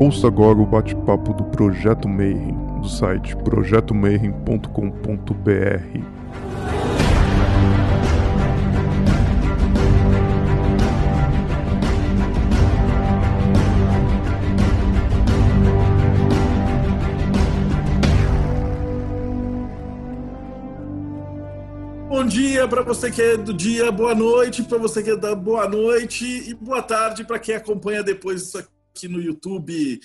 Ouça 0.00 0.26
agora 0.28 0.58
o 0.58 0.64
bate-papo 0.64 1.34
do 1.34 1.44
Projeto 1.44 2.08
Mayhem, 2.08 2.56
do 2.80 2.88
site 2.88 3.36
projetomayhem.com.br. 3.36 4.70
Bom 22.08 22.24
dia 22.24 22.66
para 22.66 22.80
você 22.80 23.10
que 23.10 23.20
é 23.20 23.36
do 23.36 23.52
dia, 23.52 23.92
boa 23.92 24.14
noite 24.14 24.62
para 24.62 24.78
você 24.78 25.02
que 25.02 25.10
é 25.10 25.16
da 25.16 25.34
boa 25.34 25.68
noite 25.68 26.24
e 26.24 26.54
boa 26.54 26.80
tarde 26.80 27.22
para 27.22 27.38
quem 27.38 27.54
acompanha 27.54 28.02
depois 28.02 28.40
isso 28.40 28.56
aqui 28.56 28.79
no 29.08 29.20
YouTube. 29.20 30.00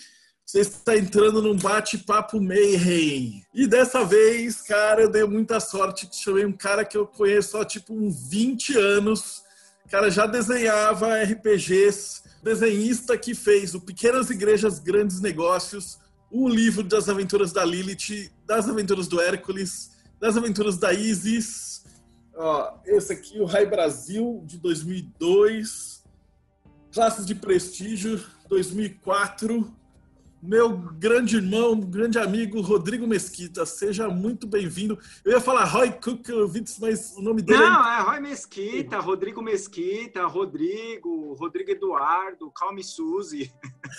Você 0.45 0.59
está 0.59 0.95
entrando 0.95 1.41
num 1.41 1.57
bate-papo 1.57 2.39
Mayhem. 2.39 3.43
E 3.53 3.65
dessa 3.65 4.05
vez, 4.05 4.61
cara, 4.61 5.01
eu 5.01 5.09
dei 5.09 5.23
muita 5.23 5.59
sorte 5.59 6.05
que 6.05 6.15
chamei 6.15 6.45
um 6.45 6.51
cara 6.51 6.85
que 6.85 6.95
eu 6.95 7.07
conheço 7.07 7.57
há 7.57 7.65
tipo 7.65 7.93
uns 7.93 8.29
20 8.29 8.77
anos. 8.77 9.43
Cara 9.89 10.11
já 10.11 10.27
desenhava 10.27 11.21
RPGs, 11.23 12.21
desenhista 12.43 13.17
que 13.17 13.33
fez 13.33 13.73
o 13.73 13.81
Pequenas 13.81 14.29
Igrejas, 14.29 14.77
Grandes 14.77 15.19
Negócios, 15.19 15.97
o 16.29 16.47
livro 16.47 16.83
das 16.83 17.09
aventuras 17.09 17.51
da 17.51 17.65
Lilith, 17.65 18.31
das 18.45 18.69
aventuras 18.69 19.07
do 19.07 19.19
Hércules, 19.19 19.91
das 20.19 20.37
aventuras 20.37 20.77
da 20.77 20.93
Isis. 20.93 21.83
Ó, 22.35 22.77
esse 22.85 23.13
aqui, 23.13 23.39
o 23.39 23.45
Rai 23.45 23.65
Brasil, 23.65 24.43
de 24.45 24.57
2002. 24.57 26.03
Classes 26.91 27.25
de 27.25 27.33
Prestígio, 27.35 28.23
2004 28.47 29.73
meu 30.45 30.77
grande 30.77 31.37
irmão, 31.37 31.79
grande 31.79 32.19
amigo 32.19 32.61
Rodrigo 32.61 33.07
Mesquita. 33.07 33.65
Seja 33.65 34.07
muito 34.09 34.45
bem-vindo. 34.45 34.97
Eu 35.23 35.33
ia 35.33 35.41
falar 35.41 35.65
Roy 35.65 35.91
Kuklowitz, 35.91 36.77
mas 36.79 37.15
o 37.17 37.21
nome 37.21 37.41
dele. 37.41 37.59
Não, 37.59 37.89
é, 37.89 37.99
é 37.99 38.01
Roy 38.01 38.19
Mesquita, 38.19 38.99
Rodrigo 38.99 39.41
Mesquita, 39.41 40.25
Rodrigo, 40.27 41.33
Rodrigo 41.33 41.71
Eduardo, 41.71 42.51
Calme 42.51 42.83
Suzy. 42.83 43.51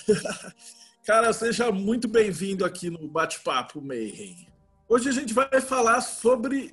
Cara, 1.04 1.32
seja 1.32 1.70
muito 1.72 2.08
bem-vindo 2.08 2.64
aqui 2.64 2.90
no 2.90 3.06
Bate-Papo 3.08 3.80
Mayhem. 3.80 4.46
Hoje 4.88 5.08
a 5.08 5.12
gente 5.12 5.34
vai 5.34 5.60
falar 5.60 6.00
sobre 6.00 6.72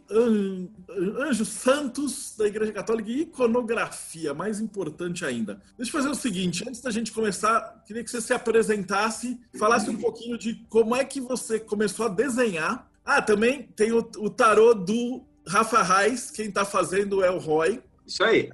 anjos 1.19 1.47
santos 1.47 2.36
da 2.38 2.45
Igreja 2.45 2.72
Católica 2.72 3.09
e 3.09 3.22
iconografia, 3.22 4.36
mais 4.36 4.59
importante 4.59 5.25
ainda. 5.25 5.59
Deixa 5.75 5.89
eu 5.89 6.00
fazer 6.00 6.09
o 6.09 6.16
seguinte, 6.16 6.64
antes 6.67 6.80
da 6.80 6.92
gente 6.92 7.11
começar, 7.11 7.83
queria 7.88 8.03
que 8.03 8.11
você 8.11 8.22
se 8.22 8.31
apresentasse, 8.31 9.39
falasse 9.58 9.89
um 9.89 9.97
pouquinho 9.97 10.38
de 10.38 10.64
como 10.70 10.95
é 10.95 11.03
que 11.03 11.20
você 11.20 11.59
começou 11.59 12.05
a 12.05 12.09
desenhar. 12.09 12.88
Ah, 13.03 13.20
também 13.20 13.64
tem 13.75 13.92
o, 13.92 14.08
o 14.17 14.30
tarô 14.30 14.75
do 14.75 15.25
Rafa 15.48 15.81
Reis, 15.81 16.30
quem 16.30 16.50
está 16.50 16.64
fazendo 16.64 17.23
é 17.23 17.31
o 17.31 17.39
Roy. 17.39 17.81
Isso 18.05 18.23
aí. 18.23 18.52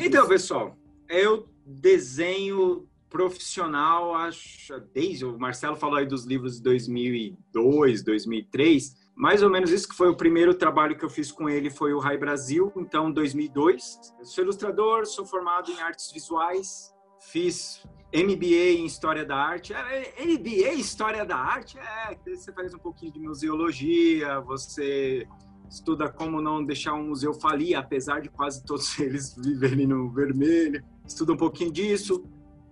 Então, 0.00 0.26
pessoal, 0.26 0.78
eu 1.10 1.46
desenho 1.66 2.88
profissional, 3.14 4.12
acho, 4.16 4.76
desde 4.92 5.24
o 5.24 5.38
Marcelo 5.38 5.76
falou 5.76 5.98
aí 5.98 6.04
dos 6.04 6.24
livros 6.24 6.56
de 6.56 6.64
2002, 6.64 8.02
2003, 8.02 8.96
mais 9.14 9.40
ou 9.40 9.48
menos 9.48 9.70
isso 9.70 9.88
que 9.88 9.94
foi 9.94 10.08
o 10.08 10.16
primeiro 10.16 10.52
trabalho 10.52 10.98
que 10.98 11.04
eu 11.04 11.08
fiz 11.08 11.30
com 11.30 11.48
ele 11.48 11.70
foi 11.70 11.92
o 11.92 12.00
Rai 12.00 12.18
Brasil, 12.18 12.72
então 12.76 13.12
2002. 13.12 14.00
Eu 14.18 14.24
sou 14.24 14.42
ilustrador, 14.42 15.06
sou 15.06 15.24
formado 15.24 15.70
em 15.70 15.80
artes 15.80 16.10
visuais, 16.10 16.92
fiz 17.20 17.84
MBA 18.12 18.80
em 18.80 18.84
História 18.84 19.24
da 19.24 19.36
Arte. 19.36 19.72
É, 19.72 20.20
é 20.20 20.26
MBA 20.26 20.72
História 20.72 21.24
da 21.24 21.36
Arte? 21.36 21.78
É, 21.78 22.18
você 22.26 22.52
faz 22.52 22.74
um 22.74 22.80
pouquinho 22.80 23.12
de 23.12 23.20
museologia, 23.20 24.40
você 24.40 25.24
estuda 25.70 26.10
como 26.10 26.42
não 26.42 26.64
deixar 26.64 26.94
um 26.94 27.06
museu 27.06 27.32
falir, 27.32 27.76
apesar 27.76 28.20
de 28.20 28.28
quase 28.28 28.64
todos 28.64 28.98
eles 28.98 29.36
viverem 29.36 29.86
no 29.86 30.10
vermelho. 30.10 30.84
Estuda 31.06 31.32
um 31.32 31.36
pouquinho 31.36 31.70
disso. 31.70 32.24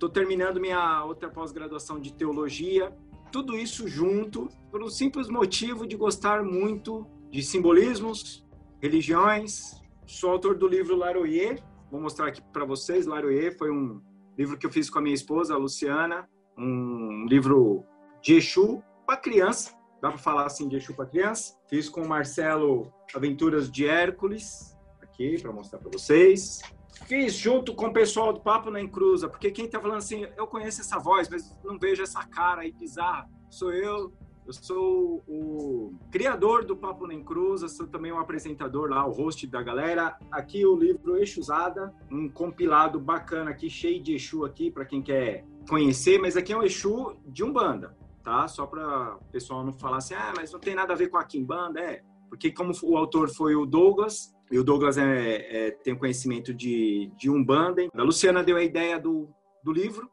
Estou 0.02 0.10
terminando 0.10 0.60
minha 0.60 1.04
outra 1.04 1.28
pós-graduação 1.28 2.00
de 2.00 2.12
teologia. 2.12 2.92
Tudo 3.30 3.56
isso 3.56 3.86
junto 3.86 4.48
por 4.68 4.82
um 4.82 4.90
simples 4.90 5.28
motivo 5.28 5.86
de 5.86 5.96
gostar 5.96 6.42
muito 6.42 7.06
de 7.30 7.40
simbolismos, 7.40 8.44
religiões. 8.82 9.80
Sou 10.04 10.32
autor 10.32 10.58
do 10.58 10.66
livro 10.66 10.96
Laroyer. 10.96 11.62
Vou 11.88 12.00
mostrar 12.00 12.26
aqui 12.26 12.42
para 12.52 12.64
vocês. 12.64 13.06
Laroyer 13.06 13.56
foi 13.56 13.70
um 13.70 14.02
livro 14.36 14.58
que 14.58 14.66
eu 14.66 14.72
fiz 14.72 14.90
com 14.90 14.98
a 14.98 15.02
minha 15.02 15.14
esposa, 15.14 15.54
a 15.54 15.56
Luciana. 15.56 16.28
Um 16.58 17.24
livro 17.28 17.84
de 18.20 18.34
Exu 18.34 18.82
para 19.06 19.16
criança. 19.18 19.72
Dá 20.00 20.08
para 20.08 20.18
falar 20.18 20.46
assim 20.46 20.66
de 20.66 20.74
Exu 20.74 20.96
para 20.96 21.06
criança. 21.06 21.56
Fiz 21.70 21.88
com 21.88 22.02
o 22.02 22.08
Marcelo 22.08 22.92
Aventuras 23.14 23.70
de 23.70 23.86
Hércules. 23.86 24.76
Aqui 25.00 25.40
para 25.40 25.52
mostrar 25.52 25.78
para 25.78 25.92
vocês. 25.92 26.60
Fiz 27.06 27.34
junto 27.34 27.74
com 27.74 27.86
o 27.86 27.92
pessoal 27.92 28.32
do 28.32 28.40
Papo 28.40 28.70
na 28.70 28.80
Encruza, 28.80 29.28
porque 29.28 29.50
quem 29.50 29.68
tá 29.68 29.80
falando 29.80 29.98
assim, 29.98 30.26
eu 30.36 30.46
conheço 30.46 30.80
essa 30.80 30.98
voz, 30.98 31.28
mas 31.28 31.58
não 31.64 31.78
vejo 31.78 32.02
essa 32.02 32.24
cara 32.24 32.62
aí 32.62 32.72
bizarra. 32.72 33.28
Sou 33.50 33.72
eu, 33.72 34.12
eu 34.46 34.52
sou 34.52 35.22
o 35.28 35.94
criador 36.10 36.64
do 36.64 36.76
Papo 36.76 37.06
na 37.06 37.14
Encruza, 37.14 37.68
sou 37.68 37.86
também 37.86 38.12
um 38.12 38.18
apresentador 38.18 38.90
lá, 38.90 39.06
o 39.06 39.12
host 39.12 39.46
da 39.46 39.62
galera. 39.62 40.18
Aqui 40.30 40.66
o 40.66 40.76
livro 40.76 41.16
Exusada, 41.16 41.94
um 42.10 42.28
compilado 42.28 42.98
bacana 42.98 43.50
aqui, 43.50 43.70
cheio 43.70 44.02
de 44.02 44.14
Exu 44.14 44.44
aqui, 44.44 44.70
para 44.70 44.84
quem 44.84 45.02
quer 45.02 45.44
conhecer, 45.68 46.20
mas 46.20 46.36
aqui 46.36 46.52
é 46.52 46.56
um 46.56 46.62
Exu 46.62 47.16
de 47.26 47.44
Umbanda, 47.44 47.96
tá? 48.22 48.48
Só 48.48 48.66
para 48.66 49.16
o 49.16 49.24
pessoal 49.30 49.64
não 49.64 49.72
falar 49.72 49.98
assim, 49.98 50.14
ah, 50.14 50.32
mas 50.36 50.52
não 50.52 50.60
tem 50.60 50.74
nada 50.74 50.92
a 50.92 50.96
ver 50.96 51.08
com 51.08 51.16
a 51.16 51.24
Kimbanda, 51.24 51.80
é. 51.80 52.02
Porque 52.28 52.50
como 52.50 52.72
o 52.82 52.96
autor 52.96 53.28
foi 53.28 53.54
o 53.54 53.66
Douglas, 53.66 54.34
e 54.52 54.58
o 54.58 54.62
Douglas 54.62 54.98
é, 54.98 55.68
é, 55.68 55.70
tem 55.70 55.96
conhecimento 55.96 56.52
de, 56.52 57.10
de 57.16 57.30
Umbanda. 57.30 57.88
A 57.94 58.02
Luciana 58.02 58.44
deu 58.44 58.58
a 58.58 58.62
ideia 58.62 59.00
do, 59.00 59.30
do 59.64 59.72
livro, 59.72 60.10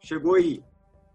chegou 0.00 0.34
aí. 0.34 0.60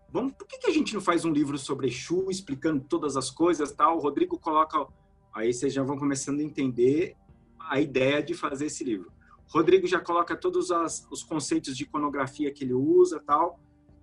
Vamos, 0.09 0.31
por 0.31 0.47
que, 0.47 0.57
que 0.59 0.67
a 0.67 0.73
gente 0.73 0.93
não 0.93 1.01
faz 1.01 1.25
um 1.25 1.33
livro 1.33 1.57
sobre 1.57 1.87
Exu, 1.87 2.31
explicando 2.31 2.85
todas 2.87 3.17
as 3.17 3.29
coisas 3.29 3.73
tal? 3.73 3.97
O 3.97 3.99
Rodrigo 3.99 4.39
coloca. 4.39 4.87
Aí 5.33 5.53
vocês 5.53 5.73
já 5.73 5.83
vão 5.83 5.97
começando 5.97 6.39
a 6.39 6.43
entender 6.43 7.17
a 7.59 7.81
ideia 7.81 8.23
de 8.23 8.33
fazer 8.33 8.67
esse 8.67 8.85
livro. 8.85 9.11
Rodrigo 9.47 9.85
já 9.85 9.99
coloca 9.99 10.33
todos 10.33 10.71
as, 10.71 11.05
os 11.11 11.23
conceitos 11.23 11.75
de 11.75 11.83
iconografia 11.83 12.53
que 12.53 12.63
ele 12.63 12.73
usa 12.73 13.19
tal. 13.19 13.59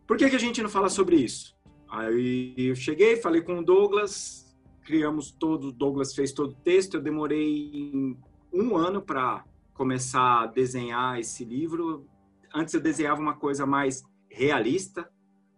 Por 0.07 0.19
que, 0.19 0.29
que 0.29 0.37
a 0.37 0.39
gente 0.39 0.63
não 0.63 0.69
fala 0.69 0.91
sobre 0.91 1.17
isso? 1.17 1.57
Aí 1.89 2.55
eu 2.59 2.75
cheguei, 2.75 3.17
falei 3.17 3.41
com 3.41 3.61
o 3.61 3.65
Douglas, 3.65 4.55
criamos 4.85 5.31
todo, 5.31 5.69
o 5.69 5.73
Douglas 5.73 6.15
fez 6.15 6.33
todo 6.33 6.51
o 6.51 6.57
texto, 6.57 6.99
eu 6.99 7.01
demorei 7.01 8.15
um 8.53 8.77
ano 8.77 9.01
para 9.01 9.45
começar 9.75 10.43
a 10.43 10.47
desenhar 10.47 11.19
esse 11.19 11.45
livro. 11.45 12.07
Antes 12.55 12.75
eu 12.75 12.81
desenhava 12.81 13.21
uma 13.21 13.35
coisa 13.35 13.65
mais 13.65 14.05
realista, 14.31 15.11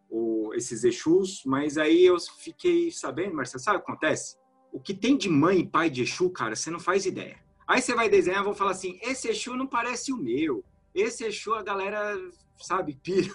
o, 0.08 0.52
esses 0.54 0.84
Exus, 0.84 1.42
mas 1.44 1.76
aí 1.76 2.04
eu 2.04 2.16
fiquei 2.38 2.90
sabendo, 2.90 3.34
Marcelo, 3.34 3.62
sabe 3.62 3.78
o 3.78 3.80
que 3.80 3.90
acontece? 3.90 4.36
O 4.72 4.80
que 4.80 4.94
tem 4.94 5.16
de 5.16 5.28
mãe 5.28 5.60
e 5.60 5.66
pai 5.66 5.90
de 5.90 6.02
Exu, 6.02 6.30
cara, 6.30 6.54
você 6.54 6.70
não 6.70 6.80
faz 6.80 7.06
ideia. 7.06 7.38
Aí 7.66 7.80
você 7.80 7.94
vai 7.94 8.08
desenhar, 8.08 8.44
vão 8.44 8.54
falar 8.54 8.72
assim, 8.72 8.98
esse 9.02 9.28
Exu 9.28 9.56
não 9.56 9.66
parece 9.66 10.12
o 10.12 10.16
meu. 10.16 10.64
Esse 10.94 11.24
Exu 11.24 11.54
a 11.54 11.62
galera, 11.62 12.16
sabe, 12.58 12.98
pira. 13.02 13.32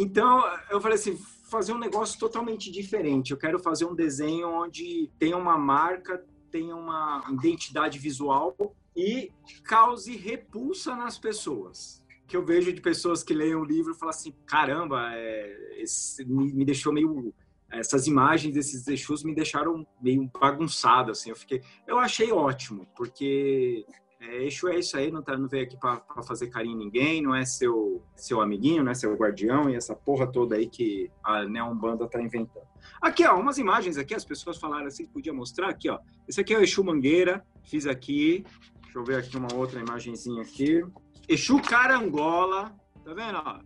Então, 0.00 0.44
eu 0.70 0.80
falei 0.80 0.94
assim, 0.94 1.18
fazer 1.50 1.72
um 1.72 1.78
negócio 1.78 2.20
totalmente 2.20 2.70
diferente. 2.70 3.32
Eu 3.32 3.36
quero 3.36 3.58
fazer 3.58 3.84
um 3.84 3.96
desenho 3.96 4.48
onde 4.48 5.10
tem 5.18 5.34
uma 5.34 5.58
marca, 5.58 6.24
tenha 6.50 6.74
uma 6.74 7.24
identidade 7.30 7.98
visual 7.98 8.56
e 8.96 9.30
cause 9.64 10.16
repulsa 10.16 10.94
nas 10.96 11.18
pessoas. 11.18 12.02
Que 12.26 12.36
eu 12.36 12.44
vejo 12.44 12.72
de 12.72 12.80
pessoas 12.80 13.22
que 13.22 13.32
leem 13.32 13.54
o 13.54 13.64
livro 13.64 13.92
e 13.92 13.98
falam 13.98 14.10
assim: 14.10 14.34
caramba, 14.44 15.10
é, 15.14 15.80
esse, 15.82 16.24
me, 16.24 16.52
me, 16.52 16.64
deixou 16.64 16.92
meio. 16.92 17.32
Essas 17.70 18.06
imagens 18.06 18.54
desses 18.54 18.86
Exus 18.88 19.22
me 19.22 19.34
deixaram 19.34 19.86
meio 20.00 20.30
bagunçado, 20.38 21.12
assim. 21.12 21.30
Eu 21.30 21.36
fiquei. 21.36 21.62
Eu 21.86 21.98
achei 21.98 22.32
ótimo, 22.32 22.86
porque 22.96 23.86
é, 24.20 24.44
Exu 24.44 24.68
é 24.68 24.78
isso 24.78 24.96
aí, 24.96 25.10
não, 25.10 25.22
tá, 25.22 25.36
não 25.36 25.48
veio 25.48 25.64
aqui 25.64 25.76
para 25.76 26.02
fazer 26.26 26.48
carinho 26.48 26.74
em 26.74 26.78
ninguém, 26.78 27.22
não 27.22 27.34
é 27.34 27.44
seu, 27.44 28.02
seu 28.16 28.40
amiguinho, 28.40 28.82
não 28.82 28.90
é 28.90 28.94
seu 28.94 29.14
guardião 29.14 29.70
e 29.70 29.76
essa 29.76 29.94
porra 29.94 30.26
toda 30.26 30.56
aí 30.56 30.68
que 30.68 31.10
a 31.22 31.44
Neombanda 31.44 32.08
tá 32.08 32.20
inventando. 32.20 32.66
Aqui, 33.00 33.24
ó, 33.24 33.38
umas 33.38 33.58
imagens 33.58 33.96
aqui, 33.96 34.14
as 34.14 34.24
pessoas 34.24 34.58
falaram 34.58 34.86
assim, 34.86 35.06
podia 35.06 35.32
mostrar 35.32 35.68
aqui, 35.68 35.88
ó. 35.88 36.00
Esse 36.26 36.40
aqui 36.40 36.52
é 36.52 36.58
o 36.58 36.62
Exu 36.62 36.82
Mangueira, 36.82 37.46
fiz 37.62 37.86
aqui. 37.86 38.44
Deixa 38.82 38.98
eu 38.98 39.04
ver 39.04 39.16
aqui 39.16 39.36
uma 39.36 39.54
outra 39.54 39.78
imagenzinha 39.78 40.42
aqui. 40.42 40.84
Exu 41.28 41.60
Carangola, 41.62 42.74
tá 43.04 43.14
vendo, 43.14 43.38
ó? 43.38 43.60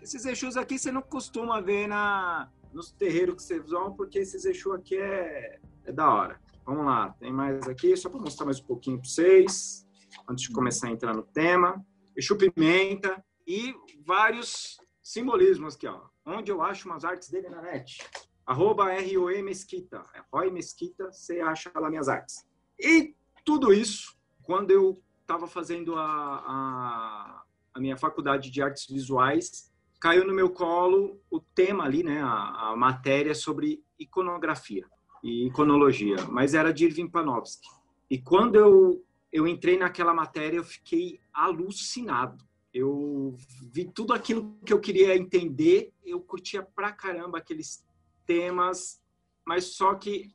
Esses 0.00 0.24
Exus 0.24 0.56
aqui 0.56 0.78
você 0.78 0.92
não 0.92 1.02
costuma 1.02 1.60
ver 1.60 1.88
na, 1.88 2.48
nos 2.72 2.92
terreiros 2.92 3.34
que 3.34 3.42
vocês 3.42 3.68
vão, 3.68 3.94
porque 3.94 4.20
esses 4.20 4.44
Exu 4.44 4.72
aqui 4.72 4.96
é, 4.96 5.58
é 5.84 5.90
da 5.90 6.08
hora. 6.08 6.40
Vamos 6.66 6.84
lá, 6.84 7.10
tem 7.20 7.32
mais 7.32 7.68
aqui, 7.68 7.96
só 7.96 8.10
para 8.10 8.18
mostrar 8.18 8.44
mais 8.44 8.58
um 8.58 8.64
pouquinho 8.64 8.98
para 8.98 9.08
vocês, 9.08 9.86
antes 10.28 10.48
de 10.48 10.52
começar 10.52 10.88
a 10.88 10.90
entrar 10.90 11.14
no 11.14 11.22
tema. 11.22 11.80
Exu 12.16 12.36
Pimenta 12.36 13.24
e 13.46 13.72
vários 14.04 14.76
simbolismo 15.00 15.68
aqui, 15.68 15.86
ó. 15.86 16.00
Onde 16.26 16.50
eu 16.50 16.60
acho 16.60 16.88
umas 16.88 17.04
artes 17.04 17.30
dele 17.30 17.48
na 17.48 17.62
net. 17.62 18.04
Arroba 18.44 18.92
R-O-E 18.94 19.42
Mesquita. 19.42 20.04
É 20.12 20.20
Roy 20.32 20.50
Mesquita, 20.50 21.12
você 21.12 21.38
acha 21.38 21.70
lá 21.76 21.88
minhas 21.88 22.08
artes. 22.08 22.44
E 22.80 23.14
tudo 23.44 23.72
isso, 23.72 24.16
quando 24.42 24.72
eu 24.72 25.00
estava 25.20 25.46
fazendo 25.46 25.94
a, 25.94 26.02
a, 26.04 27.42
a, 27.74 27.80
minha 27.80 27.96
faculdade 27.96 28.50
de 28.50 28.60
artes 28.60 28.88
visuais, 28.88 29.72
caiu 30.00 30.26
no 30.26 30.34
meu 30.34 30.50
colo 30.50 31.22
o 31.30 31.38
tema 31.38 31.84
ali, 31.84 32.02
né, 32.02 32.20
a, 32.20 32.70
a 32.70 32.76
matéria 32.76 33.36
sobre 33.36 33.84
iconografia 34.00 34.84
e 35.22 35.46
iconologia, 35.46 36.16
mas 36.30 36.54
era 36.54 36.72
de 36.72 36.84
Irving 36.84 37.08
Panofsky. 37.08 37.68
E 38.10 38.18
quando 38.18 38.56
eu, 38.56 39.04
eu 39.32 39.46
entrei 39.46 39.76
naquela 39.76 40.14
matéria, 40.14 40.58
eu 40.58 40.64
fiquei 40.64 41.20
alucinado. 41.32 42.44
Eu 42.72 43.34
vi 43.72 43.84
tudo 43.86 44.12
aquilo 44.12 44.56
que 44.64 44.72
eu 44.72 44.80
queria 44.80 45.16
entender, 45.16 45.92
eu 46.04 46.20
curtia 46.20 46.62
pra 46.62 46.92
caramba 46.92 47.38
aqueles 47.38 47.84
temas, 48.26 49.00
mas 49.44 49.64
só 49.64 49.94
que 49.94 50.34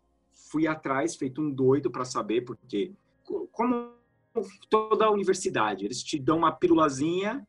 fui 0.49 0.67
atrás, 0.67 1.15
feito 1.15 1.41
um 1.41 1.51
doido 1.51 1.91
para 1.91 2.03
saber, 2.03 2.41
porque 2.41 2.93
como 3.51 3.93
toda 4.69 5.05
a 5.05 5.11
universidade, 5.11 5.85
eles 5.85 6.01
te 6.03 6.17
dão 6.17 6.39
uma 6.39 6.51
pirulazinha 6.51 7.47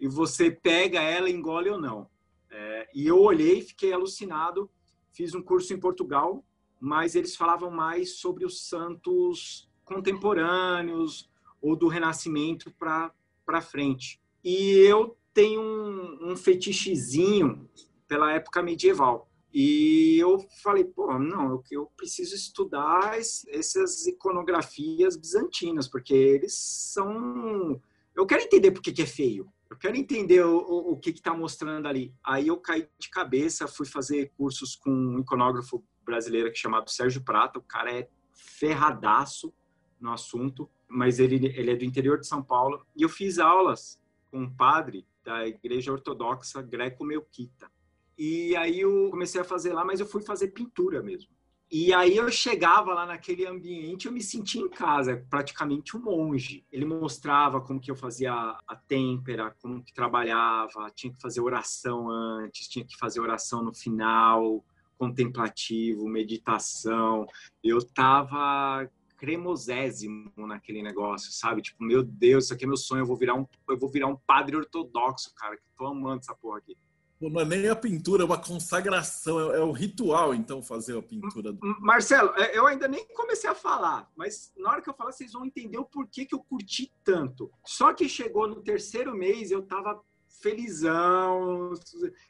e 0.00 0.08
você 0.08 0.50
pega 0.50 1.00
ela, 1.00 1.30
engole 1.30 1.70
ou 1.70 1.80
não. 1.80 2.08
É, 2.50 2.88
e 2.94 3.06
eu 3.06 3.20
olhei, 3.20 3.62
fiquei 3.62 3.92
alucinado, 3.92 4.70
fiz 5.12 5.34
um 5.34 5.42
curso 5.42 5.72
em 5.72 5.80
Portugal, 5.80 6.44
mas 6.84 7.14
eles 7.14 7.34
falavam 7.34 7.70
mais 7.70 8.18
sobre 8.18 8.44
os 8.44 8.68
santos 8.68 9.66
contemporâneos 9.86 11.30
ou 11.58 11.74
do 11.74 11.88
Renascimento 11.88 12.70
para 12.78 13.62
frente. 13.62 14.20
E 14.44 14.72
eu 14.86 15.16
tenho 15.32 15.62
um, 15.62 16.32
um 16.32 16.36
fetichezinho 16.36 17.66
pela 18.06 18.34
época 18.34 18.62
medieval. 18.62 19.30
E 19.50 20.18
eu 20.20 20.46
falei, 20.62 20.84
pô, 20.84 21.18
não, 21.18 21.52
eu, 21.52 21.64
eu 21.70 21.86
preciso 21.96 22.34
estudar 22.34 23.18
essas 23.18 24.06
iconografias 24.06 25.16
bizantinas, 25.16 25.88
porque 25.88 26.12
eles 26.12 26.52
são. 26.54 27.80
Eu 28.14 28.26
quero 28.26 28.42
entender 28.42 28.72
por 28.72 28.82
que, 28.82 28.92
que 28.92 29.02
é 29.02 29.06
feio. 29.06 29.50
Eu 29.70 29.78
quero 29.78 29.96
entender 29.96 30.44
o, 30.44 30.58
o, 30.58 30.92
o 30.92 30.96
que 30.98 31.08
está 31.08 31.34
mostrando 31.34 31.88
ali. 31.88 32.12
Aí 32.22 32.48
eu 32.48 32.58
caí 32.58 32.86
de 32.98 33.08
cabeça, 33.08 33.66
fui 33.66 33.86
fazer 33.86 34.32
cursos 34.36 34.76
com 34.76 34.90
um 34.90 35.20
iconógrafo 35.20 35.82
brasileiro 36.04 36.52
que 36.52 36.58
chamado 36.58 36.90
Sérgio 36.90 37.22
Prata. 37.22 37.58
O 37.58 37.62
cara 37.62 37.92
é 37.92 38.08
ferradaço 38.32 39.52
no 40.00 40.12
assunto, 40.12 40.68
mas 40.88 41.18
ele, 41.18 41.46
ele 41.56 41.70
é 41.70 41.76
do 41.76 41.84
interior 41.84 42.18
de 42.18 42.26
São 42.26 42.42
Paulo. 42.42 42.84
E 42.94 43.02
eu 43.02 43.08
fiz 43.08 43.38
aulas 43.38 44.00
com 44.30 44.40
um 44.40 44.50
padre 44.50 45.06
da 45.24 45.46
Igreja 45.46 45.92
Ortodoxa 45.92 46.60
Greco-Melquita. 46.60 47.70
E 48.16 48.54
aí 48.56 48.80
eu 48.80 49.08
comecei 49.10 49.40
a 49.40 49.44
fazer 49.44 49.72
lá, 49.72 49.84
mas 49.84 49.98
eu 49.98 50.06
fui 50.06 50.22
fazer 50.22 50.48
pintura 50.48 51.02
mesmo. 51.02 51.34
E 51.70 51.92
aí 51.92 52.16
eu 52.16 52.30
chegava 52.30 52.94
lá 52.94 53.04
naquele 53.06 53.46
ambiente, 53.46 54.06
eu 54.06 54.12
me 54.12 54.22
sentia 54.22 54.60
em 54.60 54.68
casa, 54.68 55.26
praticamente 55.28 55.96
um 55.96 56.00
monge. 56.00 56.64
Ele 56.70 56.84
mostrava 56.84 57.60
como 57.60 57.80
que 57.80 57.90
eu 57.90 57.96
fazia 57.96 58.32
a 58.32 58.76
têmpera, 58.86 59.56
como 59.60 59.82
que 59.82 59.92
trabalhava, 59.92 60.90
tinha 60.94 61.12
que 61.12 61.20
fazer 61.20 61.40
oração 61.40 62.08
antes, 62.08 62.68
tinha 62.68 62.84
que 62.84 62.96
fazer 62.96 63.18
oração 63.18 63.64
no 63.64 63.74
final, 63.74 64.64
contemplativo, 64.98 66.08
meditação. 66.08 67.26
Eu 67.62 67.84
tava 67.84 68.88
cremosésimo 69.16 70.30
naquele 70.36 70.82
negócio, 70.82 71.32
sabe? 71.32 71.62
Tipo, 71.62 71.82
meu 71.82 72.02
Deus, 72.02 72.44
isso 72.44 72.54
aqui 72.54 72.64
é 72.64 72.66
meu 72.66 72.76
sonho, 72.76 73.02
eu 73.02 73.06
vou 73.06 73.16
virar 73.16 73.34
um, 73.34 73.46
eu 73.68 73.78
vou 73.78 73.88
virar 73.88 74.06
um 74.06 74.16
padre 74.16 74.56
ortodoxo, 74.56 75.34
cara, 75.34 75.56
que 75.56 75.62
tô 75.76 75.86
amando 75.86 76.20
essa 76.20 76.34
porra 76.34 76.58
aqui. 76.58 76.76
Não 77.20 77.40
é 77.40 77.44
nem 77.44 77.68
a 77.68 77.76
pintura, 77.76 78.22
é 78.22 78.26
uma 78.26 78.40
consagração, 78.40 79.52
é, 79.52 79.58
é 79.58 79.60
o 79.60 79.72
ritual, 79.72 80.34
então, 80.34 80.62
fazer 80.62 80.98
a 80.98 81.02
pintura. 81.02 81.52
Do... 81.52 81.60
Marcelo, 81.80 82.30
é, 82.36 82.58
eu 82.58 82.66
ainda 82.66 82.86
nem 82.86 83.06
comecei 83.14 83.48
a 83.48 83.54
falar, 83.54 84.10
mas 84.16 84.52
na 84.56 84.70
hora 84.70 84.82
que 84.82 84.90
eu 84.90 84.94
falar, 84.94 85.12
vocês 85.12 85.32
vão 85.32 85.46
entender 85.46 85.78
o 85.78 85.84
porquê 85.84 86.26
que 86.26 86.34
eu 86.34 86.40
curti 86.40 86.92
tanto. 87.02 87.50
Só 87.64 87.94
que 87.94 88.08
chegou 88.08 88.48
no 88.48 88.62
terceiro 88.62 89.16
mês, 89.16 89.50
eu 89.50 89.62
tava 89.62 90.02
felizão, 90.40 91.72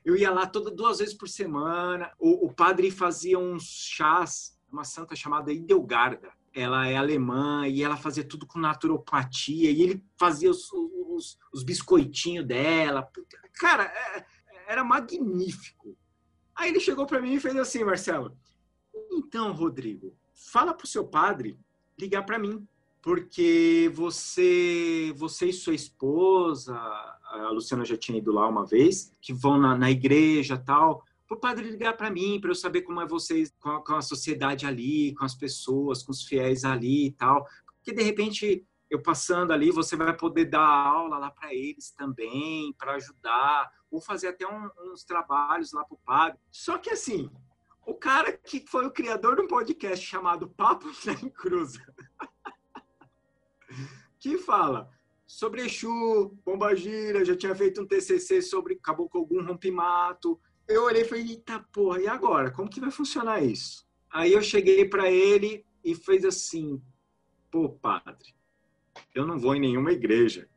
eu 0.05 0.17
ia 0.17 0.31
lá 0.31 0.47
toda 0.47 0.71
duas 0.71 0.99
vezes 0.99 1.15
por 1.15 1.29
semana. 1.29 2.13
O, 2.19 2.47
o 2.47 2.53
padre 2.53 2.91
fazia 2.91 3.39
uns 3.39 3.65
chás, 3.65 4.59
uma 4.71 4.85
santa 4.85 5.15
chamada 5.15 5.53
Idelgarda 5.53 6.33
ela 6.55 6.87
é 6.87 6.97
alemã 6.97 7.67
e 7.67 7.83
ela 7.83 7.97
fazia 7.97 8.23
tudo 8.23 8.47
com 8.47 8.61
naturopatia 8.61 9.71
e 9.71 9.83
ele 9.83 10.05
fazia 10.17 10.49
os, 10.51 10.73
os, 10.73 11.37
os 11.53 11.65
biscoitinhos 11.65 12.47
dela. 12.47 13.11
Cara, 13.55 13.85
é, 13.85 14.25
era 14.69 14.85
magnífico. 14.85 15.97
Aí 16.55 16.71
ele 16.71 16.79
chegou 16.79 17.07
para 17.07 17.21
mim 17.21 17.35
e 17.35 17.41
fez 17.41 17.57
assim, 17.57 17.83
Marcelo. 17.83 18.37
Então, 19.11 19.53
Rodrigo, 19.53 20.15
fala 20.33 20.73
pro 20.73 20.87
seu 20.87 21.05
padre 21.05 21.59
ligar 21.99 22.25
para 22.25 22.39
mim, 22.39 22.67
porque 23.03 23.91
você, 23.93 25.13
você 25.17 25.47
e 25.47 25.53
sua 25.53 25.75
esposa, 25.75 27.14
a 27.41 27.51
Luciana 27.51 27.85
já 27.85 27.97
tinha 27.97 28.19
ido 28.19 28.33
lá 28.33 28.49
uma 28.49 28.65
vez, 28.65 29.13
que 29.21 29.33
vão 29.33 29.59
na, 29.59 29.77
na 29.77 29.91
igreja 29.91 30.57
tal 30.57 31.05
para 31.27 31.37
o 31.37 31.41
padre 31.41 31.71
ligar 31.71 31.97
para 31.97 32.11
mim, 32.11 32.39
para 32.41 32.51
eu 32.51 32.55
saber 32.55 32.83
como 32.83 33.01
é 33.01 33.07
vocês 33.07 33.53
com 33.59 33.71
a, 33.71 33.85
com 33.85 33.95
a, 33.95 34.03
sociedade 34.03 34.67
ali, 34.67 35.15
com 35.15 35.25
as 35.25 35.35
pessoas, 35.35 36.03
com 36.03 36.13
os 36.13 36.23
fiéis 36.23 36.65
ali 36.65 37.07
e 37.07 37.13
tal. 37.13 37.47
Porque 37.77 37.93
de 37.93 38.03
repente 38.03 38.65
eu 38.91 39.03
passando 39.03 39.53
ali, 39.53 39.71
você 39.71 39.97
vai 39.97 40.15
poder 40.17 40.45
dar 40.45 40.67
aula 40.67 41.19
lá 41.19 41.31
para 41.31 41.53
eles 41.53 41.91
também, 41.91 42.73
para 42.75 42.95
ajudar, 42.95 43.73
ou 43.91 44.01
fazer 44.01 44.29
até 44.29 44.47
um, 44.47 44.69
uns 44.93 45.05
trabalhos 45.05 45.73
lá 45.73 45.85
para 45.85 45.95
o 45.95 45.99
padre. 45.99 46.39
Só 46.51 46.79
que 46.79 46.91
assim, 46.91 47.31
o 47.87 47.95
cara 47.95 48.33
que 48.33 48.65
foi 48.69 48.87
o 48.87 48.91
criador 48.91 49.37
de 49.37 49.43
um 49.43 49.49
podcast 49.49 50.05
chamado 50.05 50.49
Papo 50.49 50.93
Sem 50.95 51.29
Cruz, 51.31 51.79
que 54.21 54.39
fala 54.39 54.91
sobre 55.27 55.63
Exu, 55.63 56.37
Pombagira, 56.45 57.25
já 57.25 57.37
tinha 57.37 57.55
feito 57.55 57.81
um 57.83 57.87
TCC 57.87 58.43
sobre 58.43 58.77
Caboclo 58.77 59.23
Ogum 59.23 59.45
Rompimato, 59.45 60.41
eu 60.67 60.85
olhei 60.85 61.03
e 61.03 61.05
falei, 61.05 61.29
eita 61.29 61.61
porra, 61.73 62.01
e 62.01 62.07
agora? 62.07 62.51
Como 62.51 62.71
que 62.71 62.81
vai 62.81 62.91
funcionar 62.91 63.43
isso? 63.43 63.87
Aí 64.11 64.33
eu 64.33 64.43
cheguei 64.43 64.89
para 64.89 65.11
ele 65.11 65.65
e 65.85 65.95
fez 65.95 66.25
assim, 66.25 66.81
pô, 67.51 67.69
padre, 67.69 68.35
eu 69.15 69.27
não 69.27 69.39
vou 69.39 69.55
em 69.55 69.61
nenhuma 69.61 69.93
igreja. 69.93 70.49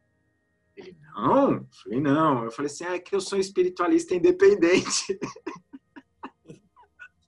Ele, 0.75 0.95
não? 1.01 1.53
Eu 1.53 1.67
falei, 1.83 1.99
não. 1.99 2.43
Eu 2.45 2.51
falei 2.51 2.71
assim, 2.71 2.86
ah, 2.86 2.95
é 2.95 3.00
que 3.00 3.13
eu 3.13 3.19
sou 3.19 3.38
espiritualista 3.38 4.15
independente. 4.15 5.19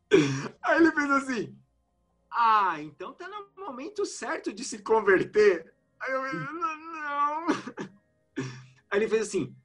Aí 0.64 0.78
ele 0.78 0.92
fez 0.92 1.12
assim, 1.12 1.58
ah, 2.32 2.82
então 2.82 3.14
tá 3.14 3.28
no 3.28 3.50
momento 3.66 4.06
certo 4.06 4.54
de 4.54 4.64
se 4.64 4.80
converter. 4.80 5.74
Aí 6.02 6.12
eu 6.12 6.22
falei, 6.22 6.48
não. 6.54 7.48
Aí 8.92 9.00
ele 9.00 9.08
fez 9.08 9.28
assim, 9.28 9.56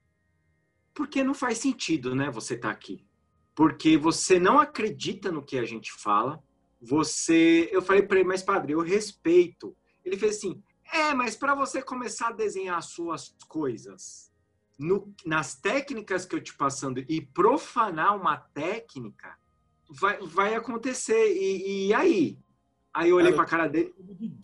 porque 0.93 1.25
não 1.25 1.35
faz 1.35 1.59
sentido, 1.59 2.14
né, 2.14 2.31
você 2.31 2.57
tá 2.57 2.71
aqui. 2.71 3.05
Porque 3.55 3.97
você 3.97 4.38
não 4.38 4.59
acredita 4.59 5.31
no 5.31 5.45
que 5.45 5.59
a 5.59 5.64
gente 5.64 5.93
fala. 5.93 6.43
Você, 6.81 7.69
eu 7.73 7.81
falei 7.81 8.03
para 8.03 8.19
ele, 8.19 8.29
mas 8.29 8.43
padre, 8.43 8.73
eu 8.73 8.81
respeito. 8.81 9.76
Ele 10.05 10.17
fez 10.17 10.37
assim: 10.37 10.62
"É, 10.93 11.14
mas 11.14 11.37
para 11.37 11.55
você 11.55 11.81
começar 11.81 12.29
a 12.29 12.33
desenhar 12.33 12.76
as 12.79 12.87
suas 12.87 13.35
coisas, 13.49 14.33
no, 14.79 15.14
nas 15.25 15.55
técnicas 15.55 16.26
que 16.26 16.35
eu 16.35 16.43
te 16.43 16.55
passando 16.55 17.05
e 17.09 17.21
profanar 17.21 18.17
uma 18.17 18.37
técnica, 18.37 19.37
vai, 19.88 20.19
vai 20.19 20.55
acontecer. 20.55 21.33
E, 21.33 21.88
e 21.88 21.95
aí? 21.95 22.38
Aí 22.93 23.11
eu 23.11 23.17
olhei 23.17 23.33
para 23.33 23.45
a 23.45 23.49
cara 23.49 23.67
dele. 23.69 23.95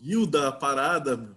Guilda 0.00 0.48
a 0.48 0.52
parada. 0.52 1.36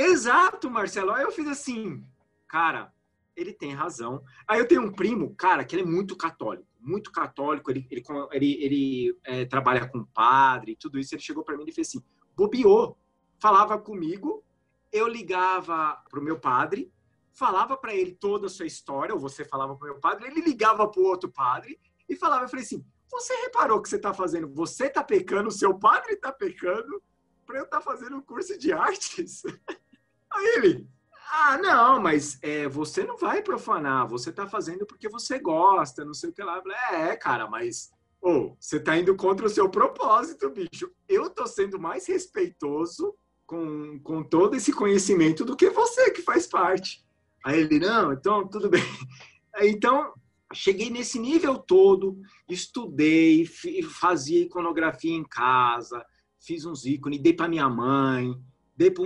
Exato, 0.00 0.70
Marcelo. 0.70 1.12
Aí 1.12 1.22
eu 1.22 1.30
fiz 1.30 1.46
assim, 1.46 2.02
cara, 2.48 2.90
ele 3.36 3.52
tem 3.52 3.74
razão. 3.74 4.24
Aí 4.48 4.58
eu 4.58 4.66
tenho 4.66 4.82
um 4.82 4.92
primo, 4.92 5.34
cara, 5.34 5.62
que 5.62 5.76
ele 5.76 5.82
é 5.82 5.86
muito 5.86 6.16
católico, 6.16 6.66
muito 6.80 7.12
católico, 7.12 7.70
ele, 7.70 7.86
ele, 7.90 8.02
ele, 8.32 8.64
ele 8.64 9.18
é, 9.24 9.44
trabalha 9.44 9.86
com 9.86 10.04
padre, 10.06 10.74
tudo 10.74 10.98
isso. 10.98 11.14
Ele 11.14 11.22
chegou 11.22 11.44
para 11.44 11.56
mim 11.56 11.64
e 11.66 11.72
fez 11.72 11.88
assim: 11.88 12.02
bobeou, 12.34 12.96
falava 13.38 13.78
comigo, 13.78 14.42
eu 14.90 15.06
ligava 15.06 16.02
pro 16.08 16.22
meu 16.22 16.40
padre, 16.40 16.90
falava 17.30 17.76
para 17.76 17.94
ele 17.94 18.12
toda 18.12 18.46
a 18.46 18.50
sua 18.50 18.66
história, 18.66 19.14
ou 19.14 19.20
você 19.20 19.44
falava 19.44 19.76
pro 19.76 19.86
meu 19.86 20.00
padre, 20.00 20.28
ele 20.28 20.40
ligava 20.40 20.88
pro 20.88 21.04
outro 21.04 21.30
padre 21.30 21.78
e 22.08 22.16
falava, 22.16 22.44
eu 22.44 22.48
falei 22.48 22.64
assim: 22.64 22.82
você 23.10 23.34
reparou 23.42 23.78
o 23.78 23.82
que 23.82 23.88
você 23.90 23.96
está 23.96 24.14
fazendo? 24.14 24.48
Você 24.54 24.86
está 24.86 25.04
pecando, 25.04 25.50
seu 25.50 25.78
padre 25.78 26.14
está 26.14 26.32
pecando, 26.32 27.02
para 27.44 27.58
eu 27.58 27.64
estar 27.64 27.78
tá 27.78 27.82
fazendo 27.82 28.16
um 28.16 28.22
curso 28.22 28.58
de 28.58 28.72
artes? 28.72 29.42
Aí 30.32 30.46
ele, 30.56 30.88
ah, 31.32 31.58
não, 31.58 32.00
mas 32.00 32.38
é, 32.42 32.68
você 32.68 33.04
não 33.04 33.16
vai 33.16 33.42
profanar, 33.42 34.08
você 34.08 34.32
tá 34.32 34.46
fazendo 34.46 34.84
porque 34.84 35.08
você 35.08 35.38
gosta, 35.38 36.04
não 36.04 36.14
sei 36.14 36.30
o 36.30 36.32
que 36.32 36.42
lá. 36.42 36.62
É, 36.92 37.16
cara, 37.16 37.48
mas 37.48 37.90
oh, 38.20 38.56
você 38.58 38.80
tá 38.80 38.96
indo 38.96 39.14
contra 39.16 39.46
o 39.46 39.50
seu 39.50 39.68
propósito, 39.68 40.50
bicho. 40.50 40.90
Eu 41.08 41.30
tô 41.30 41.46
sendo 41.46 41.78
mais 41.78 42.06
respeitoso 42.06 43.14
com, 43.46 43.98
com 44.00 44.22
todo 44.22 44.56
esse 44.56 44.72
conhecimento 44.72 45.44
do 45.44 45.56
que 45.56 45.70
você 45.70 46.10
que 46.10 46.22
faz 46.22 46.46
parte. 46.46 47.04
Aí 47.44 47.60
ele, 47.60 47.78
não, 47.78 48.12
então 48.12 48.46
tudo 48.48 48.68
bem. 48.68 48.82
Então, 49.62 50.12
cheguei 50.52 50.90
nesse 50.90 51.18
nível 51.18 51.58
todo, 51.58 52.18
estudei, 52.48 53.44
fazia 54.00 54.42
iconografia 54.42 55.12
em 55.12 55.24
casa, 55.24 56.04
fiz 56.40 56.64
uns 56.64 56.84
ícones, 56.86 57.20
dei 57.20 57.32
para 57.32 57.48
minha 57.48 57.68
mãe, 57.68 58.34
dei 58.80 58.90
para 58.90 59.04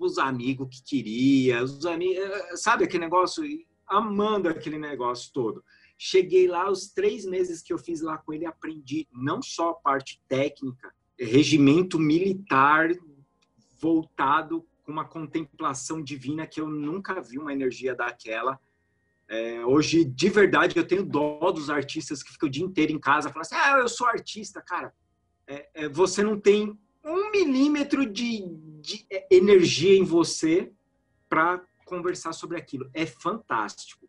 os 0.00 0.18
amigos 0.18 0.68
que 0.70 0.84
queria, 0.84 1.64
os 1.64 1.84
amigos, 1.84 2.16
eh, 2.16 2.56
sabe 2.56 2.84
aquele 2.84 3.02
negócio, 3.02 3.42
amando 3.84 4.48
aquele 4.48 4.78
negócio 4.78 5.32
todo. 5.32 5.64
Cheguei 5.98 6.46
lá, 6.46 6.70
os 6.70 6.92
três 6.92 7.26
meses 7.26 7.60
que 7.60 7.72
eu 7.72 7.78
fiz 7.78 8.00
lá 8.02 8.18
com 8.18 8.32
ele, 8.32 8.46
aprendi 8.46 9.08
não 9.12 9.42
só 9.42 9.70
a 9.70 9.74
parte 9.74 10.22
técnica, 10.28 10.94
regimento 11.18 11.98
militar 11.98 12.90
voltado 13.80 14.64
com 14.84 14.92
uma 14.92 15.04
contemplação 15.04 16.00
divina 16.00 16.46
que 16.46 16.60
eu 16.60 16.68
nunca 16.68 17.20
vi 17.20 17.36
uma 17.36 17.52
energia 17.52 17.96
daquela. 17.96 18.60
É, 19.28 19.66
hoje, 19.66 20.04
de 20.04 20.28
verdade, 20.28 20.76
eu 20.76 20.86
tenho 20.86 21.04
dó 21.04 21.50
dos 21.50 21.68
artistas 21.68 22.22
que 22.22 22.30
ficam 22.30 22.48
o 22.48 22.52
dia 22.52 22.64
inteiro 22.64 22.92
em 22.92 23.00
casa 23.00 23.28
falando 23.30 23.46
assim: 23.46 23.56
ah, 23.56 23.78
eu 23.80 23.88
sou 23.88 24.06
artista, 24.06 24.62
cara. 24.62 24.94
É, 25.48 25.68
é, 25.74 25.88
você 25.88 26.22
não 26.22 26.38
tem 26.38 26.78
um 27.06 27.30
milímetro 27.30 28.04
de, 28.04 28.44
de 28.86 29.04
energia 29.28 29.98
em 29.98 30.04
você 30.04 30.72
para 31.28 31.60
conversar 31.84 32.32
sobre 32.32 32.56
aquilo. 32.56 32.88
É 32.94 33.04
fantástico. 33.04 34.08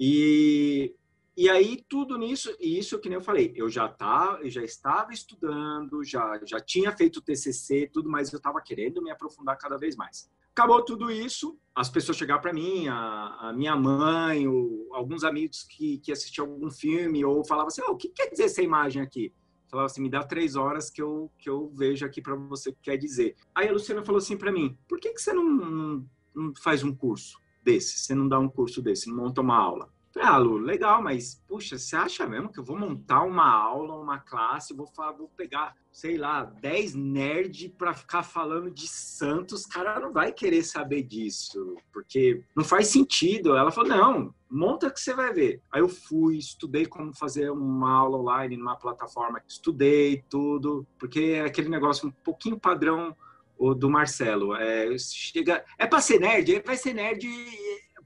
E 0.00 0.94
e 1.36 1.50
aí 1.50 1.84
tudo 1.88 2.16
nisso, 2.16 2.54
e 2.60 2.78
isso 2.78 3.00
que 3.00 3.08
nem 3.08 3.18
eu 3.18 3.20
falei, 3.20 3.52
eu 3.56 3.68
já 3.68 3.88
tá, 3.88 4.38
eu 4.40 4.48
já 4.48 4.62
estava 4.62 5.12
estudando, 5.12 6.04
já 6.04 6.40
já 6.46 6.60
tinha 6.60 6.92
feito 6.92 7.16
o 7.16 7.20
TCC, 7.20 7.90
tudo, 7.92 8.08
mas 8.08 8.32
eu 8.32 8.36
estava 8.36 8.60
querendo 8.60 9.02
me 9.02 9.10
aprofundar 9.10 9.58
cada 9.58 9.76
vez 9.76 9.96
mais. 9.96 10.30
Acabou 10.52 10.80
tudo 10.84 11.10
isso, 11.10 11.58
as 11.74 11.90
pessoas 11.90 12.16
chegaram 12.16 12.40
para 12.40 12.52
mim, 12.52 12.86
a, 12.86 13.48
a, 13.48 13.52
minha 13.52 13.74
mãe, 13.74 14.46
o, 14.46 14.88
alguns 14.92 15.24
amigos 15.24 15.64
que, 15.64 15.98
que 15.98 16.12
assistiam 16.12 16.46
algum 16.46 16.70
filme, 16.70 17.24
ou 17.24 17.44
falavam 17.44 17.66
assim, 17.66 17.82
oh, 17.84 17.92
o 17.92 17.96
que 17.96 18.10
quer 18.10 18.30
dizer 18.30 18.44
essa 18.44 18.62
imagem 18.62 19.02
aqui? 19.02 19.32
Falava 19.68 19.86
assim, 19.86 20.02
me 20.02 20.10
dá 20.10 20.22
três 20.22 20.56
horas 20.56 20.90
que 20.90 21.00
eu, 21.00 21.30
que 21.38 21.48
eu 21.48 21.68
vejo 21.74 22.04
aqui 22.04 22.20
para 22.20 22.34
você 22.34 22.70
o 22.70 22.74
que 22.74 22.82
quer 22.82 22.96
dizer. 22.96 23.34
Aí 23.54 23.68
a 23.68 23.72
Luciana 23.72 24.04
falou 24.04 24.18
assim 24.18 24.36
para 24.36 24.52
mim, 24.52 24.76
por 24.88 25.00
que, 25.00 25.12
que 25.12 25.20
você 25.20 25.32
não, 25.32 25.44
não, 25.44 26.06
não 26.34 26.54
faz 26.56 26.82
um 26.82 26.94
curso 26.94 27.38
desse? 27.62 27.98
Você 27.98 28.14
não 28.14 28.28
dá 28.28 28.38
um 28.38 28.48
curso 28.48 28.82
desse, 28.82 29.08
não 29.08 29.16
monta 29.16 29.40
uma 29.40 29.56
aula? 29.56 29.93
Ah, 30.20 30.36
Lu, 30.38 30.58
legal, 30.58 31.02
mas 31.02 31.42
puxa, 31.48 31.76
você 31.76 31.96
acha 31.96 32.26
mesmo 32.26 32.50
que 32.50 32.60
eu 32.60 32.64
vou 32.64 32.78
montar 32.78 33.22
uma 33.22 33.50
aula, 33.50 33.96
uma 33.96 34.18
classe, 34.18 34.72
vou, 34.72 34.86
falar, 34.86 35.12
vou 35.12 35.28
pegar, 35.36 35.74
sei 35.90 36.16
lá, 36.16 36.44
10 36.44 36.94
nerds 36.94 37.72
para 37.76 37.92
ficar 37.92 38.22
falando 38.22 38.70
de 38.70 38.86
Santos? 38.86 39.66
Cara, 39.66 39.98
não 39.98 40.12
vai 40.12 40.32
querer 40.32 40.62
saber 40.62 41.02
disso, 41.02 41.76
porque 41.92 42.44
não 42.54 42.62
faz 42.62 42.88
sentido. 42.88 43.56
Ela 43.56 43.72
falou: 43.72 43.90
não, 43.90 44.34
monta 44.48 44.90
que 44.90 45.00
você 45.00 45.14
vai 45.14 45.32
ver. 45.32 45.60
Aí 45.72 45.80
eu 45.80 45.88
fui, 45.88 46.38
estudei 46.38 46.86
como 46.86 47.12
fazer 47.12 47.50
uma 47.50 47.92
aula 47.92 48.18
online 48.18 48.56
numa 48.56 48.76
plataforma, 48.76 49.42
estudei 49.48 50.22
tudo, 50.30 50.86
porque 50.98 51.20
é 51.36 51.44
aquele 51.44 51.68
negócio 51.68 52.08
um 52.08 52.12
pouquinho 52.12 52.58
padrão 52.58 53.16
o 53.58 53.74
do 53.74 53.90
Marcelo. 53.90 54.54
É, 54.54 54.96
chega, 54.98 55.64
é 55.78 55.86
para 55.86 56.00
ser 56.00 56.20
nerd, 56.20 56.62
vai 56.64 56.76
ser 56.76 56.92
nerd 56.92 57.26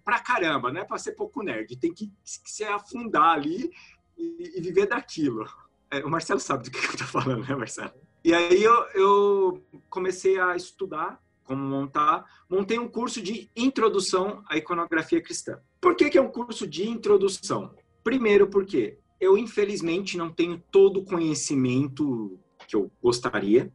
pra 0.09 0.21
caramba, 0.21 0.73
não 0.73 0.81
é 0.81 0.85
para 0.85 0.97
ser 0.97 1.13
pouco 1.13 1.43
nerd, 1.43 1.77
tem 1.77 1.93
que, 1.93 2.11
se 2.25 2.65
afundar 2.65 3.35
ali 3.37 3.71
e, 4.17 4.55
e 4.57 4.61
viver 4.63 4.87
daquilo. 4.87 5.47
É, 5.91 6.03
o 6.03 6.09
Marcelo 6.09 6.41
sabe 6.41 6.65
do 6.65 6.71
que 6.71 6.79
eu 6.79 6.97
tô 6.97 7.05
falando, 7.05 7.47
né, 7.47 7.55
Marcelo? 7.55 7.93
E 8.25 8.33
aí 8.33 8.65
eu, 8.65 8.75
eu 8.95 9.63
comecei 9.91 10.41
a 10.41 10.57
estudar 10.57 11.23
como 11.45 11.63
montar, 11.63 12.25
montei 12.49 12.79
um 12.79 12.89
curso 12.89 13.21
de 13.21 13.51
introdução 13.55 14.43
à 14.49 14.57
iconografia 14.57 15.23
cristã. 15.23 15.61
Por 15.79 15.95
que, 15.95 16.09
que 16.09 16.17
é 16.17 16.23
um 16.23 16.31
curso 16.31 16.67
de 16.67 16.89
introdução? 16.89 17.75
Primeiro, 18.03 18.49
porque 18.49 18.97
eu, 19.21 19.37
infelizmente, 19.37 20.17
não 20.17 20.31
tenho 20.31 20.59
todo 20.71 21.01
o 21.01 21.05
conhecimento 21.05 22.41
que 22.67 22.75
eu 22.75 22.91
gostaria. 23.03 23.71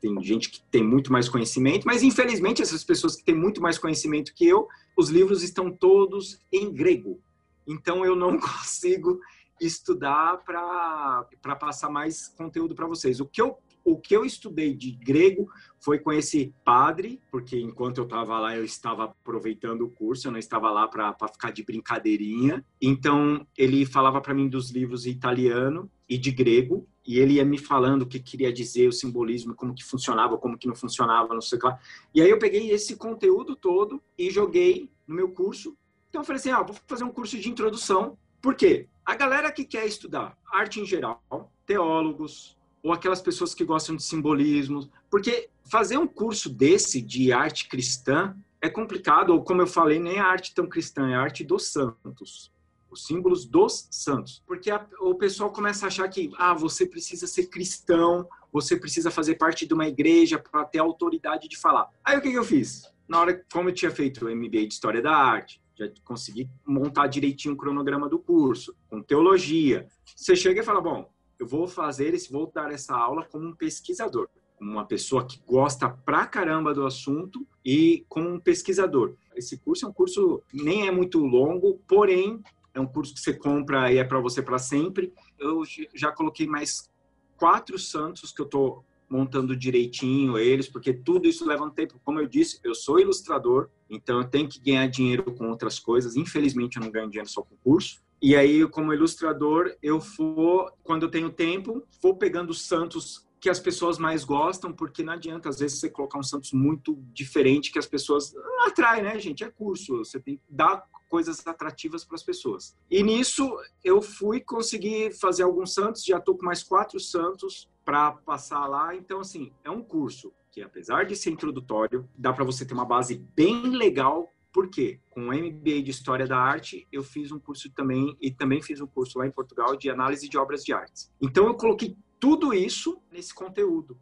Tem 0.00 0.22
gente 0.22 0.50
que 0.50 0.62
tem 0.70 0.82
muito 0.82 1.12
mais 1.12 1.28
conhecimento, 1.28 1.84
mas 1.86 2.02
infelizmente 2.02 2.62
essas 2.62 2.84
pessoas 2.84 3.16
que 3.16 3.24
têm 3.24 3.34
muito 3.34 3.60
mais 3.60 3.78
conhecimento 3.78 4.34
que 4.34 4.46
eu 4.46 4.68
os 4.96 5.10
livros 5.10 5.42
estão 5.42 5.70
todos 5.70 6.40
em 6.52 6.72
grego. 6.72 7.20
Então 7.66 8.04
eu 8.04 8.16
não 8.16 8.38
consigo 8.40 9.20
estudar 9.60 10.38
para 10.44 11.56
passar 11.58 11.90
mais 11.90 12.28
conteúdo 12.28 12.74
para 12.74 12.86
vocês. 12.86 13.20
O 13.20 13.26
que 13.26 13.40
eu 13.40 13.56
o 13.86 13.96
que 13.96 14.16
eu 14.16 14.24
estudei 14.24 14.74
de 14.74 14.90
grego 14.90 15.48
foi 15.78 16.00
com 16.00 16.12
esse 16.12 16.52
padre, 16.64 17.22
porque 17.30 17.56
enquanto 17.56 17.98
eu 17.98 18.04
estava 18.04 18.36
lá, 18.40 18.56
eu 18.56 18.64
estava 18.64 19.04
aproveitando 19.04 19.82
o 19.82 19.90
curso, 19.90 20.26
eu 20.26 20.32
não 20.32 20.40
estava 20.40 20.68
lá 20.72 20.88
para 20.88 21.14
ficar 21.32 21.52
de 21.52 21.62
brincadeirinha. 21.62 22.64
Então, 22.82 23.46
ele 23.56 23.86
falava 23.86 24.20
para 24.20 24.34
mim 24.34 24.48
dos 24.48 24.72
livros 24.72 25.06
italiano 25.06 25.88
e 26.08 26.16
de 26.16 26.30
grego, 26.30 26.86
e 27.06 27.18
ele 27.18 27.34
ia 27.34 27.44
me 27.44 27.58
falando 27.58 28.02
o 28.02 28.06
que 28.06 28.18
queria 28.18 28.52
dizer, 28.52 28.88
o 28.88 28.92
simbolismo, 28.92 29.54
como 29.54 29.74
que 29.74 29.84
funcionava, 29.84 30.36
como 30.38 30.58
que 30.58 30.66
não 30.66 30.74
funcionava, 30.74 31.34
não 31.34 31.40
sei 31.40 31.58
o 31.58 31.60
que 31.60 31.66
lá. 31.66 31.78
E 32.14 32.20
aí 32.20 32.28
eu 32.28 32.38
peguei 32.38 32.70
esse 32.70 32.96
conteúdo 32.96 33.54
todo 33.54 34.02
e 34.18 34.30
joguei 34.30 34.90
no 35.06 35.14
meu 35.14 35.30
curso. 35.30 35.76
Então 36.08 36.22
eu 36.22 36.24
falei 36.24 36.40
assim, 36.40 36.50
ah, 36.50 36.62
vou 36.62 36.76
fazer 36.86 37.04
um 37.04 37.12
curso 37.12 37.38
de 37.38 37.48
introdução. 37.48 38.18
Por 38.40 38.54
quê? 38.54 38.88
A 39.04 39.14
galera 39.14 39.52
que 39.52 39.64
quer 39.64 39.86
estudar 39.86 40.36
arte 40.52 40.80
em 40.80 40.84
geral, 40.84 41.22
teólogos, 41.64 42.56
ou 42.82 42.92
aquelas 42.92 43.20
pessoas 43.20 43.54
que 43.54 43.64
gostam 43.64 43.96
de 43.96 44.02
simbolismo, 44.02 44.88
porque 45.10 45.48
fazer 45.64 45.98
um 45.98 46.06
curso 46.06 46.48
desse 46.48 47.00
de 47.00 47.32
arte 47.32 47.68
cristã 47.68 48.36
é 48.60 48.68
complicado, 48.68 49.30
ou 49.30 49.42
como 49.42 49.62
eu 49.62 49.66
falei, 49.66 49.98
nem 49.98 50.16
é 50.16 50.20
arte 50.20 50.54
tão 50.54 50.68
cristã, 50.68 51.08
é 51.08 51.14
arte 51.14 51.44
dos 51.44 51.68
santos 51.68 52.50
os 52.96 53.06
símbolos 53.06 53.44
dos 53.44 53.86
santos. 53.90 54.42
Porque 54.46 54.70
a, 54.70 54.84
o 55.00 55.14
pessoal 55.14 55.52
começa 55.52 55.86
a 55.86 55.88
achar 55.88 56.08
que 56.08 56.30
ah, 56.36 56.54
você 56.54 56.86
precisa 56.86 57.26
ser 57.26 57.46
cristão, 57.46 58.28
você 58.52 58.76
precisa 58.76 59.10
fazer 59.10 59.36
parte 59.36 59.66
de 59.66 59.74
uma 59.74 59.86
igreja 59.86 60.38
para 60.38 60.64
ter 60.64 60.78
autoridade 60.78 61.48
de 61.48 61.56
falar. 61.56 61.88
Aí 62.04 62.18
o 62.18 62.22
que, 62.22 62.30
que 62.30 62.38
eu 62.38 62.44
fiz? 62.44 62.82
Na 63.06 63.20
hora, 63.20 63.44
como 63.52 63.68
eu 63.68 63.74
tinha 63.74 63.90
feito 63.90 64.26
o 64.26 64.34
MBA 64.34 64.66
de 64.66 64.74
História 64.74 65.00
da 65.00 65.14
Arte, 65.14 65.62
já 65.76 65.88
consegui 66.04 66.48
montar 66.66 67.06
direitinho 67.06 67.54
o 67.54 67.56
cronograma 67.56 68.08
do 68.08 68.18
curso, 68.18 68.74
com 68.88 69.02
teologia. 69.02 69.86
Você 70.16 70.34
chega 70.34 70.60
e 70.60 70.64
fala, 70.64 70.80
bom, 70.80 71.10
eu 71.38 71.46
vou 71.46 71.68
fazer 71.68 72.14
esse, 72.14 72.32
vou 72.32 72.50
dar 72.52 72.72
essa 72.72 72.96
aula 72.96 73.24
como 73.24 73.46
um 73.46 73.54
pesquisador, 73.54 74.28
como 74.56 74.70
uma 74.70 74.86
pessoa 74.86 75.26
que 75.26 75.38
gosta 75.46 75.88
pra 75.88 76.26
caramba 76.26 76.72
do 76.72 76.86
assunto 76.86 77.46
e 77.64 78.04
como 78.08 78.28
um 78.28 78.40
pesquisador. 78.40 79.14
Esse 79.34 79.58
curso 79.58 79.84
é 79.84 79.88
um 79.88 79.92
curso 79.92 80.42
nem 80.52 80.88
é 80.88 80.90
muito 80.90 81.18
longo, 81.18 81.78
porém 81.86 82.42
é 82.76 82.80
um 82.80 82.86
curso 82.86 83.14
que 83.14 83.20
você 83.20 83.32
compra 83.32 83.90
e 83.90 83.98
é 83.98 84.04
para 84.04 84.20
você 84.20 84.42
para 84.42 84.58
sempre. 84.58 85.12
Eu 85.38 85.62
já 85.94 86.12
coloquei 86.12 86.46
mais 86.46 86.90
quatro 87.36 87.78
santos 87.78 88.32
que 88.32 88.40
eu 88.40 88.46
estou 88.46 88.84
montando 89.08 89.56
direitinho 89.56 90.36
eles, 90.36 90.68
porque 90.68 90.92
tudo 90.92 91.28
isso 91.28 91.46
leva 91.46 91.64
um 91.64 91.70
tempo. 91.70 92.00
Como 92.04 92.20
eu 92.20 92.26
disse, 92.26 92.60
eu 92.64 92.74
sou 92.74 92.98
ilustrador, 93.00 93.68
então 93.88 94.18
eu 94.18 94.28
tenho 94.28 94.48
que 94.48 94.60
ganhar 94.60 94.86
dinheiro 94.88 95.32
com 95.34 95.48
outras 95.48 95.78
coisas. 95.78 96.16
Infelizmente, 96.16 96.76
eu 96.76 96.82
não 96.82 96.90
ganho 96.90 97.08
dinheiro 97.08 97.28
só 97.28 97.42
com 97.42 97.56
curso. 97.56 98.02
E 98.20 98.34
aí, 98.34 98.66
como 98.68 98.92
ilustrador, 98.92 99.74
eu 99.82 100.00
vou, 100.00 100.70
quando 100.82 101.04
eu 101.04 101.10
tenho 101.10 101.30
tempo, 101.30 101.82
vou 102.02 102.16
pegando 102.16 102.52
santos 102.52 103.26
que 103.38 103.50
as 103.50 103.60
pessoas 103.60 103.98
mais 103.98 104.24
gostam, 104.24 104.72
porque 104.72 105.04
não 105.04 105.12
adianta, 105.12 105.48
às 105.48 105.58
vezes, 105.58 105.78
você 105.78 105.90
colocar 105.90 106.18
um 106.18 106.22
Santos 106.22 106.52
muito 106.52 106.98
diferente 107.12 107.70
que 107.70 107.78
as 107.78 107.86
pessoas 107.86 108.34
atrai, 108.66 109.02
né, 109.02 109.18
gente? 109.20 109.44
É 109.44 109.50
curso, 109.50 109.98
você 109.98 110.18
tem 110.18 110.36
que 110.36 110.42
dar 110.48 110.82
coisas 111.08 111.46
atrativas 111.46 112.04
para 112.04 112.16
as 112.16 112.22
pessoas. 112.22 112.76
E 112.90 113.02
nisso 113.02 113.56
eu 113.84 114.02
fui 114.02 114.40
conseguir 114.40 115.12
fazer 115.18 115.42
alguns 115.42 115.72
santos, 115.74 116.04
já 116.04 116.18
estou 116.18 116.36
com 116.36 116.44
mais 116.44 116.62
quatro 116.62 116.98
santos 117.00 117.68
para 117.84 118.12
passar 118.12 118.66
lá. 118.66 118.94
Então, 118.94 119.20
assim, 119.20 119.52
é 119.64 119.70
um 119.70 119.82
curso 119.82 120.32
que, 120.50 120.62
apesar 120.62 121.04
de 121.04 121.14
ser 121.14 121.30
introdutório, 121.30 122.08
dá 122.16 122.32
para 122.32 122.44
você 122.44 122.64
ter 122.64 122.74
uma 122.74 122.84
base 122.84 123.16
bem 123.34 123.70
legal. 123.70 124.30
Porque 124.52 125.00
com 125.10 125.28
o 125.28 125.34
MBA 125.34 125.82
de 125.82 125.90
História 125.90 126.26
da 126.26 126.38
Arte, 126.38 126.88
eu 126.90 127.02
fiz 127.02 127.30
um 127.30 127.38
curso 127.38 127.70
também, 127.70 128.16
e 128.22 128.30
também 128.30 128.62
fiz 128.62 128.80
um 128.80 128.86
curso 128.86 129.18
lá 129.18 129.26
em 129.26 129.30
Portugal 129.30 129.76
de 129.76 129.90
análise 129.90 130.30
de 130.30 130.38
obras 130.38 130.64
de 130.64 130.72
artes. 130.72 131.12
Então, 131.20 131.46
eu 131.46 131.54
coloquei 131.54 131.94
tudo 132.18 132.54
isso 132.54 132.98
nesse 133.12 133.34
conteúdo. 133.34 133.98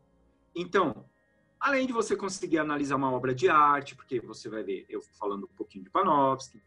Então, 0.54 1.04
além 1.58 1.86
de 1.86 1.92
você 1.92 2.14
conseguir 2.14 2.58
analisar 2.58 2.94
uma 2.94 3.10
obra 3.10 3.34
de 3.34 3.48
arte, 3.48 3.96
porque 3.96 4.20
você 4.20 4.48
vai 4.48 4.62
ver 4.62 4.86
eu 4.88 5.02
falando 5.18 5.44
um 5.44 5.56
pouquinho 5.56 5.82
de 5.82 5.90
Panofsky, 5.90 6.62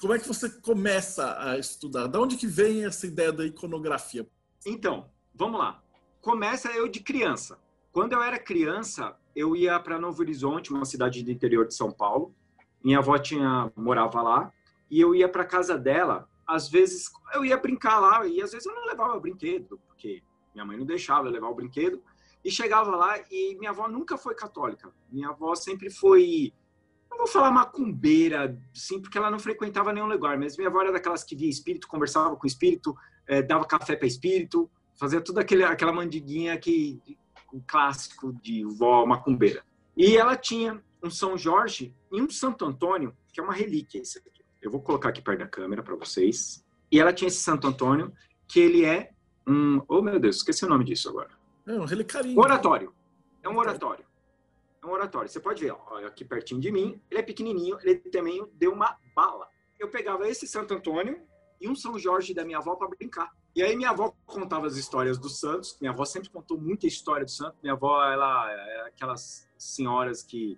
como 0.00 0.14
é 0.14 0.18
que 0.18 0.28
você 0.28 0.48
começa 0.48 1.36
a 1.40 1.58
estudar? 1.58 2.06
Da 2.06 2.20
onde 2.20 2.36
que 2.36 2.46
vem 2.46 2.84
essa 2.84 3.06
ideia 3.06 3.32
da 3.32 3.44
iconografia? 3.44 4.26
Então, 4.64 5.10
vamos 5.34 5.58
lá. 5.58 5.82
Começa 6.20 6.70
eu 6.70 6.88
de 6.88 7.00
criança. 7.00 7.58
Quando 7.92 8.12
eu 8.12 8.22
era 8.22 8.38
criança, 8.38 9.16
eu 9.34 9.56
ia 9.56 9.78
para 9.80 9.98
Novo 9.98 10.20
Horizonte, 10.22 10.72
uma 10.72 10.84
cidade 10.84 11.22
do 11.22 11.30
interior 11.30 11.66
de 11.66 11.74
São 11.74 11.90
Paulo. 11.90 12.34
Minha 12.82 12.98
avó 12.98 13.18
tinha 13.18 13.72
morava 13.76 14.22
lá 14.22 14.52
e 14.90 15.00
eu 15.00 15.14
ia 15.14 15.28
para 15.28 15.44
casa 15.44 15.76
dela. 15.76 16.28
Às 16.46 16.68
vezes 16.68 17.10
eu 17.34 17.44
ia 17.44 17.56
brincar 17.56 17.98
lá 17.98 18.26
e 18.26 18.40
às 18.40 18.52
vezes 18.52 18.66
eu 18.66 18.74
não 18.74 18.86
levava 18.86 19.18
brinquedo, 19.18 19.80
porque 19.86 20.22
minha 20.54 20.64
mãe 20.64 20.76
não 20.76 20.86
deixava 20.86 21.26
eu 21.26 21.32
levar 21.32 21.48
o 21.48 21.54
brinquedo. 21.54 22.02
E 22.44 22.50
chegava 22.50 22.94
lá 22.94 23.18
e 23.30 23.56
minha 23.58 23.70
avó 23.70 23.88
nunca 23.88 24.16
foi 24.16 24.34
católica. 24.34 24.92
Minha 25.10 25.30
avó 25.30 25.54
sempre 25.56 25.90
foi 25.90 26.52
vou 27.18 27.26
falar 27.26 27.50
macumbeira, 27.50 28.56
sim, 28.72 29.00
porque 29.00 29.18
ela 29.18 29.30
não 29.30 29.38
frequentava 29.38 29.92
nenhum 29.92 30.06
lugar, 30.06 30.38
mas 30.38 30.56
minha 30.56 30.68
avó 30.68 30.80
era 30.80 30.92
daquelas 30.92 31.24
que 31.24 31.34
via 31.34 31.50
espírito, 31.50 31.88
conversava 31.88 32.34
com 32.36 32.46
espírito, 32.46 32.96
é, 33.26 33.42
dava 33.42 33.64
café 33.64 33.96
para 33.96 34.06
espírito, 34.06 34.70
fazia 34.98 35.20
tudo 35.20 35.40
aquele, 35.40 35.64
aquela 35.64 35.92
mandiguinha 35.92 36.56
que 36.56 37.00
um 37.52 37.60
clássico 37.66 38.32
de 38.42 38.64
vó 38.64 39.04
macumbeira. 39.04 39.64
E 39.96 40.16
ela 40.16 40.36
tinha 40.36 40.80
um 41.02 41.10
São 41.10 41.36
Jorge 41.36 41.94
e 42.12 42.22
um 42.22 42.30
Santo 42.30 42.64
Antônio, 42.64 43.14
que 43.32 43.40
é 43.40 43.42
uma 43.42 43.52
relíquia 43.52 44.00
isso 44.00 44.18
aqui. 44.18 44.30
Eu 44.62 44.70
vou 44.70 44.80
colocar 44.80 45.08
aqui 45.08 45.20
perto 45.20 45.40
da 45.40 45.46
câmera 45.46 45.82
para 45.82 45.96
vocês. 45.96 46.64
E 46.90 47.00
ela 47.00 47.12
tinha 47.12 47.28
esse 47.28 47.40
Santo 47.40 47.66
Antônio, 47.66 48.12
que 48.46 48.60
ele 48.60 48.84
é 48.84 49.10
um, 49.46 49.80
oh 49.88 50.02
meu 50.02 50.20
Deus, 50.20 50.36
esqueci 50.36 50.64
o 50.64 50.68
nome 50.68 50.84
disso 50.84 51.08
agora. 51.08 51.30
É 51.66 51.72
um 51.72 51.84
relicário. 51.84 52.38
Oratório. 52.38 52.92
É 53.42 53.48
um 53.48 53.56
oratório 53.56 54.07
um 54.88 54.92
oratório. 54.92 55.28
Você 55.28 55.40
pode 55.40 55.62
ver, 55.62 55.72
ó, 55.72 56.06
aqui 56.06 56.24
pertinho 56.24 56.60
de 56.60 56.70
mim, 56.72 57.00
ele 57.10 57.20
é 57.20 57.22
pequenininho, 57.22 57.78
ele 57.82 57.96
também 57.96 58.46
deu 58.54 58.72
uma 58.72 58.96
bala. 59.14 59.48
Eu 59.78 59.88
pegava 59.88 60.28
esse 60.28 60.46
Santo 60.46 60.74
Antônio 60.74 61.20
e 61.60 61.68
um 61.68 61.74
São 61.74 61.98
Jorge 61.98 62.34
da 62.34 62.44
minha 62.44 62.58
avó 62.58 62.76
para 62.76 62.88
brincar. 62.88 63.30
E 63.54 63.62
aí 63.62 63.76
minha 63.76 63.90
avó 63.90 64.14
contava 64.26 64.66
as 64.66 64.76
histórias 64.76 65.18
dos 65.18 65.40
santos. 65.40 65.76
Minha 65.80 65.92
avó 65.92 66.04
sempre 66.04 66.30
contou 66.30 66.58
muita 66.58 66.86
história 66.86 67.24
do 67.24 67.30
santo. 67.30 67.56
Minha 67.62 67.74
avó, 67.74 68.04
ela 68.04 68.50
é 68.50 68.80
aquelas 68.88 69.48
senhoras 69.56 70.22
que 70.22 70.56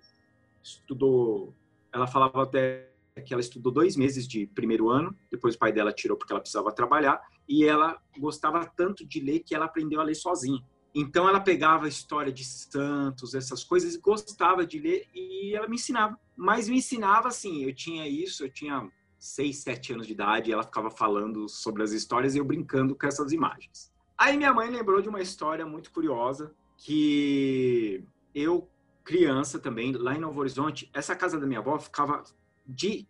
estudou, 0.63 1.55
ela 1.91 2.07
falava 2.07 2.43
até 2.43 2.91
que 3.25 3.33
ela 3.33 3.41
estudou 3.41 3.71
dois 3.71 3.97
meses 3.97 4.27
de 4.27 4.47
primeiro 4.47 4.89
ano, 4.89 5.15
depois 5.29 5.55
o 5.55 5.59
pai 5.59 5.71
dela 5.73 5.91
tirou 5.91 6.17
porque 6.17 6.31
ela 6.31 6.39
precisava 6.39 6.71
trabalhar, 6.71 7.21
e 7.47 7.65
ela 7.65 8.01
gostava 8.17 8.65
tanto 8.65 9.05
de 9.05 9.19
ler 9.19 9.39
que 9.39 9.53
ela 9.53 9.65
aprendeu 9.65 9.99
a 9.99 10.03
ler 10.03 10.15
sozinha. 10.15 10.63
Então 10.93 11.27
ela 11.27 11.39
pegava 11.39 11.85
a 11.85 11.89
história 11.89 12.31
de 12.31 12.43
santos, 12.43 13.33
essas 13.33 13.63
coisas, 13.63 13.95
e 13.95 13.99
gostava 13.99 14.65
de 14.65 14.79
ler 14.79 15.07
e 15.13 15.55
ela 15.55 15.67
me 15.67 15.75
ensinava. 15.75 16.19
Mas 16.35 16.67
me 16.67 16.77
ensinava 16.77 17.29
assim, 17.29 17.63
eu 17.63 17.73
tinha 17.73 18.07
isso, 18.07 18.43
eu 18.43 18.49
tinha 18.49 18.89
seis, 19.17 19.59
sete 19.59 19.93
anos 19.93 20.07
de 20.07 20.13
idade, 20.13 20.49
e 20.49 20.53
ela 20.53 20.63
ficava 20.63 20.89
falando 20.89 21.47
sobre 21.47 21.83
as 21.83 21.91
histórias 21.91 22.35
e 22.35 22.39
eu 22.39 22.45
brincando 22.45 22.95
com 22.95 23.05
essas 23.05 23.31
imagens. 23.31 23.91
Aí 24.17 24.35
minha 24.35 24.53
mãe 24.53 24.69
lembrou 24.69 25.01
de 25.01 25.07
uma 25.07 25.21
história 25.21 25.65
muito 25.65 25.91
curiosa 25.91 26.53
que 26.77 28.03
eu, 28.33 28.67
criança 29.03 29.59
também, 29.59 29.91
lá 29.93 30.15
em 30.15 30.19
Novo 30.19 30.39
Horizonte, 30.39 30.89
essa 30.93 31.15
casa 31.15 31.39
da 31.39 31.45
minha 31.45 31.59
avó 31.59 31.77
ficava 31.79 32.23
de, 32.67 33.07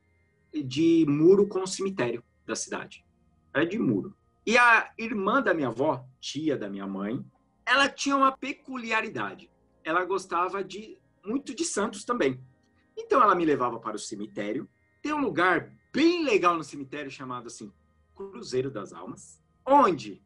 de 0.53 1.05
muro 1.07 1.47
com 1.47 1.63
o 1.63 1.67
cemitério 1.67 2.23
da 2.45 2.55
cidade. 2.55 3.05
Era 3.53 3.65
de 3.65 3.79
muro. 3.79 4.15
E 4.45 4.57
a 4.57 4.91
irmã 4.97 5.41
da 5.41 5.53
minha 5.53 5.69
avó, 5.69 6.05
tia 6.19 6.57
da 6.57 6.69
minha 6.69 6.87
mãe, 6.87 7.23
ela 7.65 7.89
tinha 7.89 8.15
uma 8.15 8.31
peculiaridade. 8.31 9.49
Ela 9.83 10.05
gostava 10.05 10.63
de 10.63 10.97
muito 11.25 11.53
de 11.53 11.63
santos 11.63 12.03
também. 12.03 12.39
Então 12.97 13.21
ela 13.21 13.35
me 13.35 13.45
levava 13.45 13.79
para 13.79 13.95
o 13.95 13.99
cemitério. 13.99 14.69
Tem 15.01 15.13
um 15.13 15.21
lugar 15.21 15.71
bem 15.93 16.23
legal 16.23 16.55
no 16.55 16.63
cemitério 16.63 17.11
chamado 17.11 17.47
assim 17.47 17.71
Cruzeiro 18.15 18.69
das 18.69 18.93
Almas, 18.93 19.41
onde 19.65 20.21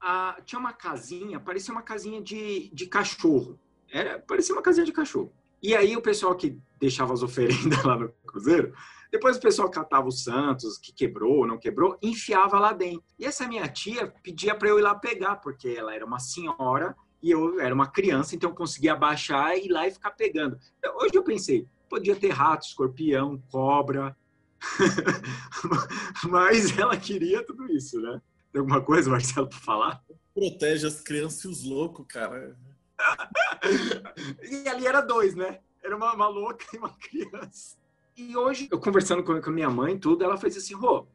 a, 0.00 0.40
tinha 0.44 0.58
uma 0.58 0.72
casinha, 0.72 1.40
parecia 1.40 1.72
uma 1.72 1.82
casinha 1.82 2.20
de, 2.22 2.70
de 2.72 2.86
cachorro. 2.86 3.58
Era, 3.90 4.18
parecia 4.20 4.54
uma 4.54 4.62
casinha 4.62 4.86
de 4.86 4.92
cachorro. 4.92 5.32
E 5.62 5.74
aí 5.74 5.96
o 5.96 6.02
pessoal 6.02 6.34
que 6.34 6.58
deixava 6.78 7.12
as 7.12 7.22
oferendas 7.22 7.82
lá 7.84 7.96
no 7.96 8.08
cruzeiro, 8.26 8.72
depois 9.10 9.36
o 9.36 9.40
pessoal 9.40 9.70
catava 9.70 10.06
os 10.06 10.22
santos, 10.22 10.78
que 10.78 10.92
quebrou 10.92 11.38
ou 11.38 11.46
não 11.46 11.58
quebrou, 11.58 11.98
enfiava 12.00 12.58
lá 12.58 12.72
dentro. 12.72 13.02
E 13.18 13.24
essa 13.24 13.46
minha 13.46 13.66
tia 13.68 14.12
pedia 14.22 14.54
para 14.54 14.68
eu 14.68 14.78
ir 14.78 14.82
lá 14.82 14.94
pegar, 14.94 15.36
porque 15.36 15.68
ela 15.68 15.94
era 15.94 16.06
uma 16.06 16.20
senhora 16.20 16.94
e 17.22 17.30
eu 17.30 17.60
era 17.60 17.74
uma 17.74 17.86
criança, 17.86 18.34
então 18.34 18.50
eu 18.50 18.56
conseguia 18.56 18.94
baixar 18.96 19.56
e 19.56 19.66
ir 19.66 19.68
lá 19.68 19.86
e 19.86 19.90
ficar 19.90 20.12
pegando. 20.12 20.58
Hoje 20.96 21.14
eu 21.14 21.22
pensei, 21.22 21.66
podia 21.88 22.16
ter 22.16 22.30
rato, 22.30 22.66
escorpião, 22.66 23.42
cobra, 23.50 24.16
mas 26.28 26.78
ela 26.78 26.96
queria 26.96 27.44
tudo 27.44 27.70
isso, 27.70 28.00
né? 28.00 28.20
Tem 28.52 28.60
alguma 28.60 28.80
coisa, 28.80 29.10
Marcelo, 29.10 29.48
para 29.48 29.58
falar? 29.58 30.02
Protege 30.34 30.86
as 30.86 31.00
crianças 31.00 31.44
e 31.44 31.48
os 31.48 31.64
loucos, 31.64 32.06
cara. 32.08 32.56
e 34.42 34.68
ali 34.68 34.86
era 34.86 35.00
dois, 35.00 35.34
né? 35.34 35.60
Era 35.82 35.96
uma, 35.96 36.14
uma 36.14 36.28
louca 36.28 36.64
e 36.72 36.78
uma 36.78 36.90
criança. 36.90 37.76
E 38.16 38.36
hoje, 38.36 38.68
eu 38.70 38.78
conversando 38.78 39.24
com, 39.24 39.40
com 39.40 39.50
minha 39.50 39.70
mãe 39.70 39.98
tudo, 39.98 40.24
ela 40.24 40.36
fez 40.36 40.56
assim, 40.56 40.74
Rô, 40.74 41.06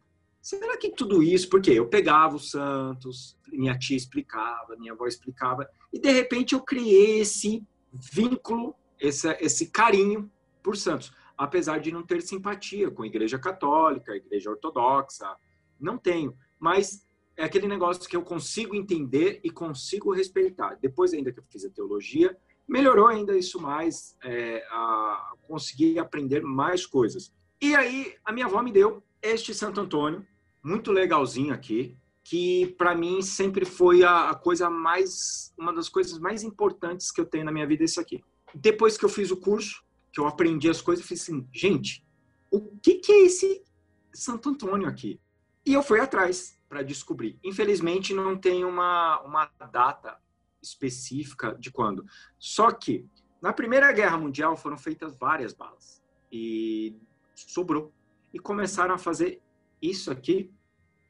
será 0.41 0.75
que 0.77 0.89
tudo 0.89 1.21
isso... 1.21 1.49
Porque 1.49 1.71
eu 1.71 1.87
pegava 1.87 2.35
os 2.35 2.51
santos, 2.51 3.37
minha 3.47 3.77
tia 3.77 3.95
explicava, 3.95 4.75
minha 4.75 4.93
avó 4.93 5.05
explicava, 5.05 5.69
e 5.93 5.99
de 5.99 6.11
repente 6.11 6.53
eu 6.53 6.61
criei 6.61 7.19
esse 7.19 7.63
vínculo, 7.93 8.75
esse, 8.99 9.29
esse 9.39 9.67
carinho 9.67 10.31
por 10.63 10.75
santos. 10.75 11.13
Apesar 11.37 11.79
de 11.79 11.91
não 11.91 12.01
ter 12.01 12.21
simpatia 12.21 12.89
com 12.89 13.03
a 13.03 13.07
igreja 13.07 13.37
católica, 13.37 14.13
a 14.13 14.17
igreja 14.17 14.49
ortodoxa, 14.49 15.35
não 15.79 15.97
tenho. 15.97 16.35
Mas 16.59 17.04
é 17.37 17.43
aquele 17.43 17.67
negócio 17.67 18.07
que 18.07 18.15
eu 18.15 18.21
consigo 18.21 18.75
entender 18.75 19.39
e 19.43 19.49
consigo 19.49 20.13
respeitar. 20.13 20.77
Depois 20.81 21.13
ainda 21.13 21.31
que 21.31 21.39
eu 21.39 21.43
fiz 21.49 21.65
a 21.65 21.69
teologia, 21.69 22.35
melhorou 22.67 23.07
ainda 23.07 23.37
isso 23.37 23.59
mais, 23.59 24.17
é, 24.23 24.65
a 24.69 25.33
conseguir 25.47 25.99
aprender 25.99 26.41
mais 26.41 26.85
coisas. 26.85 27.33
E 27.61 27.75
aí 27.75 28.15
a 28.23 28.31
minha 28.31 28.45
avó 28.45 28.61
me 28.61 28.71
deu 28.71 29.03
este 29.21 29.53
Santo 29.53 29.81
Antônio, 29.81 30.25
muito 30.63 30.91
legalzinho 30.91 31.53
aqui, 31.53 31.97
que 32.23 32.73
para 32.77 32.95
mim 32.95 33.21
sempre 33.21 33.65
foi 33.65 34.03
a, 34.03 34.29
a, 34.29 34.35
coisa 34.35 34.69
mais, 34.69 35.53
uma 35.57 35.71
das 35.71 35.87
coisas 35.89 36.17
mais 36.17 36.43
importantes 36.43 37.11
que 37.11 37.21
eu 37.21 37.25
tenho 37.25 37.45
na 37.45 37.51
minha 37.51 37.67
vida, 37.67 37.83
isso 37.83 38.01
aqui. 38.01 38.23
Depois 38.53 38.97
que 38.97 39.05
eu 39.05 39.09
fiz 39.09 39.29
o 39.29 39.37
curso, 39.37 39.83
que 40.11 40.19
eu 40.19 40.27
aprendi 40.27 40.69
as 40.69 40.81
coisas, 40.81 41.03
eu 41.03 41.07
fiz 41.07 41.21
assim, 41.21 41.47
gente, 41.53 42.03
o 42.49 42.61
que, 42.61 42.95
que 42.95 43.11
é 43.11 43.25
esse 43.25 43.63
Santo 44.13 44.49
Antônio 44.49 44.87
aqui? 44.87 45.19
E 45.65 45.73
eu 45.73 45.83
fui 45.83 45.99
atrás 45.99 46.54
para 46.67 46.83
descobrir. 46.83 47.39
Infelizmente, 47.43 48.13
não 48.13 48.37
tem 48.37 48.65
uma, 48.65 49.19
uma 49.21 49.49
data 49.71 50.17
específica 50.61 51.55
de 51.59 51.71
quando. 51.71 52.05
Só 52.39 52.71
que, 52.71 53.05
na 53.41 53.53
Primeira 53.53 53.91
Guerra 53.91 54.17
Mundial, 54.17 54.57
foram 54.57 54.77
feitas 54.77 55.17
várias 55.17 55.53
balas. 55.53 56.03
E 56.31 56.95
sobrou. 57.35 57.93
E 58.33 58.39
começaram 58.39 58.95
a 58.95 58.97
fazer 58.97 59.41
isso 59.81 60.11
aqui 60.11 60.51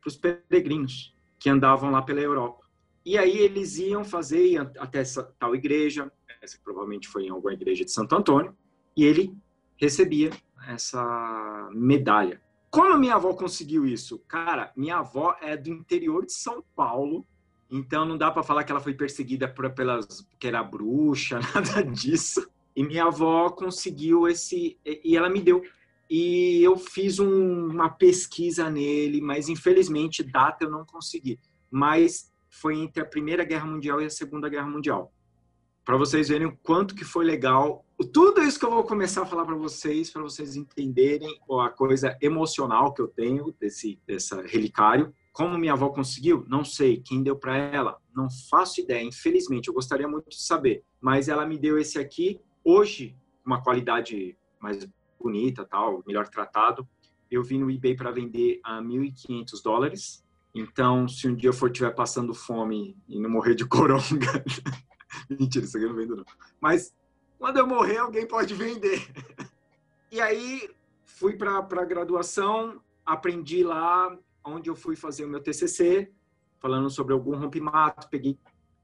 para 0.02 0.10
os 0.10 0.18
peregrinos 0.18 1.15
que 1.39 1.50
andavam 1.50 1.89
lá 1.89 2.02
pela 2.02 2.20
Europa. 2.20 2.65
E 3.06 3.18
aí 3.18 3.38
eles 3.38 3.78
iam 3.78 4.04
fazer 4.04 4.58
até 4.80 5.00
essa 5.00 5.24
tal 5.38 5.56
igreja, 5.56 6.12
essa 6.41 6.58
provavelmente 6.63 7.08
foi 7.08 7.26
em 7.26 7.30
alguma 7.30 7.54
igreja 7.54 7.86
de 7.86 7.91
Santo 7.91 8.15
Antônio, 8.15 8.56
e 8.98 9.04
ele 9.04 9.36
recebia 9.78 10.32
essa 10.68 11.70
medalha. 11.72 12.41
Como 12.76 12.98
minha 12.98 13.16
avó 13.16 13.34
conseguiu 13.34 13.86
isso? 13.86 14.20
Cara, 14.28 14.72
minha 14.76 14.98
avó 14.98 15.36
é 15.42 15.56
do 15.56 15.70
interior 15.70 16.26
de 16.26 16.34
São 16.34 16.62
Paulo, 16.76 17.26
então 17.72 18.06
não 18.06 18.18
dá 18.18 18.30
para 18.30 18.44
falar 18.44 18.66
que 18.66 18.72
ela 18.72 18.82
foi 18.82 18.94
perseguida 18.94 19.48
por, 19.48 19.70
pelas 19.72 20.28
que 20.38 20.46
era 20.46 20.62
bruxa, 20.62 21.40
nada 21.56 21.82
disso. 21.84 22.46
E 22.76 22.84
minha 22.84 23.06
avó 23.06 23.50
conseguiu 23.50 24.28
esse 24.28 24.78
e 24.86 25.16
ela 25.16 25.30
me 25.30 25.42
deu. 25.42 25.64
E 26.10 26.62
eu 26.62 26.78
fiz 26.78 27.18
um, 27.18 27.68
uma 27.68 27.90
pesquisa 27.90 28.70
nele, 28.70 29.22
mas 29.22 29.48
infelizmente 29.48 30.22
data 30.22 30.66
eu 30.66 30.70
não 30.70 30.86
consegui. 30.86 31.40
Mas 31.72 32.30
foi 32.50 32.78
entre 32.78 33.02
a 33.02 33.06
Primeira 33.06 33.46
Guerra 33.46 33.66
Mundial 33.66 34.02
e 34.02 34.06
a 34.06 34.10
Segunda 34.10 34.50
Guerra 34.50 34.68
Mundial 34.68 35.14
para 35.86 35.98
vocês 35.98 36.28
verem 36.28 36.48
o 36.48 36.58
quanto 36.64 36.96
que 36.96 37.06
foi 37.06 37.24
legal. 37.24 37.85
Tudo 38.12 38.42
isso 38.42 38.60
que 38.60 38.66
eu 38.66 38.72
vou 38.72 38.84
começar 38.84 39.22
a 39.22 39.26
falar 39.26 39.46
para 39.46 39.56
vocês, 39.56 40.10
para 40.10 40.22
vocês 40.22 40.58
entenderem 40.58 41.40
a 41.62 41.70
coisa 41.70 42.18
emocional 42.22 42.94
que 42.94 43.02
eu 43.02 43.08
tenho 43.08 43.56
desse 43.58 43.98
dessa 44.06 44.42
relicário. 44.42 45.14
Como 45.32 45.58
minha 45.58 45.74
avó 45.74 45.90
conseguiu? 45.90 46.46
Não 46.48 46.66
sei. 46.66 47.02
Quem 47.02 47.24
deu 47.24 47.38
para 47.38 47.56
ela? 47.56 47.98
Não 48.14 48.28
faço 48.50 48.82
ideia. 48.82 49.02
Infelizmente, 49.02 49.70
eu 49.70 49.74
gostaria 49.74 50.08
muito 50.08 50.30
de 50.30 50.42
saber. 50.42 50.84
Mas 51.00 51.30
ela 51.30 51.46
me 51.46 51.58
deu 51.58 51.78
esse 51.78 51.98
aqui 51.98 52.40
hoje, 52.66 53.16
uma 53.46 53.64
qualidade 53.64 54.38
mais 54.60 54.86
bonita, 55.18 55.64
tal, 55.64 56.04
melhor 56.06 56.28
tratado. 56.28 56.86
Eu 57.32 57.44
vim 57.44 57.60
no 57.60 57.72
eBay 57.72 57.96
para 57.96 58.12
vender 58.12 58.60
a 58.64 58.82
1.500 58.82 59.64
dólares. 59.64 60.26
Então, 60.54 61.08
se 61.08 61.28
um 61.30 61.36
dia 61.36 61.50
eu 61.50 61.54
for 61.54 61.72
estiver 61.72 61.92
passando 61.92 62.34
fome 62.34 62.98
e 63.08 63.20
não 63.20 63.30
morrer 63.30 63.56
de 63.56 63.64
coronga, 63.68 64.44
Mentira, 65.30 65.66
isso 65.66 65.78
aqui 65.78 65.86
eu 65.86 65.90
não 65.90 65.96
vendo 65.96 66.16
não. 66.16 66.26
Mas 66.60 66.94
quando 67.38 67.58
eu 67.58 67.67
morrer, 67.67 67.98
alguém 67.98 68.26
pode 68.26 68.54
vender. 68.54 69.08
e 70.12 70.19
aí 70.21 70.69
fui 71.04 71.36
para 71.38 71.58
a 71.58 71.86
graduação, 71.86 72.82
aprendi 73.06 73.63
lá 73.63 74.17
onde 74.43 74.69
eu 74.69 74.76
fui 74.76 74.95
fazer 74.95 75.26
o 75.26 75.28
meu 75.28 75.41
TCC, 75.41 76.12
falando 76.60 76.89
sobre 76.89 77.13
algum 77.13 77.36
rompimato, 77.36 78.08
peguei 78.10 78.38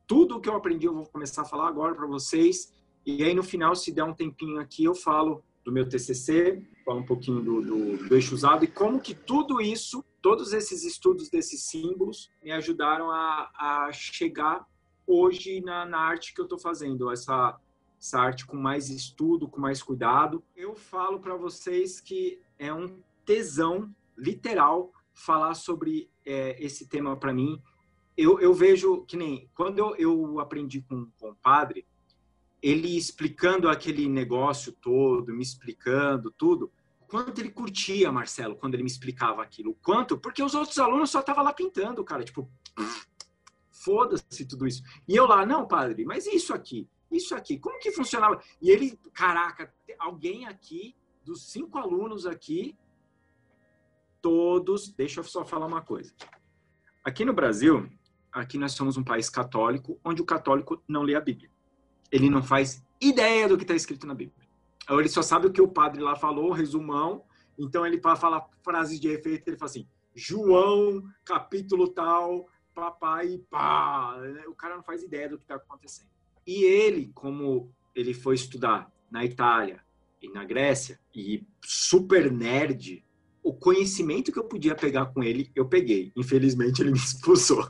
tudo 0.08 0.38
o 0.38 0.42
que 0.42 0.50
eu 0.50 0.56
aprendi, 0.56 0.88
eu 0.88 0.94
vou 0.94 1.06
começar 1.06 1.44
a 1.44 1.46
falar 1.46 1.68
agora 1.68 1.96
para 1.96 2.08
vocês. 2.08 2.74
E 3.06 3.24
aí 3.24 3.34
no 3.34 3.44
final, 3.44 3.76
se 3.76 3.92
der 3.92 4.04
um 4.04 4.14
tempinho 4.14 4.60
aqui, 4.60 4.84
eu 4.84 4.96
falo 4.96 5.44
do 5.64 5.72
meu 5.72 5.88
TCC, 5.88 6.62
falo 6.84 7.00
um 7.00 7.06
pouquinho 7.06 7.42
do, 7.42 7.62
do, 7.62 8.10
do 8.10 8.16
eixo 8.16 8.34
usado 8.34 8.66
e 8.66 8.68
como 8.68 9.00
que 9.00 9.14
tudo 9.14 9.62
isso, 9.62 10.04
todos 10.22 10.54
esses 10.54 10.84
estudos 10.84 11.30
desses 11.30 11.64
símbolos 11.64 12.32
me 12.44 12.52
ajudaram 12.52 13.12
a, 13.12 13.52
a 13.56 13.92
chegar 13.92 14.66
hoje 15.06 15.62
na, 15.62 15.86
na 15.86 16.00
arte 16.00 16.34
que 16.34 16.42
eu 16.42 16.46
estou 16.46 16.60
fazendo, 16.60 17.12
essa 17.12 17.58
essa 18.02 18.20
arte 18.20 18.48
com 18.48 18.58
mais 18.58 18.90
estudo, 18.90 19.48
com 19.48 19.62
mais 19.62 19.84
cuidado. 19.84 20.44
Eu 20.56 20.76
falo 20.76 21.20
para 21.20 21.36
vocês 21.36 22.02
que 22.02 22.42
é 22.58 22.74
um 22.74 23.00
tesão 23.24 23.94
literal 24.18 24.92
falar 25.14 25.54
sobre 25.54 26.10
é, 26.26 26.58
esse 26.60 26.88
tema 26.88 27.16
para 27.16 27.32
mim. 27.32 27.62
Eu, 28.18 28.40
eu, 28.40 28.56
vejo 28.56 29.06
que 29.06 29.16
nem 29.16 29.48
quando 29.54 29.78
eu, 29.78 29.96
eu 29.98 30.40
aprendi 30.40 30.82
com, 30.82 31.08
com 31.20 31.30
o 31.30 31.36
padre, 31.36 31.86
ele 32.60 32.98
explicando 32.98 33.70
aquele 33.70 34.10
negócio 34.10 34.72
todo, 34.74 35.34
me 35.34 35.44
explicando 35.44 36.32
tudo, 36.32 36.72
quanto 37.08 37.40
ele 37.40 37.52
curtia, 37.52 38.12
Marcelo, 38.12 38.56
quando 38.56 38.74
ele 38.74 38.84
me 38.84 38.90
explicava 38.90 39.44
aquilo. 39.44 39.78
Quanto? 39.82 40.18
Porque 40.18 40.42
os 40.42 40.56
outros 40.56 40.80
alunos 40.80 41.12
só 41.12 41.20
estavam 41.20 41.44
lá 41.44 41.54
pintando, 41.54 42.04
cara. 42.04 42.24
Tipo, 42.24 42.50
foda-se 43.70 44.46
tudo 44.46 44.68
isso. 44.68 44.82
E 45.08 45.16
eu 45.16 45.28
lá, 45.28 45.46
não, 45.46 45.68
padre, 45.68 46.04
mas 46.04 46.26
isso 46.26 46.52
aqui? 46.52 46.88
Isso 47.12 47.36
aqui, 47.36 47.60
como 47.60 47.78
que 47.80 47.92
funcionava? 47.92 48.42
E 48.62 48.72
ele, 48.72 48.98
caraca, 49.14 49.74
alguém 50.00 50.46
aqui, 50.46 50.96
dos 51.24 51.52
cinco 51.52 51.78
alunos 51.78 52.26
aqui, 52.26 52.78
todos. 54.22 54.92
Deixa 54.94 55.20
eu 55.20 55.24
só 55.24 55.44
falar 55.44 55.66
uma 55.66 55.82
coisa. 55.82 56.14
Aqui 57.04 57.26
no 57.26 57.34
Brasil, 57.34 57.90
aqui 58.32 58.58
nós 58.58 58.72
somos 58.72 58.96
um 58.96 59.04
país 59.04 59.30
católico, 59.30 60.00
onde 60.06 60.22
o 60.22 60.26
católico 60.26 60.82
não 60.88 61.02
lê 61.02 61.16
a 61.16 61.22
Bíblia. 61.22 61.52
Ele 62.12 62.30
não 62.30 62.42
faz 62.42 62.84
ideia 63.00 63.48
do 63.48 63.58
que 63.58 63.64
está 63.64 63.76
escrito 63.76 64.08
na 64.08 64.14
Bíblia. 64.14 64.48
Ele 64.90 65.10
só 65.10 65.22
sabe 65.22 65.48
o 65.48 65.52
que 65.52 65.62
o 65.62 65.68
padre 65.68 66.02
lá 66.02 66.16
falou, 66.16 66.52
resumão. 66.52 67.26
Então 67.58 67.86
ele 67.86 67.98
para 67.98 68.16
falar 68.16 68.48
frases 68.64 69.00
de 69.00 69.10
efeito, 69.10 69.48
ele 69.48 69.58
fala 69.58 69.70
assim: 69.70 69.88
João, 70.14 71.04
capítulo 71.24 71.88
tal, 71.88 72.48
papai, 72.74 73.40
pá. 73.50 74.18
O 74.48 74.56
cara 74.56 74.76
não 74.76 74.84
faz 74.84 75.04
ideia 75.04 75.30
do 75.30 75.38
que 75.38 75.44
está 75.44 75.56
acontecendo. 75.56 76.10
E 76.46 76.64
ele, 76.64 77.12
como 77.14 77.72
ele 77.96 78.14
foi 78.14 78.36
estudar 78.36 78.92
na 79.10 79.24
Itália 79.26 79.82
e 80.22 80.30
na 80.30 80.44
Grécia, 80.44 81.00
e 81.14 81.44
super 81.64 82.32
nerd, 82.32 83.04
o 83.44 83.54
conhecimento 83.54 84.32
que 84.32 84.40
eu 84.40 84.44
podia 84.44 84.76
pegar 84.76 85.08
com 85.08 85.24
ele, 85.24 85.52
eu 85.56 85.68
peguei. 85.68 86.12
Infelizmente, 86.16 86.82
ele 86.82 86.92
me 86.92 86.98
expulsou. 87.00 87.68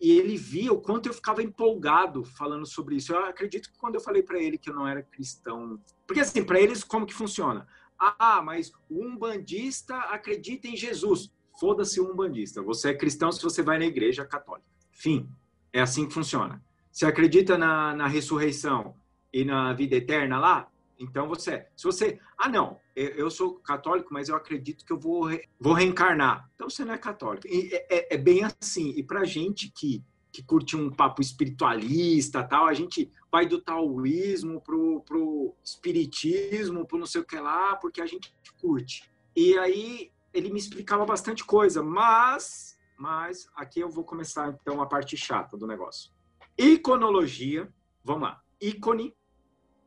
e 0.00 0.12
ele 0.12 0.36
via 0.36 0.72
o 0.72 0.80
quanto 0.80 1.06
eu 1.08 1.14
ficava 1.14 1.42
empolgado 1.42 2.24
falando 2.24 2.66
sobre 2.66 2.96
isso. 2.96 3.12
Eu 3.12 3.24
acredito 3.24 3.70
que 3.70 3.78
quando 3.78 3.96
eu 3.96 4.00
falei 4.00 4.22
para 4.22 4.40
ele 4.40 4.58
que 4.58 4.70
eu 4.70 4.74
não 4.74 4.86
era 4.86 5.02
cristão, 5.02 5.80
porque 6.06 6.20
assim, 6.20 6.44
para 6.44 6.60
eles 6.60 6.84
como 6.84 7.06
que 7.06 7.14
funciona? 7.14 7.66
Ah, 7.98 8.42
mas 8.42 8.72
o 8.90 9.04
umbandista 9.04 9.96
acredita 9.96 10.68
em 10.68 10.76
Jesus. 10.76 11.30
Foda-se 11.58 11.98
o 12.00 12.12
umbandista. 12.12 12.62
Você 12.62 12.90
é 12.90 12.94
cristão 12.94 13.32
se 13.32 13.42
você 13.42 13.62
vai 13.62 13.78
na 13.78 13.86
igreja 13.86 14.24
católica. 14.24 14.68
Fim. 14.90 15.28
É 15.72 15.80
assim 15.80 16.06
que 16.06 16.14
funciona. 16.14 16.62
Você 16.96 17.04
acredita 17.04 17.58
na, 17.58 17.94
na 17.94 18.06
ressurreição 18.06 18.94
e 19.30 19.44
na 19.44 19.74
vida 19.74 19.96
eterna 19.96 20.38
lá? 20.38 20.66
Então 20.98 21.28
você, 21.28 21.66
se 21.76 21.84
você, 21.84 22.18
ah 22.38 22.48
não, 22.48 22.80
eu 22.94 23.30
sou 23.30 23.56
católico, 23.56 24.14
mas 24.14 24.30
eu 24.30 24.34
acredito 24.34 24.82
que 24.82 24.94
eu 24.94 24.98
vou, 24.98 25.28
vou 25.60 25.74
reencarnar. 25.74 26.50
Então 26.54 26.70
você 26.70 26.86
não 26.86 26.94
é 26.94 26.96
católico. 26.98 27.46
E 27.46 27.68
é, 27.70 27.86
é, 27.90 28.14
é 28.14 28.16
bem 28.16 28.44
assim. 28.44 28.94
E 28.96 29.02
para 29.02 29.24
gente 29.24 29.70
que 29.70 30.02
que 30.32 30.42
curte 30.42 30.76
um 30.76 30.90
papo 30.90 31.22
espiritualista, 31.22 32.42
tal, 32.42 32.66
a 32.66 32.74
gente 32.74 33.10
vai 33.32 33.46
do 33.46 33.58
taoísmo 33.58 34.60
pro, 34.60 35.00
pro 35.00 35.54
espiritismo, 35.64 36.86
pro 36.86 36.98
não 36.98 37.06
sei 37.06 37.22
o 37.22 37.24
que 37.24 37.38
lá, 37.38 37.76
porque 37.76 38.02
a 38.02 38.06
gente 38.06 38.34
curte. 38.60 39.10
E 39.34 39.56
aí 39.58 40.10
ele 40.32 40.50
me 40.50 40.58
explicava 40.58 41.04
bastante 41.04 41.44
coisa, 41.44 41.82
mas 41.82 42.78
mas 42.98 43.46
aqui 43.54 43.80
eu 43.80 43.90
vou 43.90 44.04
começar 44.04 44.48
então 44.48 44.80
a 44.80 44.86
parte 44.86 45.14
chata 45.14 45.58
do 45.58 45.66
negócio. 45.66 46.15
Iconologia, 46.58 47.72
vamos 48.02 48.22
lá. 48.22 48.42
Ícone 48.60 49.14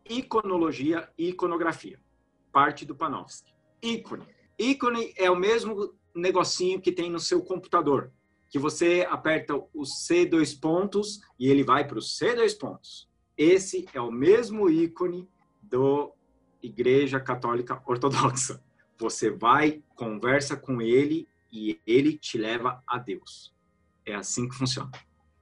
iconologia 0.10 1.10
e 1.18 1.30
iconografia. 1.30 2.00
Parte 2.52 2.86
do 2.86 2.96
Panofsky. 2.96 3.54
Ícone. 3.82 4.26
Ícone 4.58 5.14
é 5.16 5.30
o 5.30 5.36
mesmo 5.36 5.94
negocinho 6.16 6.82
que 6.82 6.92
tem 6.92 7.10
no 7.10 7.20
seu 7.20 7.44
computador, 7.44 8.12
que 8.50 8.60
você 8.60 9.08
aperta 9.10 9.56
o 9.74 9.86
C 9.86 10.26
dois 10.26 10.54
pontos 10.54 11.22
e 11.40 11.48
ele 11.48 11.64
vai 11.64 11.88
para 11.88 12.00
o 12.00 12.02
C 12.02 12.36
dois 12.36 12.54
pontos. 12.54 13.08
Esse 13.38 13.88
é 13.94 14.02
o 14.02 14.12
mesmo 14.12 14.70
ícone 14.70 15.30
do 15.62 16.14
Igreja 16.62 17.20
Católica 17.20 17.82
Ortodoxa. 17.86 18.62
Você 18.98 19.32
vai, 19.32 19.82
conversa 19.96 20.58
com 20.58 20.82
ele 20.82 21.28
e 21.52 21.80
ele 21.88 22.18
te 22.18 22.38
leva 22.38 22.84
a 22.86 22.98
Deus. 22.98 23.56
É 24.06 24.14
assim 24.14 24.50
que 24.50 24.56
funciona. 24.56 24.92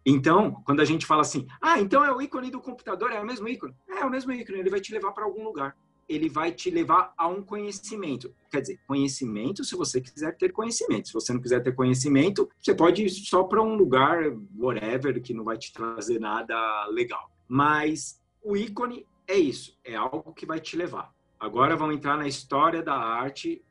Então, 0.10 0.64
quando 0.64 0.80
a 0.80 0.86
gente 0.86 1.06
fala 1.06 1.20
assim, 1.20 1.46
ah, 1.62 1.82
então 1.82 2.02
é 2.02 2.10
o 2.10 2.22
ícone 2.22 2.50
do 2.50 2.62
computador, 2.62 3.12
é 3.12 3.20
o 3.20 3.26
mesmo 3.26 3.46
ícone? 3.46 3.76
É, 3.90 4.00
é 4.00 4.06
o 4.06 4.10
mesmo 4.10 4.32
ícone, 4.32 4.60
ele 4.60 4.70
vai 4.70 4.80
te 4.80 4.94
levar 4.94 5.12
para 5.12 5.26
algum 5.26 5.44
lugar. 5.44 5.76
Ele 6.08 6.30
vai 6.30 6.54
te 6.54 6.70
levar 6.70 7.14
a 7.18 7.28
um 7.28 7.44
conhecimento. 7.44 8.34
Quer 8.50 8.62
dizer, 8.62 8.80
conhecimento 8.88 9.66
se 9.66 9.76
você 9.76 10.00
quiser 10.00 10.38
ter 10.38 10.54
conhecimento. 10.54 11.10
Se 11.10 11.14
você 11.14 11.34
não 11.34 11.42
quiser 11.42 11.62
ter 11.62 11.76
conhecimento, 11.76 12.50
você 12.58 12.74
pode 12.74 13.04
ir 13.04 13.10
só 13.10 13.44
para 13.44 13.62
um 13.62 13.76
lugar, 13.76 14.24
whatever, 14.58 15.22
que 15.22 15.34
não 15.34 15.44
vai 15.44 15.58
te 15.58 15.74
trazer 15.74 16.22
nada 16.22 16.56
legal. 16.86 17.30
Mas 17.46 18.22
o 18.42 18.56
ícone 18.56 19.06
é 19.28 19.36
isso, 19.36 19.78
é 19.84 19.96
algo 19.96 20.34
que 20.34 20.46
vai 20.46 20.62
te 20.62 20.78
levar. 20.78 21.14
Agora 21.38 21.76
vamos 21.76 21.98
entrar 21.98 22.16
na 22.16 22.30
história 22.30 22.82
da 22.82 22.96
arte. 22.96 23.62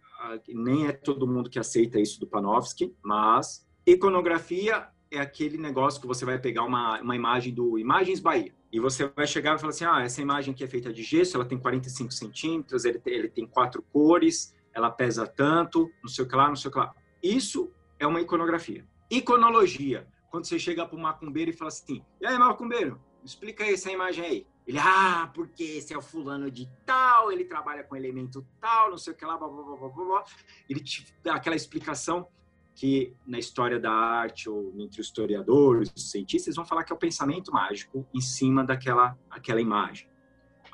Nem 0.46 0.86
é 0.86 0.92
todo 0.92 1.26
mundo 1.26 1.48
que 1.48 1.58
aceita 1.58 1.98
isso 1.98 2.20
do 2.20 2.26
Panofsky, 2.26 2.94
mas 3.02 3.66
iconografia 3.86 4.86
é 5.10 5.18
aquele 5.18 5.56
negócio 5.56 6.00
que 6.00 6.06
você 6.06 6.24
vai 6.24 6.38
pegar 6.38 6.64
uma, 6.64 7.00
uma 7.00 7.16
imagem 7.16 7.52
do 7.52 7.78
Imagens 7.78 8.20
Bahia 8.20 8.52
e 8.72 8.80
você 8.80 9.08
vai 9.08 9.26
chegar 9.26 9.56
e 9.56 9.58
falar 9.58 9.70
assim, 9.70 9.84
ah, 9.84 10.02
essa 10.02 10.20
imagem 10.20 10.52
aqui 10.52 10.64
é 10.64 10.66
feita 10.66 10.92
de 10.92 11.02
gesso, 11.02 11.36
ela 11.36 11.44
tem 11.44 11.58
45 11.58 12.12
centímetros, 12.12 12.84
ele 12.84 13.00
ele 13.06 13.28
tem 13.28 13.46
quatro 13.46 13.82
cores, 13.82 14.54
ela 14.74 14.90
pesa 14.90 15.26
tanto, 15.26 15.90
não 16.02 16.08
sei 16.08 16.24
o 16.24 16.28
que 16.28 16.36
lá, 16.36 16.48
não 16.48 16.56
sei 16.56 16.68
o 16.68 16.72
que 16.72 16.78
lá. 16.78 16.94
Isso 17.22 17.72
é 17.98 18.06
uma 18.06 18.20
iconografia. 18.20 18.86
Iconologia, 19.10 20.06
quando 20.30 20.44
você 20.44 20.58
chega 20.58 20.86
para 20.86 20.96
o 20.96 21.00
macumbeiro 21.00 21.50
e 21.50 21.54
fala 21.54 21.68
assim, 21.68 22.04
e 22.20 22.26
aí, 22.26 22.38
macumbeiro, 22.38 23.00
explica 23.24 23.64
aí 23.64 23.74
essa 23.74 23.90
imagem 23.90 24.24
aí. 24.24 24.46
Ele, 24.66 24.78
ah, 24.78 25.30
porque 25.32 25.62
esse 25.62 25.94
é 25.94 25.96
o 25.96 26.02
fulano 26.02 26.50
de 26.50 26.68
tal, 26.84 27.30
ele 27.30 27.44
trabalha 27.44 27.84
com 27.84 27.94
elemento 27.94 28.44
tal, 28.60 28.90
não 28.90 28.98
sei 28.98 29.12
o 29.12 29.16
que 29.16 29.24
lá, 29.24 29.38
blá, 29.38 29.48
blá, 29.48 29.62
blá, 29.62 29.88
blá, 29.88 30.04
blá. 30.04 30.24
Ele 30.68 30.80
te 30.80 31.06
dá 31.22 31.36
aquela 31.36 31.54
explicação 31.54 32.28
que 32.76 33.16
na 33.26 33.38
história 33.38 33.80
da 33.80 33.90
arte 33.90 34.50
ou 34.50 34.74
entre 34.78 35.00
os 35.00 35.06
historiadores, 35.06 35.90
os 35.96 36.10
cientistas, 36.10 36.56
vão 36.56 36.64
falar 36.64 36.84
que 36.84 36.92
é 36.92 36.94
o 36.94 36.98
pensamento 36.98 37.50
mágico 37.50 38.06
em 38.12 38.20
cima 38.20 38.62
daquela 38.62 39.18
aquela 39.30 39.62
imagem. 39.62 40.06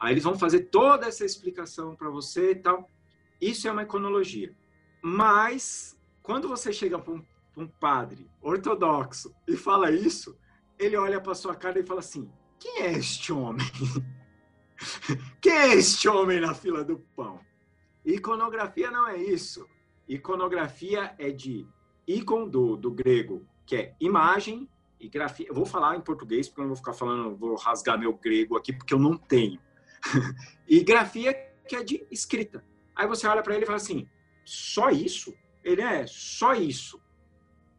Aí 0.00 0.12
eles 0.12 0.24
vão 0.24 0.36
fazer 0.36 0.64
toda 0.64 1.06
essa 1.06 1.24
explicação 1.24 1.94
para 1.94 2.10
você 2.10 2.50
e 2.50 2.56
tal. 2.56 2.90
Isso 3.40 3.68
é 3.68 3.70
uma 3.72 3.84
iconologia. 3.84 4.52
Mas 5.00 5.96
quando 6.20 6.48
você 6.48 6.72
chega 6.72 6.98
para 6.98 7.14
um, 7.14 7.24
um, 7.56 7.68
padre 7.68 8.28
ortodoxo 8.40 9.32
e 9.46 9.56
fala 9.56 9.92
isso, 9.92 10.36
ele 10.76 10.96
olha 10.96 11.20
para 11.20 11.36
sua 11.36 11.54
cara 11.54 11.78
e 11.78 11.86
fala 11.86 12.00
assim: 12.00 12.28
quem 12.58 12.82
é 12.82 12.92
este 12.98 13.32
homem? 13.32 13.66
quem 15.40 15.52
é 15.52 15.74
este 15.76 16.08
homem 16.08 16.40
na 16.40 16.52
fila 16.52 16.82
do 16.82 16.98
pão? 17.14 17.38
Iconografia 18.04 18.90
não 18.90 19.06
é 19.06 19.16
isso. 19.16 19.64
Iconografia 20.08 21.14
é 21.16 21.30
de 21.30 21.64
ícon 22.06 22.48
do, 22.48 22.76
do 22.76 22.90
grego, 22.90 23.46
que 23.66 23.76
é 23.76 23.94
imagem 24.00 24.68
e 25.00 25.08
grafia. 25.08 25.46
Eu 25.48 25.54
vou 25.54 25.66
falar 25.66 25.96
em 25.96 26.00
português, 26.00 26.48
porque 26.48 26.60
eu 26.60 26.64
não 26.64 26.70
vou 26.70 26.76
ficar 26.76 26.92
falando, 26.92 27.36
vou 27.36 27.54
rasgar 27.56 27.98
meu 27.98 28.12
grego 28.14 28.56
aqui, 28.56 28.72
porque 28.72 28.94
eu 28.94 28.98
não 28.98 29.16
tenho. 29.16 29.58
e 30.68 30.82
grafia, 30.82 31.32
que 31.66 31.76
é 31.76 31.82
de 31.82 32.06
escrita. 32.10 32.64
Aí 32.94 33.06
você 33.06 33.26
olha 33.26 33.42
para 33.42 33.54
ele 33.54 33.64
e 33.64 33.66
fala 33.66 33.76
assim: 33.76 34.08
só 34.44 34.90
isso? 34.90 35.34
Ele 35.64 35.82
é 35.82 36.06
só 36.06 36.54
isso. 36.54 37.00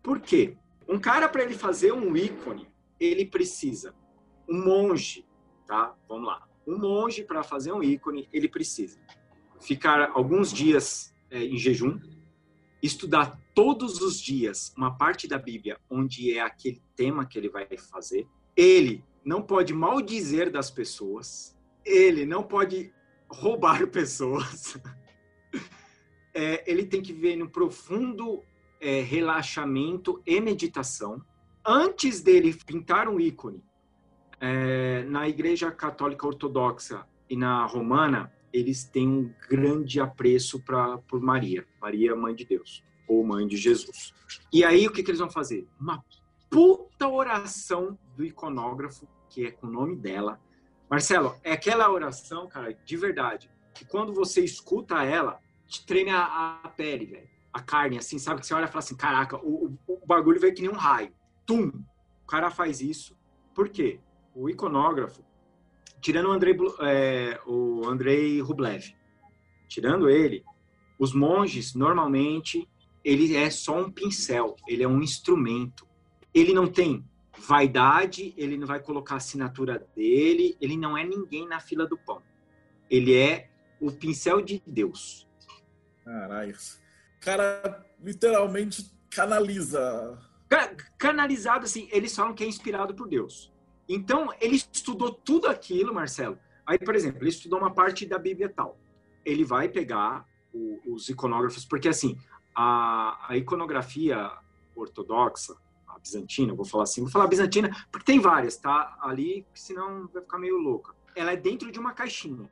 Por 0.01 0.19
quê? 0.19 0.57
Um 0.87 0.99
cara, 0.99 1.29
para 1.29 1.43
ele 1.43 1.53
fazer 1.53 1.93
um 1.93 2.15
ícone, 2.15 2.67
ele 2.99 3.25
precisa. 3.25 3.93
Um 4.47 4.63
monge, 4.65 5.25
tá? 5.65 5.95
Vamos 6.07 6.27
lá. 6.27 6.47
Um 6.67 6.77
monge, 6.77 7.23
para 7.23 7.43
fazer 7.43 7.71
um 7.71 7.81
ícone, 7.81 8.27
ele 8.31 8.47
precisa 8.47 8.99
ficar 9.63 10.11
alguns 10.13 10.51
dias 10.51 11.15
é, 11.31 11.43
em 11.43 11.57
jejum, 11.57 11.99
estudar 12.83 13.39
todos 13.55 14.01
os 14.01 14.19
dias 14.19 14.73
uma 14.77 14.95
parte 14.95 15.25
da 15.25 15.39
Bíblia 15.39 15.79
onde 15.89 16.37
é 16.37 16.41
aquele 16.41 16.81
tema 16.95 17.25
que 17.25 17.37
ele 17.37 17.47
vai 17.47 17.65
fazer. 17.77 18.27
Ele 18.55 19.03
não 19.23 19.41
pode 19.41 19.73
maldizer 19.73 20.51
das 20.51 20.69
pessoas. 20.69 21.57
Ele 21.85 22.25
não 22.25 22.43
pode 22.43 22.93
roubar 23.29 23.87
pessoas. 23.87 24.77
É, 26.35 26.63
ele 26.65 26.83
tem 26.83 26.99
que 26.99 27.13
viver 27.13 27.35
num 27.35 27.47
profundo 27.47 28.41
é, 28.81 29.01
relaxamento 29.01 30.19
e 30.25 30.41
meditação. 30.41 31.23
Antes 31.63 32.21
dele 32.21 32.57
pintar 32.65 33.07
um 33.07 33.19
ícone, 33.19 33.63
é, 34.41 35.03
na 35.03 35.29
Igreja 35.29 35.71
Católica 35.71 36.25
Ortodoxa 36.25 37.07
e 37.29 37.37
na 37.37 37.67
Romana, 37.67 38.33
eles 38.53 38.83
têm 38.85 39.07
um 39.07 39.33
grande 39.49 39.99
apreço 39.99 40.63
pra, 40.63 40.99
por 40.99 41.19
Maria, 41.19 41.65
Maria, 41.81 42.15
mãe 42.15 42.35
de 42.35 42.45
Deus 42.45 42.83
ou 43.07 43.23
mãe 43.23 43.47
de 43.47 43.57
Jesus. 43.57 44.13
E 44.51 44.63
aí 44.63 44.87
o 44.87 44.91
que, 44.91 45.03
que 45.03 45.11
eles 45.11 45.19
vão 45.19 45.29
fazer? 45.29 45.67
Uma 45.79 46.03
puta 46.49 47.07
oração 47.07 47.97
do 48.15 48.23
iconógrafo, 48.23 49.07
que 49.29 49.47
é 49.47 49.51
com 49.51 49.67
o 49.67 49.71
nome 49.71 49.95
dela, 49.95 50.39
Marcelo, 50.89 51.35
é 51.43 51.53
aquela 51.53 51.89
oração, 51.91 52.47
cara, 52.47 52.71
de 52.85 52.95
verdade, 52.95 53.49
que 53.73 53.83
quando 53.83 54.13
você 54.13 54.43
escuta 54.43 55.03
ela, 55.03 55.39
te 55.67 55.85
treme 55.85 56.11
a, 56.11 56.59
a 56.63 56.69
pele, 56.69 57.07
velho. 57.07 57.29
A 57.51 57.59
carne, 57.59 57.97
assim, 57.97 58.19
sabe? 58.19 58.41
Que 58.41 58.47
você 58.47 58.53
olha 58.53 58.65
e 58.65 58.67
fala 58.67 58.79
assim, 58.79 58.95
caraca, 58.95 59.37
o, 59.37 59.75
o, 59.87 59.93
o 60.03 60.05
bagulho 60.05 60.39
veio 60.39 60.53
que 60.53 60.61
nem 60.61 60.69
um 60.69 60.75
raio. 60.75 61.11
Tum! 61.45 61.71
O 62.23 62.27
cara 62.27 62.51
faz 62.51 62.81
isso. 62.81 63.17
Por 63.53 63.69
quê? 63.69 63.99
O 64.35 64.49
iconógrafo, 64.49 65.23
tirando 66.03 66.27
o 66.27 66.31
Andrei, 66.33 66.55
é, 66.81 67.39
o 67.47 67.87
Andrei 67.87 68.41
Rublev, 68.41 68.93
tirando 69.69 70.09
ele, 70.09 70.43
os 70.99 71.13
monges, 71.13 71.73
normalmente, 71.73 72.69
ele 73.03 73.35
é 73.35 73.49
só 73.49 73.79
um 73.79 73.89
pincel, 73.89 74.57
ele 74.67 74.83
é 74.83 74.87
um 74.87 75.01
instrumento. 75.01 75.87
Ele 76.33 76.53
não 76.53 76.67
tem 76.67 77.05
vaidade, 77.37 78.33
ele 78.35 78.57
não 78.57 78.67
vai 78.67 78.81
colocar 78.81 79.15
a 79.15 79.17
assinatura 79.17 79.87
dele, 79.95 80.57
ele 80.59 80.75
não 80.75 80.97
é 80.97 81.05
ninguém 81.05 81.47
na 81.47 81.61
fila 81.61 81.87
do 81.87 81.97
pão. 81.97 82.21
Ele 82.89 83.15
é 83.15 83.49
o 83.79 83.89
pincel 83.89 84.41
de 84.41 84.61
Deus. 84.67 85.25
Caralho. 86.03 86.55
Cara, 87.21 87.85
literalmente 88.03 88.91
canaliza. 89.09 90.19
Canalizado, 90.97 91.63
assim, 91.63 91.87
eles 91.91 92.13
falam 92.13 92.33
que 92.33 92.43
é 92.43 92.47
inspirado 92.47 92.93
por 92.93 93.07
Deus. 93.07 93.52
Então, 93.87 94.29
ele 94.39 94.55
estudou 94.55 95.11
tudo 95.11 95.47
aquilo, 95.47 95.93
Marcelo. 95.93 96.37
Aí, 96.65 96.79
por 96.79 96.95
exemplo, 96.95 97.21
ele 97.21 97.29
estudou 97.29 97.59
uma 97.59 97.73
parte 97.73 98.05
da 98.05 98.17
Bíblia 98.17 98.49
tal. 98.49 98.77
Ele 99.25 99.43
vai 99.43 99.67
pegar 99.67 100.25
o, 100.53 100.93
os 100.93 101.09
iconógrafos, 101.09 101.65
porque 101.65 101.89
assim, 101.89 102.17
a, 102.55 103.27
a 103.29 103.37
iconografia 103.37 104.31
ortodoxa, 104.75 105.55
a 105.87 105.99
bizantina, 105.99 106.53
vou 106.53 106.65
falar 106.65 106.83
assim, 106.83 107.01
vou 107.01 107.09
falar 107.09 107.27
bizantina, 107.27 107.69
porque 107.91 108.05
tem 108.05 108.19
várias, 108.19 108.57
tá? 108.57 108.97
Ali, 109.01 109.45
senão 109.53 110.07
vai 110.13 110.21
ficar 110.21 110.37
meio 110.37 110.57
louca. 110.57 110.93
Ela 111.15 111.33
é 111.33 111.35
dentro 111.35 111.71
de 111.71 111.79
uma 111.79 111.93
caixinha. 111.93 112.49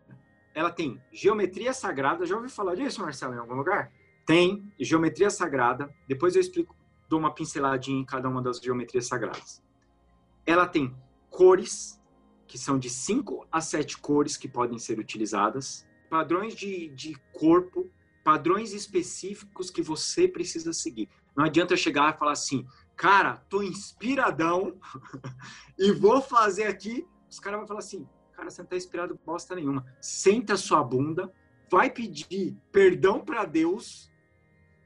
Ela 0.53 0.69
tem 0.69 1.01
geometria 1.11 1.73
sagrada, 1.73 2.25
já 2.25 2.35
ouviu 2.35 2.49
falar 2.49 2.75
disso, 2.75 3.01
Marcelo, 3.01 3.33
em 3.33 3.37
algum 3.37 3.55
lugar? 3.55 3.91
Tem 4.25 4.71
geometria 4.79 5.29
sagrada, 5.29 5.89
depois 6.07 6.35
eu 6.35 6.41
explico, 6.41 6.75
dou 7.07 7.19
uma 7.19 7.33
pinceladinha 7.33 8.01
em 8.01 8.05
cada 8.05 8.27
uma 8.29 8.41
das 8.41 8.59
geometrias 8.59 9.07
sagradas. 9.07 9.63
Ela 10.45 10.67
tem 10.67 10.93
cores, 11.31 11.99
que 12.45 12.57
são 12.57 12.77
de 12.77 12.89
5 12.89 13.47
a 13.51 13.61
7 13.61 13.97
cores 13.97 14.37
que 14.37 14.47
podem 14.47 14.77
ser 14.77 14.99
utilizadas, 14.99 15.87
padrões 16.09 16.53
de, 16.53 16.89
de 16.89 17.15
corpo, 17.31 17.89
padrões 18.23 18.73
específicos 18.73 19.71
que 19.71 19.81
você 19.81 20.27
precisa 20.27 20.73
seguir. 20.73 21.09
Não 21.35 21.45
adianta 21.45 21.77
chegar 21.77 22.13
e 22.13 22.19
falar 22.19 22.33
assim, 22.33 22.67
cara, 22.95 23.37
tô 23.49 23.63
inspiradão 23.63 24.77
e 25.79 25.91
vou 25.93 26.21
fazer 26.21 26.65
aqui. 26.65 27.07
Os 27.29 27.39
caras 27.39 27.59
vão 27.59 27.67
falar 27.67 27.79
assim, 27.79 28.07
cara, 28.33 28.49
você 28.49 28.61
não 28.61 28.69
tá 28.69 28.75
inspirado 28.75 29.19
bosta 29.25 29.55
nenhuma. 29.55 29.85
Senta 30.01 30.57
sua 30.57 30.83
bunda, 30.83 31.31
vai 31.71 31.89
pedir 31.89 32.57
perdão 32.71 33.21
para 33.21 33.45
Deus 33.45 34.11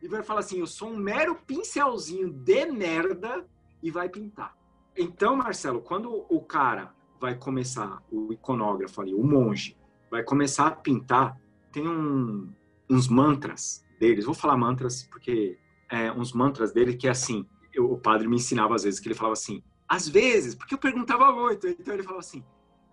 e 0.01 0.08
vai 0.08 0.21
falar 0.21 0.41
assim, 0.41 0.60
eu 0.60 0.67
sou 0.67 0.91
um 0.91 0.97
mero 0.97 1.36
pincelzinho 1.47 2.31
de 2.31 2.67
merda 2.67 3.43
e 3.81 3.89
vai 3.89 4.08
pintar. 4.08 4.55
Então, 4.97 5.36
Marcelo, 5.36 5.81
quando 5.81 6.25
o 6.29 6.41
cara 6.41 6.93
vai 7.19 7.36
começar, 7.36 8.01
o 8.12 8.31
iconógrafo 8.31 9.01
ali, 9.01 9.13
o 9.13 9.23
monge, 9.23 9.77
vai 10.10 10.23
começar 10.23 10.67
a 10.67 10.71
pintar, 10.71 11.38
tem 11.71 11.88
um, 11.88 12.53
uns 12.89 13.08
mantras 13.08 13.86
deles, 13.99 14.25
vou 14.25 14.34
falar 14.34 14.58
mantras 14.58 15.03
porque 15.03 15.58
é, 15.91 16.12
uns 16.12 16.31
mantras 16.34 16.71
dele 16.71 16.95
que 16.95 17.08
é 17.08 17.12
assim, 17.12 17.45
eu, 17.73 17.91
o 17.91 17.97
padre 17.97 18.27
me 18.27 18.38
ensinava 18.38 18.75
às 18.75 18.84
vezes, 18.84 18.99
que 18.99 19.08
ele 19.08 19.15
falava 19.15 19.34
assim, 19.34 19.62
às 19.88 20.08
vezes, 20.08 20.55
porque 20.55 20.73
eu 20.73 20.79
perguntava 20.79 21.31
muito, 21.31 21.67
então 21.67 21.93
ele 21.93 22.03
falava 22.03 22.21
assim, 22.21 22.43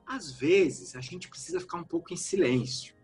às 0.07 0.33
vezes 0.33 0.95
a 0.97 1.01
gente 1.01 1.29
precisa 1.29 1.61
ficar 1.61 1.79
um 1.79 1.85
pouco 1.85 2.13
em 2.13 2.17
silêncio. 2.17 2.95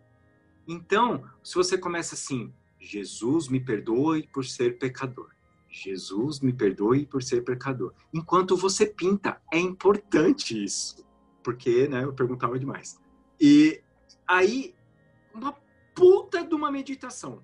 Então, 0.66 1.24
se 1.42 1.54
você 1.54 1.78
começa 1.78 2.14
assim, 2.14 2.52
Jesus 2.78 3.48
me 3.48 3.60
perdoe 3.60 4.28
por 4.32 4.44
ser 4.44 4.78
pecador. 4.78 5.30
Jesus 5.78 6.40
me 6.40 6.52
perdoe 6.52 7.06
por 7.06 7.22
ser 7.22 7.42
pecador. 7.42 7.92
Enquanto 8.12 8.56
você 8.56 8.86
pinta, 8.86 9.40
é 9.52 9.58
importante 9.58 10.62
isso, 10.62 11.06
porque, 11.42 11.88
né, 11.88 12.04
eu 12.04 12.12
perguntava 12.12 12.58
demais. 12.58 13.00
E 13.40 13.82
aí, 14.26 14.74
uma 15.32 15.52
puta 15.94 16.44
de 16.44 16.54
uma 16.54 16.70
meditação. 16.70 17.42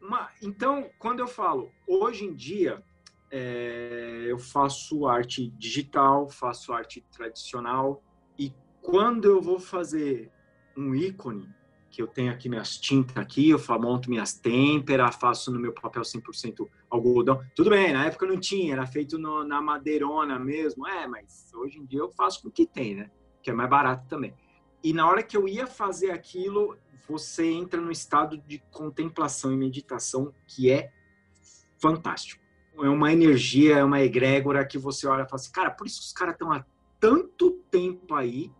Uma, 0.00 0.30
então, 0.42 0.90
quando 0.98 1.20
eu 1.20 1.26
falo, 1.26 1.70
hoje 1.86 2.24
em 2.24 2.34
dia, 2.34 2.82
é, 3.30 4.26
eu 4.28 4.38
faço 4.38 5.06
arte 5.06 5.48
digital, 5.50 6.28
faço 6.28 6.72
arte 6.72 7.04
tradicional, 7.12 8.02
e 8.38 8.52
quando 8.80 9.24
eu 9.24 9.40
vou 9.40 9.58
fazer 9.58 10.30
um 10.76 10.94
ícone, 10.94 11.48
que 11.90 12.02
eu 12.02 12.06
tenho 12.06 12.30
aqui 12.30 12.48
minhas 12.48 12.76
tintas 12.76 13.16
aqui, 13.16 13.50
eu 13.50 13.60
monto 13.80 14.10
minhas 14.10 14.34
têmperas, 14.34 15.16
faço 15.16 15.50
no 15.50 15.58
meu 15.58 15.72
papel 15.72 16.02
100% 16.02 16.68
algodão. 16.90 17.42
Tudo 17.54 17.70
bem, 17.70 17.92
na 17.92 18.06
época 18.06 18.26
não 18.26 18.38
tinha, 18.38 18.72
era 18.72 18.86
feito 18.86 19.18
no, 19.18 19.44
na 19.44 19.60
madeirona 19.62 20.38
mesmo. 20.38 20.86
É, 20.86 21.06
mas 21.06 21.50
hoje 21.54 21.78
em 21.78 21.84
dia 21.84 22.00
eu 22.00 22.10
faço 22.10 22.42
com 22.42 22.48
o 22.48 22.52
que 22.52 22.66
tem, 22.66 22.94
né? 22.94 23.10
Que 23.42 23.50
é 23.50 23.52
mais 23.52 23.70
barato 23.70 24.06
também. 24.08 24.34
E 24.82 24.92
na 24.92 25.08
hora 25.08 25.22
que 25.22 25.36
eu 25.36 25.48
ia 25.48 25.66
fazer 25.66 26.10
aquilo, 26.10 26.76
você 27.08 27.50
entra 27.50 27.80
num 27.80 27.90
estado 27.90 28.36
de 28.38 28.58
contemplação 28.70 29.52
e 29.52 29.56
meditação 29.56 30.32
que 30.46 30.70
é 30.70 30.92
fantástico. 31.80 32.44
É 32.78 32.88
uma 32.88 33.12
energia, 33.12 33.78
é 33.78 33.84
uma 33.84 34.02
egrégora 34.02 34.66
que 34.66 34.76
você 34.76 35.06
olha 35.06 35.22
e 35.22 35.28
fala 35.28 35.36
assim, 35.36 35.52
cara, 35.52 35.70
por 35.70 35.86
isso 35.86 36.00
os 36.00 36.12
caras 36.12 36.34
estão 36.34 36.52
há 36.52 36.64
tanto 37.00 37.52
tempo 37.70 38.14
aí 38.14 38.52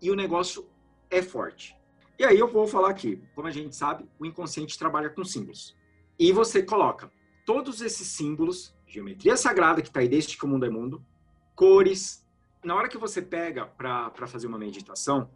e 0.00 0.10
o 0.10 0.14
negócio 0.14 0.68
é 1.10 1.20
forte. 1.20 1.76
E 2.18 2.24
aí 2.24 2.38
eu 2.38 2.48
vou 2.48 2.66
falar 2.66 2.90
aqui, 2.90 3.22
como 3.34 3.46
a 3.46 3.50
gente 3.50 3.76
sabe, 3.76 4.08
o 4.18 4.24
inconsciente 4.24 4.78
trabalha 4.78 5.10
com 5.10 5.24
símbolos. 5.24 5.76
E 6.18 6.32
você 6.32 6.62
coloca 6.62 7.10
todos 7.44 7.82
esses 7.82 8.08
símbolos, 8.08 8.74
geometria 8.86 9.36
sagrada 9.36 9.82
que 9.82 9.88
está 9.88 10.00
aí 10.00 10.08
desde 10.08 10.36
que 10.36 10.44
o 10.44 10.48
mundo 10.48 10.64
é 10.64 10.70
mundo, 10.70 11.04
cores. 11.54 12.26
Na 12.64 12.74
hora 12.74 12.88
que 12.88 12.96
você 12.96 13.20
pega 13.20 13.66
para 13.66 14.26
fazer 14.26 14.46
uma 14.46 14.58
meditação, 14.58 15.30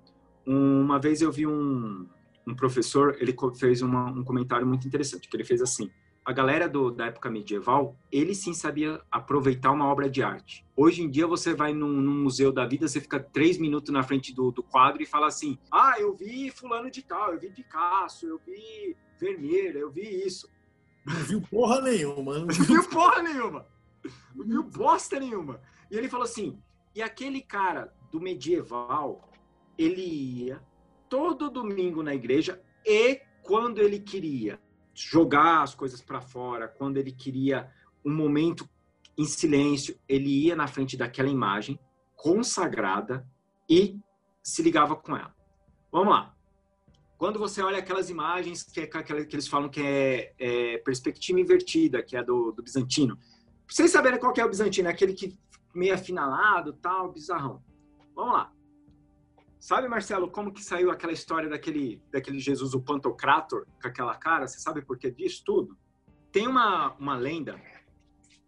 uma 0.47 0.99
vez 0.99 1.21
eu 1.21 1.31
vi 1.31 1.47
um, 1.47 2.09
um 2.47 2.55
professor, 2.55 3.16
ele 3.21 3.37
fez 3.59 3.83
uma, 3.83 4.07
um 4.07 4.25
comentário 4.25 4.66
muito 4.66 4.87
interessante, 4.87 5.29
que 5.29 5.37
ele 5.37 5.45
fez 5.45 5.61
assim, 5.61 5.90
a 6.25 6.33
galera 6.33 6.69
do, 6.69 6.91
da 6.91 7.07
época 7.07 7.31
medieval, 7.31 7.97
ele 8.13 8.35
sim 8.35 8.53
sabia 8.53 9.01
aproveitar 9.11 9.71
uma 9.71 9.87
obra 9.87 10.09
de 10.09 10.23
arte. 10.23 10.65
Hoje 10.77 11.03
em 11.03 11.11
dia, 11.11 11.27
você 11.27 11.55
vai 11.55 11.73
num, 11.73 11.89
num 11.89 12.23
museu 12.23 12.53
da 12.53 12.67
vida, 12.67 12.87
você 12.87 13.01
fica 13.01 13.19
três 13.19 13.59
minutos 13.59 13.93
na 13.93 14.03
frente 14.03 14.35
do, 14.35 14.51
do, 14.51 14.63
quadro 14.63 15.03
e 15.03 15.07
fala 15.07 15.27
assim: 15.27 15.59
Ah, 15.71 15.95
eu 15.99 16.15
vi 16.15 16.51
Fulano 16.51 16.91
de 16.91 17.03
Tal, 17.03 17.33
eu 17.33 17.41
vi 17.41 17.51
Picasso, 17.51 18.27
eu 18.27 18.41
vi 18.47 18.97
Vermeer, 19.19 19.77
eu 19.77 19.91
vi 19.91 20.25
isso. 20.27 20.49
Não 21.05 21.17
viu 21.17 21.41
porra 21.41 21.81
nenhuma. 21.81 22.39
Não 22.39 22.47
viu 22.53 22.89
porra 22.89 23.23
nenhuma. 23.23 23.67
Não 24.35 24.47
viu 24.47 24.63
bosta 24.63 25.19
nenhuma. 25.19 25.61
E 25.91 25.97
ele 25.97 26.09
falou 26.09 26.25
assim: 26.25 26.59
E 26.95 27.03
aquele 27.03 27.41
cara 27.41 27.93
do 28.13 28.21
medieval, 28.21 29.31
ele 29.79 30.03
ia 30.03 30.63
todo 31.09 31.51
domingo 31.51 32.03
na 32.03 32.15
igreja 32.15 32.63
e 32.87 33.21
quando 33.43 33.81
ele 33.81 33.99
queria 33.99 34.61
jogar 35.09 35.63
as 35.63 35.75
coisas 35.75 36.01
para 36.01 36.21
fora, 36.21 36.69
quando 36.69 36.97
ele 36.97 37.13
queria 37.13 37.71
um 38.05 38.13
momento 38.13 38.69
em 39.17 39.25
silêncio, 39.25 39.99
ele 40.09 40.47
ia 40.47 40.57
na 40.57 40.67
frente 40.67 40.97
daquela 40.97 41.29
imagem 41.29 41.79
consagrada 42.17 43.27
e 43.69 43.99
se 44.43 44.63
ligava 44.63 44.97
com 44.97 45.17
ela. 45.17 45.35
Vamos 45.91 46.13
lá. 46.13 46.35
Quando 47.19 47.39
você 47.39 47.63
olha 47.63 47.79
aquelas 47.79 48.09
imagens 48.09 48.63
que, 48.63 48.81
é, 48.81 48.87
que 48.87 49.35
eles 49.35 49.47
falam 49.47 49.69
que 49.69 49.81
é, 49.83 50.33
é, 50.39 50.79
perspectiva 50.79 51.41
invertida, 51.41 52.03
que 52.03 52.17
é 52.17 52.23
do, 52.23 52.51
do 52.53 52.63
bizantino, 52.63 53.19
vocês 53.69 53.91
saberem 53.91 54.19
qual 54.19 54.33
é 54.37 54.45
o 54.45 54.49
bizantino, 54.49 54.89
é 54.89 54.91
aquele 54.91 55.13
que 55.13 55.39
meio 55.75 55.95
afinalado, 55.95 56.73
tal, 56.73 57.13
bizarrão. 57.13 57.63
Vamos 58.15 58.33
lá. 58.33 58.53
Sabe, 59.61 59.88
Marcelo, 59.88 60.31
como 60.31 60.55
que 60.55 60.64
saiu 60.64 60.90
aquela 60.90 61.12
história 61.12 61.46
daquele, 61.46 62.03
daquele 62.11 62.38
Jesus, 62.38 62.73
o 62.73 62.81
Pantocrator, 62.81 63.66
com 63.81 63.87
aquela 63.87 64.14
cara? 64.14 64.49
Você 64.49 64.59
sabe 64.59 64.81
por 64.81 64.96
que 64.96 65.11
disso 65.11 65.42
tudo? 65.44 65.77
Tem 66.33 66.49
uma, 66.49 66.94
uma 66.94 67.14
lenda, 67.14 67.61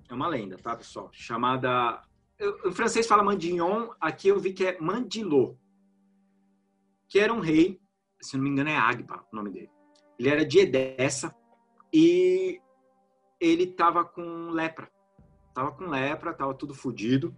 é 0.09 0.15
uma 0.15 0.27
lenda, 0.27 0.57
tá, 0.57 0.75
pessoal? 0.75 1.11
Chamada. 1.13 2.03
Eu, 2.39 2.59
em 2.65 2.73
francês 2.73 3.07
fala 3.07 3.23
Mandignon, 3.23 3.91
aqui 4.01 4.29
eu 4.29 4.41
vi 4.41 4.55
que 4.55 4.65
é 4.65 4.81
Mandilô, 4.81 5.59
que 7.11 7.19
era 7.19 7.33
um 7.33 7.41
rei, 7.41 7.79
se 8.19 8.35
não 8.39 8.45
me 8.45 8.49
engano 8.49 8.71
é 8.71 8.77
Agba 8.77 9.23
o 9.31 9.37
nome 9.37 9.51
dele. 9.51 9.71
Ele 10.19 10.29
era 10.31 10.47
de 10.47 10.61
Edessa 10.61 11.35
e 11.93 12.59
ele 13.39 13.67
tava 13.67 14.03
com 14.03 14.49
lepra. 14.49 14.91
Tava 15.53 15.73
com 15.73 15.85
lepra, 15.85 16.33
tava 16.33 16.55
tudo 16.55 16.75
fodido. 16.75 17.37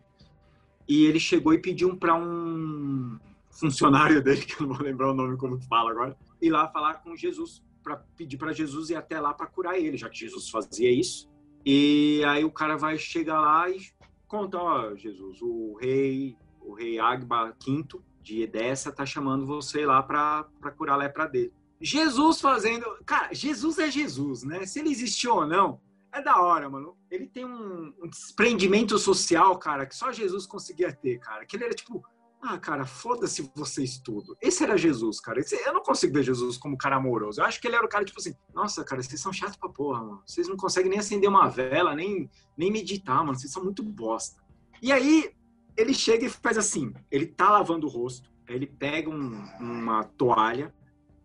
E 0.86 1.06
ele 1.06 1.18
chegou 1.18 1.52
e 1.52 1.58
pediu 1.58 1.96
para 1.96 2.14
um 2.14 3.18
funcionário 3.58 4.22
dele, 4.22 4.42
que 4.42 4.60
eu 4.60 4.66
não 4.66 4.74
vou 4.74 4.84
lembrar 4.84 5.10
o 5.10 5.14
nome 5.14 5.36
como 5.36 5.60
fala 5.62 5.90
agora, 5.90 6.16
ir 6.40 6.50
lá 6.50 6.68
falar 6.68 6.94
com 6.94 7.16
Jesus, 7.16 7.62
para 7.82 7.96
pedir 8.16 8.36
para 8.36 8.52
Jesus 8.52 8.90
ir 8.90 8.96
até 8.96 9.20
lá 9.20 9.32
para 9.32 9.46
curar 9.46 9.78
ele, 9.78 9.96
já 9.96 10.08
que 10.08 10.18
Jesus 10.18 10.48
fazia 10.48 10.90
isso. 10.90 11.28
E 11.64 12.22
aí 12.26 12.44
o 12.44 12.50
cara 12.50 12.76
vai 12.76 12.98
chegar 12.98 13.40
lá 13.40 13.70
e 13.70 13.78
conta, 14.26 14.58
ó, 14.58 14.94
Jesus, 14.94 15.40
o 15.40 15.76
rei, 15.80 16.36
o 16.60 16.74
rei 16.74 16.98
Agba 16.98 17.54
V, 17.64 17.86
de 18.22 18.46
dessa 18.46 18.90
tá 18.90 19.04
chamando 19.04 19.46
você 19.46 19.84
lá 19.84 20.02
para 20.02 20.44
curar 20.76 20.94
a 20.94 20.96
lepra 20.96 21.26
dele. 21.26 21.52
Jesus 21.80 22.40
fazendo. 22.40 22.84
Cara, 23.04 23.34
Jesus 23.34 23.78
é 23.78 23.90
Jesus, 23.90 24.42
né? 24.42 24.64
Se 24.64 24.80
ele 24.80 24.90
existiu 24.90 25.34
ou 25.34 25.46
não, 25.46 25.80
é 26.10 26.22
da 26.22 26.40
hora, 26.40 26.68
mano. 26.70 26.96
Ele 27.10 27.26
tem 27.26 27.44
um, 27.44 27.92
um 28.02 28.08
desprendimento 28.08 28.96
social, 28.98 29.58
cara, 29.58 29.84
que 29.84 29.94
só 29.94 30.10
Jesus 30.10 30.46
conseguia 30.46 30.92
ter, 30.92 31.18
cara. 31.18 31.44
Que 31.44 31.56
ele 31.56 31.64
era 31.64 31.74
tipo, 31.74 32.02
ah, 32.46 32.58
cara, 32.58 32.84
foda-se 32.84 33.50
vocês 33.54 33.98
tudo. 33.98 34.36
Esse 34.38 34.64
era 34.64 34.76
Jesus, 34.76 35.18
cara. 35.18 35.40
Esse, 35.40 35.56
eu 35.56 35.72
não 35.72 35.82
consigo 35.82 36.12
ver 36.12 36.22
Jesus 36.22 36.58
como 36.58 36.76
cara 36.76 36.96
amoroso. 36.96 37.40
Eu 37.40 37.46
acho 37.46 37.58
que 37.58 37.66
ele 37.66 37.74
era 37.74 37.86
o 37.86 37.88
cara, 37.88 38.04
tipo 38.04 38.20
assim, 38.20 38.34
nossa, 38.54 38.84
cara, 38.84 39.02
vocês 39.02 39.18
são 39.18 39.32
chatos 39.32 39.56
pra 39.56 39.70
porra, 39.70 40.02
mano. 40.02 40.22
Vocês 40.26 40.46
não 40.46 40.56
conseguem 40.56 40.90
nem 40.90 40.98
acender 40.98 41.28
uma 41.28 41.48
vela, 41.48 41.94
nem, 41.94 42.30
nem 42.54 42.70
meditar, 42.70 43.24
mano. 43.24 43.38
Vocês 43.38 43.50
são 43.50 43.64
muito 43.64 43.82
bosta. 43.82 44.42
E 44.82 44.92
aí, 44.92 45.34
ele 45.74 45.94
chega 45.94 46.26
e 46.26 46.28
faz 46.28 46.58
assim: 46.58 46.92
ele 47.10 47.26
tá 47.26 47.50
lavando 47.50 47.86
o 47.86 47.90
rosto, 47.90 48.30
ele 48.46 48.66
pega 48.66 49.08
um, 49.08 49.42
uma 49.58 50.04
toalha, 50.04 50.74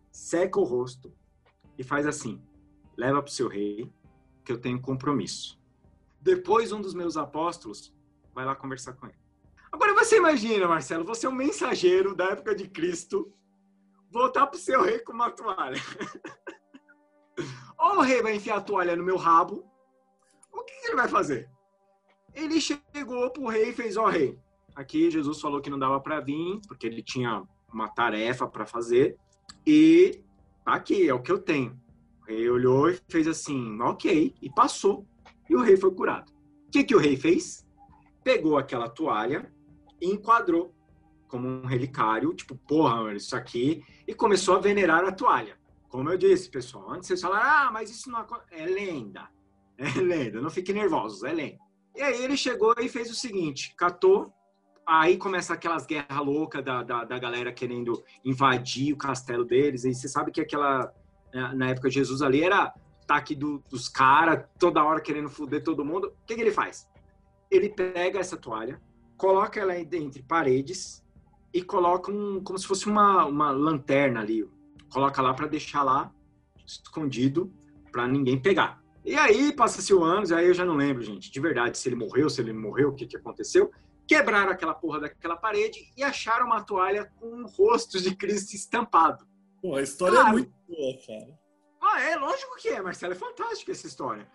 seca 0.10 0.58
o 0.58 0.64
rosto 0.64 1.14
e 1.78 1.84
faz 1.84 2.08
assim: 2.08 2.42
leva 2.98 3.22
pro 3.22 3.32
seu 3.32 3.50
rei, 3.50 3.92
que 4.46 4.54
eu 4.54 4.58
tenho 4.58 4.80
compromisso. 4.80 5.60
Depois, 6.22 6.72
um 6.72 6.80
dos 6.80 6.94
meus 6.94 7.18
apóstolos 7.18 7.94
vai 8.34 8.46
lá 8.46 8.56
conversar 8.56 8.94
com 8.94 9.06
ele. 9.06 9.19
Agora 9.72 9.94
você 9.94 10.18
imagina, 10.18 10.68
Marcelo, 10.68 11.06
você 11.06 11.26
é 11.26 11.30
um 11.30 11.34
mensageiro 11.34 12.16
da 12.16 12.32
época 12.32 12.56
de 12.56 12.68
Cristo, 12.68 13.32
voltar 14.12 14.48
pro 14.48 14.60
seu 14.60 14.82
rei 14.82 15.00
com 15.00 15.14
uma 15.14 15.30
toalha. 15.30 15.80
Ou 17.78 17.98
o 17.98 18.02
rei 18.02 18.22
vai 18.22 18.36
enfiar 18.36 18.58
a 18.58 18.62
toalha 18.62 18.96
no 18.96 19.04
meu 19.04 19.16
rabo, 19.16 19.66
o 20.52 20.64
que, 20.64 20.88
ele 20.88 20.96
vai 20.96 21.08
fazer? 21.08 21.50
Ele 22.34 22.60
chegou 22.60 23.30
pro 23.32 23.48
rei 23.48 23.70
e 23.70 23.74
fez, 23.74 23.96
ó 23.96 24.06
oh, 24.06 24.10
rei, 24.10 24.38
aqui 24.76 25.10
Jesus 25.10 25.40
falou 25.40 25.62
que 25.62 25.70
não 25.70 25.80
dava 25.80 26.00
para 26.00 26.20
vir, 26.20 26.60
porque 26.68 26.88
ele 26.88 27.02
tinha 27.02 27.44
uma 27.72 27.88
tarefa 27.88 28.48
para 28.48 28.66
fazer, 28.66 29.18
e 29.66 30.22
tá 30.66 30.74
aqui, 30.74 31.08
é 31.08 31.14
o 31.14 31.22
que 31.22 31.32
eu 31.32 31.40
tenho. 31.40 31.80
O 32.22 32.26
rei 32.26 32.50
olhou 32.50 32.90
e 32.90 33.00
fez 33.08 33.28
assim, 33.28 33.80
ok, 33.82 34.36
e 34.42 34.50
passou. 34.52 35.06
E 35.50 35.56
o 35.56 35.62
rei 35.62 35.78
foi 35.78 35.94
curado. 35.94 36.32
O 36.68 36.72
que, 36.72 36.84
que 36.84 36.96
o 36.96 37.00
rei 37.00 37.16
fez? 37.16 37.66
Pegou 38.24 38.58
aquela 38.58 38.90
toalha, 38.90 39.52
e 40.02 40.08
enquadrou 40.08 40.74
como 41.28 41.48
um 41.48 41.66
relicário, 41.66 42.34
tipo, 42.34 42.56
porra, 42.56 43.14
isso 43.14 43.36
aqui, 43.36 43.84
e 44.08 44.14
começou 44.14 44.56
a 44.56 44.60
venerar 44.60 45.04
a 45.04 45.12
toalha. 45.12 45.58
Como 45.88 46.10
eu 46.10 46.18
disse, 46.18 46.50
pessoal, 46.50 46.92
antes 46.92 47.08
vocês 47.08 47.22
falaram, 47.22 47.46
ah, 47.46 47.72
mas 47.72 47.90
isso 47.90 48.10
não 48.10 48.26
é 48.52 48.66
lenda. 48.66 49.30
É 49.82 50.02
lenda, 50.02 50.42
não 50.42 50.50
fiquem 50.50 50.76
nervosos, 50.76 51.24
é 51.24 51.32
lenda. 51.32 51.58
E 51.96 52.02
aí 52.02 52.22
ele 52.22 52.36
chegou 52.36 52.76
e 52.82 52.90
fez 52.90 53.10
o 53.10 53.16
seguinte, 53.16 53.74
catou, 53.78 54.34
aí 54.86 55.18
começa 55.18 55.54
aquelas 55.54 55.86
guerras 55.86 56.18
loucas 56.18 56.62
da, 56.66 56.84
da, 56.84 57.06
da 57.06 57.18
galera 57.18 57.54
querendo 57.54 58.04
invadir 58.26 58.92
o 58.92 58.98
castelo 58.98 59.46
deles, 59.46 59.86
e 59.86 59.94
você 59.94 60.10
sabe 60.10 60.32
que 60.32 60.42
aquela, 60.42 60.94
né, 61.34 61.54
na 61.56 61.70
época 61.70 61.88
de 61.88 61.96
Jesus 61.96 62.22
ali, 62.22 62.44
era 62.44 62.74
ataque 63.10 63.34
do, 63.34 63.64
dos 63.70 63.88
caras, 63.88 64.46
toda 64.60 64.84
hora 64.84 65.00
querendo 65.02 65.30
foder 65.30 65.64
todo 65.64 65.86
mundo. 65.86 66.08
O 66.08 66.26
que, 66.26 66.36
que 66.36 66.42
ele 66.42 66.52
faz? 66.52 66.88
Ele 67.50 67.70
pega 67.70 68.20
essa 68.20 68.38
toalha, 68.38 68.80
coloca 69.20 69.60
ela 69.60 69.78
entre 69.78 70.24
paredes 70.24 71.06
e 71.54 71.62
coloca 71.62 72.10
um, 72.10 72.42
como 72.42 72.58
se 72.58 72.66
fosse 72.66 72.88
uma, 72.88 73.26
uma 73.26 73.52
lanterna 73.52 74.22
ali. 74.22 74.50
Coloca 74.90 75.22
lá 75.22 75.34
para 75.34 75.46
deixar 75.46 75.84
lá 75.84 76.12
escondido 76.66 77.54
para 77.92 78.08
ninguém 78.08 78.42
pegar. 78.42 78.82
E 79.04 79.16
aí, 79.16 79.52
passa-se 79.52 79.94
o 79.94 80.04
anos, 80.04 80.32
aí 80.32 80.48
eu 80.48 80.54
já 80.54 80.64
não 80.64 80.76
lembro, 80.76 81.04
gente, 81.04 81.30
de 81.30 81.40
verdade, 81.40 81.78
se 81.78 81.90
ele 81.90 81.98
morreu, 81.98 82.30
se 82.30 82.40
ele 82.40 82.54
morreu, 82.54 82.90
o 82.90 82.96
que, 82.96 83.06
que 83.06 83.18
aconteceu. 83.18 83.70
Quebraram 84.08 84.52
aquela 84.52 84.74
porra 84.74 85.02
daquela 85.02 85.36
parede 85.36 85.92
e 85.98 86.04
acharam 86.04 86.46
uma 86.46 86.64
toalha 86.64 87.12
com 87.20 87.28
um 87.28 87.46
rosto 87.46 88.00
de 88.00 88.16
Cristo 88.16 88.56
estampado. 88.56 89.28
Pô, 89.62 89.76
a 89.76 89.82
história 89.82 90.16
é 90.16 90.22
claro. 90.22 90.30
é 90.30 90.32
muito 90.32 90.54
boa, 90.68 90.98
cara. 91.06 91.40
Ah, 91.82 92.02
é, 92.02 92.16
lógico 92.16 92.56
que 92.58 92.70
é, 92.70 92.82
Marcelo, 92.82 93.14
é 93.14 93.18
fantástica 93.18 93.72
essa 93.72 93.88
história. 93.88 94.30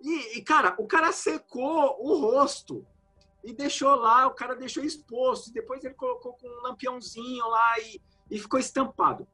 E, 0.00 0.38
e, 0.38 0.42
cara, 0.42 0.74
o 0.78 0.86
cara 0.86 1.12
secou 1.12 1.98
o 2.00 2.18
rosto 2.18 2.86
e 3.42 3.52
deixou 3.52 3.94
lá, 3.94 4.26
o 4.26 4.34
cara 4.34 4.54
deixou 4.54 4.84
exposto, 4.84 5.52
depois 5.52 5.82
ele 5.82 5.94
colocou 5.94 6.34
com 6.34 6.46
um 6.46 6.62
lampiãozinho 6.62 7.46
lá 7.48 7.78
e, 7.80 8.00
e 8.30 8.38
ficou 8.38 8.60
estampado. 8.60 9.26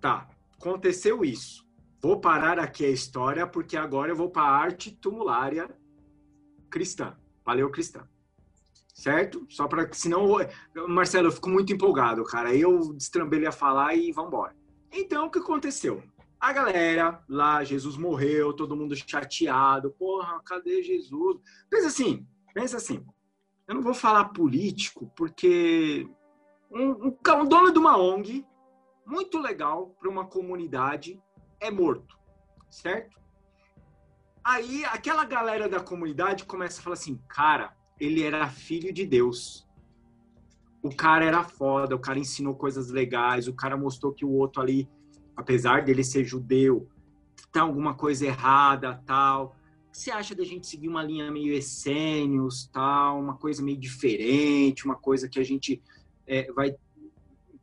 Tá, 0.00 0.28
aconteceu 0.58 1.24
isso. 1.24 1.66
Vou 2.00 2.20
parar 2.20 2.58
aqui 2.58 2.84
a 2.84 2.90
história, 2.90 3.46
porque 3.46 3.76
agora 3.76 4.10
eu 4.10 4.16
vou 4.16 4.28
para 4.28 4.42
a 4.42 4.56
arte 4.56 4.90
tumulária 4.90 5.68
cristã, 6.68 7.16
paleocristã. 7.44 8.06
Certo? 8.94 9.46
Só 9.48 9.66
para 9.66 9.86
que, 9.86 9.96
senão, 9.96 10.26
Marcelo, 10.88 11.28
eu 11.28 11.32
fico 11.32 11.48
muito 11.48 11.72
empolgado, 11.72 12.22
cara. 12.24 12.54
Eu 12.54 12.92
destrambelei 12.92 13.46
a 13.46 13.52
falar 13.52 13.94
e 13.94 14.12
vamos 14.12 14.28
embora. 14.28 14.54
Então, 14.92 15.26
o 15.26 15.30
que 15.30 15.38
aconteceu? 15.38 16.02
A 16.38 16.52
galera 16.52 17.22
lá, 17.28 17.64
Jesus 17.64 17.96
morreu, 17.96 18.52
todo 18.52 18.76
mundo 18.76 18.94
chateado. 18.94 19.92
Porra, 19.92 20.40
cadê 20.44 20.82
Jesus? 20.82 21.40
Pensa 21.70 21.86
assim, 21.86 22.26
pensa 22.52 22.76
assim 22.76 23.04
eu 23.66 23.74
não 23.74 23.82
vou 23.82 23.94
falar 23.94 24.26
político, 24.26 25.10
porque 25.16 26.08
um, 26.70 27.08
um, 27.08 27.18
um 27.40 27.48
dono 27.48 27.72
de 27.72 27.78
uma 27.78 27.96
ONG, 27.96 28.44
muito 29.06 29.38
legal 29.38 29.94
para 29.98 30.08
uma 30.08 30.26
comunidade, 30.26 31.20
é 31.60 31.70
morto, 31.70 32.18
certo? 32.70 33.20
Aí 34.44 34.84
aquela 34.86 35.24
galera 35.24 35.68
da 35.68 35.80
comunidade 35.80 36.44
começa 36.44 36.80
a 36.80 36.82
falar 36.82 36.94
assim, 36.94 37.20
cara, 37.28 37.76
ele 38.00 38.22
era 38.22 38.48
filho 38.48 38.92
de 38.92 39.06
Deus. 39.06 39.68
O 40.82 40.94
cara 40.94 41.24
era 41.24 41.44
foda, 41.44 41.94
o 41.94 42.00
cara 42.00 42.18
ensinou 42.18 42.54
coisas 42.54 42.90
legais, 42.90 43.46
o 43.46 43.54
cara 43.54 43.76
mostrou 43.76 44.12
que 44.12 44.24
o 44.24 44.32
outro 44.32 44.60
ali, 44.60 44.88
apesar 45.36 45.84
dele 45.84 46.02
ser 46.02 46.24
judeu, 46.24 46.88
tem 47.52 47.62
alguma 47.62 47.94
coisa 47.94 48.26
errada, 48.26 49.00
tal 49.06 49.54
que 49.92 49.98
você 49.98 50.10
acha 50.10 50.34
da 50.34 50.42
gente 50.42 50.66
seguir 50.66 50.88
uma 50.88 51.02
linha 51.02 51.30
meio 51.30 51.52
essênios, 51.52 52.66
tal, 52.72 53.20
uma 53.20 53.36
coisa 53.36 53.62
meio 53.62 53.78
diferente, 53.78 54.86
uma 54.86 54.96
coisa 54.96 55.28
que 55.28 55.38
a 55.38 55.44
gente 55.44 55.82
é, 56.26 56.50
vai 56.52 56.74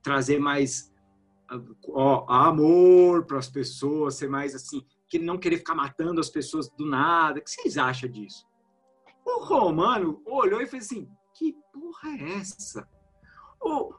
trazer 0.03 0.39
mais 0.39 0.93
ó, 1.87 2.25
amor 2.31 3.25
para 3.25 3.39
as 3.39 3.49
pessoas, 3.49 4.15
ser 4.15 4.29
mais 4.29 4.53
assim, 4.53 4.85
que 5.07 5.17
não 5.17 5.39
querer 5.39 5.57
ficar 5.57 5.73
matando 5.73 6.21
as 6.21 6.29
pessoas 6.29 6.69
do 6.69 6.85
nada. 6.85 7.39
O 7.39 7.43
que 7.43 7.49
vocês 7.49 7.77
acham 7.77 8.07
disso? 8.09 8.47
O 9.25 9.43
Romano 9.43 10.21
olhou 10.23 10.61
e 10.61 10.67
fez 10.67 10.85
assim: 10.85 11.09
que 11.33 11.55
porra 11.73 12.09
é 12.09 12.37
essa? 12.37 12.87
O, 13.59 13.93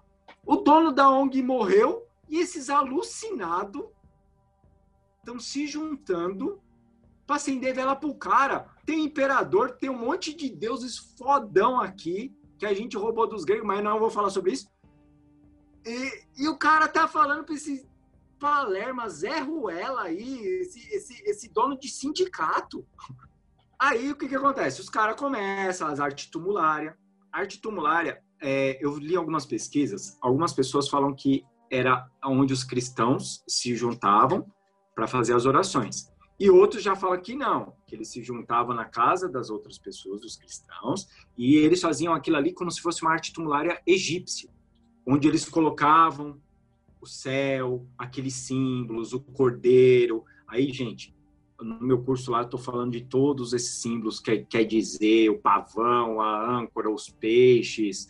o 0.46 0.56
dono 0.56 0.92
da 0.92 1.10
ONG 1.10 1.42
morreu 1.42 2.06
e 2.28 2.38
esses 2.38 2.70
alucinados 2.70 3.84
estão 5.18 5.38
se 5.38 5.66
juntando 5.66 6.62
para 7.30 7.36
acender 7.36 7.72
vela 7.72 7.94
pro 7.94 8.12
cara. 8.12 8.66
Tem 8.84 9.04
imperador, 9.04 9.76
tem 9.76 9.88
um 9.88 9.96
monte 9.96 10.34
de 10.34 10.50
deuses 10.50 10.98
fodão 10.98 11.80
aqui 11.80 12.34
que 12.58 12.66
a 12.66 12.74
gente 12.74 12.96
roubou 12.96 13.28
dos 13.28 13.44
gregos, 13.44 13.64
mas 13.64 13.84
não 13.84 14.00
vou 14.00 14.10
falar 14.10 14.30
sobre 14.30 14.50
isso. 14.50 14.68
E, 15.86 16.24
e 16.36 16.48
o 16.48 16.58
cara 16.58 16.88
tá 16.88 17.06
falando 17.06 17.44
para 17.44 17.54
esse 17.54 17.88
Palerma, 18.40 19.08
Zé 19.08 19.38
Ruela 19.38 20.02
aí, 20.02 20.40
esse, 20.60 20.80
esse, 20.92 21.22
esse 21.22 21.48
dono 21.52 21.78
de 21.78 21.88
sindicato. 21.88 22.84
Aí 23.78 24.10
o 24.10 24.16
que, 24.16 24.26
que 24.26 24.34
acontece? 24.34 24.80
Os 24.80 24.90
caras 24.90 25.14
começam 25.14 25.86
as 25.86 26.00
artes 26.00 26.28
tumulárias. 26.28 26.96
Arte 27.30 27.60
tumulária, 27.60 28.20
é, 28.42 28.76
eu 28.84 28.98
li 28.98 29.14
algumas 29.14 29.46
pesquisas, 29.46 30.18
algumas 30.20 30.52
pessoas 30.52 30.88
falam 30.88 31.14
que 31.14 31.44
era 31.70 32.10
onde 32.24 32.52
os 32.52 32.64
cristãos 32.64 33.44
se 33.46 33.76
juntavam 33.76 34.44
para 34.96 35.06
fazer 35.06 35.36
as 35.36 35.46
orações. 35.46 36.10
E 36.40 36.48
outros 36.48 36.82
já 36.82 36.96
falam 36.96 37.20
que 37.20 37.34
não, 37.34 37.74
que 37.86 37.94
eles 37.94 38.08
se 38.08 38.22
juntavam 38.22 38.74
na 38.74 38.86
casa 38.86 39.28
das 39.28 39.50
outras 39.50 39.76
pessoas, 39.76 40.22
dos 40.22 40.38
cristãos, 40.38 41.06
e 41.36 41.56
eles 41.56 41.82
faziam 41.82 42.14
aquilo 42.14 42.38
ali 42.38 42.54
como 42.54 42.70
se 42.70 42.80
fosse 42.80 43.02
uma 43.02 43.12
arte 43.12 43.30
tumulária 43.30 43.78
egípcia, 43.86 44.48
onde 45.06 45.28
eles 45.28 45.46
colocavam 45.46 46.40
o 46.98 47.06
céu, 47.06 47.86
aqueles 47.98 48.32
símbolos, 48.32 49.12
o 49.12 49.20
cordeiro. 49.20 50.24
Aí, 50.48 50.72
gente, 50.72 51.14
no 51.60 51.78
meu 51.82 52.02
curso 52.02 52.30
lá, 52.30 52.40
estou 52.40 52.58
falando 52.58 52.92
de 52.92 53.02
todos 53.02 53.52
esses 53.52 53.74
símbolos 53.82 54.18
que 54.18 54.38
quer 54.38 54.64
dizer 54.64 55.28
o 55.28 55.38
pavão, 55.38 56.22
a 56.22 56.58
âncora, 56.58 56.90
os 56.90 57.10
peixes, 57.10 58.08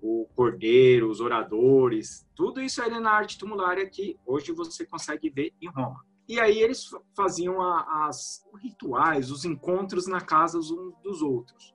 o 0.00 0.28
cordeiro, 0.36 1.10
os 1.10 1.20
oradores, 1.20 2.24
tudo 2.32 2.60
isso 2.60 2.80
aí 2.80 2.90
na 3.00 3.10
arte 3.10 3.36
tumulária 3.36 3.84
que 3.90 4.16
hoje 4.24 4.52
você 4.52 4.86
consegue 4.86 5.28
ver 5.28 5.52
em 5.60 5.68
Roma. 5.68 6.11
E 6.28 6.40
aí 6.40 6.60
eles 6.60 6.90
faziam 7.16 7.60
as 7.60 8.44
rituais, 8.62 9.30
os 9.30 9.44
encontros 9.44 10.06
na 10.06 10.20
casa 10.20 10.58
uns 10.58 10.70
dos 11.02 11.20
outros. 11.20 11.74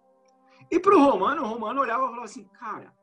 E 0.71 0.79
pro 0.79 0.99
Romano, 0.99 1.43
o 1.43 1.47
Romano 1.47 1.81
olhava 1.81 2.03
e 2.03 2.07
falava 2.07 2.25
assim, 2.25 2.43
cara, 2.59 2.93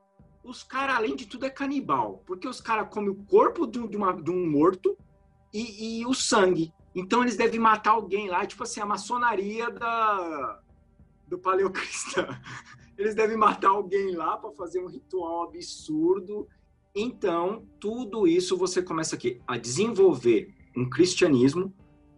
os 0.43 0.63
caras, 0.63 0.97
além 0.97 1.17
de 1.17 1.27
tudo, 1.27 1.47
é 1.47 1.51
canibal. 1.51 2.23
Porque 2.27 2.47
os 2.47 2.61
caras 2.61 2.89
comem 2.93 3.11
o 3.11 3.25
corpo 3.25 3.67
de, 3.67 3.79
uma, 3.79 4.13
de 4.13 4.31
um 4.31 4.51
morto 4.51 4.97
e, 5.53 6.01
e, 6.01 6.07
o 6.07 6.13
sangue. 6.13 6.73
Então 6.95 7.23
eles 7.23 7.37
devem 7.37 7.59
matar 7.59 7.93
alguém 7.93 8.29
lá, 8.29 8.45
tipo 8.47 8.63
assim, 8.63 8.81
a 8.81 8.87
maçonaria 8.87 9.71
da, 9.71 10.61
do 11.27 11.39
paleocristão. 11.39 12.27
Eles 12.97 13.15
devem 13.15 13.37
matar 13.37 13.71
alguém 13.71 14.15
lá 14.15 14.37
para 14.37 14.53
fazer 14.53 14.81
um 14.81 14.87
ritual 14.87 15.49
absurdo 15.49 16.47
Então, 16.95 17.67
tudo 17.81 18.25
isso 18.25 18.57
você 18.57 18.81
começa 18.81 19.17
aqui 19.17 19.43
a 19.49 19.59
desenvolver 19.59 20.55
um 20.77 20.89
cristianismo 20.89 21.75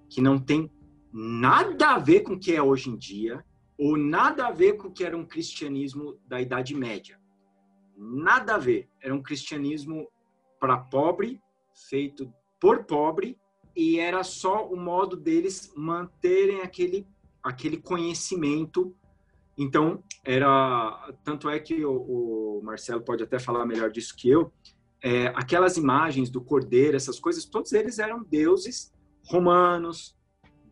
que 0.08 0.20
não 0.20 0.38
tem 0.38 0.70
nada 1.12 1.94
a 1.94 1.98
ver 1.98 2.20
com 2.20 2.34
o 2.34 2.38
que 2.38 2.54
é 2.54 2.62
hoje 2.62 2.90
em 2.90 2.96
dia, 2.96 3.44
ou 3.78 3.96
nada 3.96 4.46
a 4.46 4.50
ver 4.50 4.74
com 4.74 4.88
o 4.88 4.92
que 4.92 5.04
era 5.04 5.16
um 5.16 5.24
cristianismo 5.24 6.18
da 6.26 6.40
Idade 6.40 6.74
Média. 6.74 7.20
Nada 7.96 8.54
a 8.54 8.58
ver. 8.58 8.88
Era 9.00 9.14
um 9.14 9.22
cristianismo 9.22 10.08
para 10.60 10.78
pobre, 10.78 11.40
feito 11.88 12.32
por 12.60 12.84
pobre, 12.84 13.38
e 13.74 13.98
era 13.98 14.22
só 14.24 14.66
o 14.66 14.76
modo 14.76 15.16
deles 15.16 15.72
manterem 15.76 16.62
aquele, 16.62 17.06
aquele 17.42 17.76
conhecimento. 17.76 18.96
Então, 19.56 20.02
era. 20.24 21.14
Tanto 21.22 21.48
é 21.48 21.58
que 21.58 21.84
o, 21.84 22.58
o 22.58 22.62
Marcelo 22.62 23.02
pode 23.02 23.22
até 23.22 23.38
falar 23.38 23.66
melhor 23.66 23.90
disso 23.90 24.14
que 24.16 24.28
eu. 24.28 24.52
É, 25.02 25.28
aquelas 25.28 25.76
imagens 25.76 26.30
do 26.30 26.40
cordeiro, 26.40 26.96
essas 26.96 27.18
coisas, 27.18 27.44
todos 27.44 27.72
eles 27.72 27.98
eram 27.98 28.22
deuses 28.24 28.92
romanos, 29.24 30.16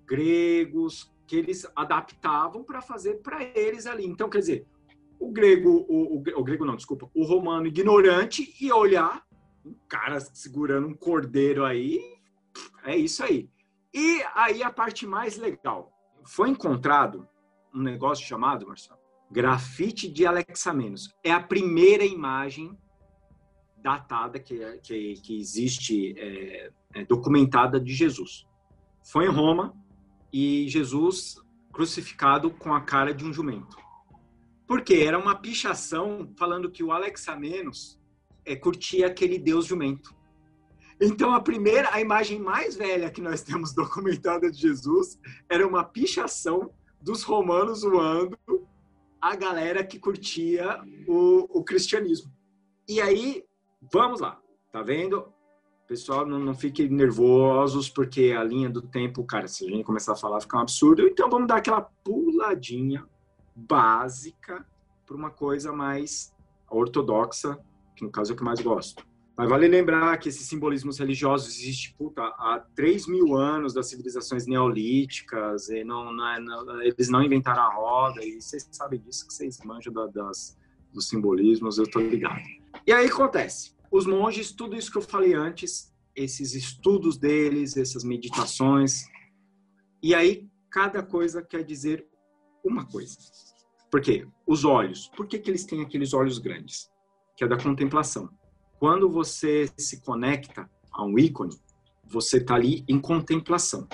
gregos, 0.06 1.12
que 1.26 1.36
eles 1.36 1.66
adaptavam 1.74 2.62
para 2.62 2.80
fazer 2.80 3.22
para 3.22 3.42
eles 3.42 3.86
ali. 3.86 4.06
Então, 4.06 4.28
quer 4.28 4.38
dizer, 4.38 4.66
o 5.18 5.30
grego, 5.30 5.86
o, 5.88 6.16
o, 6.16 6.22
o, 6.40 6.44
grego 6.44 6.64
não, 6.64 6.76
desculpa, 6.76 7.10
o 7.14 7.24
romano 7.24 7.66
ignorante 7.66 8.54
ia 8.60 8.74
olhar 8.74 9.24
um 9.64 9.74
cara 9.88 10.20
segurando 10.20 10.86
um 10.86 10.94
cordeiro 10.94 11.64
aí, 11.64 12.00
é 12.84 12.96
isso 12.96 13.22
aí. 13.22 13.48
E 13.92 14.22
aí 14.34 14.62
a 14.62 14.70
parte 14.70 15.06
mais 15.06 15.36
legal, 15.38 15.92
foi 16.26 16.50
encontrado 16.50 17.26
um 17.74 17.80
negócio 17.80 18.26
chamado, 18.26 18.66
Marcelo, 18.66 19.00
grafite 19.30 20.08
de 20.08 20.26
Alexamenos. 20.26 21.14
É 21.22 21.32
a 21.32 21.42
primeira 21.42 22.04
imagem 22.04 22.76
datada 23.84 24.40
que, 24.40 24.58
que, 24.82 25.14
que 25.20 25.38
existe 25.38 26.18
é, 26.18 26.72
é, 26.94 27.04
documentada 27.04 27.78
de 27.78 27.92
Jesus. 27.92 28.46
Foi 29.02 29.26
em 29.26 29.28
Roma, 29.28 29.76
e 30.32 30.66
Jesus 30.68 31.36
crucificado 31.70 32.50
com 32.50 32.72
a 32.72 32.80
cara 32.80 33.12
de 33.12 33.24
um 33.26 33.32
jumento. 33.32 33.76
Porque 34.66 34.94
era 34.94 35.18
uma 35.18 35.34
pichação 35.34 36.32
falando 36.38 36.70
que 36.70 36.82
o 36.82 36.90
Alexamenos 36.90 38.00
é, 38.46 38.56
curtia 38.56 39.06
aquele 39.06 39.38
deus 39.38 39.66
jumento. 39.66 40.14
Então 40.98 41.34
a 41.34 41.40
primeira, 41.40 41.92
a 41.92 42.00
imagem 42.00 42.40
mais 42.40 42.74
velha 42.74 43.10
que 43.10 43.20
nós 43.20 43.42
temos 43.42 43.74
documentada 43.74 44.50
de 44.50 44.58
Jesus 44.58 45.20
era 45.46 45.66
uma 45.66 45.84
pichação 45.84 46.70
dos 47.02 47.22
romanos 47.22 47.80
zoando 47.80 48.38
a 49.20 49.36
galera 49.36 49.84
que 49.84 49.98
curtia 49.98 50.80
o, 51.06 51.58
o 51.58 51.62
cristianismo. 51.62 52.32
E 52.88 53.00
aí, 53.00 53.44
vamos 53.92 54.20
lá, 54.20 54.40
tá 54.70 54.82
vendo? 54.82 55.32
Pessoal, 55.86 56.26
não, 56.26 56.38
não 56.38 56.54
fiquem 56.54 56.88
nervosos, 56.88 57.88
porque 57.88 58.34
a 58.36 58.42
linha 58.42 58.70
do 58.70 58.80
tempo, 58.80 59.22
cara, 59.24 59.46
se 59.46 59.66
a 59.66 59.70
gente 59.70 59.84
começar 59.84 60.12
a 60.12 60.16
falar, 60.16 60.40
fica 60.40 60.56
um 60.56 60.60
absurdo. 60.60 61.06
Então 61.06 61.28
vamos 61.28 61.46
dar 61.46 61.56
aquela 61.56 61.82
puladinha 61.82 63.06
básica 63.54 64.66
para 65.06 65.16
uma 65.16 65.30
coisa 65.30 65.72
mais 65.72 66.34
ortodoxa, 66.70 67.58
que 67.94 68.04
no 68.04 68.10
caso 68.10 68.32
é 68.32 68.34
o 68.34 68.36
que 68.36 68.44
mais 68.44 68.60
gosto. 68.60 69.06
Mas 69.36 69.48
vale 69.48 69.66
lembrar 69.66 70.16
que 70.18 70.28
esses 70.28 70.46
simbolismos 70.46 70.98
religiosos 70.98 71.48
existem 71.48 71.92
puta, 71.98 72.22
há 72.22 72.64
3 72.76 73.08
mil 73.08 73.34
anos 73.34 73.74
das 73.74 73.88
civilizações 73.88 74.46
neolíticas, 74.46 75.66
não, 75.84 76.12
não, 76.12 76.28
é, 76.28 76.40
não, 76.40 76.82
eles 76.82 77.08
não 77.08 77.22
inventaram 77.22 77.62
a 77.62 77.74
roda, 77.74 78.24
e 78.24 78.40
vocês 78.40 78.68
sabem 78.70 79.00
disso, 79.00 79.26
que 79.26 79.34
vocês 79.34 79.58
manjam 79.64 79.92
da, 79.92 80.06
das, 80.06 80.56
dos 80.92 81.08
simbolismos, 81.08 81.78
eu 81.78 81.90
tô 81.90 81.98
ligado. 81.98 82.42
E 82.86 82.92
aí 82.92 83.06
acontece, 83.06 83.73
os 83.96 84.06
monges, 84.06 84.50
tudo 84.50 84.74
isso 84.74 84.90
que 84.90 84.98
eu 84.98 85.02
falei 85.02 85.34
antes, 85.34 85.94
esses 86.16 86.52
estudos 86.52 87.16
deles, 87.16 87.76
essas 87.76 88.02
meditações, 88.02 89.04
e 90.02 90.12
aí 90.12 90.48
cada 90.68 91.00
coisa 91.00 91.40
quer 91.40 91.62
dizer 91.62 92.04
uma 92.64 92.84
coisa. 92.84 93.16
Por 93.92 94.00
quê? 94.00 94.26
Os 94.44 94.64
olhos. 94.64 95.06
Por 95.16 95.28
que, 95.28 95.38
que 95.38 95.48
eles 95.48 95.64
têm 95.64 95.80
aqueles 95.80 96.12
olhos 96.12 96.40
grandes? 96.40 96.90
Que 97.36 97.44
é 97.44 97.46
da 97.46 97.56
contemplação. 97.56 98.28
Quando 98.80 99.08
você 99.08 99.70
se 99.78 100.00
conecta 100.00 100.68
a 100.90 101.04
um 101.04 101.16
ícone, 101.16 101.56
você 102.04 102.38
está 102.38 102.56
ali 102.56 102.84
em 102.88 103.00
contemplação. 103.00 103.86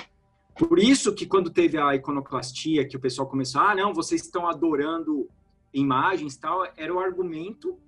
Por 0.59 0.79
isso 0.79 1.15
que 1.15 1.27
quando 1.27 1.51
teve 1.51 1.77
a 1.77 1.95
iconoclastia, 1.95 2.89
que 2.89 2.97
o 2.97 3.01
pessoal 3.01 3.29
começou, 3.29 3.61
ah, 3.61 3.75
não, 3.75 3.93
vocês 3.93 4.23
estão 4.23 4.49
adorando 4.49 5.29
imagens 5.75 6.39
tal, 6.39 6.67
era 6.75 6.93
o 6.93 6.99
argumento 6.99 7.79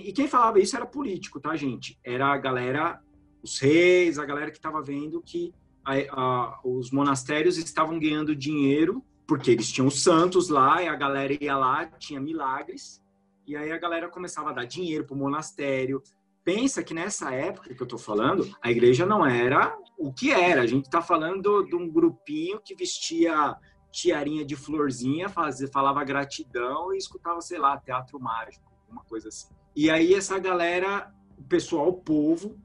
e 0.00 0.12
quem 0.12 0.28
falava 0.28 0.58
isso 0.58 0.76
era 0.76 0.86
político, 0.86 1.40
tá, 1.40 1.54
gente? 1.56 1.98
Era 2.04 2.32
a 2.32 2.36
galera, 2.36 3.00
os 3.42 3.58
reis, 3.58 4.18
a 4.18 4.24
galera 4.24 4.50
que 4.50 4.56
estava 4.56 4.82
vendo 4.82 5.22
que 5.22 5.52
a, 5.84 5.94
a, 6.10 6.60
os 6.64 6.90
monastérios 6.90 7.58
estavam 7.58 7.98
ganhando 7.98 8.34
dinheiro 8.34 9.04
porque 9.26 9.50
eles 9.50 9.70
tinham 9.70 9.86
os 9.86 10.02
santos 10.02 10.48
lá 10.48 10.82
e 10.82 10.88
a 10.88 10.94
galera 10.94 11.36
ia 11.40 11.56
lá, 11.56 11.86
tinha 11.86 12.20
milagres, 12.20 13.02
e 13.46 13.56
aí 13.56 13.72
a 13.72 13.78
galera 13.78 14.08
começava 14.08 14.50
a 14.50 14.52
dar 14.52 14.64
dinheiro 14.64 15.04
para 15.04 15.14
o 15.14 15.18
monastério. 15.18 16.02
Pensa 16.44 16.82
que 16.82 16.92
nessa 16.92 17.32
época 17.32 17.74
que 17.74 17.80
eu 17.80 17.84
estou 17.84 17.98
falando, 17.98 18.54
a 18.60 18.70
igreja 18.70 19.06
não 19.06 19.24
era 19.24 19.76
o 19.98 20.12
que 20.12 20.30
era. 20.30 20.62
A 20.62 20.66
gente 20.66 20.86
está 20.86 21.00
falando 21.00 21.62
de 21.64 21.74
um 21.74 21.90
grupinho 21.90 22.60
que 22.62 22.74
vestia 22.74 23.56
tiarinha 23.90 24.44
de 24.44 24.56
florzinha, 24.56 25.28
falava 25.72 26.04
gratidão 26.04 26.92
e 26.92 26.98
escutava, 26.98 27.40
sei 27.40 27.58
lá, 27.58 27.78
teatro 27.78 28.18
mágico, 28.18 28.73
uma 28.94 29.04
coisa 29.04 29.28
assim. 29.28 29.48
E 29.76 29.90
aí 29.90 30.14
essa 30.14 30.38
galera, 30.38 31.12
o 31.36 31.42
pessoal, 31.44 31.88
o 31.88 31.94
povo, 31.94 32.56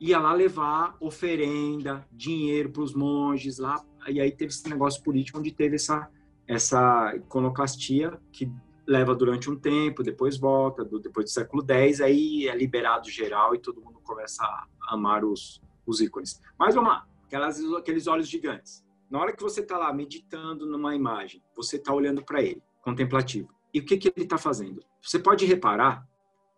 ia 0.00 0.18
lá 0.18 0.32
levar 0.32 0.96
oferenda, 1.00 2.06
dinheiro 2.12 2.70
para 2.70 2.82
os 2.82 2.94
monges 2.94 3.58
lá. 3.58 3.82
E 4.08 4.20
aí 4.20 4.30
teve 4.30 4.52
esse 4.52 4.68
negócio 4.68 5.02
político 5.02 5.38
onde 5.38 5.52
teve 5.52 5.76
essa, 5.76 6.10
essa 6.46 7.14
iconoclastia 7.16 8.18
que 8.32 8.50
leva 8.86 9.14
durante 9.14 9.50
um 9.50 9.56
tempo, 9.56 10.02
depois 10.02 10.36
volta, 10.36 10.84
do, 10.84 11.00
depois 11.00 11.26
do 11.26 11.30
século 11.30 11.64
X, 11.68 12.00
aí 12.00 12.46
é 12.46 12.56
liberado 12.56 13.10
geral 13.10 13.54
e 13.54 13.58
todo 13.58 13.80
mundo 13.80 13.98
começa 14.04 14.44
a 14.44 14.66
amar 14.88 15.24
os, 15.24 15.60
os 15.84 16.00
ícones. 16.00 16.40
Mas 16.58 16.74
vamos 16.74 16.90
lá, 16.90 17.06
aquelas, 17.24 17.60
aqueles 17.74 18.06
olhos 18.06 18.28
gigantes. 18.28 18.84
Na 19.10 19.20
hora 19.20 19.32
que 19.34 19.42
você 19.42 19.60
está 19.60 19.76
lá 19.76 19.92
meditando 19.92 20.66
numa 20.66 20.94
imagem, 20.94 21.42
você 21.56 21.76
está 21.76 21.92
olhando 21.92 22.24
para 22.24 22.42
ele, 22.42 22.62
contemplativo. 22.82 23.48
E 23.74 23.80
o 23.80 23.84
que, 23.84 23.96
que 23.96 24.12
ele 24.14 24.24
está 24.24 24.38
fazendo? 24.38 24.82
Você 25.06 25.20
pode 25.20 25.46
reparar 25.46 26.04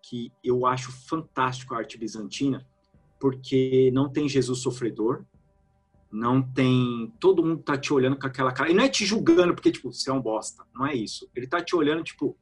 que 0.03 0.33
eu 0.43 0.65
acho 0.65 0.91
fantástico 0.91 1.75
a 1.75 1.79
arte 1.79 1.99
bizantina, 1.99 2.67
porque 3.21 3.91
não 3.93 4.09
tem 4.09 4.27
Jesus 4.27 4.61
sofredor, 4.61 5.25
não 6.11 6.41
tem. 6.41 7.13
Todo 7.21 7.45
mundo 7.45 7.63
tá 7.63 7.77
te 7.77 7.93
olhando 7.93 8.19
com 8.19 8.27
aquela 8.27 8.51
cara. 8.51 8.71
E 8.71 8.75
não 8.75 8.85
é 8.85 8.89
te 8.89 9.05
julgando 9.05 9.55
porque, 9.55 9.71
tipo, 9.71 9.93
você 9.93 10.09
é 10.09 10.13
um 10.15 10.23
bosta. 10.23 10.65
Não 10.75 10.87
é 10.87 10.95
isso. 10.95 11.29
Ele 11.35 11.47
tá 11.47 11.63
te 11.63 11.77
olhando, 11.77 12.03
tipo, 12.03 12.39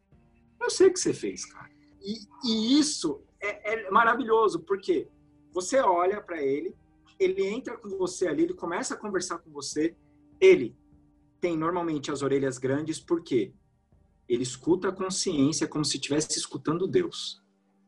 eu 0.60 0.70
sei 0.70 0.86
o 0.86 0.92
que 0.92 1.00
você 1.00 1.12
fez, 1.12 1.44
cara. 1.44 1.70
E, 2.00 2.14
e 2.44 2.78
isso 2.78 3.20
é, 3.40 3.86
é, 3.86 3.90
maravilhoso, 3.90 4.60
porque 4.60 5.08
você 5.52 5.80
olha 5.80 6.20
para 6.20 6.40
ele, 6.40 6.72
ele 7.18 7.44
entra 7.44 7.76
com 7.76 7.88
você 7.98 8.28
ali, 8.28 8.44
ele 8.44 8.54
começa 8.54 8.94
a 8.94 8.96
conversar 8.96 9.38
com 9.38 9.50
você. 9.50 9.96
Ele 10.40 10.76
tem 11.40 11.56
normalmente 11.56 12.12
as 12.12 12.22
orelhas 12.22 12.58
grandes, 12.58 13.00
porque 13.00 13.52
ele 14.28 14.42
escuta 14.42 14.88
a 14.88 14.92
consciência 14.92 15.66
como 15.66 15.84
se 15.84 15.96
estivesse 15.96 16.38
escutando 16.38 16.86
Deus. 16.86 17.42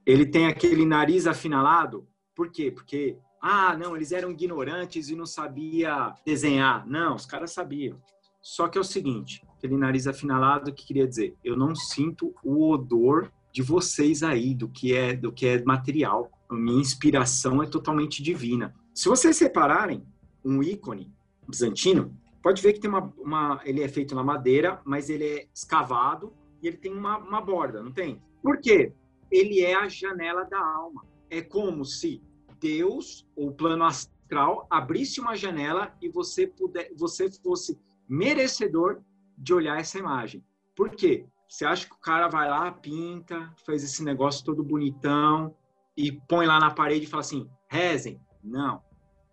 Ele 0.07 0.24
tem 0.26 0.47
aquele 0.47 0.86
nariz 0.86 1.26
afinalado, 1.26 2.07
por 2.34 2.51
quê? 2.51 2.70
Porque, 2.70 3.18
ah, 3.43 3.76
não, 3.76 3.97
eles 3.97 4.12
eram 4.12 4.30
ignorantes 4.30 5.09
e 5.09 5.16
não 5.16 5.26
sabia 5.26 6.14
desenhar. 6.24 6.86
Não, 6.86 7.16
os 7.16 7.26
caras 7.26 7.53
sabiam. 7.53 8.01
Só 8.41 8.68
que 8.68 8.78
é 8.78 8.80
o 8.80 8.84
seguinte, 8.84 9.45
aquele 9.57 9.76
nariz 9.76 10.07
afinalado 10.07 10.72
que 10.72 10.86
queria 10.86 11.07
dizer, 11.07 11.36
eu 11.45 11.57
não 11.57 11.74
sinto 11.74 12.34
o 12.43 12.70
odor 12.70 13.30
de 13.53 13.61
vocês 13.61 14.22
aí, 14.22 14.55
do 14.55 14.68
que 14.68 14.95
é, 14.95 15.14
do 15.14 15.32
que 15.32 15.47
é 15.47 15.62
material. 15.64 16.30
A 16.49 16.55
minha 16.55 16.80
inspiração 16.80 17.62
é 17.62 17.66
totalmente 17.66 18.22
divina. 18.22 18.74
Se 18.95 19.09
vocês 19.09 19.39
repararem, 19.41 20.03
um 20.45 20.62
ícone 20.62 21.12
bizantino, 21.47 22.16
pode 22.43 22.62
ver 22.62 22.72
que 22.72 22.80
tem 22.80 22.91
uma, 22.91 23.12
uma 23.18 23.61
ele 23.64 23.82
é 23.82 23.89
feito 23.89 24.14
na 24.14 24.22
madeira, 24.22 24.80
mas 24.84 25.11
ele 25.11 25.24
é 25.24 25.49
escavado 25.55 26.32
e 26.62 26.66
ele 26.66 26.76
tem 26.76 26.93
uma, 26.93 27.18
uma 27.18 27.41
borda, 27.41 27.82
não 27.82 27.93
tem? 27.93 28.22
Por 28.43 28.61
quê? 28.61 28.93
ele 29.30 29.61
é 29.61 29.74
a 29.74 29.89
janela 29.89 30.45
da 30.45 30.59
alma. 30.59 31.05
É 31.30 31.43
como 31.43 31.84
se 31.84 32.22
Deus, 32.61 33.26
ou 33.36 33.49
o 33.49 33.55
plano 33.55 33.84
astral, 33.84 34.66
abrisse 34.70 35.20
uma 35.20 35.36
janela 35.36 35.95
e 36.01 36.09
você, 36.09 36.47
puder, 36.47 36.91
você 36.97 37.30
fosse 37.30 37.78
merecedor 38.09 39.03
de 39.36 39.55
olhar 39.55 39.78
essa 39.78 39.99
imagem. 39.99 40.45
Por 40.74 40.91
quê? 40.91 41.26
Você 41.49 41.64
acha 41.64 41.86
que 41.86 41.95
o 41.95 42.01
cara 42.01 42.28
vai 42.28 42.49
lá, 42.49 42.70
pinta, 42.72 43.53
faz 43.64 43.82
esse 43.82 44.03
negócio 44.03 44.45
todo 44.45 44.64
bonitão 44.64 45.55
e 45.97 46.12
põe 46.12 46.47
lá 46.47 46.59
na 46.59 46.70
parede 46.70 47.05
e 47.05 47.09
fala 47.09 47.22
assim: 47.22 47.49
rezem? 47.68 48.20
Não. 48.43 48.82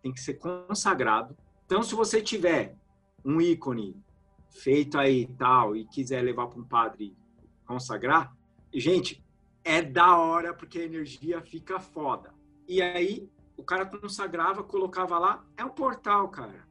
Tem 0.02 0.14
que 0.14 0.22
ser 0.22 0.36
consagrado. 0.36 1.36
Então, 1.66 1.82
se 1.82 1.96
você 1.96 2.22
tiver 2.22 2.76
um 3.26 3.42
ícone 3.42 3.96
feito 4.50 4.98
aí 4.98 5.28
tal 5.38 5.76
e 5.76 5.86
quiser 5.86 6.22
levar 6.22 6.48
para 6.48 6.60
um 6.60 6.64
padre 6.64 7.18
consagrar, 7.66 8.32
gente, 8.74 9.26
é 9.64 9.82
da 9.82 10.16
hora 10.16 10.54
porque 10.54 10.80
a 10.80 10.84
energia 10.84 11.42
fica 11.42 11.80
foda. 11.80 12.32
E 12.68 12.82
aí 12.82 13.28
o 13.58 13.64
cara 13.64 13.86
consagrava, 13.86 14.64
colocava 14.64 15.18
lá, 15.18 15.44
é 15.58 15.66
um 15.66 15.70
portal, 15.70 16.30
cara. 16.30 16.68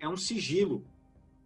É 0.00 0.08
um 0.08 0.16
sigilo. 0.16 0.84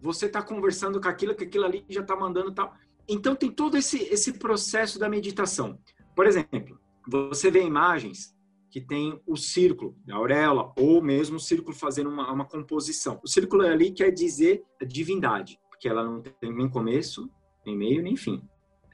Você 0.00 0.28
tá 0.28 0.42
conversando 0.42 1.00
com 1.00 1.08
aquilo, 1.08 1.34
que 1.34 1.44
aquilo 1.44 1.64
ali 1.64 1.84
já 1.88 2.02
tá 2.02 2.14
mandando 2.14 2.52
tal. 2.52 2.74
Então 3.08 3.34
tem 3.34 3.50
todo 3.50 3.76
esse, 3.76 3.98
esse 4.04 4.34
processo 4.34 4.98
da 4.98 5.08
meditação. 5.08 5.78
Por 6.14 6.26
exemplo, 6.26 6.78
você 7.06 7.50
vê 7.50 7.62
imagens 7.62 8.35
que 8.70 8.80
tem 8.80 9.20
o 9.26 9.36
círculo, 9.36 9.96
a 10.10 10.14
auréola, 10.14 10.72
ou 10.76 11.02
mesmo 11.02 11.36
o 11.36 11.40
círculo 11.40 11.74
fazendo 11.74 12.10
uma, 12.10 12.30
uma 12.30 12.44
composição. 12.44 13.20
O 13.22 13.28
círculo 13.28 13.62
ali 13.62 13.90
quer 13.90 14.10
dizer 14.10 14.62
divindade, 14.86 15.58
porque 15.68 15.88
ela 15.88 16.04
não 16.04 16.20
tem 16.20 16.52
nem 16.52 16.68
começo, 16.68 17.30
nem 17.64 17.76
meio, 17.76 18.02
nem 18.02 18.16
fim. 18.16 18.42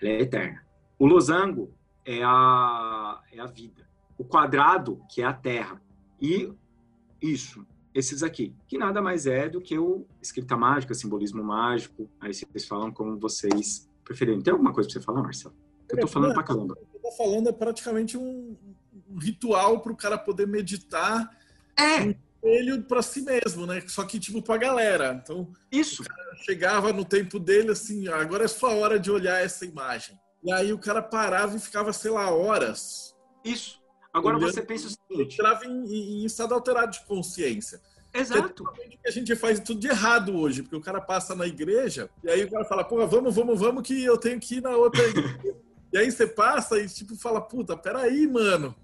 Ela 0.01 0.13
é 0.13 0.21
eterna. 0.23 0.67
O 0.99 1.07
losango 1.07 1.75
é 2.05 2.23
a, 2.23 3.21
é 3.33 3.41
a 3.41 3.47
vida. 3.47 3.89
O 4.19 4.25
quadrado, 4.25 5.01
que 5.11 5.23
é 5.23 5.25
a 5.25 5.33
terra. 5.33 5.83
E 6.21 6.53
isso, 7.21 7.67
esses 7.95 8.23
aqui, 8.23 8.55
que 8.67 8.79
nada 8.79 9.03
mais 9.03 9.27
é 9.27 9.49
do 9.49 9.61
que 9.61 9.79
o 9.79 10.07
escrita 10.21 10.57
mágica, 10.57 10.95
simbolismo 10.95 11.43
mágico. 11.43 12.09
Aí 12.21 12.33
vocês 12.33 12.67
falam 12.67 12.93
como 12.93 13.19
vocês 13.19 13.89
preferirem. 14.05 14.41
Tem 14.41 14.53
alguma 14.53 14.73
coisa 14.73 14.89
para 14.89 15.01
você 15.01 15.05
falar, 15.05 15.23
Marcelo? 15.23 15.55
Eu 15.89 16.01
tô 16.01 16.07
falando 16.07 16.35
pra 16.35 16.43
caramba. 16.43 16.77
Eu 16.95 17.01
tô 17.01 17.13
falando 17.13 17.49
é 17.49 17.53
praticamente 17.53 18.17
um 18.17 18.57
ritual 19.19 19.81
para 19.81 19.93
o 19.93 19.97
cara 19.97 20.19
poder 20.19 20.47
meditar. 20.47 21.31
É. 21.77 22.01
Um 22.01 22.11
espelho 22.11 22.83
para 22.83 23.03
si 23.03 23.23
mesmo, 23.23 23.67
né? 23.67 23.83
Só 23.87 24.05
que 24.05 24.19
tipo 24.19 24.43
para 24.43 24.57
galera. 24.57 25.21
Então, 25.23 25.53
isso. 25.71 26.05
chegava 26.45 26.93
no 26.93 27.05
tempo 27.05 27.39
dele 27.39 27.71
assim, 27.71 28.09
agora 28.09 28.45
é 28.45 28.49
sua 28.49 28.75
hora 28.75 28.99
de 28.99 29.11
olhar 29.11 29.43
essa 29.45 29.65
imagem. 29.65 30.19
E 30.45 30.53
aí 30.53 30.73
o 30.73 30.79
cara 30.79 31.01
parava 31.01 31.57
e 31.57 31.61
ficava, 31.61 31.93
sei 31.93 32.11
lá, 32.11 32.31
horas. 32.31 33.15
Isso. 33.45 33.81
Agora 34.13 34.37
olhando, 34.37 34.53
você 34.53 34.63
pensa 34.63 34.89
o 34.89 34.91
seguinte. 34.91 35.35
Entrava 35.35 35.65
em, 35.65 35.85
em, 35.87 36.25
estado 36.25 36.53
alterado 36.53 36.93
de 36.93 37.05
consciência. 37.07 37.81
Exato. 38.13 38.65
É 39.03 39.09
a 39.09 39.11
gente 39.11 39.35
faz 39.35 39.59
tudo 39.59 39.81
de 39.81 39.89
errado 39.89 40.37
hoje, 40.37 40.63
porque 40.63 40.77
o 40.77 40.81
cara 40.81 41.01
passa 41.01 41.35
na 41.35 41.47
igreja 41.47 42.11
e 42.23 42.29
aí 42.29 42.45
o 42.45 42.51
cara 42.51 42.65
fala, 42.65 42.85
pô, 42.85 43.07
vamos, 43.07 43.35
vamos, 43.35 43.59
vamos, 43.59 43.83
que 43.83 44.05
eu 44.05 44.19
tenho 44.19 44.39
que 44.39 44.57
ir 44.57 44.63
na 44.63 44.77
outra 44.77 45.03
igreja. 45.09 45.39
e 45.93 45.99
aí 45.99 46.11
você 46.11 46.27
passa 46.27 46.79
e 46.79 46.87
tipo 46.89 47.17
fala, 47.17 47.41
puta, 47.41 47.75
peraí, 47.75 48.27
mano. 48.27 48.75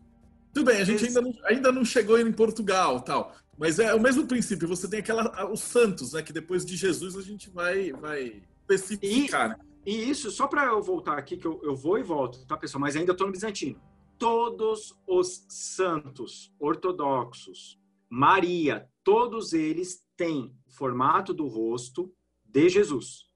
Tudo 0.58 0.72
bem, 0.72 0.80
a 0.80 0.84
gente 0.84 1.06
ainda 1.06 1.20
não, 1.20 1.32
ainda 1.44 1.70
não 1.70 1.84
chegou 1.84 2.18
em 2.18 2.32
Portugal 2.32 3.00
tal. 3.00 3.32
Mas 3.56 3.78
é 3.78 3.94
o 3.94 4.00
mesmo 4.00 4.26
princípio, 4.26 4.66
você 4.66 4.90
tem 4.90 4.98
aquela, 4.98 5.48
os 5.52 5.60
santos, 5.60 6.14
né? 6.14 6.20
Que 6.20 6.32
depois 6.32 6.66
de 6.66 6.74
Jesus 6.74 7.16
a 7.16 7.22
gente 7.22 7.48
vai, 7.48 7.92
vai 7.92 8.42
especificar. 8.62 9.56
E, 9.86 9.92
e 9.92 10.10
isso, 10.10 10.32
só 10.32 10.48
para 10.48 10.64
eu 10.64 10.82
voltar 10.82 11.16
aqui, 11.16 11.36
que 11.36 11.46
eu, 11.46 11.60
eu 11.62 11.76
vou 11.76 11.96
e 11.96 12.02
volto, 12.02 12.44
tá, 12.44 12.56
pessoal? 12.56 12.80
Mas 12.80 12.96
ainda 12.96 13.12
estou 13.12 13.28
no 13.28 13.32
Bizantino. 13.32 13.80
Todos 14.18 14.98
os 15.06 15.46
santos 15.48 16.52
ortodoxos, 16.58 17.78
Maria, 18.10 18.88
todos 19.04 19.52
eles 19.52 20.04
têm 20.16 20.52
o 20.66 20.72
formato 20.72 21.32
do 21.32 21.46
rosto 21.46 22.12
de 22.44 22.68
Jesus. 22.68 23.26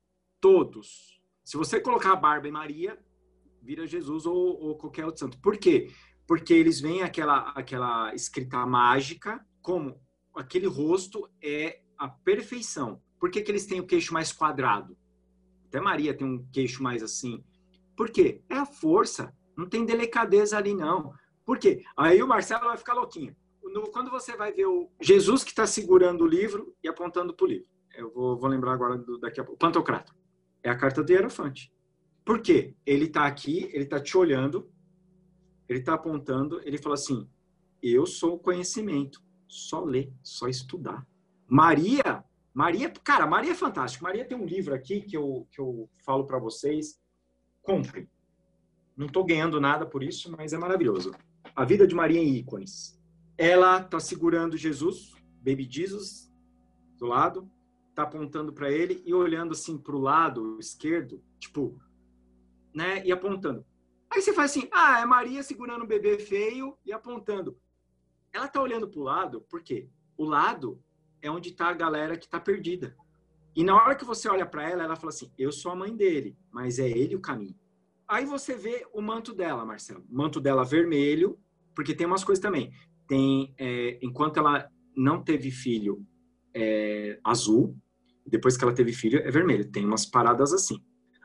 Todos. 0.40 1.20
Se 1.44 1.56
você 1.56 1.78
colocar 1.78 2.14
a 2.14 2.16
barba 2.16 2.48
em 2.48 2.52
Maria, 2.52 2.98
vira 3.62 3.86
Jesus 3.86 4.26
ou, 4.26 4.60
ou 4.60 4.76
qualquer 4.76 5.04
outro 5.04 5.20
santo. 5.20 5.38
Por 5.38 5.56
quê? 5.56 5.88
Porque 6.26 6.54
eles 6.54 6.80
veem 6.80 7.02
aquela, 7.02 7.50
aquela 7.50 8.14
escrita 8.14 8.64
mágica 8.66 9.44
como 9.60 10.00
aquele 10.34 10.66
rosto 10.66 11.28
é 11.42 11.80
a 11.98 12.08
perfeição. 12.08 13.00
Por 13.18 13.30
que, 13.30 13.42
que 13.42 13.50
eles 13.50 13.66
têm 13.66 13.80
o 13.80 13.86
queixo 13.86 14.12
mais 14.12 14.32
quadrado? 14.32 14.96
Até 15.68 15.80
Maria 15.80 16.12
tem 16.14 16.26
um 16.26 16.44
queixo 16.52 16.82
mais 16.82 17.02
assim. 17.02 17.44
Por 17.96 18.10
quê? 18.10 18.42
É 18.48 18.56
a 18.56 18.66
força. 18.66 19.34
Não 19.56 19.68
tem 19.68 19.84
delicadeza 19.84 20.56
ali, 20.56 20.74
não. 20.74 21.12
Por 21.44 21.58
quê? 21.58 21.84
Aí 21.96 22.22
o 22.22 22.28
Marcelo 22.28 22.64
vai 22.64 22.76
ficar 22.76 22.94
louquinho. 22.94 23.36
No, 23.62 23.90
quando 23.90 24.10
você 24.10 24.36
vai 24.36 24.52
ver 24.52 24.66
o 24.66 24.90
Jesus 25.00 25.44
que 25.44 25.50
está 25.50 25.66
segurando 25.66 26.24
o 26.24 26.26
livro 26.26 26.74
e 26.82 26.88
apontando 26.88 27.34
para 27.34 27.44
o 27.44 27.48
livro. 27.48 27.68
Eu 27.94 28.12
vou, 28.12 28.36
vou, 28.38 28.48
lembrar 28.48 28.72
agora 28.72 28.98
do, 28.98 29.18
daqui 29.18 29.40
a 29.40 29.44
pouco. 29.44 29.58
Pantocrato. 29.58 30.14
É 30.62 30.70
a 30.70 30.76
carta 30.76 31.02
do 31.02 31.12
Hierofante. 31.12 31.72
Por 32.24 32.40
quê? 32.40 32.74
Ele 32.84 33.06
está 33.06 33.26
aqui, 33.26 33.70
ele 33.72 33.84
está 33.84 34.00
te 34.00 34.16
olhando, 34.16 34.70
ele 35.72 35.80
está 35.80 35.94
apontando, 35.94 36.60
ele 36.64 36.78
fala 36.78 36.94
assim: 36.94 37.28
Eu 37.82 38.06
sou 38.06 38.34
o 38.34 38.38
conhecimento 38.38 39.22
só 39.48 39.82
ler, 39.82 40.12
só 40.22 40.48
estudar. 40.48 41.06
Maria, 41.46 42.24
Maria, 42.54 42.90
cara, 42.90 43.26
Maria 43.26 43.52
é 43.52 43.54
fantástico. 43.54 44.04
Maria 44.04 44.24
tem 44.24 44.36
um 44.36 44.46
livro 44.46 44.74
aqui 44.74 45.00
que 45.00 45.16
eu, 45.16 45.46
que 45.50 45.60
eu 45.60 45.88
falo 46.04 46.26
para 46.26 46.38
vocês. 46.38 47.00
Compre. 47.62 48.08
Não 48.96 49.06
estou 49.06 49.24
ganhando 49.24 49.60
nada 49.60 49.86
por 49.86 50.02
isso, 50.02 50.30
mas 50.30 50.52
é 50.52 50.58
maravilhoso. 50.58 51.12
A 51.54 51.64
vida 51.64 51.86
de 51.86 51.94
Maria 51.94 52.20
em 52.20 52.36
ícones. 52.36 52.98
Ela 53.36 53.80
está 53.80 53.98
segurando 53.98 54.56
Jesus, 54.56 55.12
Baby 55.38 55.66
Jesus, 55.70 56.30
do 56.98 57.06
lado, 57.06 57.50
está 57.88 58.02
apontando 58.02 58.52
para 58.52 58.70
ele 58.70 59.02
e 59.04 59.12
olhando 59.12 59.52
assim 59.52 59.76
para 59.76 59.96
o 59.96 60.00
lado 60.00 60.58
esquerdo, 60.58 61.22
tipo, 61.38 61.78
né, 62.74 63.04
e 63.04 63.12
apontando. 63.12 63.64
Aí 64.12 64.20
você 64.20 64.32
faz 64.32 64.50
assim: 64.50 64.68
ah, 64.72 65.00
é 65.00 65.06
Maria 65.06 65.42
segurando 65.42 65.84
um 65.84 65.88
bebê 65.88 66.18
feio 66.18 66.76
e 66.84 66.92
apontando 66.92 67.56
ela 68.32 68.48
tá 68.48 68.60
olhando 68.60 68.88
pro 68.88 69.02
lado, 69.02 69.44
porque 69.48 69.88
o 70.16 70.24
lado 70.24 70.82
é 71.20 71.30
onde 71.30 71.52
tá 71.52 71.68
a 71.68 71.74
galera 71.74 72.16
que 72.16 72.28
tá 72.28 72.40
perdida. 72.40 72.96
E 73.54 73.62
na 73.62 73.76
hora 73.76 73.94
que 73.94 74.04
você 74.04 74.28
olha 74.28 74.46
para 74.46 74.68
ela, 74.68 74.82
ela 74.82 74.96
fala 74.96 75.10
assim: 75.10 75.30
Eu 75.36 75.52
sou 75.52 75.70
a 75.70 75.76
mãe 75.76 75.94
dele, 75.94 76.36
mas 76.50 76.78
é 76.78 76.88
ele 76.88 77.14
o 77.14 77.20
caminho. 77.20 77.54
Aí 78.08 78.24
você 78.24 78.54
vê 78.54 78.86
o 78.92 79.02
manto 79.02 79.34
dela, 79.34 79.64
Marcelo. 79.64 80.04
O 80.10 80.16
manto 80.16 80.40
dela 80.40 80.64
vermelho, 80.64 81.38
porque 81.74 81.94
tem 81.94 82.06
umas 82.06 82.24
coisas 82.24 82.42
também. 82.42 82.72
Tem, 83.06 83.54
é, 83.58 83.98
enquanto 84.02 84.38
ela 84.38 84.68
não 84.96 85.22
teve 85.22 85.50
filho, 85.50 86.04
é 86.54 87.18
azul. 87.22 87.76
Depois 88.26 88.56
que 88.56 88.64
ela 88.64 88.74
teve 88.74 88.92
filho, 88.92 89.18
é 89.18 89.30
vermelho. 89.30 89.70
Tem 89.70 89.84
umas 89.84 90.06
paradas 90.06 90.52
assim. 90.52 90.82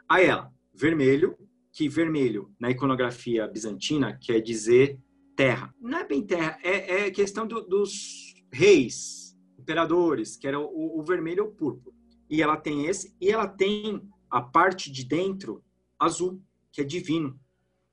Aí 0.09 0.25
ela, 0.25 0.51
vermelho, 0.73 1.37
que 1.77 1.87
vermelho 1.87 2.51
na 2.59 2.71
iconografia 2.71 3.47
bizantina 3.47 4.17
quer 4.19 4.41
dizer 4.41 4.99
terra. 5.35 5.71
Não 5.79 5.99
é 5.99 6.03
bem 6.03 6.25
terra, 6.25 6.57
é, 6.63 7.05
é 7.05 7.11
questão 7.11 7.45
do, 7.45 7.61
dos 7.61 8.33
reis, 8.51 9.37
imperadores, 9.59 10.35
que 10.35 10.47
era 10.47 10.59
o, 10.59 10.99
o 10.99 11.03
vermelho 11.03 11.43
ou 11.43 11.49
o 11.51 11.53
púrpura. 11.53 11.95
E 12.27 12.41
ela 12.41 12.57
tem 12.57 12.87
esse, 12.87 13.15
e 13.21 13.29
ela 13.29 13.47
tem 13.47 14.01
a 14.27 14.41
parte 14.41 14.91
de 14.91 15.05
dentro 15.05 15.63
azul, 15.99 16.41
que 16.71 16.81
é 16.81 16.83
divino. 16.83 17.39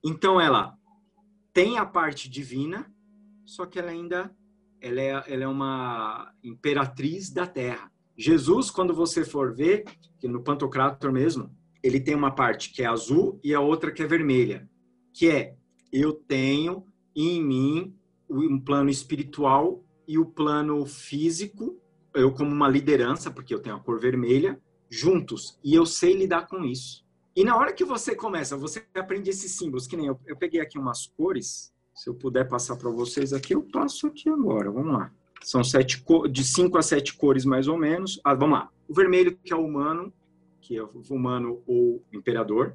Então 0.02 0.40
ela 0.40 0.74
tem 1.52 1.76
a 1.76 1.84
parte 1.84 2.26
divina, 2.30 2.90
só 3.44 3.66
que 3.66 3.78
ela 3.78 3.90
ainda 3.90 4.34
ela 4.80 5.00
é, 5.02 5.24
ela 5.26 5.44
é 5.44 5.46
uma 5.46 6.32
imperatriz 6.42 7.28
da 7.28 7.46
terra. 7.46 7.92
Jesus, 8.16 8.70
quando 8.70 8.94
você 8.94 9.26
for 9.26 9.54
ver, 9.54 9.84
que 10.18 10.26
no 10.26 10.42
Pantocrator 10.42 11.12
mesmo, 11.12 11.54
ele 11.84 12.00
tem 12.00 12.14
uma 12.14 12.30
parte 12.30 12.72
que 12.72 12.82
é 12.82 12.86
azul 12.86 13.38
e 13.44 13.52
a 13.54 13.60
outra 13.60 13.92
que 13.92 14.02
é 14.02 14.06
vermelha, 14.06 14.66
que 15.12 15.28
é 15.28 15.54
eu 15.92 16.14
tenho 16.14 16.86
em 17.14 17.44
mim 17.44 17.94
um 18.28 18.58
plano 18.58 18.88
espiritual 18.88 19.84
e 20.08 20.18
o 20.18 20.24
plano 20.24 20.84
físico, 20.86 21.78
eu 22.14 22.32
como 22.32 22.50
uma 22.50 22.68
liderança, 22.68 23.30
porque 23.30 23.52
eu 23.54 23.60
tenho 23.60 23.76
a 23.76 23.80
cor 23.80 24.00
vermelha, 24.00 24.58
juntos. 24.88 25.58
E 25.62 25.74
eu 25.74 25.84
sei 25.84 26.14
lidar 26.14 26.46
com 26.46 26.64
isso. 26.64 27.04
E 27.36 27.44
na 27.44 27.54
hora 27.54 27.72
que 27.72 27.84
você 27.84 28.16
começa, 28.16 28.56
você 28.56 28.82
aprende 28.94 29.28
esses 29.28 29.52
símbolos, 29.52 29.86
que 29.86 29.96
nem 29.96 30.06
eu, 30.06 30.18
eu 30.26 30.36
peguei 30.36 30.60
aqui 30.60 30.78
umas 30.78 31.06
cores, 31.06 31.70
se 31.94 32.08
eu 32.08 32.14
puder 32.14 32.48
passar 32.48 32.76
para 32.76 32.90
vocês 32.90 33.34
aqui, 33.34 33.54
eu 33.54 33.62
passo 33.62 34.06
aqui 34.06 34.30
agora, 34.30 34.70
vamos 34.70 34.94
lá. 34.94 35.12
São 35.42 35.62
sete 35.62 36.02
de 36.30 36.44
cinco 36.44 36.78
a 36.78 36.82
sete 36.82 37.14
cores 37.14 37.44
mais 37.44 37.68
ou 37.68 37.76
menos. 37.76 38.18
Ah, 38.24 38.34
vamos 38.34 38.58
lá. 38.58 38.70
O 38.88 38.94
vermelho, 38.94 39.36
que 39.44 39.52
é 39.52 39.56
o 39.56 39.64
humano, 39.64 40.10
que 40.64 40.78
é 40.78 40.82
o 40.82 41.02
humano 41.10 41.62
ou 41.66 42.02
imperador, 42.10 42.74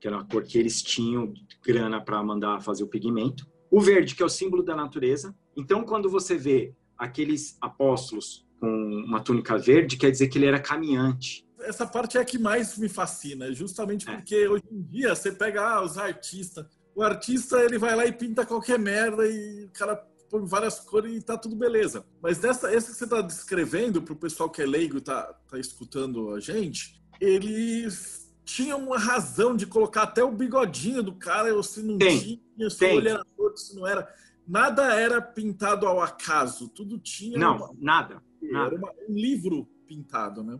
que 0.00 0.08
era 0.08 0.18
a 0.18 0.24
cor 0.24 0.42
que 0.42 0.58
eles 0.58 0.82
tinham 0.82 1.34
grana 1.62 2.00
para 2.00 2.22
mandar 2.22 2.62
fazer 2.62 2.82
o 2.84 2.88
pigmento. 2.88 3.46
O 3.70 3.80
verde, 3.82 4.14
que 4.14 4.22
é 4.22 4.26
o 4.26 4.30
símbolo 4.30 4.62
da 4.62 4.74
natureza. 4.74 5.36
Então, 5.54 5.84
quando 5.84 6.08
você 6.08 6.38
vê 6.38 6.72
aqueles 6.96 7.58
apóstolos 7.60 8.46
com 8.58 8.66
uma 8.66 9.20
túnica 9.20 9.58
verde, 9.58 9.98
quer 9.98 10.10
dizer 10.10 10.28
que 10.28 10.38
ele 10.38 10.46
era 10.46 10.58
caminhante. 10.58 11.46
Essa 11.60 11.86
parte 11.86 12.16
é 12.16 12.20
a 12.22 12.24
que 12.24 12.38
mais 12.38 12.78
me 12.78 12.88
fascina, 12.88 13.52
justamente 13.52 14.08
é. 14.08 14.14
porque 14.14 14.48
hoje 14.48 14.64
em 14.72 14.80
dia 14.82 15.14
você 15.14 15.30
pega 15.30 15.62
ah, 15.62 15.82
os 15.82 15.98
artistas. 15.98 16.64
O 16.94 17.02
artista 17.02 17.60
ele 17.60 17.78
vai 17.78 17.94
lá 17.94 18.06
e 18.06 18.12
pinta 18.12 18.46
qualquer 18.46 18.78
merda 18.78 19.26
e 19.26 19.64
o 19.64 19.70
cara 19.70 19.96
põe 20.30 20.44
várias 20.46 20.80
cores 20.80 21.14
e 21.14 21.22
tá 21.22 21.36
tudo 21.36 21.56
beleza. 21.56 22.04
Mas 22.22 22.38
dessa, 22.38 22.72
essa 22.72 22.90
que 22.90 22.98
você 22.98 23.04
está 23.04 23.20
descrevendo 23.20 24.02
para 24.02 24.14
o 24.14 24.16
pessoal 24.16 24.50
que 24.50 24.62
é 24.62 24.66
leigo 24.66 24.98
e 24.98 25.00
tá, 25.00 25.34
tá 25.48 25.58
escutando 25.58 26.34
a 26.34 26.40
gente, 26.40 27.00
eles 27.20 28.34
tinha 28.44 28.76
uma 28.76 28.98
razão 28.98 29.54
de 29.54 29.66
colocar 29.66 30.04
até 30.04 30.24
o 30.24 30.32
bigodinho 30.32 31.02
do 31.02 31.14
cara, 31.14 31.54
ou 31.54 31.62
se 31.62 31.82
não 31.82 31.98
tem, 31.98 32.40
tinha, 32.56 32.70
se 32.70 32.84
o 32.84 32.94
olho 32.94 33.08
era 33.08 33.24
torto, 33.36 33.60
se 33.60 33.76
não 33.76 33.86
era. 33.86 34.08
Nada 34.46 34.94
era 34.94 35.20
pintado 35.20 35.86
ao 35.86 36.00
acaso, 36.00 36.68
tudo 36.68 36.98
tinha. 36.98 37.38
Não, 37.38 37.56
uma... 37.56 37.74
nada. 37.78 38.22
nada. 38.40 38.74
Era 38.74 38.76
uma, 38.76 38.92
um 39.08 39.14
livro 39.14 39.68
pintado, 39.86 40.42
né? 40.42 40.58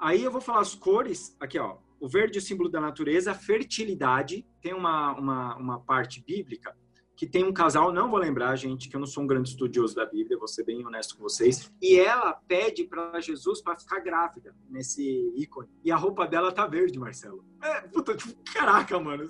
Aí 0.00 0.24
eu 0.24 0.32
vou 0.32 0.40
falar 0.40 0.60
as 0.60 0.74
cores, 0.74 1.36
aqui 1.38 1.58
ó, 1.58 1.78
o 2.00 2.08
verde 2.08 2.38
é 2.38 2.40
o 2.40 2.42
símbolo 2.42 2.68
da 2.68 2.80
natureza, 2.80 3.32
fertilidade. 3.32 4.44
Tem 4.60 4.74
uma, 4.74 5.12
uma, 5.12 5.56
uma 5.56 5.80
parte 5.80 6.22
bíblica 6.26 6.74
que 7.20 7.26
tem 7.26 7.44
um 7.44 7.52
casal, 7.52 7.92
não 7.92 8.08
vou 8.08 8.18
lembrar, 8.18 8.56
gente, 8.56 8.88
que 8.88 8.96
eu 8.96 8.98
não 8.98 9.06
sou 9.06 9.22
um 9.22 9.26
grande 9.26 9.50
estudioso 9.50 9.94
da 9.94 10.06
Bíblia, 10.06 10.38
vou 10.38 10.48
ser 10.48 10.64
bem 10.64 10.86
honesto 10.86 11.18
com 11.18 11.22
vocês. 11.22 11.70
E 11.78 12.00
ela 12.00 12.32
pede 12.32 12.84
para 12.84 13.20
Jesus 13.20 13.60
para 13.60 13.78
ficar 13.78 14.00
grávida 14.00 14.56
nesse 14.70 15.30
ícone. 15.36 15.68
E 15.84 15.92
a 15.92 15.96
roupa 15.96 16.26
dela 16.26 16.50
tá 16.50 16.66
verde, 16.66 16.98
Marcelo. 16.98 17.44
É, 17.62 17.82
puta, 17.82 18.16
tipo, 18.16 18.34
caraca, 18.50 18.98
mano, 18.98 19.28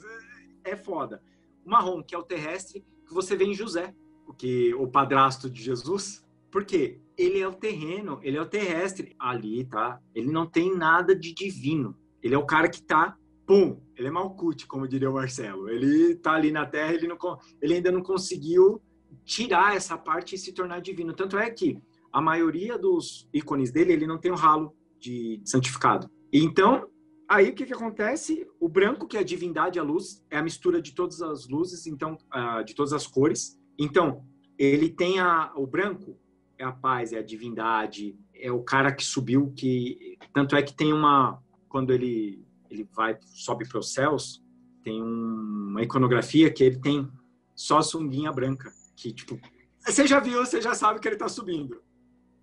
é, 0.62 0.76
foda. 0.76 1.20
O 1.66 1.70
marrom, 1.70 2.00
que 2.00 2.14
é 2.14 2.18
o 2.18 2.22
terrestre, 2.22 2.86
que 3.04 3.12
você 3.12 3.34
vê 3.34 3.46
em 3.46 3.54
José, 3.54 3.92
porque 4.24 4.72
o 4.74 4.86
padrasto 4.86 5.50
de 5.50 5.60
Jesus. 5.60 6.24
Por 6.48 6.64
quê? 6.64 7.00
Ele 7.18 7.40
é 7.40 7.48
o 7.48 7.54
terreno, 7.54 8.20
ele 8.22 8.36
é 8.36 8.40
o 8.40 8.46
terrestre. 8.46 9.16
Ali, 9.18 9.64
tá? 9.64 10.00
Ele 10.14 10.30
não 10.30 10.46
tem 10.46 10.72
nada 10.76 11.12
de 11.12 11.34
divino. 11.34 11.98
Ele 12.22 12.36
é 12.36 12.38
o 12.38 12.46
cara 12.46 12.68
que 12.68 12.80
tá 12.80 13.18
pum, 13.50 13.80
ele 13.96 14.06
é 14.06 14.10
malcute, 14.12 14.64
como 14.64 14.86
diria 14.86 15.10
o 15.10 15.14
Marcelo. 15.14 15.68
Ele 15.68 16.14
tá 16.14 16.34
ali 16.34 16.52
na 16.52 16.64
Terra, 16.64 16.94
ele, 16.94 17.08
não, 17.08 17.18
ele 17.60 17.74
ainda 17.74 17.90
não 17.90 18.00
conseguiu 18.00 18.80
tirar 19.24 19.74
essa 19.74 19.98
parte 19.98 20.36
e 20.36 20.38
se 20.38 20.52
tornar 20.52 20.80
divino. 20.80 21.12
Tanto 21.12 21.36
é 21.36 21.50
que 21.50 21.76
a 22.12 22.20
maioria 22.20 22.78
dos 22.78 23.28
ícones 23.34 23.72
dele, 23.72 23.92
ele 23.92 24.06
não 24.06 24.18
tem 24.18 24.30
um 24.30 24.36
ralo 24.36 24.72
de 25.00 25.42
santificado. 25.44 26.08
Então, 26.32 26.86
aí 27.28 27.50
o 27.50 27.52
que, 27.52 27.66
que 27.66 27.74
acontece? 27.74 28.46
O 28.60 28.68
branco, 28.68 29.08
que 29.08 29.16
é 29.16 29.20
a 29.20 29.24
divindade, 29.24 29.80
a 29.80 29.82
luz, 29.82 30.24
é 30.30 30.38
a 30.38 30.42
mistura 30.44 30.80
de 30.80 30.94
todas 30.94 31.20
as 31.20 31.48
luzes, 31.48 31.88
então, 31.88 32.16
de 32.64 32.72
todas 32.72 32.92
as 32.92 33.04
cores. 33.04 33.58
Então, 33.76 34.24
ele 34.56 34.88
tem 34.88 35.18
a, 35.18 35.52
o 35.56 35.66
branco, 35.66 36.16
é 36.56 36.62
a 36.62 36.70
paz, 36.70 37.12
é 37.12 37.18
a 37.18 37.22
divindade, 37.22 38.16
é 38.32 38.52
o 38.52 38.62
cara 38.62 38.92
que 38.92 39.04
subiu, 39.04 39.52
que 39.56 40.16
tanto 40.32 40.54
é 40.54 40.62
que 40.62 40.72
tem 40.72 40.92
uma 40.92 41.42
quando 41.68 41.92
ele 41.92 42.48
ele 42.70 42.88
vai 42.94 43.18
sobe 43.26 43.68
para 43.68 43.78
os 43.78 43.92
céus, 43.92 44.42
tem 44.82 45.02
uma 45.02 45.82
iconografia 45.82 46.50
que 46.50 46.64
ele 46.64 46.78
tem 46.78 47.10
só 47.54 47.82
sunguinha 47.82 48.32
branca, 48.32 48.72
que 48.96 49.12
tipo, 49.12 49.38
você 49.84 50.06
já 50.06 50.20
viu, 50.20 50.44
você 50.44 50.60
já 50.60 50.74
sabe 50.74 51.00
que 51.00 51.08
ele 51.08 51.16
está 51.16 51.28
subindo. 51.28 51.82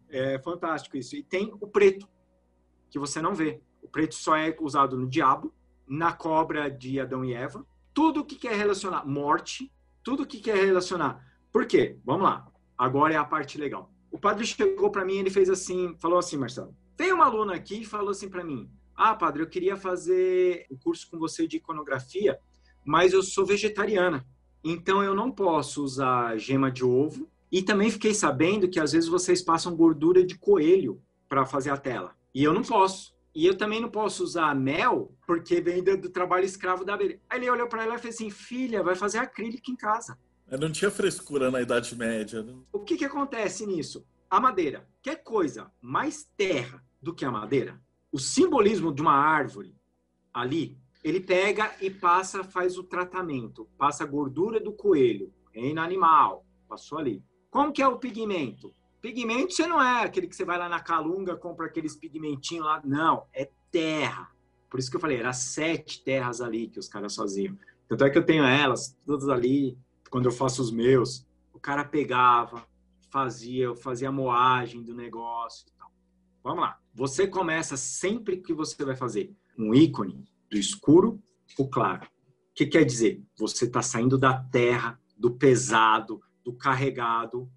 É 0.09 0.39
fantástico 0.39 0.97
isso. 0.97 1.15
E 1.15 1.23
tem 1.23 1.53
o 1.59 1.67
preto, 1.67 2.07
que 2.89 2.99
você 2.99 3.21
não 3.21 3.35
vê. 3.35 3.61
O 3.81 3.87
preto 3.87 4.15
só 4.15 4.35
é 4.35 4.55
usado 4.59 4.97
no 4.97 5.07
diabo, 5.07 5.53
na 5.87 6.13
cobra 6.13 6.69
de 6.69 6.99
Adão 6.99 7.23
e 7.23 7.33
Eva. 7.33 7.65
Tudo 7.93 8.25
que 8.25 8.35
quer 8.35 8.55
relacionar 8.55 9.05
morte, 9.05 9.71
tudo 10.03 10.25
que 10.25 10.39
quer 10.39 10.57
relacionar. 10.57 11.25
Por 11.51 11.65
quê? 11.65 11.97
Vamos 12.05 12.23
lá. 12.23 12.47
Agora 12.77 13.13
é 13.13 13.17
a 13.17 13.25
parte 13.25 13.57
legal. 13.57 13.91
O 14.11 14.19
padre 14.19 14.45
chegou 14.45 14.89
para 14.89 15.05
mim, 15.05 15.17
ele 15.17 15.29
fez 15.29 15.49
assim, 15.49 15.95
falou 15.99 16.19
assim, 16.19 16.37
Marcelo. 16.37 16.75
Tem 16.95 17.11
uma 17.11 17.25
aluna 17.25 17.55
aqui 17.55 17.81
e 17.81 17.85
falou 17.85 18.09
assim 18.09 18.29
para 18.29 18.43
mim: 18.43 18.69
ah, 18.97 19.13
padre, 19.13 19.43
eu 19.43 19.47
queria 19.47 19.77
fazer 19.77 20.65
um 20.71 20.75
curso 20.75 21.07
com 21.09 21.19
você 21.19 21.47
de 21.47 21.57
iconografia, 21.57 22.39
mas 22.83 23.13
eu 23.13 23.21
sou 23.21 23.45
vegetariana. 23.45 24.25
Então 24.63 25.03
eu 25.03 25.13
não 25.13 25.31
posso 25.31 25.83
usar 25.83 26.35
gema 26.39 26.71
de 26.71 26.83
ovo. 26.83 27.29
E 27.51 27.61
também 27.61 27.91
fiquei 27.91 28.13
sabendo 28.13 28.67
que 28.67 28.79
às 28.79 28.91
vezes 28.91 29.07
vocês 29.07 29.41
passam 29.41 29.75
gordura 29.75 30.25
de 30.25 30.37
coelho 30.37 30.99
para 31.29 31.45
fazer 31.45 31.69
a 31.69 31.77
tela. 31.77 32.15
E 32.33 32.43
eu 32.43 32.51
não 32.53 32.63
posso. 32.63 33.15
E 33.35 33.45
eu 33.45 33.55
também 33.55 33.79
não 33.79 33.89
posso 33.89 34.23
usar 34.23 34.55
mel, 34.55 35.15
porque 35.27 35.61
vem 35.61 35.83
do, 35.83 36.09
trabalho 36.09 36.43
escravo 36.43 36.83
da 36.83 36.95
abelha. 36.95 37.21
Aí 37.29 37.39
ele 37.39 37.49
olhou 37.51 37.67
para 37.67 37.83
ela 37.83 37.95
e 37.95 37.99
fez 37.99 38.15
assim: 38.15 38.31
filha, 38.31 38.81
vai 38.81 38.95
fazer 38.95 39.19
acrílico 39.19 39.69
em 39.69 39.75
casa. 39.75 40.17
Eu 40.49 40.57
não 40.57 40.71
tinha 40.71 40.89
frescura 40.89 41.51
na 41.51 41.61
Idade 41.61 41.95
Média. 41.95 42.41
Né? 42.41 42.55
O 42.73 42.79
que, 42.79 42.97
que 42.97 43.05
acontece 43.05 43.65
nisso? 43.65 44.03
A 44.29 44.39
madeira. 44.39 44.87
Quer 45.03 45.17
coisa 45.17 45.71
mais 45.79 46.27
terra 46.35 46.83
do 47.01 47.13
que 47.13 47.23
a 47.23 47.31
madeira? 47.31 47.79
O 48.11 48.19
simbolismo 48.19 48.93
de 48.93 49.01
uma 49.01 49.13
árvore 49.13 49.75
ali, 50.33 50.77
ele 51.03 51.19
pega 51.19 51.75
e 51.81 51.89
passa, 51.89 52.43
faz 52.43 52.77
o 52.77 52.83
tratamento, 52.83 53.67
passa 53.77 54.03
a 54.03 54.07
gordura 54.07 54.59
do 54.59 54.71
coelho, 54.71 55.33
reino 55.53 55.81
animal, 55.81 56.45
passou 56.67 56.97
ali. 56.97 57.23
Como 57.49 57.71
que 57.71 57.81
é 57.81 57.87
o 57.87 57.97
pigmento? 57.97 58.73
Pigmento 59.01 59.53
você 59.53 59.67
não 59.67 59.81
é 59.81 60.03
aquele 60.03 60.27
que 60.27 60.35
você 60.35 60.43
vai 60.43 60.57
lá 60.57 60.67
na 60.67 60.79
Calunga, 60.79 61.35
compra 61.35 61.67
aqueles 61.67 61.95
pigmentinhos 61.95 62.65
lá, 62.65 62.81
não, 62.83 63.25
é 63.33 63.49
terra. 63.71 64.29
Por 64.69 64.79
isso 64.79 64.89
que 64.89 64.97
eu 64.97 65.01
falei, 65.01 65.17
era 65.17 65.33
sete 65.33 66.03
terras 66.03 66.41
ali 66.41 66.67
que 66.67 66.79
os 66.79 66.89
caras 66.89 67.15
faziam. 67.15 67.57
Tanto 67.87 68.03
é 68.03 68.09
que 68.09 68.17
eu 68.17 68.25
tenho 68.25 68.43
elas, 68.43 68.97
todas 69.05 69.29
ali, 69.29 69.77
quando 70.09 70.25
eu 70.25 70.31
faço 70.31 70.61
os 70.61 70.71
meus, 70.71 71.25
o 71.53 71.59
cara 71.59 71.85
pegava, 71.85 72.67
fazia, 73.09 73.65
eu 73.65 73.75
fazia 73.75 74.09
a 74.09 74.11
moagem 74.11 74.83
do 74.83 74.93
negócio 74.93 75.67
e 75.67 75.71
tal. 75.77 75.91
Vamos 76.43 76.61
lá. 76.61 76.79
Você 76.97 77.27
começa 77.27 77.77
sempre 77.77 78.37
que 78.37 78.55
você 78.55 78.83
vai 78.83 78.95
fazer 78.95 79.31
um 79.55 79.71
ícone 79.71 80.25
do 80.49 80.57
escuro 80.57 81.21
para 81.55 81.63
o 81.63 81.69
claro. 81.69 82.05
O 82.05 82.53
que 82.55 82.65
quer 82.65 82.83
dizer? 82.83 83.23
Você 83.37 83.65
está 83.65 83.83
saindo 83.83 84.17
da 84.17 84.43
terra, 84.45 84.99
do 85.15 85.29
pesado, 85.29 86.19
do 86.43 86.51
carregado, 86.51 87.47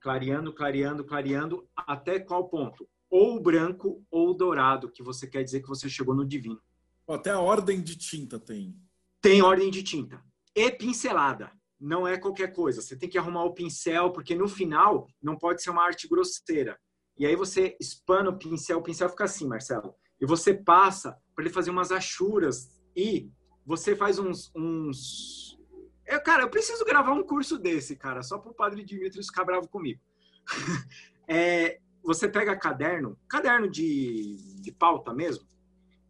clareando, 0.00 0.52
clareando, 0.52 1.04
clareando, 1.04 1.64
até 1.76 2.18
qual 2.18 2.48
ponto? 2.48 2.88
Ou 3.08 3.36
o 3.36 3.40
branco 3.40 4.04
ou 4.10 4.30
o 4.30 4.34
dourado, 4.34 4.90
que 4.90 5.00
você 5.00 5.28
quer 5.28 5.44
dizer 5.44 5.62
que 5.62 5.68
você 5.68 5.88
chegou 5.88 6.12
no 6.12 6.26
divino. 6.26 6.60
Até 7.08 7.30
a 7.30 7.38
ordem 7.38 7.80
de 7.80 7.96
tinta 7.96 8.36
tem. 8.36 8.76
Tem 9.22 9.42
ordem 9.42 9.70
de 9.70 9.84
tinta. 9.84 10.20
E 10.52 10.72
pincelada. 10.72 11.52
Não 11.78 12.04
é 12.04 12.18
qualquer 12.18 12.52
coisa. 12.52 12.82
Você 12.82 12.96
tem 12.96 13.08
que 13.08 13.16
arrumar 13.16 13.44
o 13.44 13.54
pincel, 13.54 14.10
porque 14.10 14.34
no 14.34 14.48
final 14.48 15.06
não 15.22 15.38
pode 15.38 15.62
ser 15.62 15.70
uma 15.70 15.84
arte 15.84 16.08
grosseira. 16.08 16.76
E 17.18 17.26
aí 17.26 17.34
você 17.34 17.76
espana 17.80 18.30
o 18.30 18.38
pincel, 18.38 18.78
o 18.78 18.82
pincel 18.82 19.08
fica 19.08 19.24
assim, 19.24 19.46
Marcelo. 19.46 19.94
E 20.20 20.26
você 20.26 20.54
passa 20.54 21.18
para 21.34 21.44
ele 21.44 21.52
fazer 21.52 21.70
umas 21.70 21.90
achuras 21.90 22.70
e 22.96 23.30
você 23.66 23.94
faz 23.94 24.18
uns, 24.18 24.50
uns... 24.54 25.58
Eu, 26.06 26.22
cara, 26.22 26.42
eu 26.42 26.50
preciso 26.50 26.84
gravar 26.84 27.12
um 27.12 27.22
curso 27.22 27.58
desse, 27.58 27.96
cara, 27.96 28.22
só 28.22 28.38
para 28.38 28.50
o 28.50 28.54
padre 28.54 28.84
Dimitri 28.84 29.22
ficar 29.24 29.44
bravo 29.44 29.68
comigo. 29.68 30.00
é, 31.28 31.80
você 32.02 32.28
pega 32.28 32.56
caderno, 32.56 33.18
caderno 33.28 33.68
de, 33.68 34.36
de 34.60 34.72
pauta 34.72 35.12
mesmo, 35.12 35.46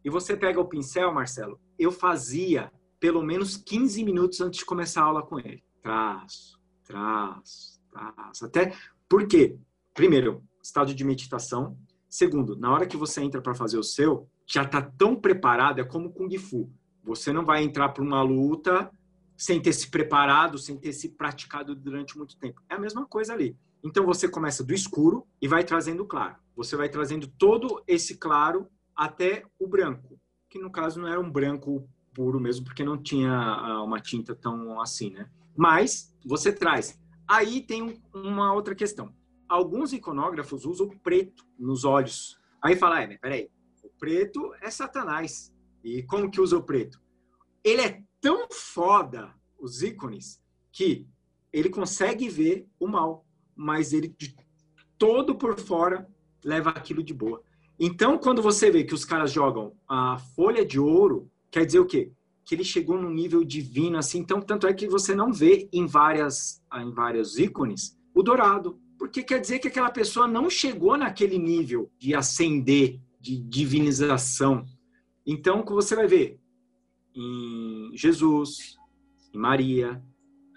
e 0.03 0.09
você 0.09 0.37
pega 0.37 0.59
o 0.59 0.67
pincel, 0.67 1.13
Marcelo. 1.13 1.59
Eu 1.77 1.91
fazia 1.91 2.71
pelo 2.99 3.21
menos 3.23 3.57
15 3.57 4.03
minutos 4.03 4.39
antes 4.41 4.59
de 4.59 4.65
começar 4.65 5.01
a 5.01 5.05
aula 5.05 5.23
com 5.23 5.39
ele. 5.39 5.63
Traço, 5.81 6.59
traço, 6.83 7.81
traço. 7.91 8.45
Até 8.45 8.73
porque, 9.07 9.57
primeiro, 9.93 10.43
estado 10.61 10.93
de 10.93 11.03
meditação. 11.03 11.77
Segundo, 12.09 12.55
na 12.57 12.71
hora 12.71 12.87
que 12.87 12.97
você 12.97 13.21
entra 13.21 13.41
para 13.41 13.53
fazer 13.53 13.77
o 13.77 13.83
seu, 13.83 14.27
já 14.47 14.63
está 14.63 14.81
tão 14.81 15.15
preparado, 15.15 15.79
é 15.79 15.83
como 15.83 16.11
Kung 16.11 16.35
Fu. 16.37 16.71
Você 17.03 17.31
não 17.31 17.45
vai 17.45 17.63
entrar 17.63 17.89
para 17.89 18.03
uma 18.03 18.21
luta 18.21 18.91
sem 19.37 19.61
ter 19.61 19.73
se 19.73 19.89
preparado, 19.89 20.57
sem 20.57 20.77
ter 20.77 20.91
se 20.91 21.09
praticado 21.09 21.75
durante 21.75 22.17
muito 22.17 22.37
tempo. 22.37 22.61
É 22.69 22.75
a 22.75 22.79
mesma 22.79 23.05
coisa 23.05 23.33
ali. 23.33 23.55
Então 23.83 24.05
você 24.05 24.27
começa 24.27 24.63
do 24.63 24.73
escuro 24.73 25.25
e 25.41 25.47
vai 25.47 25.63
trazendo 25.63 26.05
claro. 26.05 26.35
Você 26.55 26.75
vai 26.75 26.89
trazendo 26.89 27.27
todo 27.27 27.81
esse 27.87 28.17
claro 28.17 28.67
até 28.95 29.45
o 29.57 29.67
branco, 29.67 30.19
que 30.49 30.59
no 30.59 30.69
caso 30.69 30.99
não 30.99 31.07
era 31.07 31.21
um 31.21 31.31
branco 31.31 31.87
puro 32.13 32.39
mesmo, 32.39 32.65
porque 32.65 32.83
não 32.83 32.97
tinha 32.97 33.31
ah, 33.31 33.81
uma 33.81 34.01
tinta 34.01 34.35
tão 34.35 34.81
assim, 34.81 35.11
né? 35.11 35.29
Mas 35.55 36.13
você 36.25 36.51
traz. 36.51 36.99
Aí 37.25 37.61
tem 37.61 38.01
uma 38.13 38.51
outra 38.53 38.75
questão 38.75 39.13
alguns 39.49 39.91
iconógrafos 39.91 40.63
usam 40.63 40.87
preto 40.87 41.45
nos 41.57 41.83
olhos. 41.83 42.39
Aí 42.61 42.75
fala, 42.75 43.01
é, 43.01 43.17
peraí, 43.17 43.49
o 43.83 43.89
preto 43.99 44.53
é 44.61 44.69
Satanás. 44.69 45.51
E 45.83 46.03
como 46.03 46.29
que 46.29 46.39
usa 46.39 46.57
o 46.57 46.63
preto? 46.63 47.01
Ele 47.63 47.81
é 47.81 48.03
tão 48.21 48.47
foda, 48.51 49.33
os 49.59 49.81
ícones, 49.81 50.41
que 50.71 51.07
ele 51.51 51.69
consegue 51.69 52.29
ver 52.29 52.67
o 52.79 52.87
mal, 52.87 53.25
mas 53.55 53.91
ele 53.91 54.07
de 54.07 54.35
todo 54.97 55.35
por 55.35 55.59
fora 55.59 56.07
leva 56.43 56.69
aquilo 56.69 57.01
de 57.01 57.13
boa. 57.13 57.41
Então, 57.79 58.17
quando 58.17 58.41
você 58.41 58.69
vê 58.69 58.83
que 58.83 58.93
os 58.93 59.05
caras 59.05 59.31
jogam 59.31 59.73
a 59.87 60.17
folha 60.35 60.65
de 60.65 60.79
ouro, 60.79 61.31
quer 61.49 61.65
dizer 61.65 61.79
o 61.79 61.85
quê? 61.85 62.11
Que 62.45 62.55
ele 62.55 62.63
chegou 62.63 62.97
num 63.01 63.09
nível 63.09 63.43
divino 63.43 63.97
assim. 63.97 64.19
Então, 64.19 64.41
tanto 64.41 64.67
é 64.67 64.73
que 64.73 64.87
você 64.87 65.15
não 65.15 65.31
vê 65.31 65.69
em 65.71 65.85
várias 65.85 66.61
em 66.73 66.91
vários 66.91 67.37
ícones 67.37 67.97
o 68.13 68.21
dourado, 68.21 68.79
porque 68.99 69.23
quer 69.23 69.39
dizer 69.39 69.59
que 69.59 69.69
aquela 69.69 69.89
pessoa 69.89 70.27
não 70.27 70.49
chegou 70.49 70.97
naquele 70.97 71.39
nível 71.39 71.89
de 71.97 72.13
ascender, 72.13 72.99
de 73.19 73.39
divinização. 73.39 74.65
Então, 75.25 75.63
que 75.63 75.71
você 75.71 75.95
vai 75.95 76.05
ver 76.05 76.37
em 77.15 77.91
Jesus, 77.95 78.77
em 79.33 79.37
Maria, 79.37 80.03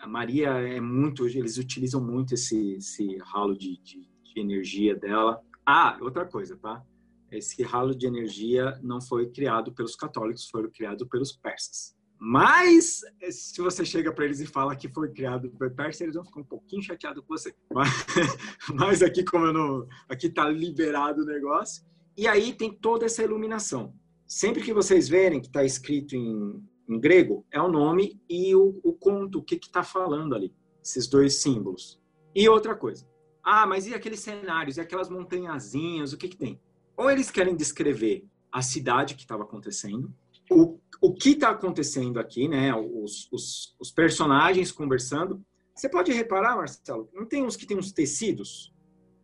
a 0.01 0.09
Maria 0.09 0.49
é 0.49 0.80
muito, 0.80 1.26
eles 1.26 1.57
utilizam 1.57 2.05
muito 2.05 2.34
esse, 2.34 2.74
esse 2.74 3.16
ralo 3.18 3.57
de, 3.57 3.80
de, 3.80 4.01
de 4.01 4.40
energia 4.40 4.97
dela. 4.97 5.40
Ah, 5.64 5.97
outra 6.01 6.26
coisa, 6.26 6.57
tá? 6.57 6.84
Esse 7.30 7.62
ralo 7.62 7.95
de 7.95 8.07
energia 8.07 8.78
não 8.82 9.01
foi 9.01 9.30
criado 9.30 9.72
pelos 9.72 9.95
católicos, 9.95 10.49
foi 10.51 10.68
criado 10.68 11.07
pelos 11.07 11.32
persas. 11.32 11.97
Mas, 12.25 13.01
se 13.33 13.61
você 13.61 13.85
chega 13.85 14.12
para 14.12 14.25
eles 14.25 14.39
e 14.39 14.47
fala 14.47 14.77
que 14.77 14.89
foi 14.89 15.11
criado 15.12 15.51
por 15.51 15.68
Persa, 15.73 16.05
eles 16.05 16.14
vão 16.14 16.25
ficar 16.25 16.41
um 16.41 16.45
pouquinho 16.45 16.81
chateados 16.81 17.20
com 17.27 17.37
você. 17.37 17.53
Mas, 17.75 17.89
mas 18.73 19.03
aqui, 19.03 19.25
como 19.25 19.47
eu 19.47 19.53
não. 19.53 19.89
Aqui 20.09 20.29
está 20.29 20.49
liberado 20.49 21.23
o 21.23 21.27
negócio. 21.27 21.85
E 22.16 22.29
aí 22.29 22.53
tem 22.53 22.73
toda 22.73 23.07
essa 23.07 23.25
iluminação. 23.25 23.93
sempre 24.25 24.62
que 24.62 24.73
vocês 24.73 25.09
verem 25.09 25.41
que 25.41 25.49
está 25.49 25.64
escrito 25.64 26.14
em, 26.14 26.62
em, 26.89 27.01
grego, 27.01 27.45
é 27.51 27.61
o 27.61 27.66
nome 27.66 28.23
e 28.31 28.55
o, 28.55 28.81
o 28.85 28.93
conto, 28.93 29.41
o 29.41 29.43
que 29.43 29.57
está 29.57 29.83
falando 29.83 30.37
ali, 30.37 30.55
esses 30.81 31.09
dois 31.09 31.43
símbolos. 31.43 32.01
E 32.33 32.49
outra 32.49 32.77
coisa, 32.77 33.05
ah, 33.43 33.66
mas 33.66 33.89
e 33.89 33.95
aqueles 33.95 34.20
cenários, 34.20 34.77
e 34.77 34.81
aquelas 34.81 35.11
montanhazinhas, 35.11 36.12
o 36.12 36.16
que, 36.16 36.29
que 36.29 36.37
tem? 36.37 36.61
Ou 36.97 37.11
eles 37.11 37.33
querem 37.33 37.57
descrever 37.57 38.25
a 38.53 38.62
cidade 38.62 39.16
que 39.16 39.23
estava 39.23 39.43
acontecendo, 39.43 40.14
o, 40.53 40.81
o 41.01 41.13
que 41.13 41.31
está 41.31 41.51
acontecendo 41.51 42.21
aqui, 42.21 42.49
né? 42.49 42.75
Os, 42.75 43.29
os, 43.33 43.77
os, 43.81 43.91
personagens 43.91 44.71
conversando. 44.71 45.43
Você 45.75 45.89
pode 45.89 46.13
reparar, 46.13 46.57
Marcelo, 46.57 47.09
não 47.13 47.27
tem 47.27 47.43
uns 47.43 47.57
que 47.57 47.67
tem 47.67 47.77
uns 47.77 47.93
tecidos? 47.93 48.73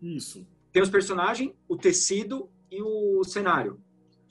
Isso. 0.00 0.46
Tem 0.72 0.82
os 0.82 0.90
personagens, 0.90 1.52
o 1.68 1.76
tecido 1.76 2.50
e 2.70 2.82
o 2.82 3.22
cenário. 3.24 3.80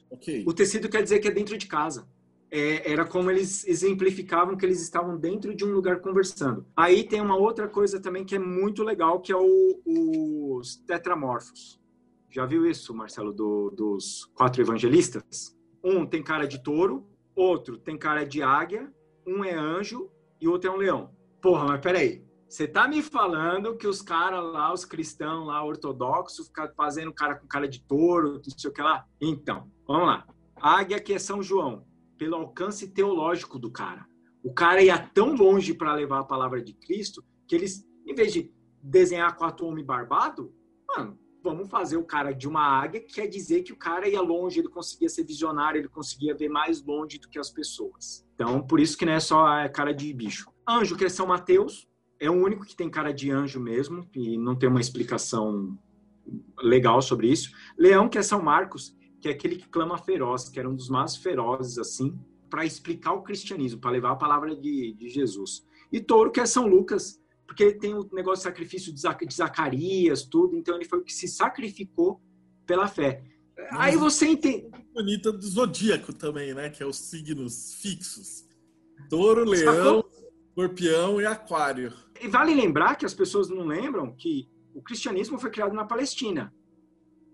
Ok. 0.09 0.43
O 0.47 0.53
tecido 0.53 0.89
quer 0.89 1.03
dizer 1.03 1.19
que 1.19 1.27
é 1.27 1.31
dentro 1.31 1.57
de 1.57 1.67
casa. 1.67 2.07
É, 2.49 2.91
era 2.91 3.05
como 3.05 3.29
eles 3.29 3.67
exemplificavam 3.67 4.55
que 4.55 4.65
eles 4.65 4.81
estavam 4.81 5.17
dentro 5.17 5.53
de 5.53 5.65
um 5.65 5.71
lugar 5.71 5.99
conversando. 5.99 6.65
Aí 6.75 7.03
tem 7.03 7.19
uma 7.19 7.35
outra 7.35 7.67
coisa 7.67 7.99
também 7.99 8.23
que 8.23 8.35
é 8.35 8.39
muito 8.39 8.83
legal, 8.83 9.19
que 9.19 9.33
é 9.33 9.35
o, 9.35 9.81
os 9.85 10.77
tetramorfos. 10.77 11.79
Já 12.29 12.45
viu 12.45 12.65
isso, 12.65 12.93
Marcelo, 12.93 13.33
do, 13.33 13.69
dos 13.71 14.25
quatro 14.33 14.61
evangelistas? 14.61 15.56
Um 15.89 16.05
tem 16.05 16.21
cara 16.21 16.45
de 16.45 16.61
touro, 16.61 17.07
outro 17.33 17.77
tem 17.77 17.97
cara 17.97 18.25
de 18.25 18.43
águia, 18.43 18.93
um 19.25 19.41
é 19.41 19.53
anjo 19.53 20.11
e 20.41 20.45
outro 20.45 20.69
é 20.69 20.73
um 20.73 20.75
leão. 20.75 21.15
Porra, 21.41 21.63
mas 21.63 21.79
peraí. 21.79 22.27
Você 22.49 22.67
tá 22.67 22.89
me 22.89 23.01
falando 23.01 23.77
que 23.77 23.87
os 23.87 24.01
caras 24.01 24.43
lá, 24.43 24.73
os 24.73 24.83
cristãos 24.83 25.47
lá, 25.47 25.63
ortodoxos, 25.63 26.47
ficam 26.47 26.69
fazendo 26.75 27.13
cara 27.13 27.35
com 27.35 27.47
cara 27.47 27.69
de 27.69 27.81
touro, 27.85 28.33
não 28.33 28.57
sei 28.57 28.69
o 28.69 28.73
que 28.73 28.81
lá? 28.81 29.05
Então, 29.21 29.71
vamos 29.87 30.07
lá. 30.07 30.27
águia 30.57 30.99
que 30.99 31.13
é 31.13 31.19
São 31.19 31.41
João, 31.41 31.85
pelo 32.17 32.35
alcance 32.35 32.89
teológico 32.89 33.57
do 33.57 33.71
cara. 33.71 34.05
O 34.43 34.53
cara 34.53 34.81
ia 34.81 34.99
tão 34.99 35.35
longe 35.35 35.73
para 35.73 35.93
levar 35.93 36.19
a 36.19 36.25
palavra 36.25 36.61
de 36.61 36.73
Cristo 36.73 37.23
que 37.47 37.55
eles, 37.55 37.85
em 38.05 38.13
vez 38.13 38.33
de 38.33 38.51
desenhar 38.83 39.37
quatro 39.37 39.65
homens 39.65 39.85
barbados, 39.85 40.49
mano, 40.85 41.17
vamos 41.55 41.69
fazer 41.69 41.97
o 41.97 42.03
cara 42.03 42.31
de 42.31 42.47
uma 42.47 42.61
águia, 42.61 43.01
que 43.01 43.13
quer 43.13 43.27
dizer 43.27 43.63
que 43.63 43.73
o 43.73 43.77
cara 43.77 44.07
ia 44.07 44.21
longe, 44.21 44.59
ele 44.59 44.69
conseguia 44.69 45.09
ser 45.09 45.23
visionário, 45.23 45.79
ele 45.79 45.87
conseguia 45.87 46.35
ver 46.35 46.49
mais 46.49 46.83
longe 46.83 47.17
do 47.17 47.29
que 47.29 47.39
as 47.39 47.49
pessoas. 47.49 48.25
Então, 48.35 48.61
por 48.61 48.79
isso 48.79 48.97
que 48.97 49.05
não 49.05 49.13
é 49.13 49.19
só 49.19 49.45
a 49.45 49.69
cara 49.69 49.93
de 49.93 50.13
bicho. 50.13 50.49
Anjo, 50.67 50.95
que 50.95 51.05
é 51.05 51.09
São 51.09 51.27
Mateus, 51.27 51.87
é 52.19 52.29
o 52.29 52.33
único 52.33 52.65
que 52.65 52.75
tem 52.75 52.89
cara 52.89 53.13
de 53.13 53.31
anjo 53.31 53.59
mesmo, 53.59 54.07
e 54.15 54.37
não 54.37 54.55
tem 54.55 54.69
uma 54.69 54.81
explicação 54.81 55.77
legal 56.61 57.01
sobre 57.01 57.31
isso. 57.31 57.51
Leão, 57.77 58.09
que 58.09 58.17
é 58.17 58.21
São 58.21 58.41
Marcos, 58.41 58.95
que 59.21 59.27
é 59.27 59.31
aquele 59.31 59.55
que 59.55 59.67
clama 59.67 59.97
feroz, 59.97 60.49
que 60.49 60.59
era 60.59 60.69
um 60.69 60.75
dos 60.75 60.89
mais 60.89 61.15
ferozes, 61.15 61.77
assim, 61.77 62.17
para 62.49 62.65
explicar 62.65 63.13
o 63.13 63.23
cristianismo, 63.23 63.79
para 63.79 63.91
levar 63.91 64.11
a 64.11 64.15
palavra 64.15 64.55
de, 64.55 64.93
de, 64.93 65.09
Jesus. 65.09 65.65
E 65.91 65.99
touro, 65.99 66.31
que 66.31 66.39
é 66.39 66.45
São 66.45 66.67
Lucas, 66.67 67.19
porque 67.47 67.63
ele 67.63 67.79
tem 67.79 67.93
o 67.93 68.07
negócio 68.11 68.39
de 68.39 68.43
sacrifício 68.43 68.93
de 68.93 69.33
Zacarias, 69.33 70.23
tudo, 70.23 70.57
então 70.57 70.75
ele 70.75 70.85
foi 70.85 70.99
o 70.99 71.03
que 71.03 71.13
se 71.13 71.27
sacrificou 71.27 72.21
pela 72.65 72.87
fé. 72.87 73.23
Mas 73.71 73.79
Aí 73.79 73.97
você 73.97 74.27
entende. 74.27 74.69
Bonita 74.93 75.31
do 75.31 75.47
zodíaco 75.47 76.13
também, 76.13 76.53
né? 76.53 76.69
Que 76.69 76.83
é 76.83 76.85
os 76.85 76.97
signos 76.97 77.73
fixos: 77.75 78.45
touro, 79.09 79.43
leão, 79.45 80.03
escorpião 80.49 81.21
e 81.21 81.25
aquário. 81.25 81.93
E 82.21 82.27
vale 82.27 82.53
lembrar 82.53 82.95
que 82.95 83.05
as 83.05 83.13
pessoas 83.13 83.49
não 83.49 83.65
lembram 83.65 84.13
que 84.13 84.49
o 84.75 84.81
cristianismo 84.81 85.39
foi 85.39 85.49
criado 85.49 85.73
na 85.73 85.85
Palestina. 85.85 86.53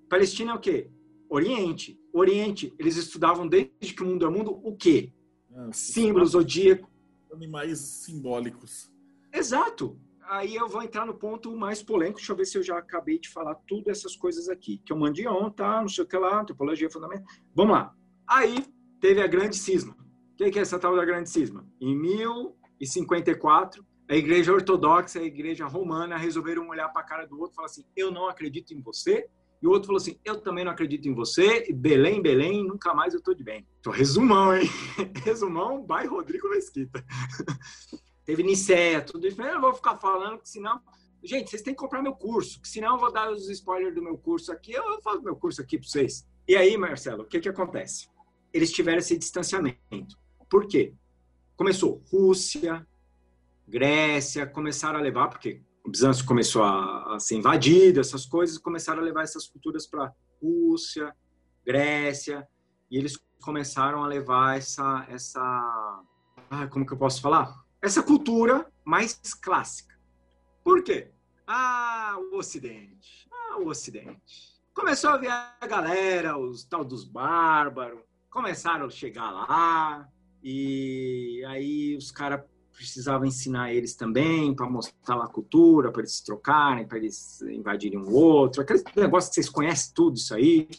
Palestina 0.07 0.51
é 0.51 0.55
o 0.55 0.59
quê? 0.59 0.89
Oriente. 1.30 1.99
Oriente, 2.14 2.74
eles 2.78 2.95
estudavam 2.95 3.47
desde 3.47 3.72
que 3.80 4.03
o 4.03 4.05
mundo 4.05 4.26
é 4.26 4.30
mundo 4.30 4.51
o 4.64 4.76
quê? 4.76 5.11
Ah, 5.51 5.70
Símbolos, 5.74 6.32
zodíaco. 6.32 6.89
Animais 7.32 7.80
simbólicos. 7.80 8.92
Exato. 9.34 9.99
Aí 10.29 10.55
eu 10.55 10.69
vou 10.69 10.81
entrar 10.81 11.05
no 11.05 11.13
ponto 11.13 11.55
mais 11.55 11.84
polêmico. 11.84 12.17
Deixa 12.17 12.31
eu 12.31 12.36
ver 12.36 12.45
se 12.45 12.57
eu 12.57 12.63
já 12.63 12.77
acabei 12.77 13.19
de 13.19 13.29
falar 13.29 13.55
tudo 13.67 13.89
essas 13.89 14.15
coisas 14.15 14.47
aqui. 14.47 14.81
Que 14.86 14.93
eu 14.93 14.97
mandei 14.97 15.27
ontem, 15.27 15.57
tá? 15.57 15.81
Não 15.81 15.89
sei 15.89 16.03
o 16.03 16.07
que 16.07 16.17
lá, 16.17 16.41
antropologia 16.41 16.89
fundamental. 16.89 17.25
Vamos 17.55 17.73
lá. 17.73 17.93
Aí 18.27 18.65
teve 19.01 19.21
a 19.21 19.27
grande 19.27 19.55
cisma. 19.57 19.97
O 20.34 20.36
que 20.36 20.57
é 20.57 20.61
essa 20.61 20.79
tal 20.79 20.95
da 20.95 21.05
grande 21.05 21.29
cisma? 21.29 21.67
Em 21.79 21.95
1054, 21.95 23.86
a 24.09 24.15
igreja 24.15 24.53
ortodoxa 24.53 25.19
e 25.19 25.23
a 25.23 25.25
igreja 25.25 25.65
romana 25.67 26.17
resolveram 26.17 26.69
olhar 26.69 26.89
para 26.89 27.01
a 27.01 27.05
cara 27.05 27.25
do 27.25 27.39
outro 27.39 27.53
e 27.53 27.55
falar 27.55 27.67
assim: 27.67 27.86
eu 27.95 28.11
não 28.11 28.27
acredito 28.27 28.73
em 28.73 28.81
você, 28.81 29.27
e 29.63 29.67
o 29.67 29.69
outro 29.69 29.88
falou 29.88 30.01
assim: 30.01 30.19
Eu 30.25 30.41
também 30.41 30.65
não 30.65 30.73
acredito 30.73 31.07
em 31.07 31.13
você. 31.13 31.71
Belém, 31.73 32.21
Belém, 32.21 32.65
nunca 32.65 32.93
mais 32.93 33.13
eu 33.13 33.21
tô 33.21 33.34
de 33.34 33.45
bem. 33.45 33.65
Então, 33.79 33.93
resumão, 33.93 34.53
hein? 34.53 34.67
resumão, 35.23 35.86
by 35.88 36.05
Rodrigo 36.05 36.49
Mesquita. 36.49 37.01
Teve 38.26 38.43
Nicéia, 38.43 39.01
tudo 39.01 39.28
isso. 39.28 39.41
Eu 39.41 39.53
não 39.55 39.61
vou 39.61 39.74
ficar 39.74 39.97
falando, 39.97 40.39
que 40.39 40.49
senão. 40.49 40.82
Gente, 41.24 41.49
vocês 41.49 41.61
têm 41.61 41.74
que 41.74 41.80
comprar 41.80 42.01
meu 42.01 42.13
curso, 42.13 42.61
que 42.61 42.67
senão 42.67 42.95
eu 42.95 42.99
vou 42.99 43.11
dar 43.11 43.32
os 43.32 43.49
spoilers 43.49 43.95
do 43.95 44.03
meu 44.03 44.17
curso 44.17 44.51
aqui. 44.51 44.74
Eu 44.74 45.01
faço 45.01 45.21
meu 45.21 45.36
curso 45.36 45.61
aqui 45.61 45.78
para 45.78 45.88
vocês. 45.88 46.28
E 46.47 46.55
aí, 46.55 46.78
Marcelo, 46.78 47.24
o 47.24 47.26
que, 47.26 47.39
que 47.39 47.47
acontece? 47.47 48.09
Eles 48.51 48.71
tiveram 48.71 48.99
esse 48.99 49.17
distanciamento. 49.17 50.17
Por 50.49 50.67
quê? 50.67 50.93
Começou 51.55 52.03
Rússia, 52.11 52.86
Grécia, 53.67 54.45
começaram 54.45 54.99
a 54.99 55.01
levar, 55.01 55.30
porque 55.30 55.61
o 55.84 55.89
Bizâncio 55.89 56.26
começou 56.26 56.63
a, 56.63 57.15
a, 57.15 57.19
ser 57.19 57.36
invadido, 57.36 57.99
essas 57.99 58.26
coisas, 58.26 58.57
começaram 58.57 59.01
a 59.01 59.05
levar 59.05 59.24
essas 59.24 59.47
culturas 59.47 59.88
para 59.88 60.13
Rússia, 60.41 61.15
Grécia, 61.65 62.47
e 62.91 62.97
eles 62.97 63.17
começaram 63.41 64.03
a 64.03 64.07
levar 64.07 64.57
essa, 64.57 65.05
essa, 65.09 65.41
ah, 66.49 66.67
como 66.67 66.86
que 66.86 66.93
eu 66.93 66.97
posso 66.97 67.21
falar? 67.21 67.62
Essa 67.84 68.01
cultura 68.01 68.65
mais 68.86 69.19
clássica. 69.34 69.93
Por 70.63 70.86
quê? 70.86 71.11
Ah, 71.45 72.15
o 72.17 72.38
Ocidente. 72.38 73.27
Ah, 73.29 73.57
o 73.57 73.67
Ocidente. 73.67 74.53
Começou 74.73 75.09
a 75.09 75.17
ver 75.17 75.27
a 75.27 75.67
galera, 75.67 76.38
os 76.38 76.63
tal 76.63 76.86
dos 76.86 77.03
bárbaros, 77.03 77.99
começaram 78.29 78.86
a 78.86 78.89
chegar 78.89 79.29
lá, 79.29 80.07
e 80.41 81.43
aí 81.45 81.97
os 81.97 82.09
caras 82.09 82.45
precisava 82.71 83.27
ensinar 83.27 83.73
eles 83.73 83.95
também 83.95 84.55
para 84.55 84.69
mostrar 84.69 85.21
a 85.21 85.27
cultura, 85.27 85.91
para 85.91 86.03
eles 86.03 86.13
se 86.13 86.23
trocarem, 86.23 86.88
para 86.88 86.99
eles 86.99 87.41
invadirem 87.41 87.99
um 87.99 88.13
outro, 88.13 88.61
aquele 88.61 88.81
negócio 88.95 89.29
que 89.29 89.36
vocês 89.36 89.49
conhecem 89.49 89.93
tudo 89.93 90.15
isso 90.15 90.34
aí. 90.34 90.69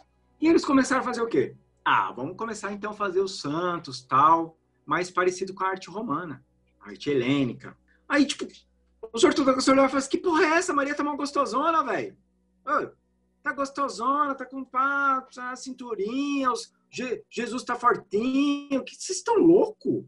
E 0.40 0.48
eles 0.48 0.64
começaram 0.64 1.02
a 1.02 1.05
fazer 1.05 1.20
o 1.20 1.28
quê? 1.28 1.55
Ah, 1.84 2.11
vamos 2.12 2.34
começar 2.34 2.72
então 2.72 2.92
a 2.92 2.94
fazer 2.94 3.20
os 3.20 3.40
santos, 3.40 4.00
tal, 4.00 4.57
mais 4.86 5.11
parecido 5.11 5.52
com 5.52 5.64
a 5.64 5.68
arte 5.68 5.90
romana, 5.90 6.42
arte 6.85 7.11
helênica. 7.11 7.76
Aí, 8.09 8.26
tipo, 8.26 8.47
os 9.12 9.24
ortodoxos 9.24 9.68
olharam 9.68 9.87
e 9.87 9.91
falaram 9.91 9.99
assim, 9.99 10.11
que 10.11 10.18
porra 10.18 10.45
é 10.45 10.59
essa? 10.59 10.72
Maria 10.72 10.95
tá 10.95 11.03
mal 11.03 11.16
gostosona, 11.16 11.82
velho. 11.85 12.16
Tá 13.43 13.53
gostosona, 13.53 14.35
tá 14.35 14.45
com 14.45 14.64
pá, 14.64 15.20
tá 15.35 15.55
cinturinha, 15.57 16.51
os, 16.51 16.72
Je, 16.91 17.22
Jesus 17.30 17.62
tá 17.62 17.74
fortinho, 17.74 18.85
que 18.85 18.95
vocês 18.95 19.18
estão 19.18 19.37
loucos? 19.37 20.05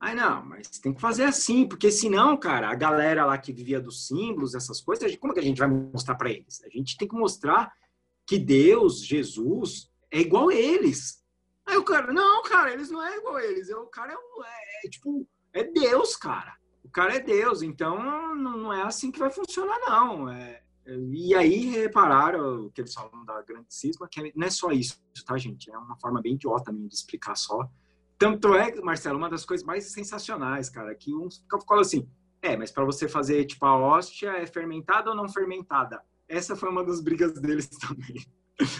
Aí 0.00 0.16
não, 0.16 0.44
mas 0.44 0.68
tem 0.80 0.92
que 0.92 1.00
fazer 1.00 1.24
assim, 1.24 1.64
porque 1.64 1.88
senão, 1.88 2.36
cara, 2.36 2.68
a 2.68 2.74
galera 2.74 3.24
lá 3.24 3.38
que 3.38 3.52
vivia 3.52 3.80
dos 3.80 4.08
símbolos, 4.08 4.54
essas 4.56 4.80
coisas, 4.80 5.14
como 5.16 5.32
é 5.32 5.34
que 5.34 5.40
a 5.40 5.44
gente 5.44 5.58
vai 5.58 5.68
mostrar 5.68 6.16
para 6.16 6.30
eles? 6.30 6.60
A 6.64 6.68
gente 6.68 6.96
tem 6.96 7.06
que 7.06 7.14
mostrar 7.14 7.72
que 8.26 8.36
Deus, 8.36 9.00
Jesus, 9.00 9.88
é 10.10 10.20
igual 10.20 10.48
a 10.48 10.54
eles. 10.54 11.22
Aí 11.64 11.76
o 11.76 11.84
cara, 11.84 12.12
não, 12.12 12.42
cara, 12.42 12.72
eles 12.72 12.90
não 12.90 13.00
é 13.00 13.16
igual 13.16 13.36
a 13.36 13.44
eles. 13.44 13.70
O 13.70 13.86
cara 13.86 14.12
é, 14.12 14.16
é, 14.16 14.86
é 14.86 14.90
tipo, 14.90 15.24
é 15.52 15.64
Deus, 15.64 16.16
cara. 16.16 16.56
O 16.84 16.90
cara 16.90 17.16
é 17.16 17.20
Deus, 17.20 17.62
então 17.62 18.34
não, 18.34 18.72
é 18.72 18.82
assim 18.82 19.10
que 19.10 19.18
vai 19.18 19.30
funcionar, 19.30 19.78
não. 19.80 20.28
É, 20.28 20.62
é 20.86 20.96
e 20.96 21.34
aí 21.34 21.70
repararam 21.70 22.66
o 22.66 22.70
que 22.70 22.80
eles 22.80 22.92
falam 22.92 23.24
da 23.24 23.40
grande 23.42 23.66
cisma, 23.68 24.08
que 24.10 24.32
não 24.34 24.46
é 24.46 24.50
só 24.50 24.70
isso, 24.72 25.00
tá, 25.26 25.36
gente? 25.38 25.70
É 25.70 25.78
uma 25.78 25.96
forma 25.98 26.20
bem 26.20 26.34
idiota 26.34 26.66
também 26.66 26.86
de 26.86 26.94
explicar 26.94 27.36
só 27.36 27.68
tanto 28.22 28.54
é, 28.54 28.80
Marcelo, 28.80 29.18
uma 29.18 29.28
das 29.28 29.44
coisas 29.44 29.66
mais 29.66 29.86
sensacionais, 29.86 30.70
cara, 30.70 30.94
que 30.94 31.12
uns 31.12 31.38
ficam 31.38 31.80
assim, 31.80 32.08
é, 32.40 32.56
mas 32.56 32.70
para 32.70 32.84
você 32.84 33.08
fazer, 33.08 33.44
tipo, 33.46 33.66
a 33.66 33.76
hóstia 33.76 34.30
é 34.36 34.46
fermentada 34.46 35.10
ou 35.10 35.16
não 35.16 35.28
fermentada? 35.28 36.00
Essa 36.28 36.54
foi 36.54 36.68
uma 36.68 36.84
das 36.84 37.00
brigas 37.00 37.32
deles 37.32 37.68
também. 37.84 38.24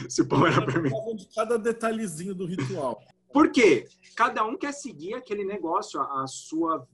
Se 0.08 0.22
o 0.22 0.28
pão 0.28 0.46
era 0.46 0.64
fermentado. 0.64 1.16
de 1.16 1.28
cada 1.34 1.58
detalhezinho 1.58 2.36
do 2.36 2.46
ritual. 2.46 3.02
Por 3.32 3.50
quê? 3.50 3.88
Cada 4.14 4.44
um 4.44 4.56
quer 4.56 4.72
seguir 4.72 5.14
aquele 5.14 5.44
negócio, 5.44 6.00
a, 6.00 6.26
sua 6.26 6.86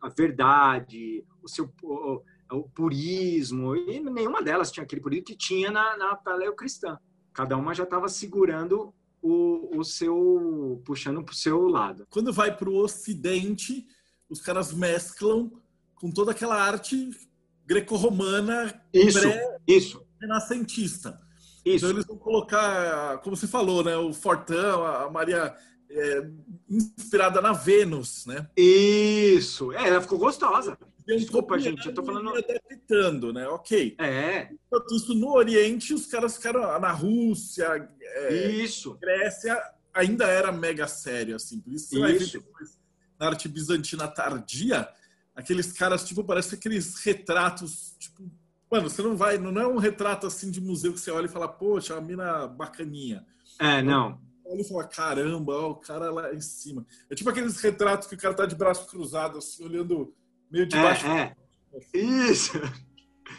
a 0.00 0.08
verdade, 0.08 1.24
o 1.42 1.48
seu 1.48 1.72
o, 1.82 2.22
o, 2.52 2.62
purismo, 2.70 3.74
e 3.74 3.98
nenhuma 3.98 4.42
delas 4.42 4.70
tinha 4.70 4.84
aquele 4.84 5.00
purismo 5.00 5.24
que 5.24 5.36
tinha 5.36 5.70
na, 5.70 5.96
na 5.96 6.14
paleocristã. 6.14 6.98
Cada 7.32 7.56
uma 7.56 7.74
já 7.74 7.82
estava 7.82 8.08
segurando 8.08 8.94
o, 9.20 9.78
o 9.78 9.84
seu. 9.84 10.80
puxando 10.84 11.22
para 11.22 11.32
o 11.32 11.36
seu 11.36 11.66
lado. 11.68 12.06
Quando 12.10 12.32
vai 12.32 12.56
para 12.56 12.68
o 12.68 12.76
Ocidente, 12.76 13.86
os 14.28 14.40
caras 14.40 14.72
mesclam 14.72 15.50
com 15.96 16.10
toda 16.10 16.32
aquela 16.32 16.60
arte 16.60 17.10
greco-romana 17.64 18.82
isso, 18.92 19.18
isso. 19.66 20.06
renascentista. 20.20 21.18
Isso. 21.64 21.86
Então 21.86 21.90
eles 21.90 22.06
vão 22.06 22.18
colocar, 22.18 23.18
como 23.18 23.36
você 23.36 23.46
falou, 23.46 23.84
né? 23.84 23.96
O 23.96 24.12
Fortão, 24.12 24.84
a 24.84 25.08
Maria 25.10 25.54
é, 25.94 26.26
inspirada 26.68 27.40
na 27.40 27.52
Vênus, 27.52 28.26
né? 28.26 28.48
Isso. 28.56 29.72
É, 29.72 29.88
ela 29.88 30.00
ficou 30.00 30.18
gostosa. 30.18 30.78
Desculpa, 31.06 31.58
gente, 31.58 31.86
eu 31.86 31.94
tô 31.94 32.02
falando. 32.02 32.30
Adaptando, 32.30 33.32
né? 33.32 33.46
Ok. 33.48 33.96
É. 33.98 34.50
Enquanto 34.52 34.94
isso, 34.94 35.14
no 35.14 35.34
Oriente, 35.34 35.92
os 35.92 36.06
caras 36.06 36.36
ficaram 36.36 36.78
na 36.78 36.92
Rússia, 36.92 37.88
é, 38.00 38.50
isso. 38.50 38.96
Grécia, 39.00 39.60
ainda 39.92 40.26
era 40.26 40.52
mega 40.52 40.86
sério, 40.86 41.36
assim. 41.36 41.60
Por 41.60 41.72
isso, 41.72 41.90
você 41.90 42.12
isso. 42.12 42.38
depois, 42.38 42.78
na 43.18 43.26
arte 43.26 43.48
bizantina 43.48 44.08
tardia, 44.08 44.88
aqueles 45.34 45.72
caras, 45.72 46.04
tipo, 46.04 46.24
parece 46.24 46.54
aqueles 46.54 46.96
retratos, 46.96 47.94
tipo. 47.98 48.22
Mano, 48.70 48.88
você 48.88 49.02
não 49.02 49.14
vai, 49.14 49.36
não 49.36 49.60
é 49.60 49.66
um 49.66 49.76
retrato 49.76 50.26
assim 50.26 50.50
de 50.50 50.58
museu 50.58 50.94
que 50.94 51.00
você 51.00 51.10
olha 51.10 51.26
e 51.26 51.28
fala, 51.28 51.46
poxa, 51.46 51.94
uma 51.94 52.00
mina 52.00 52.46
bacaninha. 52.46 53.26
É, 53.58 53.82
não. 53.82 54.18
Olha 54.44 54.60
e 54.60 54.68
fala, 54.68 54.84
caramba, 54.84 55.52
ó, 55.52 55.70
o 55.70 55.76
cara 55.76 56.10
lá 56.10 56.34
em 56.34 56.40
cima. 56.40 56.84
É 57.08 57.14
tipo 57.14 57.30
aqueles 57.30 57.60
retratos 57.60 58.08
que 58.08 58.14
o 58.14 58.18
cara 58.18 58.34
tá 58.34 58.46
de 58.46 58.54
braço 58.54 58.86
cruzado, 58.86 59.38
assim, 59.38 59.64
olhando 59.64 60.14
meio 60.50 60.66
de 60.66 60.76
baixo. 60.76 61.06
É, 61.06 61.34
é. 61.72 61.98
Isso! 61.98 62.52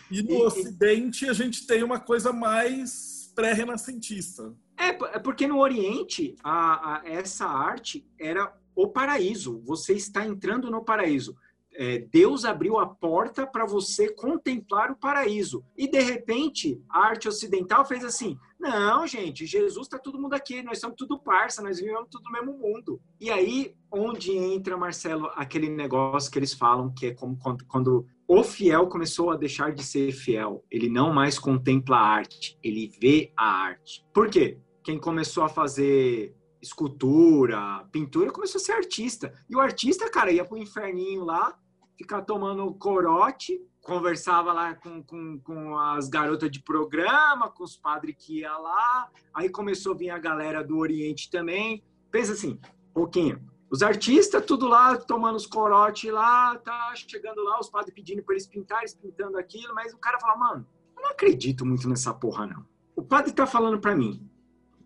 E 0.10 0.24
no 0.24 0.32
e, 0.32 0.44
Ocidente 0.44 1.30
a 1.30 1.34
gente 1.34 1.68
tem 1.68 1.84
uma 1.84 2.00
coisa 2.00 2.32
mais 2.32 3.32
pré-renascentista. 3.36 4.54
É, 4.78 4.88
é 4.88 5.20
porque 5.20 5.48
no 5.48 5.60
Oriente 5.60 6.36
a, 6.44 6.98
a, 6.98 7.02
essa 7.06 7.46
arte 7.46 8.08
era 8.20 8.54
o 8.76 8.88
paraíso. 8.88 9.62
Você 9.66 9.94
está 9.94 10.26
entrando 10.26 10.70
no 10.72 10.84
paraíso 10.84 11.36
é, 11.76 12.00
Deus 12.00 12.46
abriu 12.46 12.80
a 12.80 12.86
porta 12.86 13.46
para 13.46 13.66
você 13.66 14.10
contemplar 14.10 14.92
o 14.92 14.96
paraíso. 14.96 15.64
E 15.78 15.88
de 15.88 16.00
repente, 16.00 16.82
a 16.90 17.08
arte 17.08 17.28
ocidental 17.28 17.86
fez 17.86 18.04
assim: 18.04 18.38
não, 18.60 19.06
gente, 19.06 19.46
Jesus 19.46 19.88
está 19.88 19.98
todo 19.98 20.20
mundo 20.20 20.34
aqui, 20.34 20.62
nós 20.64 20.80
somos 20.80 20.96
tudo 20.98 21.20
parça, 21.20 21.62
nós 21.62 21.80
vivemos 21.80 22.08
tudo 22.10 22.24
no 22.26 22.32
mesmo 22.32 22.58
mundo. 22.58 23.02
E 23.20 23.30
aí, 23.30 23.76
onde 23.92 24.32
entra, 24.32 24.78
Marcelo, 24.78 25.30
aquele 25.36 25.70
negócio 25.70 26.32
que 26.32 26.40
eles 26.40 26.54
falam, 26.54 26.94
que 26.94 27.08
é 27.08 27.14
como 27.14 27.38
quando, 27.38 27.66
quando 27.66 28.06
o 28.28 28.44
fiel 28.44 28.88
começou 28.88 29.32
a 29.32 29.38
deixar 29.38 29.74
de 29.74 29.84
ser 29.84 30.12
fiel. 30.12 30.64
Ele 30.72 30.90
não 30.90 31.14
mais 31.14 31.38
contempla 31.38 31.98
a 31.98 32.08
arte, 32.08 32.58
ele 32.64 32.92
vê 33.00 33.32
a 33.38 33.46
arte. 33.46 34.06
Por 34.14 34.30
quê? 34.30 34.58
Quem 34.84 35.00
começou 35.00 35.44
a 35.44 35.50
fazer 35.50 36.36
escultura, 36.62 37.86
pintura, 37.92 38.32
começou 38.32 38.60
a 38.60 38.64
ser 38.64 38.72
artista. 38.72 39.34
E 39.50 39.56
o 39.56 39.60
artista, 39.60 40.10
cara, 40.10 40.32
ia 40.32 40.46
pro 40.46 40.58
inferninho 40.58 41.26
lá, 41.26 41.54
ficar 41.98 42.22
tomando 42.22 42.74
corote, 42.74 43.60
conversava 43.82 44.54
lá 44.54 44.76
com, 44.76 45.04
com, 45.04 45.40
com 45.40 45.78
as 45.78 46.08
garotas 46.08 46.50
de 46.50 46.62
programa, 46.62 47.50
com 47.50 47.64
os 47.64 47.76
padres 47.76 48.16
que 48.18 48.40
ia 48.40 48.58
lá, 48.58 49.10
aí 49.34 49.50
começou 49.50 49.94
a 49.94 49.98
vir 49.98 50.10
a 50.10 50.18
galera 50.18 50.64
do 50.64 50.78
Oriente 50.78 51.30
também. 51.30 51.84
Pensa 52.10 52.34
assim, 52.34 52.60
pouquinho. 52.94 53.42
Os 53.70 53.82
artistas, 53.82 54.46
tudo 54.46 54.68
lá, 54.68 54.96
tomando 54.96 55.36
os 55.36 55.48
corote 55.48 56.12
lá, 56.12 56.56
tá 56.60 56.94
chegando 56.96 57.44
lá, 57.44 57.60
os 57.60 57.70
padres 57.70 57.94
pedindo 57.94 58.24
para 58.24 58.36
eles 58.36 58.46
pintarem, 58.46 58.88
pintando 59.02 59.38
aquilo, 59.38 59.74
mas 59.74 59.94
o 59.94 59.98
cara 59.98 60.20
fala, 60.20 60.38
mano, 60.38 60.68
eu 60.96 61.02
não 61.02 61.10
acredito 61.10 61.66
muito 61.66 61.90
nessa 61.90 62.14
porra, 62.14 62.46
não. 62.46 62.66
O 62.96 63.02
padre 63.02 63.34
tá 63.34 63.48
falando 63.48 63.80
para 63.80 63.96
mim 63.96 64.30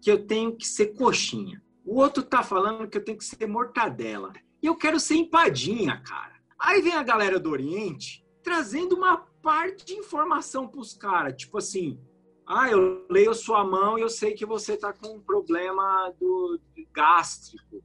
que 0.02 0.10
eu 0.10 0.26
tenho 0.26 0.56
que 0.56 0.66
ser 0.66 0.96
coxinha. 0.96 1.62
O 1.86 2.00
outro 2.00 2.24
tá 2.24 2.44
falando 2.44 2.88
que 2.88 2.98
eu 2.98 3.04
tenho 3.04 3.18
que 3.18 3.26
ser 3.26 3.46
mortadela. 3.46 4.32
E 4.62 4.66
eu 4.66 4.76
quero 4.76 5.00
ser 5.00 5.16
empadinha, 5.16 6.02
cara. 6.02 6.37
Aí 6.60 6.82
vem 6.82 6.94
a 6.94 7.04
galera 7.04 7.40
do 7.40 7.52
Oriente 7.52 8.26
trazendo 8.44 8.96
uma 8.96 9.18
parte 9.42 9.86
de 9.86 9.94
informação 9.94 10.68
para 10.68 10.80
os 10.80 10.94
caras, 10.94 11.36
tipo 11.36 11.58
assim, 11.58 12.00
ah, 12.46 12.70
eu 12.70 13.06
leio 13.10 13.34
sua 13.34 13.64
mão 13.64 13.98
e 13.98 14.02
eu 14.02 14.10
sei 14.10 14.34
que 14.34 14.46
você 14.46 14.78
tá 14.78 14.94
com 14.94 15.16
um 15.16 15.20
problema 15.20 16.14
do 16.18 16.58
gástrico. 16.94 17.84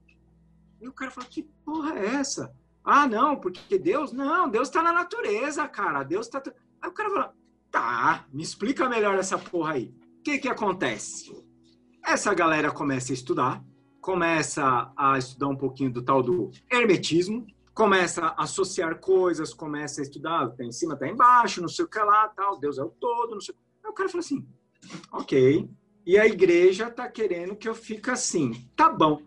E 0.80 0.86
o 0.86 0.92
cara 0.92 1.10
fala, 1.10 1.26
que 1.26 1.42
porra 1.64 1.98
é 1.98 2.06
essa? 2.14 2.54
Ah, 2.84 3.06
não, 3.08 3.36
porque 3.36 3.78
Deus, 3.78 4.12
não, 4.12 4.48
Deus 4.48 4.68
está 4.68 4.82
na 4.82 4.92
natureza, 4.92 5.66
cara. 5.68 6.02
Deus 6.02 6.28
tá. 6.28 6.42
Aí 6.80 6.88
o 6.88 6.92
cara 6.92 7.10
fala, 7.10 7.34
tá, 7.70 8.24
me 8.32 8.42
explica 8.42 8.88
melhor 8.88 9.18
essa 9.18 9.36
porra 9.36 9.74
aí. 9.74 9.94
O 10.18 10.22
que 10.22 10.38
que 10.38 10.48
acontece? 10.48 11.44
Essa 12.04 12.32
galera 12.34 12.70
começa 12.70 13.12
a 13.12 13.14
estudar, 13.14 13.64
começa 14.00 14.92
a 14.96 15.18
estudar 15.18 15.48
um 15.48 15.56
pouquinho 15.56 15.92
do 15.92 16.02
tal 16.02 16.22
do 16.22 16.50
hermetismo, 16.70 17.46
começa 17.74 18.26
a 18.26 18.42
associar 18.42 18.98
coisas, 18.98 19.54
começa 19.54 20.00
a 20.00 20.04
estudar, 20.04 20.50
tá 20.50 20.64
em 20.64 20.72
cima, 20.72 20.96
tá 20.96 21.08
embaixo, 21.08 21.60
não 21.60 21.68
sei 21.68 21.84
o 21.84 21.88
que 21.88 21.98
lá, 21.98 22.28
tal, 22.28 22.58
Deus 22.58 22.78
é 22.78 22.82
o 22.82 22.90
todo, 22.90 23.32
não 23.32 23.40
sei. 23.40 23.54
Aí 23.82 23.90
o 23.90 23.94
cara 23.94 24.08
fala 24.08 24.20
assim, 24.20 24.46
ok. 25.12 25.68
E 26.04 26.18
a 26.18 26.26
igreja 26.26 26.90
tá 26.90 27.08
querendo 27.08 27.56
que 27.56 27.68
eu 27.68 27.74
fique 27.74 28.10
assim. 28.10 28.68
Tá 28.76 28.88
bom. 28.88 29.22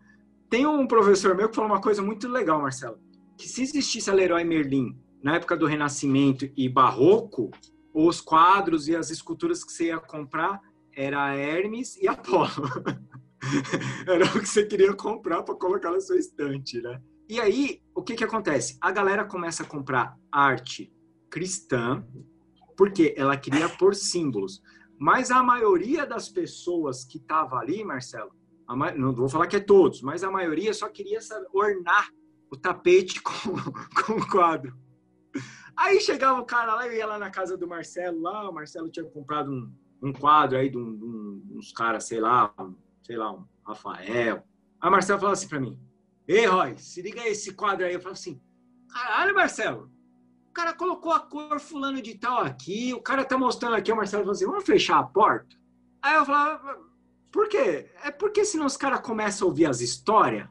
Tem 0.50 0.66
um 0.66 0.86
professor 0.86 1.36
meu 1.36 1.50
que 1.50 1.56
falou 1.56 1.72
uma 1.72 1.82
coisa 1.82 2.02
muito 2.02 2.28
legal, 2.28 2.62
Marcelo, 2.62 3.00
que 3.38 3.48
se 3.48 3.64
existisse 3.64 4.10
a 4.10 4.14
Leroy 4.14 4.44
Merlin 4.44 4.98
na 5.24 5.36
época 5.36 5.58
do 5.58 5.66
Renascimento 5.66 6.48
e 6.56 6.70
Barroco, 6.70 7.50
os 7.94 8.22
quadros 8.22 8.88
e 8.88 8.96
as 8.96 9.10
esculturas 9.10 9.64
que 9.64 9.72
você 9.72 9.86
ia 9.86 10.00
comprar 10.00 10.62
era 10.96 11.36
Hermes 11.36 11.98
e 11.98 12.08
Apolo. 12.08 12.50
era 14.06 14.26
o 14.26 14.40
que 14.40 14.46
você 14.46 14.66
queria 14.66 14.94
comprar 14.94 15.44
para 15.44 15.56
colocar 15.56 15.92
na 15.92 16.00
sua 16.00 16.18
estante, 16.18 16.82
né? 16.82 17.02
E 17.28 17.40
aí, 17.40 17.82
o 17.94 18.04
que 18.04 18.16
que 18.16 18.24
acontece? 18.24 18.78
A 18.80 18.92
galera 18.92 19.26
começa 19.26 19.64
a 19.64 19.66
comprar 19.66 20.18
arte 20.32 20.94
cristã, 21.30 22.06
porque 22.78 23.16
ela 23.18 23.36
queria 23.36 23.68
pôr 23.68 23.96
símbolos. 23.96 24.62
Mas 24.98 25.32
a 25.32 25.42
maioria 25.42 26.06
das 26.06 26.30
pessoas 26.30 27.04
que 27.04 27.20
tava 27.20 27.58
ali, 27.58 27.84
Marcelo, 27.84 28.32
ma... 28.68 28.92
não 28.92 29.14
vou 29.14 29.28
falar 29.28 29.48
que 29.48 29.56
é 29.56 29.60
todos, 29.60 30.02
mas 30.02 30.24
a 30.24 30.32
maioria 30.32 30.74
só 30.74 30.88
queria 30.88 31.20
ornar 31.54 32.10
o 32.50 32.56
tapete 32.56 33.22
com, 33.24 33.34
com 34.04 34.14
o 34.14 34.30
quadro. 34.30 34.78
Aí 35.76 36.00
chegava 36.00 36.40
o 36.40 36.46
cara 36.46 36.76
lá, 36.76 36.88
eu 36.88 36.94
ia 36.94 37.06
lá 37.06 37.20
na 37.20 37.30
casa 37.30 37.58
do 37.58 37.68
Marcelo, 37.68 38.22
lá, 38.22 38.50
o 38.50 38.54
Marcelo 38.54 38.90
tinha 38.90 39.06
comprado 39.06 39.52
um, 39.52 39.74
um 40.02 40.14
quadro 40.14 40.58
aí 40.58 40.70
de, 40.70 40.78
um, 40.78 40.96
de 40.96 41.04
um, 41.04 41.44
uns 41.56 41.74
caras, 41.74 42.06
sei 42.06 42.22
lá, 42.22 42.54
um, 42.60 42.76
sei 43.04 43.18
lá, 43.18 43.34
um 43.34 43.46
Rafael. 43.68 44.44
Aí 44.80 44.90
o 44.90 44.92
Marcelo 44.92 45.20
falava 45.20 45.34
assim 45.34 45.50
para 45.50 45.60
mim, 45.60 45.78
Ei, 46.28 46.46
Roy, 46.46 46.78
se 46.78 47.02
liga 47.02 47.28
esse 47.28 47.54
quadro 47.54 47.86
aí. 47.86 47.94
Eu 47.94 48.02
falo 48.02 48.14
assim, 48.14 48.42
caralho, 48.92 49.36
Marcelo, 49.36 49.92
o 50.50 50.54
cara 50.54 50.74
colocou 50.74 51.12
a 51.12 51.20
cor 51.20 51.60
fulano 51.60 52.02
de 52.02 52.16
tal 52.16 52.42
aqui, 52.42 52.94
o 52.94 53.02
cara 53.02 53.24
tá 53.24 53.38
mostrando 53.38 53.76
aqui, 53.76 53.92
o 53.92 53.96
Marcelo 53.96 54.24
falou 54.24 54.34
assim, 54.34 54.46
vamos 54.46 54.66
fechar 54.66 55.00
a 55.00 55.04
porta? 55.04 55.56
Aí 56.02 56.16
eu 56.16 56.26
falava, 56.26 56.80
por 57.32 57.48
quê? 57.50 57.92
É 58.04 58.12
porque 58.12 58.46
senão 58.46 58.66
os 58.66 58.78
caras 58.78 59.02
começam 59.02 59.48
a 59.48 59.50
ouvir 59.50 59.66
as 59.66 59.82
histórias 59.82 60.48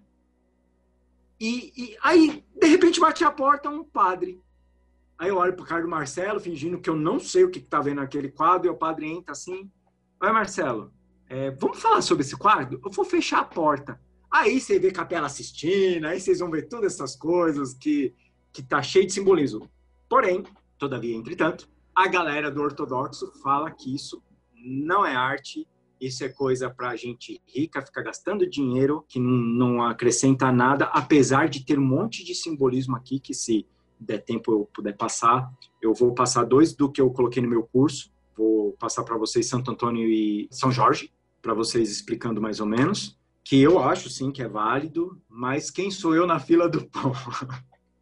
e, 1.40 1.72
e, 1.76 1.96
aí, 2.02 2.44
de 2.54 2.66
repente, 2.66 3.00
bate 3.00 3.24
a 3.24 3.30
porta 3.30 3.68
um 3.68 3.84
padre. 3.84 4.40
Aí 5.18 5.28
eu 5.28 5.36
olho 5.36 5.54
pro 5.54 5.64
cara 5.64 5.82
do 5.82 5.88
Marcelo, 5.88 6.40
fingindo 6.40 6.80
que 6.80 6.88
eu 6.88 6.96
não 6.96 7.18
sei 7.18 7.44
o 7.44 7.50
que, 7.50 7.60
que 7.60 7.68
tá 7.68 7.80
vendo 7.80 7.96
naquele 7.96 8.30
quadro, 8.30 8.66
e 8.66 8.70
o 8.70 8.76
padre 8.76 9.10
entra 9.10 9.32
assim, 9.32 9.70
vai 10.18 10.32
Marcelo, 10.32 10.92
é, 11.28 11.50
vamos 11.50 11.80
falar 11.80 12.02
sobre 12.02 12.22
esse 12.22 12.36
quadro? 12.36 12.80
Eu 12.84 12.90
vou 12.90 13.04
fechar 13.04 13.40
a 13.40 13.44
porta. 13.44 14.00
Aí 14.34 14.60
você 14.60 14.80
vê 14.80 14.90
Capela 14.90 15.28
assistindo, 15.28 16.06
aí 16.06 16.18
vocês 16.18 16.40
vão 16.40 16.50
ver 16.50 16.62
todas 16.62 16.94
essas 16.94 17.14
coisas 17.14 17.72
que, 17.72 18.12
que 18.52 18.64
tá 18.64 18.82
cheio 18.82 19.06
de 19.06 19.12
simbolismo. 19.12 19.70
Porém, 20.08 20.42
todavia, 20.76 21.14
entretanto, 21.14 21.68
a 21.94 22.08
galera 22.08 22.50
do 22.50 22.60
ortodoxo 22.60 23.30
fala 23.40 23.70
que 23.70 23.94
isso 23.94 24.20
não 24.56 25.06
é 25.06 25.14
arte, 25.14 25.68
isso 26.00 26.24
é 26.24 26.28
coisa 26.28 26.68
para 26.68 26.96
gente 26.96 27.40
rica 27.46 27.80
ficar 27.80 28.02
gastando 28.02 28.44
dinheiro 28.50 29.04
que 29.08 29.20
não, 29.20 29.80
acrescenta 29.84 30.50
nada, 30.50 30.86
apesar 30.86 31.48
de 31.48 31.64
ter 31.64 31.78
um 31.78 31.86
monte 31.86 32.24
de 32.24 32.34
simbolismo 32.34 32.96
aqui 32.96 33.20
que 33.20 33.32
se 33.32 33.64
der 34.00 34.18
tempo 34.18 34.50
eu 34.50 34.68
puder 34.74 34.96
passar, 34.96 35.48
eu 35.80 35.94
vou 35.94 36.12
passar 36.12 36.42
dois 36.42 36.74
do 36.74 36.90
que 36.90 37.00
eu 37.00 37.08
coloquei 37.12 37.40
no 37.40 37.48
meu 37.48 37.62
curso, 37.62 38.10
vou 38.36 38.72
passar 38.80 39.04
para 39.04 39.16
vocês 39.16 39.46
Santo 39.46 39.70
Antônio 39.70 40.08
e 40.08 40.48
São 40.50 40.72
Jorge, 40.72 41.12
para 41.40 41.54
vocês 41.54 41.88
explicando 41.88 42.42
mais 42.42 42.58
ou 42.58 42.66
menos 42.66 43.16
que 43.44 43.60
eu 43.60 43.78
acho 43.78 44.08
sim 44.08 44.32
que 44.32 44.42
é 44.42 44.48
válido, 44.48 45.20
mas 45.28 45.70
quem 45.70 45.90
sou 45.90 46.14
eu 46.14 46.26
na 46.26 46.40
fila 46.40 46.68
do 46.68 46.86
pão? 46.86 47.12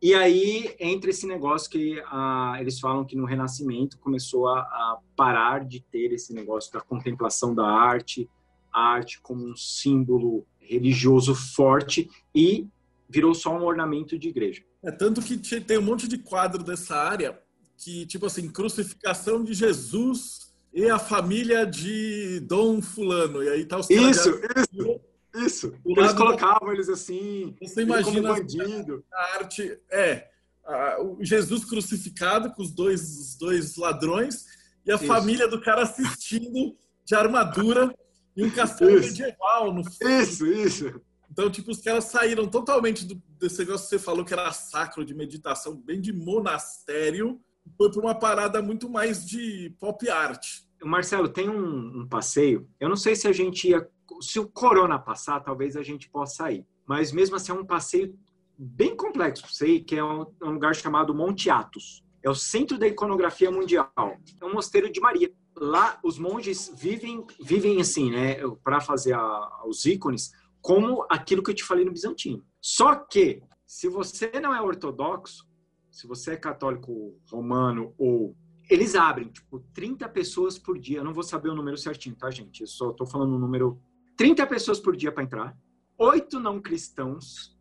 e 0.00 0.14
aí 0.14 0.74
entra 0.78 1.10
esse 1.10 1.26
negócio 1.26 1.68
que 1.68 2.00
ah, 2.06 2.56
eles 2.60 2.78
falam 2.78 3.04
que 3.04 3.16
no 3.16 3.24
Renascimento 3.24 3.98
começou 3.98 4.48
a, 4.48 4.60
a, 4.60 4.98
parar 5.16 5.64
de 5.64 5.80
ter 5.80 6.12
esse 6.12 6.32
negócio 6.32 6.72
da 6.72 6.80
contemplação 6.80 7.54
da 7.54 7.66
arte, 7.66 8.30
a 8.72 8.80
arte 8.80 9.20
como 9.20 9.44
um 9.44 9.56
símbolo 9.56 10.46
religioso 10.60 11.34
forte 11.34 12.08
e 12.34 12.68
virou 13.08 13.34
só 13.34 13.54
um 13.54 13.64
ornamento 13.64 14.18
de 14.18 14.28
igreja. 14.28 14.62
É 14.82 14.90
tanto 14.90 15.20
que 15.20 15.36
tem 15.60 15.76
um 15.76 15.82
monte 15.82 16.08
de 16.08 16.18
quadro 16.18 16.62
dessa 16.62 16.96
área 16.96 17.38
que 17.76 18.06
tipo 18.06 18.26
assim 18.26 18.48
crucificação 18.48 19.42
de 19.42 19.54
Jesus 19.54 20.52
e 20.72 20.88
a 20.88 20.98
família 20.98 21.66
de 21.66 22.40
Dom 22.40 22.80
Fulano 22.80 23.42
e 23.42 23.48
aí 23.48 23.64
tá 23.64 23.78
os 23.78 23.90
isso, 23.90 24.30
isso 24.30 25.00
isso. 25.34 25.74
Eles 25.84 26.12
colocavam 26.12 26.72
eles 26.72 26.88
assim. 26.88 27.54
Você 27.60 27.82
imagina 27.82 28.34
bandido. 28.34 29.04
A 29.12 29.36
arte 29.38 29.78
é 29.90 30.28
a, 30.64 31.02
o 31.02 31.18
Jesus 31.20 31.64
crucificado 31.64 32.50
com 32.52 32.62
os 32.62 32.70
dois, 32.70 33.00
os 33.18 33.34
dois 33.36 33.76
ladrões 33.76 34.44
e 34.84 34.92
a 34.92 34.96
Isso. 34.96 35.06
família 35.06 35.48
do 35.48 35.60
cara 35.60 35.82
assistindo 35.82 36.76
de 37.04 37.14
armadura 37.14 37.94
e 38.36 38.44
um 38.44 38.50
castelo 38.50 38.98
isso. 38.98 39.08
medieval. 39.08 39.72
No 39.72 39.82
isso, 40.20 40.46
isso. 40.46 41.00
Então, 41.30 41.50
tipo, 41.50 41.70
os 41.70 41.80
caras 41.80 42.04
saíram 42.04 42.46
totalmente 42.46 43.06
do, 43.06 43.20
desse 43.38 43.58
negócio 43.60 43.84
que 43.88 43.90
você 43.90 43.98
falou 43.98 44.24
que 44.24 44.32
era 44.32 44.52
sacro, 44.52 45.04
de 45.04 45.14
meditação, 45.14 45.74
bem 45.74 46.00
de 46.00 46.12
monastério, 46.12 47.40
foi 47.76 47.90
para 47.90 48.00
uma 48.00 48.14
parada 48.14 48.60
muito 48.60 48.88
mais 48.88 49.24
de 49.26 49.74
pop 49.78 50.08
art. 50.10 50.46
Marcelo, 50.84 51.28
tem 51.28 51.48
um, 51.48 52.02
um, 52.02 52.08
passeio. 52.08 52.68
Eu 52.78 52.88
não 52.88 52.96
sei 52.96 53.14
se 53.14 53.28
a 53.28 53.32
gente 53.32 53.68
ia. 53.68 53.88
Se 54.20 54.38
o 54.38 54.48
corona 54.48 54.98
passar, 54.98 55.40
talvez 55.40 55.76
a 55.76 55.82
gente 55.82 56.08
possa 56.10 56.50
ir. 56.50 56.66
Mas 56.86 57.12
mesmo 57.12 57.36
assim, 57.36 57.52
é 57.52 57.54
um 57.54 57.64
passeio 57.64 58.18
bem 58.58 58.96
complexo, 58.96 59.46
sei, 59.52 59.82
que 59.82 59.96
é 59.96 60.04
um, 60.04 60.26
é 60.42 60.44
um 60.46 60.52
lugar 60.52 60.74
chamado 60.74 61.14
Monte 61.14 61.48
Athos. 61.50 62.04
É 62.22 62.30
o 62.30 62.34
centro 62.34 62.78
da 62.78 62.86
iconografia 62.86 63.50
mundial. 63.50 63.90
É 63.96 64.44
um 64.44 64.52
mosteiro 64.52 64.90
de 64.90 65.00
Maria. 65.00 65.32
Lá, 65.56 65.98
os 66.02 66.18
monges 66.18 66.72
vivem, 66.76 67.24
vivem 67.40 67.80
assim, 67.80 68.10
né, 68.10 68.36
para 68.62 68.80
fazer 68.80 69.14
a, 69.14 69.62
os 69.66 69.84
ícones, 69.84 70.30
como 70.60 71.04
aquilo 71.10 71.42
que 71.42 71.50
eu 71.50 71.54
te 71.54 71.64
falei 71.64 71.84
no 71.84 71.92
Bizantino. 71.92 72.44
Só 72.60 72.94
que, 72.94 73.42
se 73.66 73.88
você 73.88 74.30
não 74.40 74.54
é 74.54 74.60
ortodoxo, 74.60 75.46
se 75.90 76.06
você 76.06 76.32
é 76.32 76.36
católico 76.36 77.18
romano 77.30 77.94
ou 77.98 78.34
eles 78.70 78.94
abrem, 78.94 79.28
tipo, 79.28 79.60
30 79.74 80.08
pessoas 80.08 80.58
por 80.58 80.78
dia. 80.78 80.98
Eu 80.98 81.04
não 81.04 81.12
vou 81.12 81.22
saber 81.22 81.50
o 81.50 81.54
número 81.54 81.76
certinho, 81.76 82.16
tá, 82.16 82.30
gente? 82.30 82.62
Eu 82.62 82.66
só 82.66 82.92
tô 82.92 83.04
falando 83.04 83.34
o 83.34 83.38
número. 83.38 83.78
30 84.16 84.46
pessoas 84.46 84.78
por 84.78 84.96
dia 84.96 85.12
para 85.12 85.24
entrar. 85.24 85.56
Oito 85.98 86.40
não 86.40 86.60
cristãos. 86.60 87.56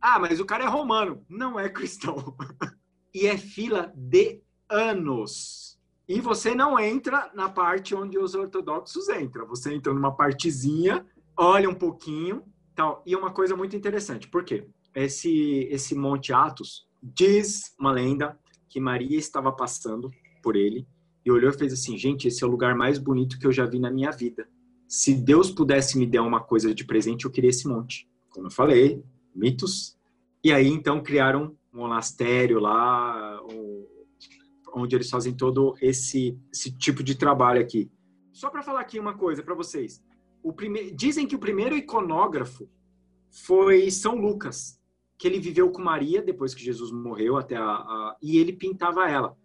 Ah, 0.00 0.18
mas 0.18 0.40
o 0.40 0.44
cara 0.44 0.64
é 0.64 0.68
romano. 0.68 1.24
Não 1.28 1.58
é 1.58 1.68
cristão. 1.68 2.36
e 3.14 3.26
é 3.26 3.36
fila 3.36 3.92
de 3.96 4.42
anos. 4.68 5.78
E 6.08 6.20
você 6.20 6.54
não 6.54 6.78
entra 6.78 7.30
na 7.34 7.48
parte 7.48 7.94
onde 7.94 8.18
os 8.18 8.34
ortodoxos 8.34 9.08
entram. 9.08 9.46
Você 9.46 9.74
entra 9.74 9.92
numa 9.92 10.14
partezinha, 10.14 11.06
olha 11.36 11.68
um 11.68 11.74
pouquinho, 11.74 12.42
tal. 12.74 13.02
E 13.04 13.14
uma 13.14 13.30
coisa 13.30 13.54
muito 13.54 13.76
interessante. 13.76 14.28
Por 14.28 14.44
quê? 14.44 14.66
Esse, 14.94 15.68
esse 15.70 15.94
Monte 15.94 16.32
Atos 16.32 16.88
diz 17.02 17.74
uma 17.78 17.92
lenda 17.92 18.38
que 18.68 18.80
Maria 18.80 19.18
estava 19.18 19.52
passando 19.52 20.10
por 20.42 20.56
ele 20.56 20.86
e 21.24 21.30
olhou 21.30 21.50
e 21.50 21.58
fez 21.58 21.72
assim: 21.72 21.98
gente, 21.98 22.26
esse 22.26 22.42
é 22.42 22.46
o 22.46 22.50
lugar 22.50 22.74
mais 22.74 22.98
bonito 22.98 23.38
que 23.38 23.46
eu 23.46 23.52
já 23.52 23.66
vi 23.66 23.78
na 23.78 23.90
minha 23.90 24.10
vida. 24.10 24.48
Se 24.88 25.14
Deus 25.14 25.50
pudesse 25.50 25.98
me 25.98 26.06
dar 26.06 26.22
uma 26.22 26.40
coisa 26.40 26.74
de 26.74 26.82
presente, 26.82 27.26
eu 27.26 27.30
queria 27.30 27.50
esse 27.50 27.68
monte. 27.68 28.08
Como 28.30 28.46
eu 28.46 28.50
falei, 28.50 29.04
mitos. 29.34 29.98
E 30.42 30.50
aí 30.50 30.66
então 30.66 31.02
criaram 31.02 31.54
um 31.72 31.78
monastério 31.78 32.58
lá, 32.58 33.38
onde 34.74 34.96
eles 34.96 35.10
fazem 35.10 35.34
todo 35.34 35.76
esse, 35.82 36.38
esse 36.50 36.72
tipo 36.72 37.02
de 37.02 37.14
trabalho 37.14 37.60
aqui. 37.60 37.90
Só 38.32 38.48
para 38.48 38.62
falar 38.62 38.80
aqui 38.80 38.98
uma 38.98 39.14
coisa 39.14 39.42
para 39.42 39.54
vocês. 39.54 40.02
O 40.42 40.52
prime... 40.54 40.90
Dizem 40.92 41.26
que 41.26 41.36
o 41.36 41.40
primeiro 41.40 41.76
iconógrafo 41.76 42.66
foi 43.30 43.90
São 43.90 44.16
Lucas, 44.16 44.80
que 45.18 45.28
ele 45.28 45.38
viveu 45.38 45.70
com 45.70 45.82
Maria 45.82 46.22
depois 46.22 46.54
que 46.54 46.64
Jesus 46.64 46.90
morreu 46.90 47.36
até 47.36 47.56
a, 47.56 47.62
a... 47.62 48.16
e 48.22 48.38
ele 48.38 48.54
pintava 48.54 49.08
ela. 49.10 49.36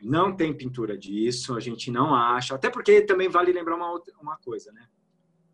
Não 0.00 0.34
tem 0.34 0.56
pintura 0.56 0.96
disso, 0.96 1.54
a 1.54 1.60
gente 1.60 1.90
não 1.90 2.14
acha. 2.14 2.54
Até 2.54 2.70
porque 2.70 3.00
também 3.02 3.28
vale 3.28 3.52
lembrar 3.52 3.76
uma, 3.76 3.90
outra, 3.90 4.14
uma 4.20 4.36
coisa, 4.36 4.72
né? 4.72 4.86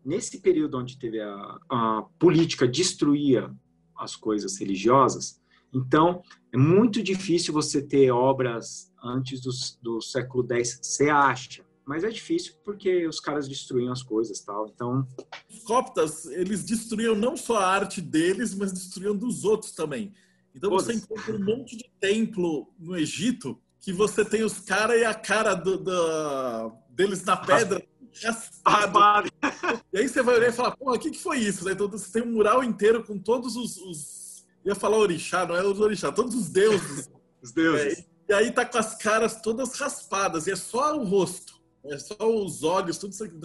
Nesse 0.03 0.39
período 0.39 0.77
onde 0.77 0.99
teve 0.99 1.19
a, 1.19 1.57
a 1.69 2.05
política 2.19 2.67
destruía 2.67 3.51
as 3.97 4.15
coisas 4.15 4.59
religiosas, 4.59 5.41
então 5.73 6.21
é 6.53 6.57
muito 6.57 7.01
difícil 7.01 7.53
você 7.53 7.81
ter 7.81 8.11
obras 8.11 8.91
antes 9.03 9.41
do, 9.41 9.49
do 9.81 10.01
século 10.01 10.45
X. 10.49 10.79
Você 10.81 11.09
acha, 11.09 11.65
mas 11.85 12.03
é 12.03 12.09
difícil 12.09 12.53
porque 12.63 13.05
os 13.07 13.19
caras 13.19 13.47
destruíam 13.47 13.91
as 13.91 14.01
coisas 14.01 14.39
tal. 14.41 14.67
Então, 14.67 15.07
os 15.49 15.59
coptas 15.63 16.25
eles 16.27 16.63
destruíam 16.63 17.15
não 17.15 17.35
só 17.35 17.57
a 17.57 17.67
arte 17.67 18.01
deles, 18.01 18.55
mas 18.55 18.71
destruíam 18.71 19.15
dos 19.15 19.43
outros 19.43 19.73
também. 19.73 20.13
Então 20.53 20.69
você 20.69 20.93
encontra 20.93 21.35
um 21.35 21.43
monte 21.43 21.75
de 21.75 21.91
templo 21.99 22.73
no 22.79 22.95
Egito 22.95 23.61
que 23.85 23.93
você 23.93 24.25
tem 24.25 24.43
os 24.43 24.57
caras 24.59 24.99
e 24.99 25.05
a 25.05 25.13
cara 25.13 25.53
do, 25.53 25.77
do, 25.77 26.71
deles 26.89 27.23
na 27.23 27.37
pedra 27.37 27.85
raspado. 28.23 29.29
e 29.93 29.99
aí 29.99 30.09
você 30.09 30.23
vai 30.23 30.37
olhar 30.37 30.49
e 30.49 30.51
falar, 30.51 30.75
porra, 30.75 30.95
o 30.95 30.99
que, 30.99 31.11
que 31.11 31.21
foi 31.21 31.37
isso? 31.37 31.69
Então 31.69 31.87
você 31.87 32.11
tem 32.11 32.23
um 32.23 32.33
mural 32.33 32.63
inteiro 32.63 33.03
com 33.03 33.19
todos 33.19 33.55
os, 33.55 33.77
os... 33.77 34.45
Eu 34.65 34.69
ia 34.69 34.75
falar 34.75 34.97
orixá, 34.97 35.45
não 35.45 35.55
é 35.55 35.63
os 35.63 35.79
orixá, 35.79 36.11
todos 36.11 36.33
os 36.33 36.49
deuses. 36.49 37.11
os 37.43 37.51
deuses. 37.51 37.99
É, 37.99 38.05
e 38.29 38.33
aí 38.33 38.51
tá 38.51 38.65
com 38.65 38.79
as 38.79 38.95
caras 38.95 39.39
todas 39.39 39.75
raspadas, 39.75 40.47
e 40.47 40.51
é 40.51 40.55
só 40.55 40.97
o 40.97 41.03
rosto. 41.03 41.53
É 41.85 41.99
só 41.99 42.15
os 42.19 42.63
olhos, 42.63 42.97
tudo 42.97 43.13
isso 43.13 43.23
aqui. 43.23 43.35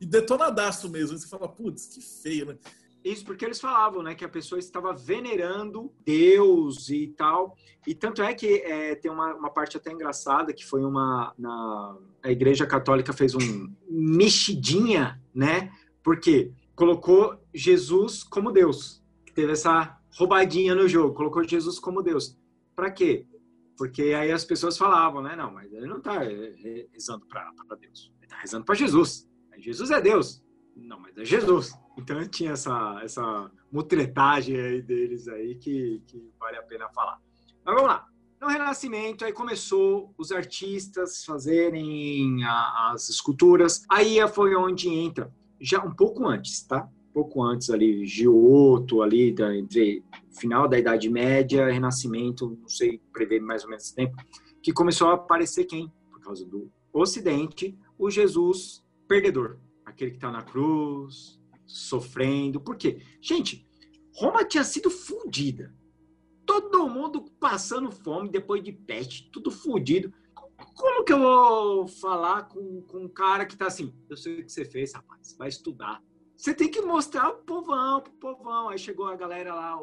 E 0.00 0.06
detonadaço 0.06 0.88
mesmo. 0.88 1.16
Você 1.16 1.28
fala, 1.28 1.46
putz, 1.48 1.86
que 1.86 2.00
feio, 2.00 2.46
né? 2.46 2.58
Isso 3.04 3.22
porque 3.22 3.44
eles 3.44 3.60
falavam, 3.60 4.02
né, 4.02 4.14
que 4.14 4.24
a 4.24 4.28
pessoa 4.28 4.58
estava 4.58 4.94
venerando 4.94 5.92
Deus 6.06 6.88
e 6.88 7.08
tal. 7.08 7.54
E 7.86 7.94
tanto 7.94 8.22
é 8.22 8.32
que 8.32 8.62
é, 8.62 8.94
tem 8.94 9.10
uma, 9.10 9.34
uma, 9.34 9.50
parte 9.50 9.76
até 9.76 9.92
engraçada 9.92 10.54
que 10.54 10.64
foi 10.64 10.82
uma 10.82 11.34
na 11.38 11.98
a 12.22 12.30
Igreja 12.30 12.66
Católica 12.66 13.12
fez 13.12 13.34
um 13.34 13.70
mexidinha, 13.90 15.20
né? 15.34 15.70
Porque 16.02 16.50
colocou 16.74 17.38
Jesus 17.52 18.24
como 18.24 18.50
Deus. 18.50 19.04
Teve 19.34 19.52
essa 19.52 20.00
roubadinha 20.16 20.74
no 20.74 20.88
jogo, 20.88 21.14
colocou 21.14 21.46
Jesus 21.46 21.78
como 21.78 22.02
Deus. 22.02 22.38
Para 22.74 22.90
quê? 22.90 23.26
Porque 23.76 24.14
aí 24.14 24.32
as 24.32 24.46
pessoas 24.46 24.78
falavam, 24.78 25.20
né? 25.20 25.36
Não, 25.36 25.52
mas 25.52 25.70
ele 25.70 25.86
não 25.86 25.98
está 25.98 26.20
rezando 26.92 27.26
para 27.26 27.52
Deus, 27.78 28.10
ele 28.16 28.24
está 28.24 28.36
rezando 28.38 28.64
para 28.64 28.74
Jesus. 28.74 29.28
Jesus 29.58 29.90
é 29.90 30.00
Deus. 30.00 30.42
Não, 30.74 30.98
mas 30.98 31.16
é 31.18 31.24
Jesus. 31.24 31.74
Então 31.96 32.26
tinha 32.28 32.52
essa, 32.52 33.00
essa 33.02 33.50
mutretagem 33.70 34.56
aí 34.56 34.82
deles 34.82 35.28
aí 35.28 35.54
que, 35.56 36.02
que 36.06 36.30
vale 36.38 36.56
a 36.56 36.62
pena 36.62 36.88
falar. 36.90 37.20
Mas 37.64 37.74
vamos 37.74 37.90
lá. 37.90 38.06
No 38.40 38.48
Renascimento, 38.48 39.24
aí 39.24 39.32
começou 39.32 40.12
os 40.18 40.30
artistas 40.30 41.24
fazerem 41.24 42.44
a, 42.44 42.90
as 42.92 43.08
esculturas. 43.08 43.84
Aí 43.90 44.16
foi 44.28 44.54
onde 44.54 44.88
entra, 44.88 45.32
já 45.60 45.82
um 45.82 45.94
pouco 45.94 46.26
antes, 46.26 46.62
tá? 46.62 46.86
Um 47.08 47.12
pouco 47.12 47.42
antes 47.42 47.70
ali, 47.70 48.04
Giotto, 48.04 49.00
ali, 49.00 49.32
da, 49.32 49.56
entre 49.56 50.04
final 50.38 50.68
da 50.68 50.78
Idade 50.78 51.08
Média, 51.08 51.70
Renascimento, 51.70 52.58
não 52.60 52.68
sei 52.68 53.00
prever 53.12 53.40
mais 53.40 53.62
ou 53.62 53.70
menos 53.70 53.84
esse 53.84 53.94
tempo, 53.94 54.16
que 54.62 54.72
começou 54.72 55.08
a 55.08 55.14
aparecer 55.14 55.64
quem? 55.64 55.90
Por 56.10 56.20
causa 56.20 56.44
do 56.44 56.70
Ocidente, 56.92 57.76
o 57.98 58.10
Jesus 58.10 58.84
perdedor. 59.08 59.58
Aquele 59.84 60.12
que 60.12 60.16
está 60.16 60.30
na 60.30 60.42
cruz, 60.42 61.40
sofrendo. 61.66 62.60
Por 62.60 62.76
quê? 62.76 63.00
Gente, 63.20 63.66
Roma 64.14 64.44
tinha 64.44 64.64
sido 64.64 64.90
fundida. 64.90 65.74
Todo 66.46 66.88
mundo 66.88 67.24
passando 67.40 67.90
fome 67.90 68.28
depois 68.28 68.62
de 68.62 68.72
peste, 68.72 69.30
tudo 69.30 69.50
fudido. 69.50 70.12
Como 70.74 71.04
que 71.04 71.12
eu 71.12 71.18
vou 71.18 71.88
falar 71.88 72.44
com, 72.44 72.82
com 72.82 73.04
um 73.04 73.08
cara 73.08 73.46
que 73.46 73.56
tá 73.56 73.66
assim? 73.66 73.94
Eu 74.08 74.16
sei 74.16 74.40
o 74.40 74.44
que 74.44 74.52
você 74.52 74.64
fez, 74.64 74.92
rapaz, 74.92 75.34
vai 75.36 75.48
estudar. 75.48 76.02
Você 76.36 76.52
tem 76.54 76.70
que 76.70 76.80
mostrar 76.82 77.30
o 77.30 77.38
povão, 77.38 78.00
pro 78.00 78.12
povão. 78.12 78.68
Aí 78.68 78.78
chegou 78.78 79.06
a 79.06 79.16
galera 79.16 79.54
lá, 79.54 79.80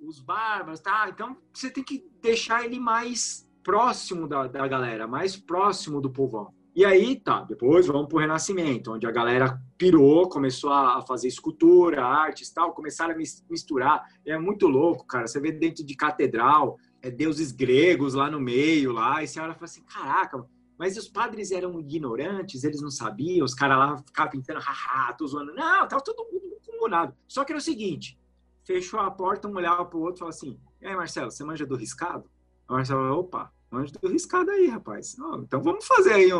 os 0.00 0.20
bárbaros, 0.20 0.80
tá? 0.80 1.08
Então 1.08 1.36
você 1.52 1.70
tem 1.70 1.82
que 1.82 2.06
deixar 2.20 2.64
ele 2.64 2.78
mais 2.78 3.50
próximo 3.62 4.28
da, 4.28 4.46
da 4.46 4.68
galera, 4.68 5.06
mais 5.06 5.36
próximo 5.36 6.00
do 6.00 6.10
povão. 6.10 6.54
E 6.74 6.84
aí, 6.84 7.14
tá, 7.14 7.42
depois 7.42 7.86
vamos 7.86 8.08
pro 8.08 8.18
Renascimento, 8.18 8.92
onde 8.92 9.06
a 9.06 9.10
galera 9.12 9.60
pirou, 9.78 10.28
começou 10.28 10.72
a 10.72 11.00
fazer 11.02 11.28
escultura, 11.28 12.04
artes 12.04 12.50
tal, 12.50 12.72
começaram 12.72 13.14
a 13.14 13.16
misturar. 13.48 14.04
É 14.26 14.36
muito 14.36 14.66
louco, 14.66 15.06
cara. 15.06 15.28
Você 15.28 15.38
vê 15.38 15.52
dentro 15.52 15.84
de 15.84 15.94
catedral, 15.94 16.76
é 17.00 17.12
deuses 17.12 17.52
gregos 17.52 18.14
lá 18.14 18.28
no 18.28 18.40
meio, 18.40 18.90
lá, 18.90 19.22
e 19.22 19.28
você 19.28 19.38
olha 19.38 19.52
e 19.52 19.54
fala 19.54 19.64
assim, 19.66 19.84
caraca, 19.84 20.44
mas 20.76 20.96
os 20.96 21.08
padres 21.08 21.52
eram 21.52 21.78
ignorantes, 21.78 22.64
eles 22.64 22.82
não 22.82 22.90
sabiam, 22.90 23.44
os 23.44 23.54
caras 23.54 23.78
lá 23.78 23.98
ficavam 23.98 24.32
pintando, 24.32 24.58
haha, 24.58 25.12
tô 25.12 25.28
zoando. 25.28 25.54
Não, 25.54 25.86
tava 25.86 26.02
todo 26.02 26.24
mundo 26.24 26.58
comunado. 26.66 27.14
Só 27.28 27.44
que 27.44 27.52
era 27.52 27.58
o 27.58 27.62
seguinte, 27.62 28.18
fechou 28.64 28.98
a 28.98 29.10
porta, 29.12 29.46
um 29.46 29.54
olhava 29.54 29.84
pro 29.84 30.00
outro 30.00 30.16
e 30.16 30.18
falava 30.18 30.36
assim, 30.36 30.58
e 30.82 30.86
aí, 30.88 30.96
Marcelo, 30.96 31.30
você 31.30 31.44
manja 31.44 31.64
do 31.64 31.76
riscado? 31.76 32.28
O 32.68 32.72
Marcelo, 32.72 33.16
opa, 33.16 33.52
Anjo 33.76 33.92
do 33.92 34.08
riscado 34.08 34.50
aí, 34.50 34.68
rapaz. 34.68 35.16
Não, 35.16 35.42
então 35.42 35.62
vamos 35.62 35.86
fazer 35.86 36.12
aí. 36.14 36.30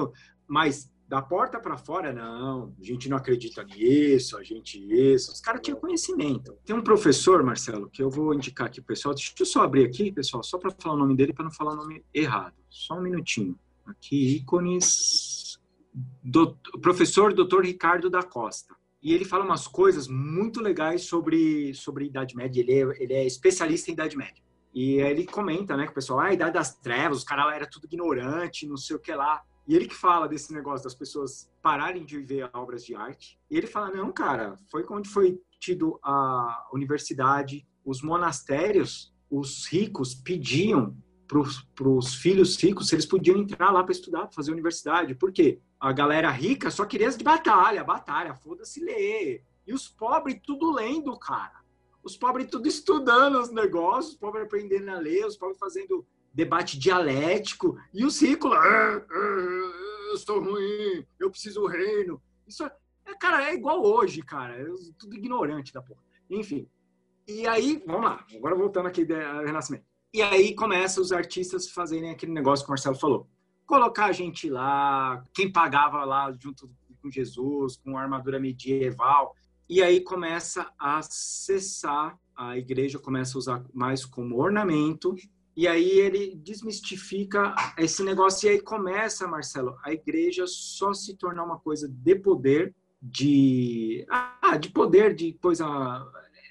Mas 0.46 0.90
da 1.06 1.20
porta 1.20 1.60
para 1.60 1.76
fora, 1.76 2.12
não. 2.12 2.74
A 2.80 2.84
gente 2.84 3.08
não 3.08 3.16
acredita 3.16 3.62
nisso, 3.62 4.36
a 4.36 4.42
gente 4.42 4.78
isso. 4.78 5.32
Os 5.32 5.40
caras 5.40 5.60
tinham 5.62 5.78
conhecimento. 5.78 6.56
Tem 6.64 6.74
um 6.74 6.82
professor, 6.82 7.42
Marcelo, 7.42 7.90
que 7.90 8.02
eu 8.02 8.10
vou 8.10 8.34
indicar 8.34 8.66
aqui, 8.66 8.80
pessoal. 8.80 9.14
Deixa 9.14 9.32
eu 9.38 9.46
só 9.46 9.62
abrir 9.62 9.84
aqui, 9.84 10.10
pessoal, 10.10 10.42
só 10.42 10.58
para 10.58 10.70
falar 10.70 10.94
o 10.94 10.98
nome 10.98 11.14
dele, 11.14 11.32
para 11.32 11.44
não 11.44 11.52
falar 11.52 11.74
o 11.74 11.76
nome 11.76 12.04
errado. 12.12 12.54
Só 12.68 12.94
um 12.98 13.02
minutinho. 13.02 13.58
Aqui, 13.84 14.36
ícones. 14.36 15.58
Professor 16.80 17.32
Dr. 17.32 17.60
Ricardo 17.60 18.08
da 18.08 18.22
Costa. 18.22 18.74
E 19.02 19.12
ele 19.12 19.26
fala 19.26 19.44
umas 19.44 19.68
coisas 19.68 20.08
muito 20.08 20.62
legais 20.62 21.02
sobre, 21.02 21.74
sobre 21.74 22.06
Idade 22.06 22.34
Média. 22.34 22.60
Ele 22.60 22.72
é, 22.72 23.02
ele 23.02 23.12
é 23.12 23.26
especialista 23.26 23.90
em 23.90 23.92
Idade 23.92 24.16
Média. 24.16 24.42
E 24.74 24.94
ele 24.96 25.24
comenta, 25.24 25.76
né, 25.76 25.84
que 25.84 25.92
o 25.92 25.94
pessoal, 25.94 26.18
ah, 26.18 26.24
a 26.24 26.32
idade 26.32 26.54
das 26.54 26.74
trevas, 26.74 27.18
os 27.18 27.24
caras 27.24 27.54
era 27.54 27.66
tudo 27.66 27.84
ignorante, 27.84 28.66
não 28.66 28.76
sei 28.76 28.96
o 28.96 28.98
que 28.98 29.14
lá. 29.14 29.42
E 29.66 29.74
ele 29.74 29.86
que 29.86 29.94
fala 29.94 30.26
desse 30.26 30.52
negócio 30.52 30.82
das 30.82 30.94
pessoas 30.94 31.50
pararem 31.62 32.04
de 32.04 32.18
ver 32.18 32.50
obras 32.52 32.84
de 32.84 32.94
arte. 32.94 33.38
E 33.50 33.56
ele 33.56 33.66
fala: 33.66 33.90
não, 33.90 34.12
cara, 34.12 34.56
foi 34.70 34.84
onde 34.90 35.08
foi 35.08 35.40
tido 35.60 35.98
a 36.02 36.68
universidade, 36.72 37.66
os 37.84 38.02
monastérios, 38.02 39.14
os 39.30 39.66
ricos 39.66 40.14
pediam 40.14 40.96
para 41.26 41.88
os 41.88 42.14
filhos 42.16 42.60
ricos 42.62 42.88
se 42.88 42.94
eles 42.94 43.06
podiam 43.06 43.38
entrar 43.38 43.70
lá 43.70 43.82
para 43.82 43.92
estudar, 43.92 44.26
para 44.26 44.32
fazer 44.32 44.52
universidade. 44.52 45.14
Por 45.14 45.32
quê? 45.32 45.60
A 45.80 45.92
galera 45.92 46.30
rica 46.30 46.70
só 46.70 46.84
queria 46.84 47.10
de 47.10 47.24
batalha, 47.24 47.82
batalha, 47.82 48.34
foda-se 48.34 48.84
ler. 48.84 49.44
E 49.66 49.72
os 49.72 49.88
pobres 49.88 50.38
tudo 50.44 50.70
lendo, 50.70 51.16
cara. 51.18 51.63
Os 52.04 52.16
pobres 52.16 52.48
tudo 52.50 52.68
estudando 52.68 53.40
os 53.40 53.50
negócios, 53.50 54.12
os 54.12 54.18
pobres 54.18 54.44
aprendendo 54.44 54.90
a 54.90 54.98
ler, 54.98 55.24
os 55.24 55.36
pobres 55.36 55.58
fazendo 55.58 56.06
debate 56.32 56.78
dialético, 56.78 57.78
e 57.92 58.04
os 58.04 58.20
ricos 58.20 58.50
lá, 58.50 58.58
ah, 58.58 59.06
ah, 59.10 60.10
eu 60.10 60.16
sou 60.18 60.40
ruim, 60.40 61.06
eu 61.18 61.30
preciso 61.30 61.62
do 61.62 61.66
reino. 61.66 62.20
Isso 62.46 62.62
é, 62.62 62.70
é, 63.06 63.14
cara, 63.14 63.48
é 63.48 63.54
igual 63.54 63.82
hoje, 63.82 64.20
cara. 64.20 64.60
É 64.60 64.66
tudo 64.98 65.16
ignorante 65.16 65.72
da 65.72 65.80
porra. 65.80 66.02
Enfim. 66.28 66.68
E 67.26 67.46
aí, 67.46 67.82
vamos 67.86 68.04
lá, 68.04 68.24
agora 68.34 68.54
voltando 68.54 68.86
aqui 68.86 69.04
do 69.04 69.14
Renascimento. 69.14 69.84
E 70.12 70.20
aí 70.20 70.54
começa 70.54 71.00
os 71.00 71.10
artistas 71.10 71.70
fazerem 71.70 72.10
aquele 72.10 72.32
negócio 72.32 72.64
que 72.64 72.70
o 72.70 72.72
Marcelo 72.72 72.96
falou. 72.96 73.28
Colocar 73.66 74.06
a 74.06 74.12
gente 74.12 74.48
lá, 74.50 75.24
quem 75.32 75.50
pagava 75.50 76.04
lá 76.04 76.30
junto 76.38 76.70
com 77.00 77.10
Jesus, 77.10 77.76
com 77.78 77.96
armadura 77.96 78.38
medieval. 78.38 79.34
E 79.68 79.82
aí 79.82 80.00
começa 80.00 80.70
a 80.78 81.00
cessar, 81.02 82.18
a 82.36 82.58
igreja 82.58 82.98
começa 82.98 83.36
a 83.36 83.38
usar 83.38 83.64
mais 83.72 84.04
como 84.04 84.38
ornamento 84.38 85.14
e 85.56 85.68
aí 85.68 85.88
ele 85.88 86.34
desmistifica 86.34 87.54
esse 87.78 88.02
negócio 88.02 88.46
e 88.46 88.50
aí 88.50 88.60
começa, 88.60 89.28
Marcelo, 89.28 89.76
a 89.84 89.92
igreja 89.92 90.46
só 90.46 90.92
se 90.92 91.16
tornar 91.16 91.44
uma 91.44 91.58
coisa 91.58 91.88
de 91.88 92.16
poder, 92.16 92.74
de 93.00 94.04
ah, 94.10 94.56
de 94.58 94.68
poder, 94.70 95.14
de 95.14 95.32
coisa 95.34 95.64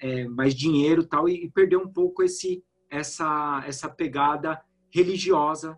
é, 0.00 0.26
mais 0.26 0.54
dinheiro 0.54 1.04
tal 1.04 1.28
e, 1.28 1.44
e 1.44 1.50
perder 1.50 1.76
um 1.76 1.88
pouco 1.88 2.22
esse 2.22 2.64
essa 2.90 3.62
essa 3.66 3.88
pegada 3.88 4.60
religiosa 4.90 5.76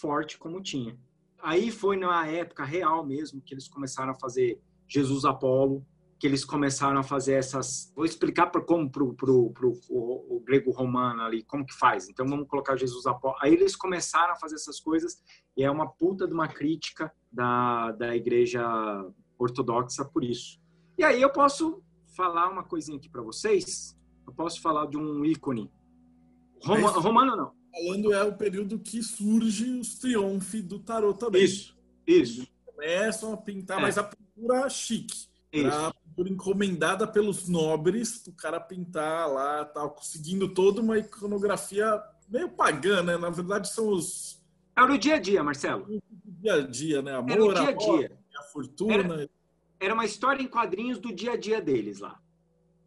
forte 0.00 0.38
como 0.38 0.62
tinha. 0.62 0.96
Aí 1.42 1.70
foi 1.70 1.96
na 1.96 2.26
época 2.28 2.64
real 2.64 3.04
mesmo 3.04 3.40
que 3.40 3.52
eles 3.52 3.66
começaram 3.66 4.12
a 4.12 4.18
fazer 4.18 4.60
Jesus 4.86 5.24
Apolo, 5.24 5.84
que 6.22 6.26
eles 6.28 6.44
começaram 6.44 7.00
a 7.00 7.02
fazer 7.02 7.32
essas. 7.32 7.92
Vou 7.96 8.04
explicar 8.04 8.46
para 8.46 8.60
como 8.60 8.88
pro, 8.88 9.12
pro, 9.12 9.50
pro, 9.50 9.72
o, 9.90 10.36
o 10.36 10.40
grego 10.40 10.70
romano 10.70 11.20
ali 11.20 11.42
como 11.42 11.66
que 11.66 11.74
faz. 11.74 12.08
Então 12.08 12.24
vamos 12.24 12.46
colocar 12.46 12.76
Jesus 12.76 13.04
apóstolo. 13.06 13.34
Aí 13.42 13.52
eles 13.52 13.74
começaram 13.74 14.32
a 14.32 14.36
fazer 14.36 14.54
essas 14.54 14.78
coisas 14.78 15.20
e 15.56 15.64
é 15.64 15.68
uma 15.68 15.90
puta 15.90 16.24
de 16.28 16.32
uma 16.32 16.46
crítica 16.46 17.12
da, 17.32 17.90
da 17.90 18.14
igreja 18.14 18.62
ortodoxa 19.36 20.04
por 20.04 20.22
isso. 20.22 20.60
E 20.96 21.02
aí 21.02 21.20
eu 21.20 21.28
posso 21.28 21.82
falar 22.16 22.48
uma 22.50 22.62
coisinha 22.62 22.98
aqui 22.98 23.08
para 23.08 23.20
vocês. 23.20 23.98
Eu 24.24 24.32
posso 24.32 24.62
falar 24.62 24.86
de 24.86 24.96
um 24.96 25.24
ícone 25.24 25.72
Roma, 26.62 26.88
romano 26.90 27.34
não. 27.34 27.52
Falando 27.72 28.14
é 28.14 28.22
o 28.22 28.36
período 28.36 28.78
que 28.78 29.02
surge 29.02 29.68
os 29.72 29.96
triunfos 29.96 30.62
do 30.62 30.78
tarot 30.78 31.18
também. 31.18 31.42
Isso, 31.42 31.76
isso. 32.06 32.42
Eles 32.42 32.52
começam 32.64 33.32
a 33.32 33.36
pintar, 33.36 33.78
é. 33.80 33.82
mas 33.82 33.98
a 33.98 34.04
pintura 34.04 34.70
chique. 34.70 35.26
Isso 35.52 35.92
por 36.14 36.28
encomendada 36.28 37.06
pelos 37.06 37.48
nobres, 37.48 38.26
o 38.26 38.32
cara 38.32 38.60
pintar 38.60 39.28
lá, 39.28 39.64
tal, 39.64 39.90
conseguindo 39.90 40.48
toda 40.48 40.80
uma 40.80 40.98
iconografia 40.98 42.00
meio 42.28 42.50
pagã, 42.50 43.02
né? 43.02 43.16
Na 43.16 43.30
verdade, 43.30 43.68
são 43.72 43.88
os. 43.88 44.42
É 44.76 44.86
no 44.86 44.98
dia 44.98 45.16
a 45.16 45.18
dia, 45.18 45.42
Marcelo. 45.42 45.86
No 45.88 46.02
dia 46.24 46.54
a 46.54 46.60
dia, 46.60 47.02
né? 47.02 47.14
Amor, 47.14 47.30
é 47.30 47.36
no 47.36 47.54
dia 47.54 47.68
a 47.68 47.72
dia. 47.72 48.18
A 48.38 48.42
fortuna. 48.44 48.94
Era, 48.94 49.30
era, 49.80 49.94
uma 49.94 50.04
história 50.04 50.42
em 50.42 50.48
quadrinhos 50.48 50.98
do 50.98 51.12
dia 51.12 51.32
a 51.32 51.36
dia 51.36 51.60
deles 51.60 52.00
lá. 52.00 52.20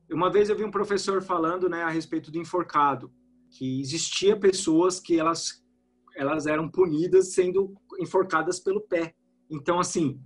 Uma 0.09 0.31
vez 0.31 0.49
eu 0.49 0.55
vi 0.55 0.63
um 0.63 0.71
professor 0.71 1.21
falando, 1.21 1.67
né, 1.67 1.83
a 1.83 1.89
respeito 1.89 2.31
do 2.31 2.37
enforcado, 2.37 3.11
que 3.49 3.81
existia 3.81 4.37
pessoas 4.37 4.99
que 4.99 5.19
elas 5.19 5.63
elas 6.15 6.47
eram 6.47 6.69
punidas 6.69 7.33
sendo 7.33 7.75
enforcadas 7.99 8.59
pelo 8.59 8.79
pé. 8.79 9.13
Então, 9.49 9.79
assim, 9.79 10.19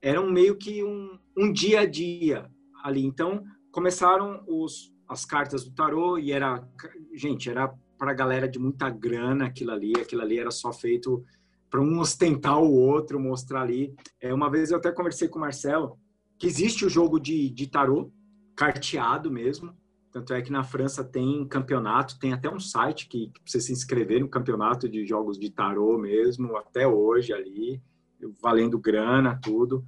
era 0.00 0.20
um 0.20 0.30
meio 0.30 0.56
que 0.56 0.82
um, 0.84 1.18
um 1.36 1.52
dia 1.52 1.80
a 1.80 1.86
dia 1.86 2.50
ali. 2.82 3.04
Então, 3.04 3.44
começaram 3.70 4.44
os, 4.46 4.92
as 5.08 5.24
cartas 5.24 5.64
do 5.64 5.74
tarô 5.74 6.18
e 6.18 6.32
era, 6.32 6.66
gente, 7.14 7.50
era 7.50 7.72
para 7.98 8.12
galera 8.12 8.48
de 8.48 8.58
muita 8.58 8.90
grana 8.90 9.46
aquilo 9.46 9.72
ali, 9.72 9.92
aquilo 9.96 10.22
ali 10.22 10.38
era 10.38 10.50
só 10.50 10.72
feito 10.72 11.24
para 11.70 11.80
um 11.80 11.98
ostentar 11.98 12.60
o 12.62 12.72
outro, 12.72 13.18
mostrar 13.18 13.62
ali. 13.62 13.94
É, 14.20 14.32
uma 14.32 14.50
vez 14.50 14.70
eu 14.70 14.78
até 14.78 14.92
conversei 14.92 15.28
com 15.28 15.38
o 15.38 15.40
Marcelo 15.42 15.98
que 16.38 16.46
existe 16.46 16.84
o 16.84 16.90
jogo 16.90 17.18
de, 17.18 17.50
de 17.50 17.66
tarô, 17.66 18.10
carteado 18.54 19.30
mesmo, 19.30 19.74
tanto 20.12 20.32
é 20.32 20.40
que 20.40 20.50
na 20.50 20.64
França 20.64 21.04
tem 21.04 21.46
campeonato, 21.46 22.18
tem 22.18 22.32
até 22.32 22.48
um 22.48 22.60
site 22.60 23.08
que, 23.08 23.28
que 23.28 23.50
você 23.50 23.60
se 23.60 23.72
inscrever 23.72 24.20
no 24.20 24.28
campeonato 24.28 24.88
de 24.88 25.04
jogos 25.06 25.38
de 25.38 25.50
tarô 25.50 25.98
mesmo, 25.98 26.56
até 26.56 26.86
hoje 26.86 27.32
ali, 27.32 27.82
valendo 28.40 28.78
grana, 28.78 29.38
tudo. 29.42 29.84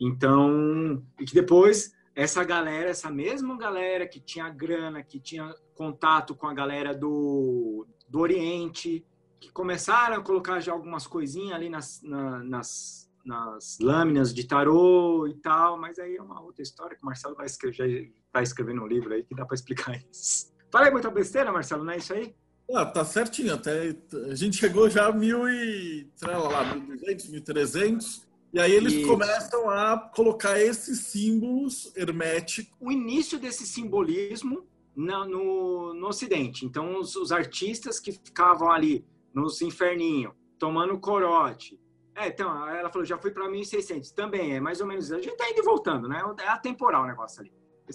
Então, 0.00 1.02
e 1.18 1.24
que 1.24 1.34
depois 1.34 1.92
essa 2.14 2.42
galera, 2.42 2.90
essa 2.90 3.10
mesma 3.10 3.56
galera 3.56 4.06
que 4.06 4.20
tinha 4.20 4.48
grana, 4.48 5.02
que 5.02 5.20
tinha 5.20 5.54
contato 5.74 6.34
com 6.34 6.48
a 6.48 6.54
galera 6.54 6.92
do, 6.92 7.86
do 8.08 8.18
Oriente, 8.18 9.06
que 9.38 9.52
começaram 9.52 10.16
a 10.16 10.20
colocar 10.20 10.58
já 10.58 10.72
algumas 10.72 11.06
coisinhas 11.06 11.54
ali 11.54 11.68
nas, 11.68 12.02
na, 12.02 12.42
nas, 12.42 13.10
nas 13.24 13.78
lâminas 13.80 14.34
de 14.34 14.44
tarô 14.44 15.28
e 15.28 15.34
tal, 15.34 15.78
mas 15.78 15.98
aí 15.98 16.16
é 16.16 16.22
uma 16.22 16.40
outra 16.40 16.62
história 16.62 16.96
que 16.96 17.02
o 17.02 17.06
Marcelo 17.06 17.36
vai 17.36 17.46
escrever, 17.46 18.12
está 18.26 18.42
escrevendo 18.42 18.82
um 18.82 18.86
livro 18.86 19.14
aí 19.14 19.22
que 19.22 19.34
dá 19.34 19.46
para 19.46 19.54
explicar 19.54 19.96
isso. 20.10 20.52
Falei 20.70 20.90
muita 20.90 21.10
besteira, 21.10 21.52
Marcelo, 21.52 21.84
não 21.84 21.92
é 21.92 21.98
isso 21.98 22.12
aí? 22.12 22.34
Ah, 22.74 22.84
tá 22.84 23.04
certinho, 23.04 23.54
até 23.54 23.96
a 24.30 24.34
gente 24.34 24.58
chegou 24.58 24.90
já 24.90 25.06
a 25.06 25.12
mil 25.12 25.48
e, 25.48 26.06
sei 26.14 26.28
lá, 26.28 26.74
1.200, 26.76 27.42
1.300, 27.42 28.22
e 28.52 28.60
aí 28.60 28.72
eles 28.72 29.06
começam 29.06 29.70
a 29.70 29.98
colocar 30.14 30.60
esses 30.60 31.00
símbolos 31.00 31.90
herméticos. 31.96 32.76
O 32.78 32.92
início 32.92 33.38
desse 33.38 33.66
simbolismo 33.66 34.66
no, 34.94 35.24
no, 35.26 35.94
no 35.94 36.08
Ocidente. 36.08 36.66
Então, 36.66 36.98
os, 36.98 37.14
os, 37.14 37.30
artistas 37.30 38.00
que 38.00 38.12
ficavam 38.12 38.70
ali 38.70 39.04
nos 39.32 39.62
inferninhos, 39.62 40.32
tomando 40.58 40.98
corote. 40.98 41.78
É, 42.14 42.28
então, 42.28 42.68
ela 42.68 42.90
falou, 42.90 43.04
já 43.04 43.16
fui 43.16 43.30
para 43.30 43.48
1600. 43.48 44.10
Também 44.10 44.56
é 44.56 44.60
mais 44.60 44.80
ou 44.80 44.86
menos. 44.86 45.12
A 45.12 45.20
gente 45.20 45.36
tá 45.36 45.48
indo 45.48 45.60
e 45.60 45.64
voltando, 45.64 46.08
né? 46.08 46.22
É 46.40 46.48
atemporal 46.48 47.04
o 47.04 47.06
negócio 47.06 47.40
ali. 47.40 47.52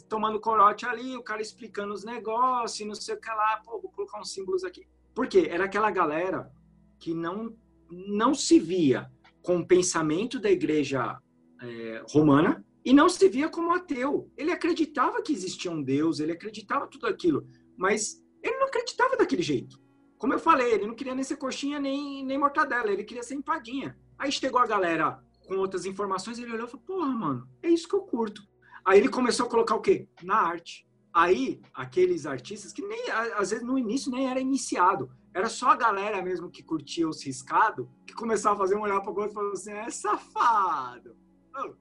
Tomando 0.10 0.39
corote 0.39 0.86
ali, 0.86 1.16
o 1.16 1.24
cara 1.24 1.41
explicando 1.41 1.94
os 1.94 2.04
negócios, 2.04 2.88
não 2.88 2.96
sei 2.96 3.16
o 3.16 3.20
que 3.20 3.30
lá. 3.30 3.62
Pô, 3.64 3.80
vou 3.80 3.91
colocar 3.91 4.20
uns 4.20 4.32
símbolos 4.32 4.64
aqui. 4.64 4.88
Por 5.14 5.28
quê? 5.28 5.48
Era 5.49 5.65
aquela 5.65 5.91
galera 5.91 6.52
que 6.99 7.14
não, 7.14 7.56
não 7.90 8.34
se 8.34 8.60
via 8.60 9.11
com 9.41 9.57
o 9.57 9.68
pensamento 9.68 10.40
da 10.40 10.49
igreja 10.49 11.20
é, 11.61 12.03
romana 12.10 12.65
e 12.84 12.94
não 12.94 13.07
se 13.07 13.28
via 13.30 13.49
como 13.49 13.74
ateu. 13.74 14.32
Ele 14.36 14.52
acreditava 14.52 15.22
que 15.22 15.34
existia 15.34 15.72
um 15.72 15.82
Deus, 15.82 16.20
ele 16.20 16.32
acreditava 16.32 16.88
tudo 16.88 17.07
aquilo, 17.07 17.48
mas 17.78 18.24
ele 18.41 18.57
não 18.57 18.68
acreditava 18.68 19.15
daquele 19.15 19.41
jeito. 19.41 19.82
Como 20.18 20.34
eu 20.34 20.40
falei, 20.40 20.74
ele 20.74 20.88
não 20.88 20.95
queria 20.95 21.15
nem 21.15 21.24
ser 21.24 21.38
coxinha 21.38 21.80
nem, 21.80 22.26
nem 22.26 22.38
mortadela, 22.38 22.91
ele 22.91 23.03
queria 23.03 23.24
ser 23.24 23.36
empadinha. 23.36 23.98
Aí 24.18 24.32
chegou 24.32 24.60
a 24.60 24.65
galera 24.65 25.22
com 25.48 25.56
outras 25.56 25.86
informações, 25.86 26.40
ele 26.40 26.53
olhou 26.53 26.68
e 26.68 26.72
falou: 26.72 26.86
Porra, 26.86 27.07
mano, 27.07 27.49
é 27.61 27.70
isso 27.70 27.88
que 27.88 27.95
eu 27.95 28.02
curto. 28.02 28.41
Aí 28.85 28.99
ele 28.99 29.10
começou 29.10 29.45
a 29.45 29.49
colocar 29.49 29.76
o 29.76 29.81
quê? 29.81 30.07
Na 30.23 30.35
arte. 30.35 30.85
Aí, 31.14 31.61
aqueles 31.73 32.26
artistas 32.26 32.73
que 32.73 32.81
nem, 32.81 33.10
às 33.11 33.51
vezes, 33.51 33.65
no 33.65 33.77
início 33.77 34.11
nem 34.11 34.30
era 34.30 34.39
iniciado, 34.39 35.11
era 35.34 35.47
só 35.47 35.69
a 35.69 35.76
galera 35.76 36.22
mesmo 36.23 36.49
que 36.49 36.64
curtia 36.64 37.07
os 37.07 37.23
riscados, 37.23 37.88
que 38.05 38.14
começava 38.14 38.55
a 38.55 38.57
fazer 38.60 38.76
um 38.76 38.81
olhar 38.81 38.99
para 39.01 39.11
o 39.11 39.15
outro 39.15 39.31
e 39.31 39.34
falava 39.34 39.53
assim, 39.53 39.72
é 39.72 39.89
safado. 39.89 41.15
Oh, 41.55 41.73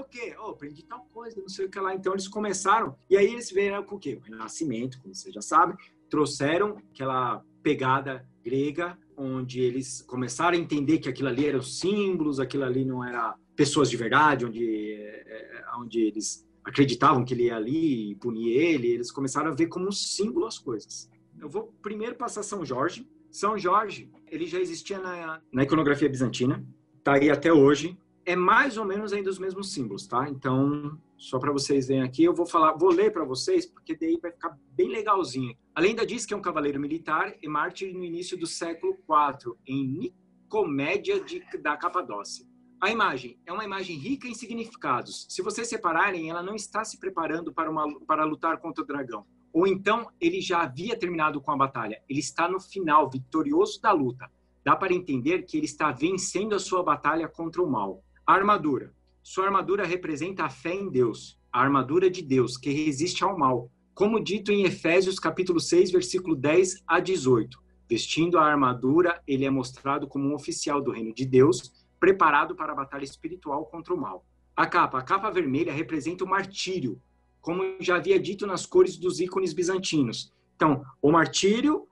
o 0.00 0.04
quê? 0.04 0.36
Oh, 0.38 0.52
prendi 0.54 0.84
tal 0.84 1.04
coisa, 1.12 1.40
não 1.40 1.48
sei 1.48 1.66
o 1.66 1.70
que 1.70 1.80
lá. 1.80 1.94
Então 1.94 2.12
eles 2.12 2.28
começaram, 2.28 2.96
e 3.10 3.16
aí 3.16 3.26
eles 3.26 3.50
vieram 3.50 3.82
com 3.82 3.96
o 3.96 3.98
quê? 3.98 4.14
O 4.14 4.20
Renascimento, 4.20 5.00
como 5.02 5.14
você 5.14 5.32
já 5.32 5.42
sabe, 5.42 5.76
trouxeram 6.08 6.80
aquela 6.92 7.44
pegada 7.62 8.24
grega, 8.44 8.96
onde 9.16 9.60
eles 9.60 10.02
começaram 10.02 10.56
a 10.56 10.60
entender 10.60 10.98
que 10.98 11.08
aquilo 11.08 11.28
ali 11.28 11.46
eram 11.46 11.62
símbolos, 11.62 12.38
aquilo 12.38 12.64
ali 12.64 12.84
não 12.84 13.02
era 13.02 13.34
pessoas 13.56 13.90
de 13.90 13.96
verdade, 13.96 14.44
onde, 14.44 14.92
é, 14.92 15.64
onde 15.78 16.00
eles 16.00 16.46
acreditavam 16.64 17.24
que 17.24 17.32
ele 17.32 17.44
ia 17.44 17.56
ali 17.56 18.10
e 18.10 18.14
punir 18.16 18.48
ele, 18.48 18.88
eles 18.88 19.10
começaram 19.10 19.50
a 19.50 19.54
ver 19.54 19.66
como 19.68 19.88
um 19.88 19.92
símbolo 19.92 20.46
as 20.46 20.58
coisas. 20.58 21.08
Eu 21.38 21.48
vou 21.48 21.72
primeiro 21.80 22.16
passar 22.16 22.42
São 22.42 22.64
Jorge. 22.64 23.08
São 23.30 23.56
Jorge, 23.58 24.10
ele 24.28 24.46
já 24.46 24.58
existia 24.58 24.98
na, 24.98 25.40
na 25.52 25.62
iconografia 25.62 26.08
bizantina, 26.08 26.64
tá 27.04 27.14
aí 27.14 27.30
até 27.30 27.52
hoje. 27.52 27.98
É 28.24 28.34
mais 28.34 28.76
ou 28.76 28.84
menos 28.84 29.12
ainda 29.12 29.30
os 29.30 29.38
mesmos 29.38 29.72
símbolos, 29.72 30.06
tá? 30.06 30.28
Então, 30.28 30.98
só 31.16 31.38
para 31.38 31.52
vocês 31.52 31.86
verem 31.86 32.02
aqui, 32.02 32.24
eu 32.24 32.34
vou 32.34 32.44
falar, 32.44 32.72
vou 32.72 32.90
ler 32.90 33.12
para 33.12 33.24
vocês, 33.24 33.64
porque 33.64 33.94
daí 33.94 34.18
vai 34.20 34.32
ficar 34.32 34.58
bem 34.72 34.88
legalzinho. 34.88 35.56
A 35.74 35.80
lenda 35.80 36.04
diz 36.04 36.26
que 36.26 36.34
é 36.34 36.36
um 36.36 36.42
cavaleiro 36.42 36.80
militar 36.80 37.36
e 37.40 37.48
mártir 37.48 37.94
no 37.94 38.02
início 38.02 38.36
do 38.36 38.46
século 38.46 38.94
IV, 38.94 39.54
em 39.66 40.12
Comédia 40.48 41.20
de, 41.20 41.44
da 41.62 41.76
Capadócia. 41.76 42.44
A 42.78 42.90
imagem 42.90 43.38
é 43.46 43.52
uma 43.52 43.64
imagem 43.64 43.96
rica 43.96 44.28
em 44.28 44.34
significados. 44.34 45.26
Se 45.30 45.40
vocês 45.40 45.66
separarem, 45.66 46.28
ela 46.28 46.42
não 46.42 46.54
está 46.54 46.84
se 46.84 46.98
preparando 46.98 47.50
para, 47.52 47.70
uma, 47.70 47.86
para 48.00 48.24
lutar 48.24 48.58
contra 48.58 48.84
o 48.84 48.86
dragão. 48.86 49.24
Ou 49.50 49.66
então 49.66 50.10
ele 50.20 50.42
já 50.42 50.60
havia 50.60 50.98
terminado 50.98 51.40
com 51.40 51.50
a 51.50 51.56
batalha. 51.56 52.02
Ele 52.06 52.20
está 52.20 52.46
no 52.46 52.60
final, 52.60 53.08
vitorioso 53.08 53.80
da 53.80 53.92
luta. 53.92 54.30
Dá 54.62 54.76
para 54.76 54.92
entender 54.92 55.46
que 55.46 55.56
ele 55.56 55.64
está 55.64 55.90
vencendo 55.90 56.54
a 56.54 56.58
sua 56.58 56.82
batalha 56.82 57.26
contra 57.26 57.62
o 57.62 57.70
mal. 57.70 58.04
A 58.26 58.34
armadura. 58.34 58.92
Sua 59.22 59.46
armadura 59.46 59.86
representa 59.86 60.44
a 60.44 60.50
fé 60.50 60.74
em 60.74 60.90
Deus, 60.90 61.40
a 61.50 61.62
armadura 61.62 62.10
de 62.10 62.20
Deus 62.20 62.58
que 62.58 62.70
resiste 62.70 63.24
ao 63.24 63.38
mal. 63.38 63.70
Como 63.94 64.22
dito 64.22 64.52
em 64.52 64.64
Efésios 64.64 65.18
capítulo 65.18 65.60
6, 65.60 65.90
versículo 65.90 66.36
10 66.36 66.82
a 66.86 67.00
18. 67.00 67.58
Vestindo 67.88 68.36
a 68.36 68.44
armadura, 68.44 69.22
ele 69.26 69.46
é 69.46 69.50
mostrado 69.50 70.06
como 70.06 70.28
um 70.28 70.34
oficial 70.34 70.82
do 70.82 70.90
reino 70.90 71.14
de 71.14 71.24
Deus 71.24 71.72
preparado 71.98 72.54
para 72.54 72.72
a 72.72 72.76
batalha 72.76 73.04
espiritual 73.04 73.66
contra 73.66 73.94
o 73.94 74.00
mal. 74.00 74.24
A 74.54 74.66
capa, 74.66 74.98
a 74.98 75.02
capa 75.02 75.30
vermelha 75.30 75.72
representa 75.72 76.24
o 76.24 76.28
martírio, 76.28 77.00
como 77.40 77.62
já 77.80 77.96
havia 77.96 78.18
dito 78.18 78.46
nas 78.46 78.64
cores 78.64 78.96
dos 78.96 79.20
ícones 79.20 79.52
bizantinos. 79.52 80.32
Então, 80.56 80.82
o 81.02 81.12
martírio, 81.12 81.86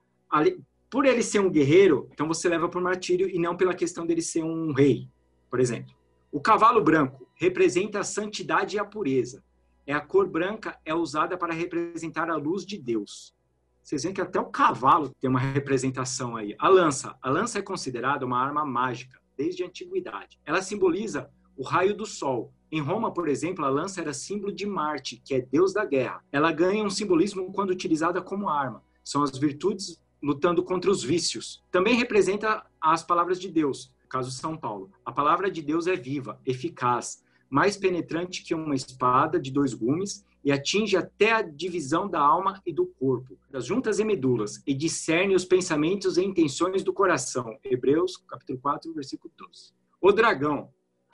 por 0.91 1.05
ele 1.05 1.23
ser 1.23 1.41
um 1.41 1.51
guerreiro, 1.51 2.09
então 2.13 2.27
você 2.27 2.49
leva 2.49 2.69
por 2.69 2.81
martírio 2.81 3.29
e 3.29 3.39
não 3.39 3.57
pela 3.57 3.75
questão 3.75 4.07
dele 4.07 4.23
ser 4.23 4.43
um 4.43 4.73
rei, 4.73 5.09
por 5.51 5.61
exemplo. 5.61 5.95
O 6.33 6.41
cavalo 6.41 6.83
branco 6.83 7.29
representa 7.35 8.01
a 8.01 8.05
santidade 8.05 8.77
e 8.77 8.79
a 8.79 8.85
pureza. 8.85 9.45
É 9.87 9.93
a 9.93 10.01
cor 10.01 10.27
branca 10.27 10.79
é 10.85 10.95
usada 10.95 11.37
para 11.37 11.53
representar 11.53 12.31
a 12.31 12.37
luz 12.37 12.65
de 12.65 12.79
Deus. 12.79 13.35
Vocês 13.83 14.03
veem 14.03 14.15
que 14.15 14.21
até 14.23 14.41
o 14.41 14.47
cavalo 14.47 15.11
tem 15.21 15.29
uma 15.29 15.39
representação 15.39 16.37
aí. 16.37 16.57
A 16.59 16.69
lança, 16.69 17.15
a 17.21 17.29
lança 17.29 17.59
é 17.59 17.63
considerada 17.63 18.25
uma 18.25 18.41
arma 18.43 18.65
mágica 18.65 19.21
desde 19.36 19.62
a 19.62 19.66
antiguidade. 19.66 20.39
Ela 20.44 20.62
simboliza 20.62 21.31
o 21.56 21.62
raio 21.62 21.94
do 21.94 22.06
sol. 22.06 22.52
Em 22.70 22.81
Roma, 22.81 23.12
por 23.12 23.28
exemplo, 23.28 23.65
a 23.65 23.69
lança 23.69 24.01
era 24.01 24.12
símbolo 24.12 24.52
de 24.52 24.66
Marte, 24.66 25.20
que 25.24 25.35
é 25.35 25.40
deus 25.40 25.73
da 25.73 25.85
guerra. 25.85 26.24
Ela 26.32 26.52
ganha 26.52 26.85
um 26.85 26.90
simbolismo 26.90 27.52
quando 27.52 27.70
utilizada 27.70 28.20
como 28.20 28.48
arma. 28.48 28.82
São 29.05 29.23
as 29.23 29.36
virtudes 29.39 30.01
lutando 30.23 30.62
contra 30.62 30.90
os 30.90 31.02
vícios. 31.02 31.62
Também 31.70 31.94
representa 31.94 32.65
as 32.81 33.02
palavras 33.02 33.39
de 33.39 33.51
Deus, 33.51 33.94
no 34.02 34.09
caso 34.09 34.31
São 34.31 34.56
Paulo. 34.56 34.90
A 35.05 35.12
palavra 35.12 35.51
de 35.51 35.61
Deus 35.62 35.86
é 35.86 35.94
viva, 35.94 36.40
eficaz, 36.47 37.23
mais 37.48 37.77
penetrante 37.77 38.43
que 38.43 38.55
uma 38.55 38.74
espada 38.74 39.39
de 39.39 39.51
dois 39.51 39.74
gumes 39.74 40.24
e 40.45 40.53
atinge 40.53 40.97
até 40.97 41.33
a 41.33 41.41
divisão 41.41 42.09
da 42.09 42.21
alma 42.21 42.61
e 42.66 42.73
do 42.73 42.87
corpo, 42.87 43.39
das 43.51 43.65
juntas 43.65 43.99
e 43.99 44.05
medulas, 44.05 44.62
e 44.66 44.75
discerne 44.75 45.35
os 45.35 45.45
pensamentos 45.45 46.19
e 46.19 46.23
intenções 46.23 46.85
do 46.85 46.93
coração. 46.93 47.59
Hebreus, 47.65 48.19
capítulo 48.29 48.59
4, 48.59 48.93
versículo 48.93 49.33
12. 49.37 49.73
O 50.01 50.12
dragão. 50.12 50.69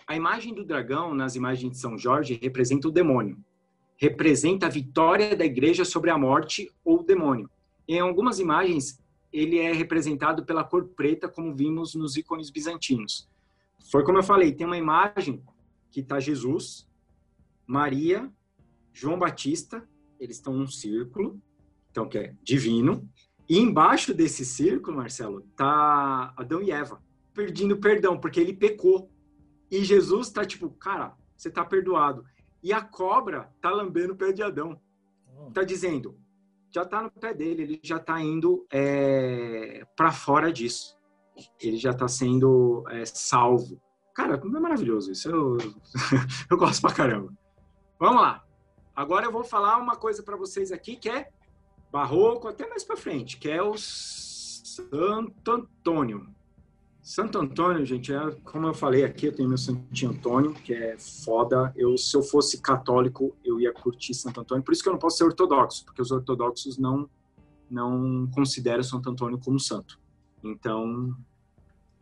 A 0.05 0.17
imagem 0.17 0.53
do 0.53 0.65
dragão 0.65 1.15
nas 1.15 1.37
imagens 1.37 1.71
de 1.71 1.79
São 1.79 1.97
Jorge 1.97 2.41
representa 2.43 2.89
o 2.89 2.91
demônio. 2.91 3.39
Representa 3.97 4.67
a 4.67 4.71
vitória 4.71 5.37
da 5.37 5.45
igreja 5.45 5.85
sobre 5.85 6.11
a 6.11 6.19
morte 6.19 6.69
ou 6.85 7.01
o 7.01 7.05
demônio. 7.05 7.49
Em 7.87 8.01
algumas 8.01 8.41
imagens, 8.41 8.99
ele 9.33 9.59
é 9.59 9.73
representado 9.73 10.45
pela 10.45 10.65
cor 10.65 10.89
preta, 10.89 11.29
como 11.29 11.55
vimos 11.55 11.95
nos 11.95 12.17
ícones 12.17 12.51
bizantinos. 12.51 13.29
Foi 13.93 14.03
como 14.03 14.19
eu 14.19 14.25
falei, 14.25 14.53
tem 14.53 14.67
uma 14.67 14.77
imagem 14.77 15.41
que 15.93 16.01
está 16.01 16.19
Jesus, 16.19 16.89
Maria 17.65 18.29
João 18.93 19.19
Batista, 19.19 19.87
eles 20.19 20.37
estão 20.37 20.55
num 20.55 20.67
círculo, 20.67 21.41
então 21.91 22.09
que 22.09 22.19
é 22.19 22.35
divino, 22.43 23.09
e 23.49 23.59
embaixo 23.59 24.15
desse 24.15 24.45
círculo, 24.45 24.97
Marcelo, 24.97 25.43
tá 25.57 26.33
Adão 26.37 26.63
e 26.63 26.71
Eva 26.71 27.03
pedindo 27.35 27.77
perdão 27.79 28.19
porque 28.19 28.41
ele 28.41 28.53
pecou. 28.53 29.11
E 29.71 29.85
Jesus 29.85 30.29
está 30.29 30.45
tipo, 30.45 30.71
cara, 30.71 31.15
você 31.37 31.49
está 31.49 31.65
perdoado. 31.65 32.25
E 32.63 32.73
a 32.73 32.81
cobra 32.81 33.53
tá 33.61 33.71
lambendo 33.71 34.13
o 34.13 34.17
pé 34.17 34.33
de 34.33 34.43
Adão. 34.43 34.81
Tá 35.55 35.63
dizendo, 35.63 36.19
já 36.71 36.85
tá 36.85 37.03
no 37.03 37.11
pé 37.11 37.33
dele, 37.33 37.63
ele 37.63 37.81
já 37.83 37.99
tá 37.99 38.21
indo 38.21 38.67
é, 38.71 39.87
para 39.97 40.13
fora 40.13 40.53
disso. 40.53 40.99
Ele 41.59 41.79
já 41.79 41.95
tá 41.95 42.07
sendo 42.07 42.85
é, 42.89 43.05
salvo. 43.07 43.81
Cara, 44.15 44.35
é 44.35 44.61
maravilhoso 44.61 45.11
isso. 45.11 45.31
Eu, 45.31 45.57
eu 46.51 46.57
gosto 46.59 46.83
pra 46.83 46.93
caramba. 46.93 47.33
Vamos 47.99 48.21
lá. 48.21 48.45
Agora 49.01 49.25
eu 49.25 49.33
vou 49.33 49.43
falar 49.43 49.79
uma 49.79 49.97
coisa 49.97 50.23
para 50.23 50.37
vocês 50.37 50.71
aqui 50.71 50.95
que 50.95 51.09
é 51.09 51.31
barroco 51.91 52.47
até 52.47 52.69
mais 52.69 52.85
para 52.85 52.99
frente, 52.99 53.39
que 53.39 53.49
é 53.49 53.63
o 53.63 53.75
Santo 53.79 55.51
Antônio. 55.51 56.29
Santo 57.03 57.39
Antônio, 57.39 57.83
gente, 57.87 58.13
é, 58.13 58.31
como 58.45 58.67
eu 58.67 58.75
falei 58.75 59.03
aqui, 59.03 59.25
eu 59.25 59.35
tenho 59.35 59.49
meu 59.49 59.57
Santinho 59.57 60.11
Antônio, 60.11 60.53
que 60.53 60.75
é 60.75 60.99
foda. 60.99 61.73
Eu, 61.75 61.97
se 61.97 62.15
eu 62.15 62.23
fosse 62.23 62.61
católico, 62.61 63.35
eu 63.43 63.59
ia 63.59 63.73
curtir 63.73 64.13
Santo 64.13 64.43
Antônio. 64.43 64.63
Por 64.63 64.73
isso 64.73 64.83
que 64.83 64.91
eu 64.91 64.93
não 64.93 65.01
posso 65.01 65.17
ser 65.17 65.25
ortodoxo, 65.25 65.83
porque 65.87 66.03
os 66.03 66.11
ortodoxos 66.11 66.77
não 66.77 67.09
não 67.71 68.29
consideram 68.35 68.83
Santo 68.83 69.09
Antônio 69.09 69.39
como 69.39 69.59
santo. 69.59 69.99
Então, 70.45 71.17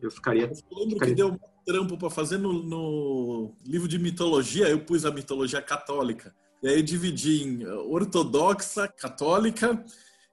eu 0.01 0.11
ficaria. 0.11 0.51
Eu 0.51 0.77
lembro 0.77 0.95
ficaria... 0.95 1.15
que 1.15 1.15
deu 1.15 1.31
um 1.31 1.39
trampo 1.63 1.97
para 1.97 2.09
fazer 2.09 2.37
no, 2.37 2.61
no 2.61 3.53
livro 3.65 3.87
de 3.87 3.97
mitologia, 3.97 4.67
eu 4.67 4.83
pus 4.83 5.05
a 5.05 5.11
mitologia 5.11 5.61
católica. 5.61 6.35
E 6.61 6.67
aí 6.67 6.81
dividi 6.81 7.43
em 7.43 7.65
ortodoxa, 7.65 8.87
católica. 8.87 9.83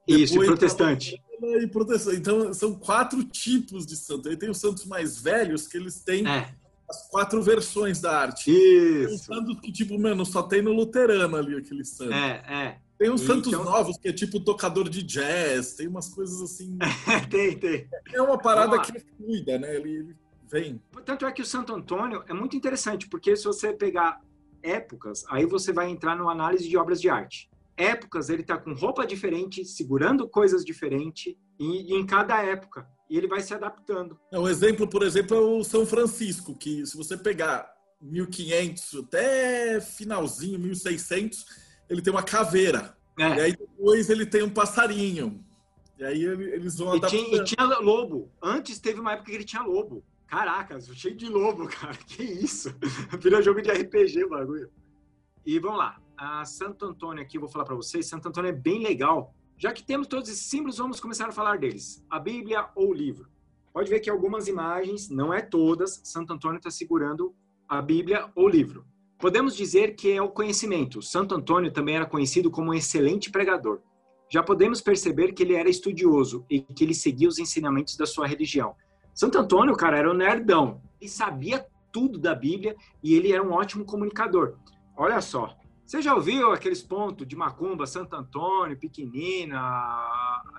Isso, 0.06 0.42
e 0.42 0.46
protestante. 0.46 1.22
E 1.40 1.66
protestante. 1.66 2.16
Então, 2.16 2.52
são 2.52 2.74
quatro 2.74 3.22
tipos 3.24 3.86
de 3.86 3.96
santo. 3.96 4.28
Aí 4.28 4.36
tem 4.36 4.50
os 4.50 4.58
santos 4.58 4.84
mais 4.86 5.20
velhos, 5.20 5.66
que 5.66 5.76
eles 5.76 6.00
têm 6.00 6.26
é. 6.26 6.54
as 6.88 7.08
quatro 7.08 7.42
versões 7.42 8.00
da 8.00 8.20
arte. 8.20 8.50
Isso. 8.50 9.08
Tem 9.08 9.18
santos 9.18 9.60
que, 9.60 9.72
tipo, 9.72 9.98
mano, 9.98 10.24
só 10.24 10.42
tem 10.42 10.62
no 10.62 10.72
luterano 10.72 11.36
ali 11.36 11.56
aquele 11.56 11.84
santo. 11.84 12.12
É, 12.12 12.42
é. 12.48 12.78
Tem 12.98 13.10
uns 13.10 13.20
santos 13.20 13.48
então... 13.48 13.64
novos, 13.64 13.98
que 13.98 14.08
é 14.08 14.12
tipo 14.12 14.40
tocador 14.40 14.88
de 14.88 15.02
jazz, 15.02 15.74
tem 15.74 15.86
umas 15.86 16.08
coisas 16.08 16.40
assim. 16.40 16.78
tem, 17.30 17.58
tem. 17.58 17.88
É 18.12 18.22
uma 18.22 18.38
parada 18.38 18.80
que 18.80 18.92
cuida, 19.18 19.58
né? 19.58 19.76
Ele, 19.76 19.90
ele 19.96 20.16
vem. 20.50 20.80
Tanto 21.04 21.26
é 21.26 21.32
que 21.32 21.42
o 21.42 21.46
Santo 21.46 21.74
Antônio 21.74 22.24
é 22.26 22.32
muito 22.32 22.56
interessante, 22.56 23.06
porque 23.06 23.36
se 23.36 23.44
você 23.44 23.72
pegar 23.74 24.20
épocas, 24.62 25.24
aí 25.28 25.46
você 25.46 25.72
vai 25.72 25.88
entrar 25.88 26.16
no 26.16 26.28
análise 26.28 26.68
de 26.68 26.76
obras 26.76 27.00
de 27.00 27.08
arte. 27.08 27.50
Épocas, 27.76 28.30
ele 28.30 28.42
está 28.42 28.56
com 28.56 28.72
roupa 28.72 29.06
diferente, 29.06 29.64
segurando 29.64 30.28
coisas 30.28 30.64
diferentes, 30.64 31.34
e, 31.58 31.92
e, 31.92 31.94
em 31.94 32.06
cada 32.06 32.42
época. 32.42 32.86
E 33.08 33.16
ele 33.16 33.28
vai 33.28 33.40
se 33.40 33.54
adaptando. 33.54 34.18
É, 34.32 34.38
um 34.38 34.48
exemplo, 34.48 34.88
por 34.88 35.02
exemplo, 35.02 35.36
é 35.36 35.40
o 35.40 35.62
São 35.62 35.86
Francisco, 35.86 36.54
que 36.54 36.84
se 36.86 36.96
você 36.96 37.16
pegar 37.16 37.70
1500 38.00 38.94
até 39.04 39.80
finalzinho, 39.80 40.58
1600, 40.58 41.44
ele 41.88 42.02
tem 42.02 42.12
uma 42.12 42.22
caveira. 42.22 42.96
É. 43.18 43.36
E 43.36 43.40
aí 43.40 43.56
depois 43.56 44.10
ele 44.10 44.26
tem 44.26 44.42
um 44.42 44.50
passarinho. 44.50 45.44
E 45.98 46.04
aí 46.04 46.24
eles 46.24 46.76
vão 46.76 46.94
e 46.94 46.98
adaptando. 46.98 47.24
Tinha, 47.24 47.42
e 47.42 47.44
tinha 47.44 47.64
lobo. 47.78 48.30
Antes 48.42 48.78
teve 48.78 49.00
uma 49.00 49.12
época 49.12 49.30
que 49.30 49.36
ele 49.36 49.44
tinha 49.44 49.62
lobo. 49.62 50.04
Caracas, 50.26 50.88
cheio 50.94 51.16
de 51.16 51.28
lobo, 51.28 51.68
cara. 51.70 51.96
Que 51.96 52.22
isso? 52.22 52.74
Vira 53.20 53.42
jogo 53.42 53.62
de 53.62 53.70
RPG 53.70 54.24
o 54.24 54.30
bagulho. 54.30 54.70
E 55.44 55.58
vamos 55.58 55.78
lá. 55.78 56.00
A 56.16 56.44
Santo 56.44 56.86
Antônio 56.86 57.22
aqui, 57.22 57.36
eu 57.36 57.40
vou 57.40 57.50
falar 57.50 57.64
para 57.64 57.74
vocês. 57.74 58.06
Santo 58.06 58.28
Antônio 58.28 58.48
é 58.48 58.52
bem 58.52 58.82
legal. 58.82 59.34
Já 59.56 59.72
que 59.72 59.84
temos 59.84 60.06
todos 60.06 60.28
esses 60.28 60.46
símbolos, 60.46 60.78
vamos 60.78 61.00
começar 61.00 61.28
a 61.28 61.32
falar 61.32 61.58
deles. 61.58 62.04
A 62.10 62.18
Bíblia 62.18 62.68
ou 62.74 62.90
o 62.90 62.94
livro. 62.94 63.28
Pode 63.72 63.90
ver 63.90 64.00
que 64.00 64.10
algumas 64.10 64.48
imagens, 64.48 65.08
não 65.08 65.32
é 65.32 65.40
todas, 65.40 66.00
Santo 66.02 66.32
Antônio 66.32 66.56
está 66.58 66.70
segurando 66.70 67.34
a 67.68 67.80
Bíblia 67.80 68.30
ou 68.34 68.46
o 68.46 68.48
livro. 68.48 68.86
Podemos 69.18 69.56
dizer 69.56 69.94
que 69.94 70.12
é 70.12 70.20
o 70.20 70.30
conhecimento. 70.30 71.00
Santo 71.00 71.34
Antônio 71.34 71.72
também 71.72 71.96
era 71.96 72.06
conhecido 72.06 72.50
como 72.50 72.70
um 72.70 72.74
excelente 72.74 73.30
pregador. 73.30 73.80
Já 74.30 74.42
podemos 74.42 74.80
perceber 74.80 75.32
que 75.32 75.42
ele 75.42 75.54
era 75.54 75.70
estudioso 75.70 76.44
e 76.50 76.60
que 76.60 76.84
ele 76.84 76.94
seguia 76.94 77.28
os 77.28 77.38
ensinamentos 77.38 77.96
da 77.96 78.06
sua 78.06 78.26
religião. 78.26 78.74
Santo 79.16 79.38
Antônio, 79.38 79.74
cara, 79.74 79.96
era 79.96 80.10
um 80.10 80.14
nerdão. 80.14 80.82
Ele 81.00 81.08
sabia 81.08 81.66
tudo 81.90 82.18
da 82.18 82.34
Bíblia 82.34 82.76
e 83.02 83.14
ele 83.14 83.32
era 83.32 83.42
um 83.42 83.50
ótimo 83.50 83.82
comunicador. 83.82 84.56
Olha 84.94 85.22
só, 85.22 85.56
você 85.86 86.02
já 86.02 86.14
ouviu 86.14 86.52
aqueles 86.52 86.82
pontos 86.82 87.26
de 87.26 87.34
Macumba, 87.34 87.86
Santo 87.86 88.14
Antônio, 88.14 88.78
Pequenina, 88.78 89.58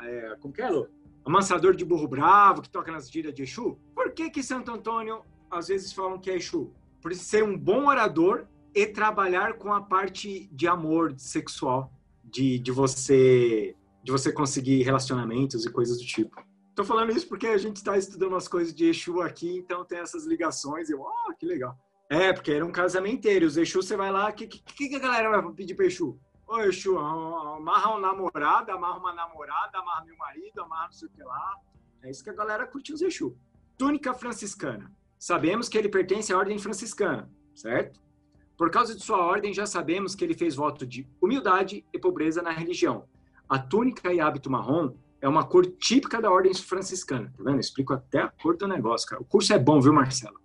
é, 0.01 0.35
como 0.41 0.51
que 0.51 0.63
é, 0.63 0.69
Lô? 0.71 0.87
Amansador 1.23 1.75
de 1.75 1.85
burro 1.85 2.07
bravo, 2.07 2.63
que 2.63 2.69
toca 2.69 2.91
nas 2.91 3.11
gírias 3.11 3.35
de 3.35 3.43
Exu? 3.43 3.77
Por 3.93 4.11
que 4.11 4.31
que 4.31 4.41
Santo 4.41 4.71
Antônio, 4.71 5.21
às 5.51 5.67
vezes, 5.67 5.93
falam 5.93 6.17
que 6.17 6.31
é 6.31 6.37
Exu? 6.37 6.73
Por 6.99 7.13
ser 7.13 7.43
um 7.43 7.55
bom 7.55 7.85
orador 7.85 8.47
e 8.73 8.87
trabalhar 8.87 9.53
com 9.53 9.71
a 9.71 9.81
parte 9.81 10.49
de 10.51 10.67
amor 10.67 11.13
sexual, 11.17 11.91
de, 12.23 12.57
de 12.57 12.71
você 12.71 13.75
de 14.03 14.11
você 14.11 14.31
conseguir 14.31 14.83
relacionamentos 14.83 15.65
e 15.65 15.69
coisas 15.69 15.97
do 15.97 16.05
tipo. 16.05 16.46
Tô 16.77 16.83
falando 16.83 17.11
isso 17.11 17.27
porque 17.27 17.47
a 17.47 17.57
gente 17.57 17.77
está 17.77 17.97
estudando 17.97 18.33
umas 18.33 18.47
coisas 18.47 18.71
de 18.71 18.85
Exu 18.85 19.19
aqui, 19.19 19.57
então 19.57 19.83
tem 19.83 19.97
essas 19.97 20.27
ligações. 20.27 20.91
Eu, 20.91 21.01
oh, 21.01 21.33
que 21.33 21.43
legal. 21.43 21.75
É, 22.07 22.31
porque 22.31 22.51
era 22.51 22.63
um 22.63 22.71
casamenteiro. 22.71 23.47
Os 23.47 23.57
Exu, 23.57 23.81
você 23.81 23.97
vai 23.97 24.11
lá, 24.11 24.29
o 24.29 24.33
que, 24.33 24.45
que, 24.45 24.87
que, 24.87 24.95
a 24.95 24.99
galera 24.99 25.41
vai 25.41 25.53
pedir 25.53 25.73
para 25.73 25.87
Exu? 25.87 26.19
Ô, 26.47 26.59
Exu, 26.59 26.95
amarra 26.99 27.95
um 27.95 27.99
namorado, 27.99 28.71
amarra 28.71 28.99
uma 28.99 29.11
namorada, 29.11 29.79
amarra 29.79 30.05
meu 30.05 30.15
marido, 30.17 30.61
amarra 30.61 30.85
não 30.85 30.91
sei 30.91 31.07
o 31.07 31.11
que 31.11 31.23
lá. 31.23 31.55
É 32.03 32.11
isso 32.11 32.23
que 32.23 32.29
a 32.29 32.35
galera 32.35 32.67
curte 32.67 32.93
os 32.93 33.01
Exu. 33.01 33.35
túnica 33.75 34.13
franciscana. 34.13 34.91
Sabemos 35.17 35.67
que 35.67 35.79
ele 35.79 35.89
pertence 35.89 36.31
à 36.31 36.37
ordem 36.37 36.59
franciscana, 36.59 37.27
certo? 37.55 37.99
Por 38.55 38.69
causa 38.69 38.93
de 38.93 39.03
sua 39.03 39.17
ordem, 39.17 39.51
já 39.51 39.65
sabemos 39.65 40.13
que 40.13 40.23
ele 40.23 40.35
fez 40.35 40.53
voto 40.53 40.85
de 40.85 41.09
humildade 41.19 41.83
e 41.91 41.97
pobreza 41.97 42.43
na 42.43 42.51
religião. 42.51 43.09
A 43.49 43.57
túnica 43.57 44.13
e 44.13 44.19
hábito 44.19 44.51
marrom 44.51 44.95
é 45.21 45.27
uma 45.27 45.45
cor 45.45 45.65
típica 45.65 46.21
da 46.21 46.31
ordem 46.31 46.53
franciscana. 46.53 47.33
Tá 47.35 47.43
vendo? 47.43 47.59
Explico 47.59 47.93
até 47.93 48.21
a 48.21 48.27
cor 48.27 48.55
do 48.55 48.67
negócio, 48.67 49.07
cara. 49.07 49.21
O 49.21 49.25
curso 49.25 49.53
é 49.53 49.59
bom, 49.59 49.79
viu, 49.81 49.93
Marcelo? 49.93 50.39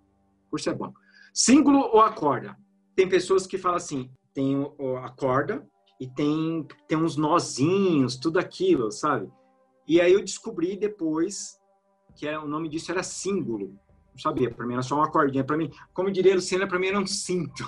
O 0.47 0.51
curso 0.51 0.69
é 0.69 0.73
bom. 0.73 0.93
Símbolo 1.33 1.79
ou 1.79 2.01
a 2.01 2.11
corda? 2.11 2.57
Tem 2.95 3.07
pessoas 3.07 3.47
que 3.47 3.57
falam 3.57 3.77
assim, 3.77 4.11
tem 4.33 4.55
a 5.03 5.09
corda 5.09 5.67
e 5.99 6.07
tem, 6.07 6.67
tem 6.87 6.97
uns 6.97 7.15
nozinhos, 7.15 8.17
tudo 8.17 8.39
aquilo, 8.39 8.91
sabe? 8.91 9.31
E 9.87 9.99
aí 9.99 10.13
eu 10.13 10.23
descobri 10.23 10.77
depois 10.77 11.59
que 12.15 12.27
é, 12.27 12.37
o 12.37 12.47
nome 12.47 12.69
disso 12.69 12.91
era 12.91 13.03
símbolo. 13.03 13.75
Não 14.11 14.19
sabia, 14.19 14.51
para 14.51 14.65
mim 14.65 14.73
era 14.73 14.83
só 14.83 14.95
uma 14.95 15.09
cordinha. 15.09 15.43
Para 15.43 15.57
mim, 15.57 15.71
como 15.93 16.11
diria 16.11 16.35
Luciana, 16.35 16.67
para 16.67 16.77
mim 16.77 16.87
era 16.87 16.99
um 16.99 17.07
cinto. 17.07 17.63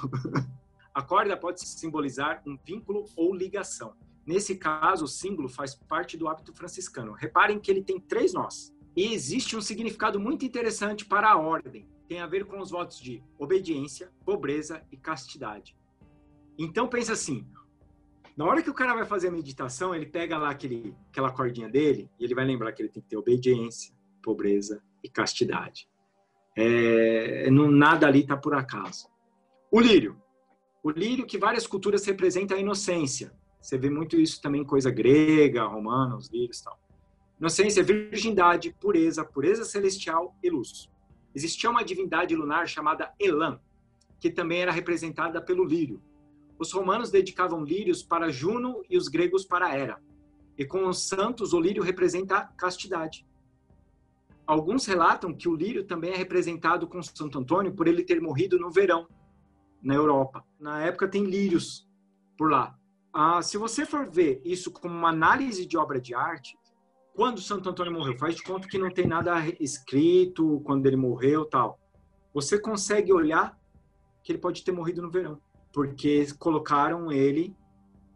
a 0.93 1.01
corda 1.01 1.35
pode 1.35 1.59
simbolizar 1.67 2.41
um 2.45 2.57
vínculo 2.63 3.05
ou 3.15 3.33
ligação. 3.33 3.93
Nesse 4.25 4.55
caso, 4.55 5.05
o 5.05 5.07
símbolo 5.07 5.47
faz 5.47 5.75
parte 5.75 6.17
do 6.17 6.27
hábito 6.27 6.53
franciscano. 6.53 7.13
Reparem 7.13 7.59
que 7.59 7.69
ele 7.69 7.83
tem 7.83 7.99
três 7.99 8.33
nós. 8.33 8.73
E 8.95 9.13
existe 9.13 9.55
um 9.55 9.61
significado 9.61 10.19
muito 10.19 10.45
interessante 10.45 11.05
para 11.05 11.31
a 11.31 11.37
ordem 11.37 11.87
tem 12.07 12.19
a 12.19 12.27
ver 12.27 12.45
com 12.45 12.59
os 12.59 12.71
votos 12.71 12.99
de 12.99 13.23
obediência, 13.37 14.11
pobreza 14.25 14.83
e 14.91 14.97
castidade. 14.97 15.75
Então 16.57 16.87
pensa 16.87 17.13
assim, 17.13 17.45
na 18.37 18.45
hora 18.45 18.61
que 18.61 18.69
o 18.69 18.73
cara 18.73 18.93
vai 18.93 19.05
fazer 19.05 19.29
a 19.29 19.31
meditação, 19.31 19.93
ele 19.93 20.05
pega 20.05 20.37
lá 20.37 20.49
aquele, 20.49 20.95
aquela 21.09 21.31
cordinha 21.31 21.69
dele 21.69 22.09
e 22.19 22.23
ele 22.23 22.35
vai 22.35 22.45
lembrar 22.45 22.71
que 22.71 22.81
ele 22.81 22.89
tem 22.89 23.01
que 23.01 23.09
ter 23.09 23.17
obediência, 23.17 23.93
pobreza 24.21 24.81
e 25.03 25.09
castidade. 25.09 25.89
É, 26.57 27.49
não, 27.51 27.69
nada 27.69 28.07
ali 28.07 28.21
está 28.21 28.37
por 28.37 28.53
acaso. 28.53 29.07
O 29.71 29.79
lírio. 29.79 30.21
O 30.83 30.89
lírio 30.89 31.25
que 31.25 31.37
várias 31.37 31.67
culturas 31.67 32.05
representa 32.05 32.55
a 32.55 32.59
inocência. 32.59 33.33
Você 33.65 33.77
vê 33.77 33.89
muito 33.89 34.15
isso 34.15 34.41
também 34.41 34.61
em 34.61 34.65
coisa 34.65 34.91
grega, 34.91 35.65
romana, 35.65 36.15
os 36.15 36.27
lírios 36.29 36.59
e 36.59 36.63
tal. 36.63 36.79
Inocência, 37.39 37.83
virgindade, 37.83 38.75
pureza, 38.79 39.25
pureza 39.25 39.65
celestial 39.65 40.35
e 40.43 40.49
luz 40.49 40.89
existia 41.35 41.69
uma 41.69 41.83
divindade 41.83 42.33
lunar 42.33 42.65
chamada 42.65 43.13
Elan, 43.19 43.59
que 44.19 44.29
também 44.29 44.61
era 44.61 44.71
representada 44.71 45.41
pelo 45.41 45.65
lírio. 45.65 46.01
Os 46.57 46.71
romanos 46.71 47.11
dedicavam 47.11 47.65
lírios 47.65 48.01
para 48.01 48.31
Juno 48.31 48.81
e 48.89 48.97
os 48.97 49.09
gregos 49.09 49.43
para 49.43 49.75
Hera. 49.75 50.01
E 50.57 50.63
com 50.63 50.87
os 50.87 51.09
santos, 51.09 51.51
o 51.51 51.59
lírio 51.59 51.83
representa 51.83 52.37
a 52.37 52.45
castidade. 52.45 53.27
Alguns 54.47 54.85
relatam 54.85 55.33
que 55.33 55.49
o 55.49 55.55
lírio 55.55 55.83
também 55.83 56.13
é 56.13 56.15
representado 56.15 56.87
com 56.87 57.03
Santo 57.03 57.39
Antônio 57.39 57.73
por 57.73 57.87
ele 57.87 58.03
ter 58.03 58.21
morrido 58.21 58.57
no 58.57 58.71
verão, 58.71 59.05
na 59.83 59.95
Europa. 59.95 60.45
Na 60.57 60.81
época 60.83 61.09
tem 61.09 61.25
lírios 61.25 61.85
por 62.37 62.49
lá. 62.49 62.79
Ah, 63.17 63.41
se 63.41 63.57
você 63.57 63.85
for 63.85 64.09
ver 64.09 64.41
isso 64.43 64.69
como 64.69 64.93
uma 64.93 65.07
análise 65.07 65.65
de 65.65 65.77
obra 65.77 66.01
de 66.01 66.13
arte, 66.13 66.59
quando 67.13 67.39
Santo 67.39 67.69
Antônio 67.69 67.93
morreu, 67.93 68.17
faz 68.17 68.35
de 68.35 68.43
conta 68.43 68.67
que 68.67 68.77
não 68.77 68.91
tem 68.91 69.07
nada 69.07 69.33
escrito 69.57 70.59
quando 70.65 70.85
ele 70.85 70.97
morreu 70.97 71.45
tal. 71.45 71.79
Você 72.33 72.59
consegue 72.59 73.13
olhar 73.13 73.57
que 74.21 74.33
ele 74.33 74.39
pode 74.39 74.65
ter 74.65 74.73
morrido 74.73 75.01
no 75.01 75.09
verão, 75.09 75.39
porque 75.71 76.27
colocaram 76.37 77.09
ele 77.09 77.55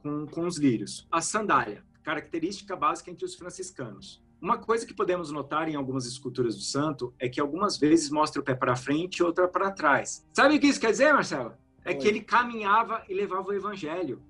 com, 0.03 0.27
com 0.27 0.45
os 0.45 0.57
lírios. 0.57 1.07
A 1.09 1.21
sandália, 1.21 1.81
característica 2.03 2.75
básica 2.75 3.09
entre 3.09 3.23
os 3.23 3.35
franciscanos. 3.35 4.21
Uma 4.41 4.57
coisa 4.57 4.85
que 4.85 4.93
podemos 4.93 5.31
notar 5.31 5.69
em 5.69 5.75
algumas 5.75 6.05
esculturas 6.05 6.57
do 6.57 6.61
santo 6.61 7.13
é 7.17 7.29
que 7.29 7.39
algumas 7.39 7.77
vezes 7.77 8.09
mostra 8.09 8.41
o 8.41 8.43
pé 8.43 8.53
para 8.53 8.75
frente 8.75 9.19
e 9.19 9.23
outra 9.23 9.47
para 9.47 9.71
trás. 9.71 10.27
Sabe 10.33 10.57
o 10.57 10.59
que 10.59 10.67
isso 10.67 10.81
quer 10.81 10.91
dizer, 10.91 11.13
Marcelo? 11.13 11.53
É 11.85 11.91
Oi. 11.91 11.95
que 11.95 12.05
ele 12.05 12.19
caminhava 12.19 13.01
e 13.07 13.13
levava 13.13 13.47
o 13.47 13.53
evangelho. 13.53 14.21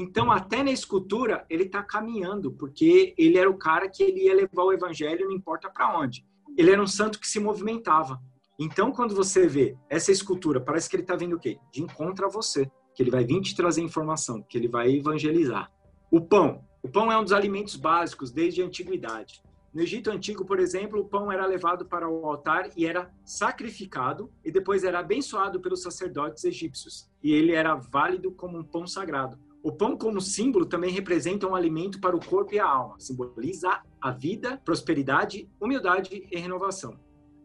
Então, 0.00 0.30
até 0.30 0.62
na 0.62 0.70
escultura, 0.70 1.44
ele 1.50 1.64
está 1.64 1.82
caminhando, 1.82 2.52
porque 2.52 3.16
ele 3.18 3.36
era 3.36 3.50
o 3.50 3.58
cara 3.58 3.88
que 3.88 4.00
ele 4.00 4.26
ia 4.26 4.32
levar 4.32 4.62
o 4.62 4.72
evangelho, 4.72 5.26
não 5.26 5.34
importa 5.34 5.68
para 5.68 5.98
onde. 5.98 6.24
Ele 6.56 6.70
era 6.70 6.80
um 6.80 6.86
santo 6.86 7.18
que 7.18 7.26
se 7.26 7.40
movimentava. 7.40 8.22
Então, 8.56 8.92
quando 8.92 9.12
você 9.12 9.48
vê 9.48 9.76
essa 9.90 10.12
escultura, 10.12 10.60
parece 10.60 10.88
que 10.88 10.94
ele 10.94 11.02
está 11.02 11.16
vindo 11.16 11.34
o 11.34 11.40
quê? 11.40 11.58
De 11.72 11.82
encontro 11.82 12.26
a 12.26 12.28
você, 12.28 12.70
que 12.94 13.02
ele 13.02 13.10
vai 13.10 13.24
vir 13.24 13.40
te 13.40 13.56
trazer 13.56 13.82
informação, 13.82 14.40
que 14.40 14.56
ele 14.56 14.68
vai 14.68 14.88
evangelizar. 14.88 15.68
O 16.12 16.20
pão. 16.20 16.64
O 16.80 16.88
pão 16.88 17.10
é 17.10 17.18
um 17.18 17.24
dos 17.24 17.32
alimentos 17.32 17.74
básicos 17.74 18.30
desde 18.30 18.62
a 18.62 18.66
antiguidade. 18.66 19.42
No 19.74 19.82
Egito 19.82 20.12
Antigo, 20.12 20.44
por 20.44 20.60
exemplo, 20.60 21.00
o 21.00 21.08
pão 21.08 21.30
era 21.30 21.44
levado 21.44 21.84
para 21.84 22.08
o 22.08 22.24
altar 22.24 22.70
e 22.76 22.86
era 22.86 23.12
sacrificado 23.24 24.30
e 24.44 24.52
depois 24.52 24.84
era 24.84 25.00
abençoado 25.00 25.60
pelos 25.60 25.82
sacerdotes 25.82 26.44
egípcios. 26.44 27.10
E 27.20 27.32
ele 27.32 27.52
era 27.52 27.74
válido 27.74 28.30
como 28.30 28.56
um 28.56 28.62
pão 28.62 28.86
sagrado. 28.86 29.47
O 29.68 29.72
pão, 29.72 29.98
como 29.98 30.18
símbolo, 30.18 30.64
também 30.64 30.90
representa 30.90 31.46
um 31.46 31.54
alimento 31.54 32.00
para 32.00 32.16
o 32.16 32.24
corpo 32.24 32.54
e 32.54 32.58
a 32.58 32.66
alma. 32.66 32.98
Simboliza 32.98 33.82
a 34.00 34.10
vida, 34.10 34.58
prosperidade, 34.64 35.46
humildade 35.60 36.26
e 36.32 36.38
renovação. 36.38 36.98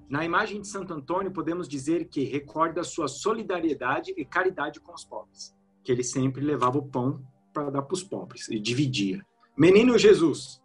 Na 0.08 0.24
imagem 0.24 0.62
de 0.62 0.70
Santo 0.70 0.94
Antônio, 0.94 1.34
podemos 1.34 1.68
dizer 1.68 2.06
que 2.08 2.24
recorda 2.24 2.82
sua 2.82 3.10
solidariedade 3.10 4.14
e 4.16 4.24
caridade 4.24 4.80
com 4.80 4.94
os 4.94 5.04
pobres, 5.04 5.54
que 5.84 5.92
ele 5.92 6.02
sempre 6.02 6.42
levava 6.42 6.78
o 6.78 6.88
pão 6.88 7.22
para 7.52 7.70
dar 7.70 7.82
para 7.82 7.94
os 7.94 8.04
pobres 8.04 8.48
e 8.48 8.58
dividia. 8.58 9.22
Menino 9.58 9.98
Jesus. 9.98 10.62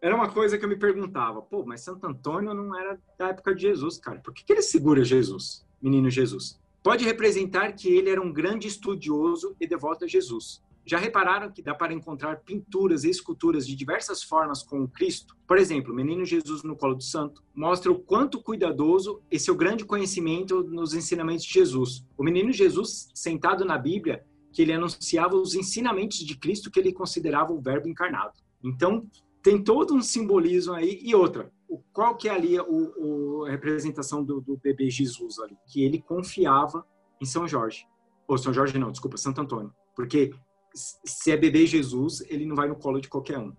Era 0.00 0.16
uma 0.16 0.30
coisa 0.30 0.56
que 0.56 0.64
eu 0.64 0.68
me 0.70 0.76
perguntava, 0.76 1.42
pô, 1.42 1.62
mas 1.66 1.82
Santo 1.82 2.06
Antônio 2.06 2.54
não 2.54 2.74
era 2.74 2.98
da 3.18 3.28
época 3.28 3.54
de 3.54 3.60
Jesus, 3.60 3.98
cara. 3.98 4.18
Por 4.20 4.32
que, 4.32 4.46
que 4.46 4.52
ele 4.54 4.62
segura 4.62 5.04
Jesus, 5.04 5.62
menino 5.82 6.08
Jesus? 6.08 6.58
Pode 6.82 7.04
representar 7.04 7.72
que 7.72 7.94
ele 7.94 8.08
era 8.08 8.20
um 8.20 8.32
grande 8.32 8.66
estudioso 8.66 9.54
e 9.60 9.66
devoto 9.66 10.06
a 10.06 10.08
Jesus. 10.08 10.61
Já 10.84 10.98
repararam 10.98 11.50
que 11.50 11.62
dá 11.62 11.74
para 11.74 11.92
encontrar 11.92 12.40
pinturas 12.40 13.04
e 13.04 13.10
esculturas 13.10 13.66
de 13.66 13.76
diversas 13.76 14.22
formas 14.22 14.62
com 14.62 14.82
o 14.82 14.88
Cristo? 14.88 15.36
Por 15.46 15.56
exemplo, 15.56 15.94
menino 15.94 16.24
Jesus 16.24 16.62
no 16.62 16.76
colo 16.76 16.94
do 16.94 17.02
santo 17.02 17.42
mostra 17.54 17.92
o 17.92 17.98
quanto 17.98 18.42
cuidadoso 18.42 19.22
e 19.30 19.38
seu 19.38 19.54
grande 19.54 19.84
conhecimento 19.84 20.62
nos 20.64 20.94
ensinamentos 20.94 21.44
de 21.44 21.52
Jesus. 21.52 22.04
O 22.16 22.24
menino 22.24 22.52
Jesus 22.52 23.08
sentado 23.14 23.64
na 23.64 23.78
Bíblia, 23.78 24.24
que 24.52 24.62
ele 24.62 24.72
anunciava 24.72 25.36
os 25.36 25.54
ensinamentos 25.54 26.18
de 26.18 26.36
Cristo 26.36 26.70
que 26.70 26.80
ele 26.80 26.92
considerava 26.92 27.52
o 27.52 27.60
verbo 27.60 27.88
encarnado. 27.88 28.34
Então, 28.62 29.06
tem 29.42 29.62
todo 29.62 29.94
um 29.94 30.02
simbolismo 30.02 30.74
aí. 30.74 31.00
E 31.02 31.14
outra, 31.14 31.50
qual 31.92 32.16
que 32.16 32.28
é 32.28 32.32
ali 32.32 32.58
a 32.58 32.64
representação 33.50 34.22
do, 34.22 34.40
do 34.40 34.56
bebê 34.56 34.90
Jesus 34.90 35.38
ali? 35.38 35.56
Que 35.66 35.82
ele 35.82 36.00
confiava 36.00 36.86
em 37.20 37.24
São 37.24 37.46
Jorge. 37.46 37.86
Ou 38.28 38.38
São 38.38 38.52
Jorge 38.52 38.78
não, 38.78 38.90
desculpa, 38.90 39.16
Santo 39.16 39.40
Antônio. 39.40 39.72
Porque 39.94 40.32
se 40.74 41.30
é 41.30 41.36
bebê 41.36 41.66
Jesus, 41.66 42.22
ele 42.28 42.46
não 42.46 42.56
vai 42.56 42.68
no 42.68 42.76
colo 42.76 43.00
de 43.00 43.08
qualquer 43.08 43.38
um. 43.38 43.52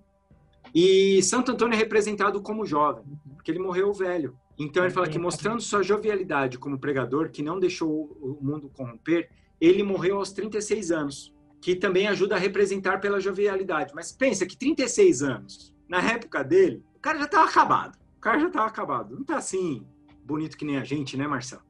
E 0.74 1.22
Santo 1.22 1.52
Antônio 1.52 1.76
é 1.76 1.78
representado 1.78 2.42
como 2.42 2.66
jovem, 2.66 3.04
porque 3.36 3.52
ele 3.52 3.60
morreu 3.60 3.94
velho. 3.94 4.36
Então 4.58 4.84
ele 4.84 4.94
fala 4.94 5.08
que 5.08 5.20
mostrando 5.20 5.62
sua 5.62 5.84
jovialidade 5.84 6.58
como 6.58 6.80
pregador, 6.80 7.30
que 7.30 7.44
não 7.44 7.60
deixou 7.60 8.18
o 8.22 8.40
mundo 8.42 8.70
corromper, 8.70 9.30
ele 9.62 9.84
morreu 9.84 10.18
aos 10.18 10.32
36 10.32 10.92
anos, 10.92 11.34
que 11.62 11.76
também 11.76 12.08
ajuda 12.08 12.36
a 12.36 12.40
representar 12.40 13.00
pela 13.00 13.20
jovialidade. 13.20 13.94
Mas 13.96 14.12
pensa 14.12 14.46
que 14.46 14.58
36 14.58 15.22
anos, 15.22 15.76
na 15.88 16.02
época 16.02 16.44
dele, 16.44 16.84
o 16.96 17.00
cara 17.00 17.20
já 17.20 17.26
estava 17.26 17.50
acabado. 17.50 17.98
O 18.18 18.20
cara 18.20 18.40
já 18.40 18.48
estava 18.48 18.68
acabado. 18.68 19.16
Não 19.16 19.24
tá 19.24 19.38
assim 19.38 19.86
bonito 20.26 20.58
que 20.58 20.66
nem 20.66 20.78
a 20.78 20.84
gente, 20.84 21.18
né, 21.18 21.28
Marcelo? 21.28 21.62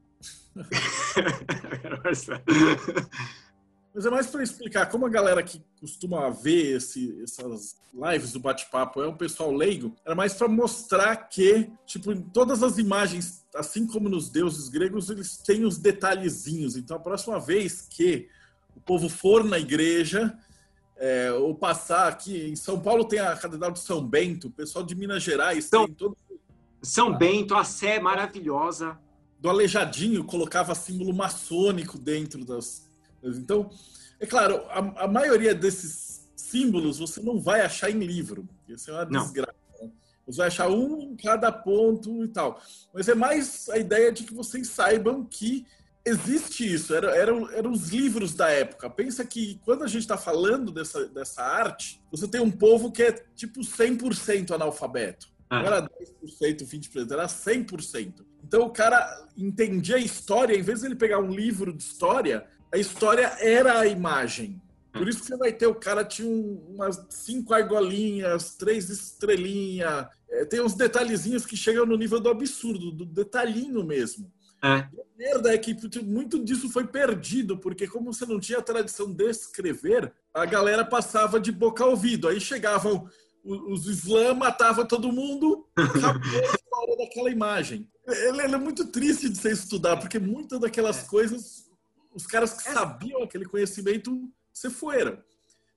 Marcelo. 2.03 2.43
Mas 3.93 4.05
é 4.07 4.09
mais 4.09 4.27
para 4.27 4.41
explicar 4.41 4.87
como 4.87 5.05
a 5.05 5.09
galera 5.09 5.43
que 5.43 5.61
costuma 5.79 6.27
ver 6.29 6.77
esse, 6.77 7.21
essas 7.21 7.75
lives 7.93 8.31
do 8.31 8.39
bate-papo 8.39 9.03
é 9.03 9.07
um 9.07 9.15
pessoal 9.15 9.51
leigo, 9.51 9.95
era 10.03 10.15
mais 10.15 10.33
para 10.33 10.47
mostrar 10.47 11.15
que, 11.15 11.69
tipo, 11.85 12.11
em 12.11 12.21
todas 12.21 12.63
as 12.63 12.79
imagens, 12.79 13.45
assim 13.53 13.85
como 13.85 14.09
nos 14.09 14.29
deuses 14.29 14.67
gregos, 14.67 15.11
eles 15.11 15.37
têm 15.37 15.63
os 15.63 15.77
detalhezinhos. 15.77 16.75
Então, 16.75 16.97
a 16.97 16.99
próxima 16.99 17.39
vez 17.39 17.87
que 17.87 18.27
o 18.75 18.81
povo 18.81 19.07
for 19.07 19.43
na 19.43 19.59
igreja, 19.59 20.35
é, 20.97 21.31
ou 21.31 21.53
passar 21.53 22.07
aqui, 22.07 22.49
em 22.49 22.55
São 22.55 22.79
Paulo 22.79 23.05
tem 23.05 23.19
a 23.19 23.35
Catedral 23.35 23.71
de 23.71 23.79
São 23.79 24.03
Bento, 24.03 24.47
o 24.47 24.51
pessoal 24.51 24.83
de 24.83 24.95
Minas 24.95 25.21
Gerais 25.21 25.65
São, 25.65 25.85
tem 25.85 25.93
todo. 25.93 26.17
São 26.81 27.15
Bento, 27.15 27.53
a 27.53 27.63
Sé 27.63 27.97
é 27.97 27.99
maravilhosa. 27.99 28.97
Do 29.39 29.49
Aleijadinho 29.49 30.23
colocava 30.23 30.73
símbolo 30.73 31.13
maçônico 31.13 31.97
dentro 31.99 32.43
das 32.43 32.89
então, 33.23 33.69
é 34.19 34.25
claro, 34.25 34.63
a, 34.69 35.03
a, 35.03 35.07
maioria 35.07 35.53
desses 35.55 36.27
símbolos 36.35 36.99
você 36.99 37.21
não 37.21 37.39
vai 37.39 37.61
achar 37.61 37.89
em 37.89 37.99
livro. 37.99 38.47
Isso 38.67 38.89
é 38.91 38.93
uma 38.93 39.05
não. 39.05 39.23
desgraça. 39.23 39.53
Né? 39.81 39.89
Você 40.25 40.37
vai 40.37 40.47
achar 40.47 40.69
um 40.69 41.01
em 41.01 41.15
cada 41.15 41.51
ponto 41.51 42.23
e 42.23 42.27
tal. 42.27 42.61
Mas 42.93 43.07
é 43.07 43.15
mais 43.15 43.69
a 43.69 43.77
ideia 43.77 44.11
de 44.11 44.23
que 44.23 44.33
vocês 44.33 44.67
saibam 44.67 45.25
que 45.25 45.65
existe 46.05 46.71
isso. 46.71 46.93
Eram 46.93 47.09
era, 47.09 47.57
era 47.57 47.69
os 47.69 47.89
livros 47.89 48.33
da 48.33 48.49
época. 48.49 48.89
Pensa 48.89 49.25
que 49.25 49.59
quando 49.65 49.83
a 49.83 49.87
gente 49.87 50.01
está 50.01 50.17
falando 50.17 50.71
dessa, 50.71 51.07
dessa 51.07 51.41
arte, 51.41 52.01
você 52.11 52.27
tem 52.27 52.41
um 52.41 52.51
povo 52.51 52.91
que 52.91 53.03
é 53.03 53.11
tipo 53.35 53.61
100% 53.61 54.51
analfabeto. 54.51 55.31
Ah. 55.49 55.59
Não 55.59 55.67
era 55.67 55.81
10%, 55.81 56.65
20%, 56.65 57.11
era 57.11 57.25
100%. 57.27 58.25
Então 58.43 58.63
o 58.63 58.69
cara 58.69 59.27
entendia 59.37 59.95
a 59.95 59.99
história, 59.99 60.55
em 60.55 60.61
vez 60.61 60.81
de 60.81 60.87
ele 60.87 60.95
pegar 60.95 61.19
um 61.19 61.31
livro 61.31 61.71
de 61.71 61.83
história, 61.83 62.45
a 62.73 62.77
história 62.77 63.35
era 63.39 63.79
a 63.79 63.85
imagem. 63.85 64.59
Por 64.91 65.07
isso 65.07 65.21
que 65.21 65.27
você 65.27 65.37
vai 65.37 65.51
ter 65.51 65.67
o 65.67 65.75
cara 65.75 66.03
tinha 66.03 66.29
umas 66.29 67.05
cinco 67.09 67.53
argolinhas, 67.53 68.55
três 68.55 68.89
estrelinhas, 68.89 70.07
é, 70.29 70.45
tem 70.45 70.61
uns 70.61 70.73
detalhezinhos 70.73 71.45
que 71.45 71.55
chegam 71.55 71.85
no 71.85 71.97
nível 71.97 72.19
do 72.19 72.29
absurdo, 72.29 72.91
do 72.91 73.05
detalhinho 73.05 73.83
mesmo. 73.83 74.31
É. 74.63 74.67
A 74.67 74.89
merda 75.17 75.53
é 75.53 75.57
que 75.57 75.75
muito 76.01 76.43
disso 76.43 76.69
foi 76.69 76.87
perdido, 76.87 77.57
porque 77.57 77.87
como 77.87 78.11
você 78.11 78.25
não 78.25 78.39
tinha 78.39 78.59
a 78.59 78.63
tradição 78.63 79.11
de 79.11 79.29
escrever, 79.29 80.11
a 80.33 80.45
galera 80.45 80.83
passava 80.83 81.39
de 81.39 81.51
boca 81.51 81.83
ao 81.83 81.91
ouvido. 81.91 82.27
Aí 82.27 82.39
chegavam 82.39 83.07
os 83.43 83.87
Islã, 83.87 84.33
matava 84.33 84.85
todo 84.85 85.11
mundo, 85.11 85.67
acabou 85.75 86.39
a 86.39 86.55
história 86.55 86.97
daquela 86.97 87.29
imagem. 87.29 87.87
Ele, 88.07 88.41
ele, 88.41 88.55
é 88.55 88.57
muito 88.57 88.87
triste 88.87 89.29
de 89.29 89.37
você 89.37 89.51
estudar, 89.51 89.97
porque 89.97 90.17
muitas 90.17 90.59
daquelas 90.59 91.03
é. 91.03 91.07
coisas, 91.07 91.69
os 92.13 92.27
caras 92.27 92.53
que 92.53 92.63
sabiam 92.63 93.23
aquele 93.23 93.45
conhecimento 93.45 94.31
se 94.51 94.69
foram. 94.69 95.21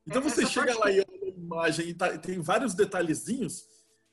Então 0.07 0.21
é, 0.21 0.25
você 0.25 0.47
chega 0.47 0.79
lá 0.79 0.91
e 0.91 1.01
olha 1.01 1.25
a 1.25 1.29
imagem 1.29 1.89
e 1.89 1.95
tá, 1.95 2.17
tem 2.19 2.41
vários 2.41 2.75
detalhezinhos, 2.75 3.65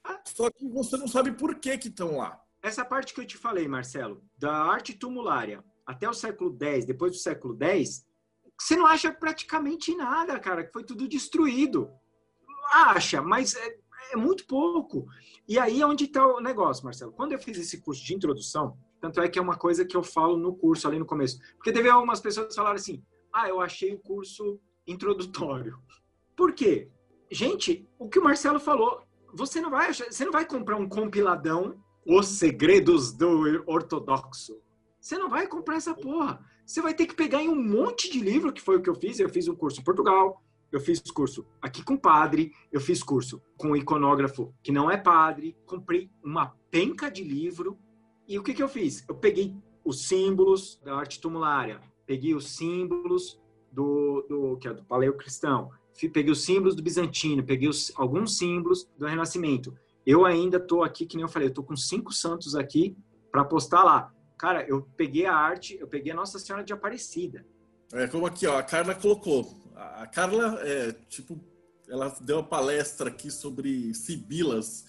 ah. 0.03 0.19
só 0.25 0.49
que 0.49 0.67
você 0.67 0.97
não 0.97 1.07
sabe 1.07 1.31
por 1.33 1.55
que 1.55 1.77
que 1.77 1.87
estão 1.87 2.17
lá. 2.17 2.41
Essa 2.61 2.85
parte 2.85 3.13
que 3.13 3.21
eu 3.21 3.27
te 3.27 3.37
falei, 3.37 3.67
Marcelo, 3.67 4.23
da 4.37 4.53
arte 4.53 4.93
tumulária 4.93 5.63
até 5.85 6.09
o 6.09 6.13
século 6.13 6.57
X, 6.59 6.85
depois 6.85 7.11
do 7.11 7.17
século 7.17 7.57
X, 7.61 8.05
você 8.59 8.75
não 8.75 8.87
acha 8.87 9.11
praticamente 9.11 9.93
nada, 9.95 10.39
cara, 10.39 10.63
que 10.63 10.71
foi 10.71 10.83
tudo 10.83 11.07
destruído. 11.07 11.91
Acha, 12.71 13.21
mas 13.21 13.55
é, 13.55 13.77
é 14.13 14.15
muito 14.15 14.47
pouco. 14.47 15.05
E 15.47 15.59
aí 15.59 15.81
é 15.81 15.85
onde 15.85 16.05
está 16.05 16.25
o 16.25 16.39
negócio, 16.39 16.85
Marcelo. 16.85 17.11
Quando 17.11 17.33
eu 17.33 17.39
fiz 17.39 17.57
esse 17.57 17.81
curso 17.81 18.03
de 18.03 18.15
introdução, 18.15 18.77
tanto 19.03 19.19
é 19.19 19.27
que 19.27 19.37
é 19.37 19.41
uma 19.41 19.57
coisa 19.57 19.83
que 19.83 19.97
eu 19.97 20.01
falo 20.01 20.37
no 20.37 20.55
curso 20.55 20.87
ali 20.87 20.97
no 20.97 21.05
começo, 21.05 21.37
porque 21.57 21.73
teve 21.73 21.89
algumas 21.89 22.21
pessoas 22.21 22.47
que 22.47 22.55
falaram 22.55 22.77
assim: 22.77 23.03
ah, 23.33 23.49
eu 23.49 23.59
achei 23.59 23.93
o 23.93 23.99
curso 23.99 24.57
introdutório. 24.87 25.77
Por 26.37 26.53
quê? 26.53 26.89
Gente, 27.29 27.85
o 27.99 28.07
que 28.07 28.17
o 28.17 28.23
Marcelo 28.23 28.61
falou, 28.61 29.03
você 29.33 29.59
não 29.59 29.69
vai, 29.69 29.93
você 29.93 30.23
não 30.23 30.31
vai 30.31 30.45
comprar 30.45 30.77
um 30.77 30.87
compiladão 30.87 31.83
os 32.07 32.27
Segredos 32.27 33.11
do 33.11 33.61
Ortodoxo. 33.67 34.61
Você 35.01 35.17
não 35.17 35.29
vai 35.29 35.47
comprar 35.47 35.75
essa 35.75 35.93
porra. 35.93 36.39
Você 36.65 36.81
vai 36.81 36.93
ter 36.93 37.05
que 37.05 37.13
pegar 37.13 37.43
em 37.43 37.49
um 37.49 37.61
monte 37.61 38.09
de 38.09 38.21
livro, 38.21 38.53
que 38.53 38.61
foi 38.61 38.77
o 38.77 38.81
que 38.81 38.89
eu 38.89 38.95
fiz. 38.95 39.19
Eu 39.19 39.27
fiz 39.27 39.49
um 39.49 39.55
curso 39.55 39.81
em 39.81 39.83
Portugal, 39.83 40.41
eu 40.71 40.79
fiz 40.79 41.01
curso 41.11 41.45
aqui 41.61 41.83
com 41.83 41.97
padre, 41.97 42.53
eu 42.71 42.79
fiz 42.79 43.03
curso 43.03 43.41
com 43.57 43.71
um 43.71 43.75
iconógrafo 43.75 44.53
que 44.63 44.71
não 44.71 44.89
é 44.89 44.95
padre, 44.95 45.57
comprei 45.65 46.09
uma 46.23 46.55
penca 46.71 47.11
de 47.11 47.21
livro. 47.21 47.77
E 48.27 48.39
o 48.39 48.43
que, 48.43 48.53
que 48.53 48.63
eu 48.63 48.69
fiz? 48.69 49.03
Eu 49.07 49.15
peguei 49.15 49.55
os 49.83 50.07
símbolos 50.07 50.79
da 50.83 50.95
arte 50.95 51.19
tumulária, 51.19 51.81
peguei 52.05 52.33
os 52.33 52.55
símbolos 52.55 53.39
do, 53.71 54.25
do 54.29 54.57
que 54.57 54.67
é 54.67 54.73
do 54.73 54.83
paleocristão, 54.83 55.69
peguei 56.13 56.31
os 56.31 56.43
símbolos 56.43 56.75
do 56.75 56.81
bizantino, 56.81 57.43
peguei 57.43 57.67
os, 57.67 57.91
alguns 57.95 58.37
símbolos 58.37 58.89
do 58.97 59.05
renascimento. 59.05 59.77
Eu 60.05 60.25
ainda 60.25 60.59
tô 60.59 60.83
aqui, 60.83 61.05
que 61.05 61.15
nem 61.15 61.23
eu 61.23 61.29
falei, 61.29 61.47
eu 61.47 61.53
tô 61.53 61.63
com 61.63 61.75
cinco 61.75 62.13
santos 62.13 62.55
aqui 62.55 62.95
para 63.31 63.43
postar 63.43 63.83
lá. 63.83 64.13
Cara, 64.37 64.65
eu 64.67 64.87
peguei 64.97 65.25
a 65.25 65.35
arte, 65.35 65.77
eu 65.79 65.87
peguei 65.87 66.11
a 66.11 66.15
Nossa 66.15 66.39
Senhora 66.39 66.63
de 66.63 66.73
Aparecida. 66.73 67.45
É 67.93 68.07
como 68.07 68.25
aqui, 68.25 68.45
ó, 68.47 68.57
a 68.57 68.63
Carla 68.63 68.95
colocou. 68.95 69.55
A 69.75 70.07
Carla, 70.07 70.59
é, 70.61 70.91
tipo, 71.07 71.39
ela 71.87 72.09
deu 72.21 72.37
uma 72.37 72.43
palestra 72.43 73.09
aqui 73.09 73.31
sobre 73.31 73.93
sibilas 73.93 74.85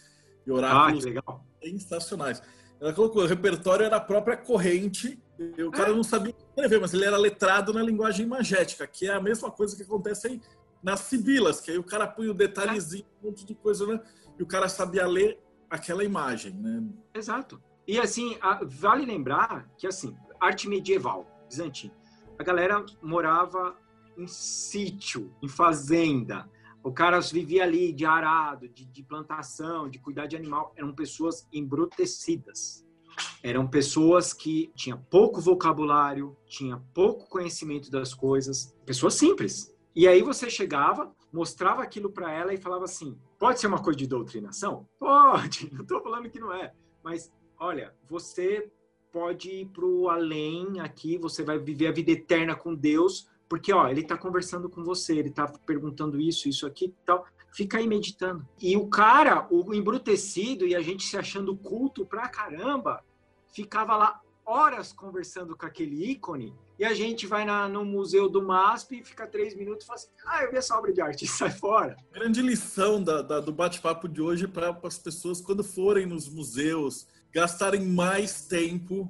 e 0.47 0.51
oráculos 0.51 1.05
ah, 1.27 1.41
sensacionais. 1.63 2.43
Ela 2.81 2.93
colocou, 2.93 3.23
o 3.23 3.27
repertório 3.27 3.85
era 3.85 3.97
a 3.97 4.01
própria 4.01 4.37
corrente, 4.37 5.19
o 5.59 5.71
cara 5.71 5.91
é. 5.91 5.95
não 5.95 6.03
sabia 6.03 6.35
escrever, 6.37 6.81
mas 6.81 6.95
ele 6.95 7.05
era 7.05 7.17
letrado 7.17 7.73
na 7.73 7.83
linguagem 7.83 8.27
imagética, 8.27 8.87
que 8.87 9.07
é 9.07 9.15
a 9.15 9.21
mesma 9.21 9.51
coisa 9.51 9.77
que 9.77 9.83
acontece 9.83 10.27
aí 10.27 10.41
nas 10.83 11.01
sibilas, 11.01 11.61
que 11.61 11.71
aí 11.71 11.79
o 11.79 11.85
cara 11.85 12.07
põe 12.07 12.29
o 12.29 12.35
detalhezinho, 12.35 13.07
um 13.23 13.29
monte 13.29 13.45
de 13.45 13.55
coisa, 13.55 13.87
né? 13.87 14.01
e 14.39 14.43
o 14.43 14.47
cara 14.47 14.69
sabia 14.69 15.07
ler 15.07 15.39
aquela 15.71 16.05
imagem, 16.05 16.53
né? 16.53 16.83
Exato. 17.15 17.61
E 17.87 17.99
assim, 17.99 18.37
vale 18.63 19.05
lembrar 19.05 19.69
que 19.77 19.87
assim, 19.87 20.17
arte 20.41 20.69
medieval, 20.69 21.27
bizantina, 21.49 21.95
a 22.39 22.43
galera 22.43 22.85
morava 23.03 23.77
em 24.17 24.27
sítio, 24.27 25.35
em 25.43 25.49
fazenda. 25.49 26.49
O 26.85 26.93
cara 26.93 27.19
vivia 27.19 27.63
ali 27.63 27.95
de 27.95 28.05
arado, 28.05 28.69
de, 28.69 28.85
de 28.85 29.03
plantação, 29.03 29.89
de 29.89 29.99
cuidar 29.99 30.27
de 30.27 30.37
animal. 30.37 30.71
Eram 30.77 30.95
pessoas 30.95 31.49
embrutecidas. 31.51 32.87
Eram 33.43 33.67
pessoas 33.67 34.35
que 34.35 34.71
tinham 34.77 35.01
pouco 35.11 35.41
vocabulário, 35.41 36.37
tinham 36.47 36.85
pouco 36.93 37.27
conhecimento 37.27 37.91
das 37.91 38.13
coisas. 38.13 38.77
Pessoas 38.85 39.15
simples. 39.15 39.75
E 39.97 40.07
aí 40.07 40.21
você 40.21 40.51
chegava, 40.51 41.11
mostrava 41.33 41.83
aquilo 41.83 42.11
para 42.11 42.31
ela 42.31 42.53
e 42.53 42.59
falava 42.59 42.85
assim: 42.85 43.19
Pode 43.39 43.61
ser 43.61 43.67
uma 43.67 43.83
coisa 43.83 43.99
de 43.99 44.07
doutrinação? 44.07 44.87
Pode, 44.99 45.69
não 45.73 45.83
estou 45.83 46.03
falando 46.03 46.29
que 46.29 46.39
não 46.39 46.53
é. 46.53 46.75
Mas, 47.03 47.33
olha, 47.59 47.95
você 48.07 48.71
pode 49.11 49.49
ir 49.49 49.67
para 49.69 49.87
o 49.87 50.11
além 50.11 50.81
aqui, 50.81 51.17
você 51.17 51.43
vai 51.43 51.59
viver 51.59 51.87
a 51.87 51.93
vida 51.93 52.11
eterna 52.11 52.55
com 52.55 52.75
Deus, 52.75 53.27
porque, 53.55 53.73
ó, 53.73 53.87
ele 53.87 54.01
está 54.01 54.19
conversando 54.19 54.69
com 54.69 54.83
você, 54.83 55.17
ele 55.17 55.29
está 55.29 55.47
perguntando 55.47 56.21
isso, 56.21 56.49
isso 56.49 56.67
aqui 56.67 56.87
e 56.87 56.95
tal. 57.07 57.25
Fica 57.53 57.79
aí 57.79 57.87
meditando. 57.87 58.45
E 58.61 58.77
o 58.77 58.89
cara, 58.89 59.47
o 59.49 59.73
embrutecido 59.73 60.67
e 60.67 60.75
a 60.75 60.81
gente 60.81 61.05
se 61.05 61.17
achando 61.17 61.57
culto 61.57 62.05
pra 62.05 62.29
caramba, 62.29 63.05
ficava 63.55 63.97
lá 63.97 64.21
horas 64.45 64.93
conversando 64.93 65.57
com 65.57 65.65
aquele 65.65 66.11
ícone 66.11 66.53
e 66.77 66.85
a 66.85 66.93
gente 66.95 67.29
vai 67.29 67.45
na, 67.45 67.69
no 67.69 67.85
museu 67.85 68.29
do 68.29 68.43
MASP 68.43 68.99
e 68.99 69.05
fica 69.05 69.25
três 69.25 69.55
minutos 69.55 69.85
e 69.85 69.87
fala 69.87 70.01
assim, 70.01 70.09
ah, 70.27 70.43
eu 70.43 70.51
vi 70.51 70.57
essa 70.57 70.77
obra 70.77 70.93
de 70.93 71.01
arte 71.01 71.25
sai 71.29 71.53
fora. 71.53 71.95
Grande 72.13 72.43
lição 72.43 73.01
da, 73.01 73.23
da, 73.23 73.39
do 73.39 73.53
bate-papo 73.53 74.09
de 74.09 74.21
hoje 74.21 74.49
para 74.49 74.77
as 74.83 74.99
pessoas, 74.99 75.41
quando 75.41 75.63
forem 75.63 76.07
nos 76.07 76.29
museus, 76.29 77.07
gastarem 77.33 77.87
mais 77.87 78.49
tempo 78.49 79.09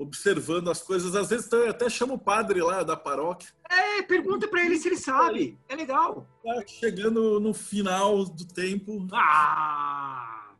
observando 0.00 0.70
as 0.70 0.80
coisas. 0.80 1.14
Às 1.14 1.28
vezes 1.28 1.52
eu 1.52 1.68
até 1.68 1.88
chamo 1.90 2.14
o 2.14 2.18
padre 2.18 2.62
lá 2.62 2.82
da 2.82 2.96
paróquia. 2.96 3.50
É, 3.68 4.02
pergunta 4.02 4.48
para 4.48 4.64
ele 4.64 4.78
se 4.78 4.88
ele 4.88 4.96
sabe. 4.96 5.58
É 5.68 5.76
legal. 5.76 6.26
Tá 6.42 6.66
chegando 6.66 7.38
no 7.38 7.52
final 7.52 8.24
do 8.24 8.46
tempo. 8.46 9.06
Ah! 9.12 10.54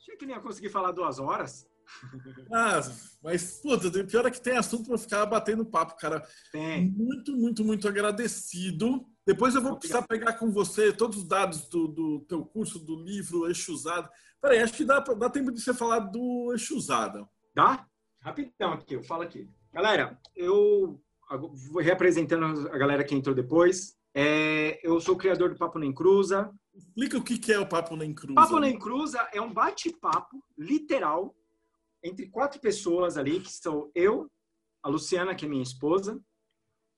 Achei 0.00 0.16
que 0.16 0.24
nem 0.24 0.36
ia 0.36 0.40
conseguir 0.40 0.68
falar 0.68 0.92
duas 0.92 1.18
horas. 1.18 1.66
Ah, 2.52 2.80
mas, 3.22 3.60
puta, 3.60 3.88
o 3.88 4.06
pior 4.06 4.26
é 4.26 4.30
que 4.30 4.40
tem 4.40 4.56
assunto 4.56 4.88
para 4.88 4.98
ficar 4.98 5.26
batendo 5.26 5.66
papo, 5.66 5.96
cara. 5.96 6.26
Tem. 6.52 6.88
Muito, 6.90 7.36
muito, 7.36 7.64
muito 7.64 7.88
agradecido. 7.88 9.04
Depois 9.26 9.54
eu 9.54 9.62
vou 9.62 9.76
precisar 9.76 10.02
pegar 10.02 10.34
com 10.34 10.50
você 10.50 10.92
todos 10.92 11.18
os 11.18 11.24
dados 11.24 11.66
do, 11.68 11.88
do 11.88 12.20
teu 12.28 12.44
curso, 12.44 12.78
do 12.78 13.02
livro 13.02 13.50
Exusada. 13.50 14.08
Peraí, 14.40 14.60
acho 14.60 14.74
que 14.74 14.84
dá, 14.84 15.00
dá 15.00 15.28
tempo 15.28 15.50
de 15.50 15.60
você 15.60 15.74
falar 15.74 15.98
do 15.98 16.52
Exusada. 16.54 17.28
Dá? 17.54 17.86
Rapidão 18.24 18.72
aqui, 18.72 18.94
eu 18.94 19.04
falo 19.04 19.22
aqui. 19.22 19.46
Galera, 19.70 20.18
eu 20.34 20.98
vou 21.70 21.82
representando 21.82 22.70
a 22.70 22.78
galera 22.78 23.04
que 23.04 23.14
entrou 23.14 23.34
depois. 23.34 23.98
É, 24.14 24.80
eu 24.82 24.98
sou 24.98 25.14
o 25.14 25.18
criador 25.18 25.50
do 25.50 25.58
Papo 25.58 25.78
Nem 25.78 25.92
Cruza. 25.92 26.50
Explica 26.74 27.18
o 27.18 27.22
que 27.22 27.52
é 27.52 27.58
o 27.58 27.68
Papo 27.68 27.94
Nem 27.94 28.14
Cruza. 28.14 28.34
Papo 28.34 28.58
Nem 28.58 28.78
Cruza 28.78 29.28
é 29.30 29.42
um 29.42 29.52
bate-papo 29.52 30.42
literal 30.56 31.36
entre 32.02 32.26
quatro 32.30 32.58
pessoas 32.60 33.18
ali, 33.18 33.40
que 33.40 33.52
são 33.52 33.90
eu, 33.94 34.30
a 34.82 34.88
Luciana, 34.88 35.34
que 35.34 35.44
é 35.44 35.48
minha 35.48 35.62
esposa, 35.62 36.18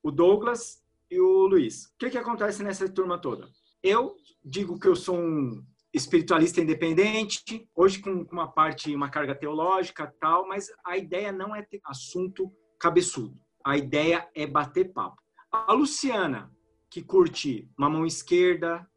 o 0.01 0.11
Douglas 0.11 0.81
e 1.11 1.19
o 1.19 1.45
Luiz. 1.45 1.87
O 1.87 1.97
que, 1.97 2.09
que 2.09 2.17
acontece 2.17 2.63
nessa 2.63 2.87
turma 2.87 3.17
toda? 3.17 3.49
Eu 3.83 4.15
digo 4.43 4.79
que 4.79 4.87
eu 4.87 4.95
sou 4.95 5.17
um 5.19 5.61
espiritualista 5.97 6.61
independente, 6.61 7.67
hoje 7.75 7.99
com 7.99 8.25
uma 8.31 8.47
parte, 8.47 8.93
uma 8.95 9.09
carga 9.09 9.35
teológica 9.35 10.13
tal, 10.19 10.47
mas 10.47 10.67
a 10.85 10.97
ideia 10.97 11.31
não 11.31 11.55
é 11.55 11.61
ter 11.61 11.81
assunto 11.83 12.51
cabeçudo. 12.79 13.37
A 13.65 13.77
ideia 13.77 14.27
é 14.33 14.47
bater 14.47 14.93
papo. 14.93 15.21
A 15.51 15.73
Luciana, 15.73 16.51
que 16.89 17.01
curte 17.01 17.69
uma 17.77 17.89
mão 17.89 18.05
esquerda, 18.05 18.87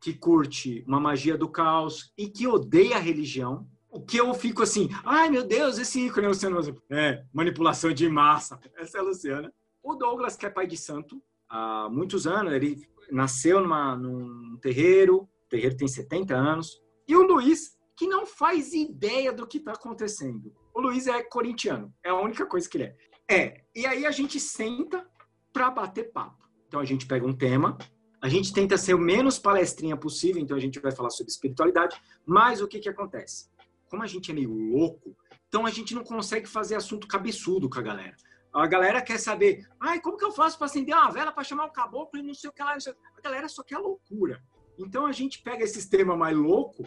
que 0.00 0.12
curte 0.12 0.84
uma 0.86 1.00
magia 1.00 1.36
do 1.36 1.48
caos 1.48 2.12
e 2.16 2.28
que 2.28 2.46
odeia 2.46 2.96
a 2.96 3.00
religião, 3.00 3.66
o 3.90 4.00
que 4.00 4.18
eu 4.18 4.34
fico 4.34 4.62
assim, 4.62 4.88
ai 5.04 5.30
meu 5.30 5.46
Deus, 5.46 5.78
esse 5.78 6.06
ícone 6.06 6.26
é 6.26 6.28
Luciano 6.28 6.60
É, 6.90 7.24
manipulação 7.32 7.92
de 7.92 8.08
massa. 8.08 8.60
Essa 8.76 8.98
é 8.98 9.00
a 9.00 9.04
Luciana. 9.04 9.52
O 9.82 9.94
Douglas, 9.94 10.36
que 10.36 10.44
é 10.44 10.50
pai 10.50 10.66
de 10.66 10.76
santo, 10.76 11.22
há 11.48 11.88
muitos 11.90 12.26
anos, 12.26 12.52
ele 12.52 12.86
nasceu 13.10 13.60
numa, 13.60 13.96
num 13.96 14.58
terreiro, 14.58 15.28
o 15.54 15.56
terreiro 15.56 15.76
tem 15.76 15.88
70 15.88 16.34
anos. 16.34 16.80
E 17.06 17.14
o 17.16 17.22
Luiz, 17.22 17.76
que 17.96 18.06
não 18.06 18.26
faz 18.26 18.72
ideia 18.72 19.32
do 19.32 19.46
que 19.46 19.58
está 19.58 19.72
acontecendo. 19.72 20.54
O 20.74 20.80
Luiz 20.80 21.06
é 21.06 21.22
corintiano, 21.22 21.92
é 22.04 22.10
a 22.10 22.20
única 22.20 22.46
coisa 22.46 22.68
que 22.68 22.78
ele 22.78 22.84
é. 22.84 22.96
É, 23.30 23.64
e 23.74 23.86
aí 23.86 24.04
a 24.04 24.10
gente 24.10 24.38
senta 24.40 25.06
para 25.52 25.70
bater 25.70 26.12
papo. 26.12 26.44
Então 26.66 26.80
a 26.80 26.84
gente 26.84 27.06
pega 27.06 27.26
um 27.26 27.32
tema, 27.32 27.78
a 28.20 28.28
gente 28.28 28.52
tenta 28.52 28.76
ser 28.76 28.94
o 28.94 28.98
menos 28.98 29.38
palestrinha 29.38 29.96
possível, 29.96 30.42
então 30.42 30.56
a 30.56 30.60
gente 30.60 30.80
vai 30.80 30.92
falar 30.92 31.10
sobre 31.10 31.32
espiritualidade, 31.32 32.00
mas 32.26 32.60
o 32.60 32.68
que, 32.68 32.80
que 32.80 32.88
acontece? 32.88 33.48
como 33.94 34.02
a 34.02 34.08
gente 34.08 34.32
é 34.32 34.34
meio 34.34 34.52
louco, 34.52 35.16
Então 35.46 35.64
a 35.64 35.70
gente 35.70 35.94
não 35.94 36.02
consegue 36.02 36.48
fazer 36.48 36.74
assunto 36.74 37.06
cabeçudo 37.06 37.70
com 37.70 37.78
a 37.78 37.82
galera. 37.82 38.16
A 38.52 38.66
galera 38.66 39.00
quer 39.00 39.18
saber, 39.20 39.64
ai, 39.80 40.00
como 40.00 40.16
que 40.16 40.24
eu 40.24 40.32
faço 40.32 40.58
para 40.58 40.66
acender 40.66 40.92
uma 40.92 41.12
vela 41.12 41.30
para 41.30 41.44
chamar 41.44 41.66
o 41.66 41.72
caboclo 41.72 42.18
e 42.18 42.22
não 42.24 42.34
sei 42.34 42.50
o 42.50 42.52
que 42.52 42.60
lá. 42.60 42.76
A 42.76 43.20
galera 43.20 43.48
só 43.48 43.62
quer 43.62 43.78
loucura. 43.78 44.42
Então 44.78 45.06
a 45.06 45.12
gente 45.12 45.42
pega 45.42 45.64
esse 45.64 45.88
tema 45.88 46.16
mais 46.16 46.36
louco 46.36 46.84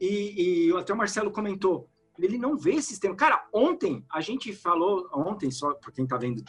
e, 0.00 0.68
e 0.68 0.76
até 0.76 0.92
o 0.92 0.96
Marcelo 0.96 1.30
comentou, 1.30 1.88
ele 2.18 2.38
não 2.38 2.56
vê 2.56 2.72
esse 2.72 2.88
sistema. 2.88 3.14
Cara, 3.14 3.48
ontem 3.52 4.04
a 4.12 4.20
gente 4.20 4.52
falou, 4.52 5.08
ontem, 5.14 5.50
só 5.50 5.72
para 5.74 5.92
quem 5.92 6.04
está 6.04 6.16
vendo 6.16 6.42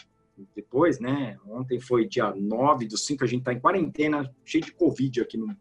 depois, 0.55 0.99
né? 0.99 1.38
Ontem 1.45 1.80
foi 1.80 2.07
dia 2.07 2.34
9 2.34 2.88
do 2.88 2.97
5, 2.97 3.23
a 3.23 3.27
gente 3.27 3.39
está 3.39 3.53
em 3.53 3.59
quarentena, 3.59 4.30
cheio 4.43 4.63
de 4.63 4.73
Covid 4.73 5.22
aqui 5.22 5.38
no 5.38 5.55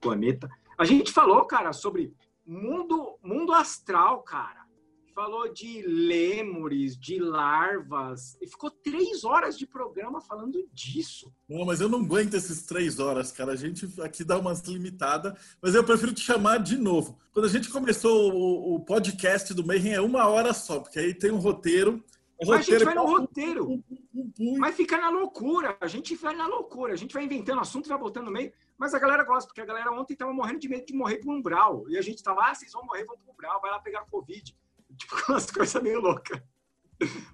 planeta. 0.00 0.48
A 0.78 0.84
gente 0.84 1.10
falou, 1.10 1.44
cara, 1.46 1.72
sobre 1.72 2.12
mundo, 2.46 3.18
mundo 3.22 3.52
astral, 3.52 4.22
cara 4.22 4.65
falou 5.16 5.50
de 5.50 5.80
lêmures, 5.80 6.94
de 6.94 7.18
larvas, 7.18 8.36
e 8.38 8.46
ficou 8.46 8.70
três 8.70 9.24
horas 9.24 9.56
de 9.56 9.66
programa 9.66 10.20
falando 10.20 10.62
disso. 10.74 11.32
Não, 11.48 11.64
mas 11.64 11.80
eu 11.80 11.88
não 11.88 12.00
aguento 12.00 12.34
esses 12.34 12.66
três 12.66 13.00
horas, 13.00 13.32
cara. 13.32 13.52
A 13.52 13.56
gente 13.56 13.88
aqui 14.02 14.22
dá 14.22 14.38
umas 14.38 14.60
limitadas, 14.64 15.32
mas 15.62 15.74
eu 15.74 15.82
prefiro 15.82 16.12
te 16.12 16.20
chamar 16.20 16.58
de 16.58 16.76
novo. 16.76 17.18
Quando 17.32 17.46
a 17.46 17.48
gente 17.48 17.70
começou 17.70 18.30
o, 18.30 18.74
o 18.74 18.80
podcast 18.80 19.54
do 19.54 19.66
Mayhem 19.66 19.94
é 19.94 20.00
uma 20.02 20.28
hora 20.28 20.52
só, 20.52 20.80
porque 20.80 20.98
aí 20.98 21.14
tem 21.14 21.30
um 21.30 21.38
roteiro. 21.38 22.04
Mas 22.38 22.50
a 22.50 22.60
gente 22.60 22.84
vai 22.84 22.94
no 22.94 23.06
roteiro. 23.06 23.82
Mas 24.58 24.76
fica 24.76 24.98
na 24.98 25.08
loucura. 25.08 25.78
A 25.80 25.86
gente 25.86 26.14
vai 26.14 26.36
na 26.36 26.46
loucura. 26.46 26.92
A 26.92 26.96
gente 26.96 27.14
vai 27.14 27.24
inventando 27.24 27.62
assunto, 27.62 27.88
vai 27.88 27.98
botando 27.98 28.26
no 28.26 28.30
meio. 28.30 28.52
Mas 28.76 28.92
a 28.92 28.98
galera 28.98 29.24
gosta, 29.24 29.48
porque 29.48 29.62
a 29.62 29.64
galera 29.64 29.90
ontem 29.90 30.14
tava 30.14 30.34
morrendo 30.34 30.58
de 30.58 30.68
medo 30.68 30.84
de 30.84 30.92
morrer 30.92 31.16
por 31.16 31.32
um 31.32 31.40
brau. 31.40 31.88
E 31.88 31.96
a 31.96 32.02
gente 32.02 32.22
tava, 32.22 32.42
ah, 32.42 32.54
vocês 32.54 32.70
vão 32.72 32.84
morrer, 32.84 33.06
vão 33.06 33.16
pro 33.16 33.32
brau, 33.32 33.58
vai 33.62 33.70
lá 33.70 33.78
pegar 33.78 34.04
Covid. 34.10 34.54
Tipo, 34.96 35.16
umas 35.28 35.50
coisas 35.50 35.82
meio 35.82 36.00
loucas. 36.00 36.40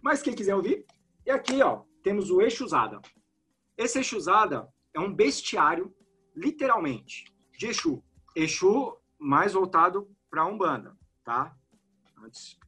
Mas 0.02 0.22
quem 0.22 0.34
quiser 0.34 0.55
ouvir, 0.55 0.84
e 1.24 1.30
aqui, 1.30 1.62
ó, 1.62 1.82
temos 2.02 2.30
o 2.30 2.40
Exusada. 2.43 3.01
Esse 3.76 4.01
Exusada 4.01 4.68
é 4.94 5.01
um 5.01 5.12
bestiário, 5.12 5.94
literalmente, 6.34 7.24
de 7.56 7.66
Exu. 7.66 8.02
Exu 8.34 8.97
mais 9.18 9.52
voltado 9.52 10.10
para 10.30 10.47
Umbanda, 10.47 10.97
tá? 11.24 11.56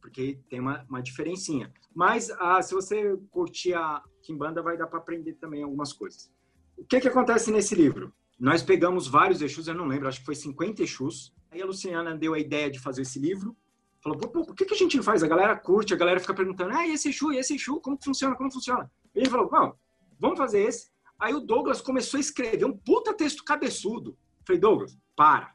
Porque 0.00 0.40
tem 0.48 0.60
uma, 0.60 0.84
uma 0.88 1.02
diferencinha. 1.02 1.72
Mas 1.94 2.30
ah, 2.30 2.60
se 2.60 2.74
você 2.74 3.16
curtir 3.30 3.74
a 3.74 4.02
Kimbanda, 4.22 4.62
vai 4.62 4.76
dar 4.76 4.86
para 4.86 4.98
aprender 4.98 5.34
também 5.34 5.62
algumas 5.62 5.92
coisas. 5.92 6.32
O 6.76 6.84
que, 6.84 7.00
que 7.00 7.08
acontece 7.08 7.52
nesse 7.52 7.74
livro? 7.74 8.12
Nós 8.38 8.62
pegamos 8.62 9.06
vários 9.06 9.40
Exus, 9.40 9.68
eu 9.68 9.74
não 9.74 9.86
lembro, 9.86 10.08
acho 10.08 10.20
que 10.20 10.26
foi 10.26 10.34
50 10.34 10.82
Exus. 10.82 11.32
Aí 11.50 11.62
a 11.62 11.66
Luciana 11.66 12.16
deu 12.16 12.34
a 12.34 12.38
ideia 12.38 12.68
de 12.70 12.80
fazer 12.80 13.02
esse 13.02 13.18
livro. 13.18 13.56
Falou, 14.04 14.18
por 14.18 14.54
que, 14.54 14.66
que 14.66 14.74
a 14.74 14.76
gente 14.76 15.02
faz? 15.02 15.22
A 15.22 15.26
galera 15.26 15.56
curte, 15.56 15.94
a 15.94 15.96
galera 15.96 16.20
fica 16.20 16.34
perguntando, 16.34 16.76
ah, 16.76 16.86
esse 16.86 17.08
Exu, 17.08 17.32
esse 17.32 17.54
Exu, 17.54 17.80
como 17.80 17.96
funciona, 17.96 18.36
como 18.36 18.52
funciona? 18.52 18.92
E 19.14 19.20
ele 19.20 19.30
falou, 19.30 19.50
não, 19.50 19.74
vamos 20.20 20.36
fazer 20.36 20.60
esse. 20.60 20.90
Aí 21.18 21.32
o 21.32 21.40
Douglas 21.40 21.80
começou 21.80 22.18
a 22.18 22.20
escrever 22.20 22.66
um 22.66 22.76
puta 22.76 23.14
texto 23.14 23.42
cabeçudo. 23.42 24.14
Falei, 24.46 24.60
Douglas, 24.60 24.98
para, 25.16 25.54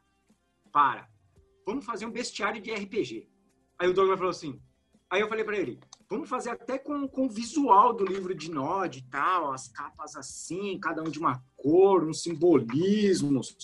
para. 0.72 1.08
Vamos 1.64 1.84
fazer 1.84 2.06
um 2.06 2.10
bestiário 2.10 2.60
de 2.60 2.72
RPG. 2.72 3.30
Aí 3.78 3.88
o 3.88 3.94
Douglas 3.94 4.18
falou 4.18 4.32
assim, 4.32 4.60
aí 5.08 5.20
eu 5.20 5.28
falei 5.28 5.44
para 5.44 5.56
ele, 5.56 5.78
vamos 6.08 6.28
fazer 6.28 6.50
até 6.50 6.76
com, 6.76 7.06
com 7.06 7.26
o 7.26 7.30
visual 7.30 7.92
do 7.92 8.04
livro 8.04 8.34
de 8.34 8.50
Nod 8.50 8.98
e 8.98 9.02
tal, 9.08 9.52
as 9.52 9.68
capas 9.68 10.16
assim, 10.16 10.76
cada 10.80 11.02
um 11.02 11.08
de 11.08 11.20
uma 11.20 11.40
cor, 11.56 12.02
uns 12.02 12.24
simbolismos. 12.24 13.56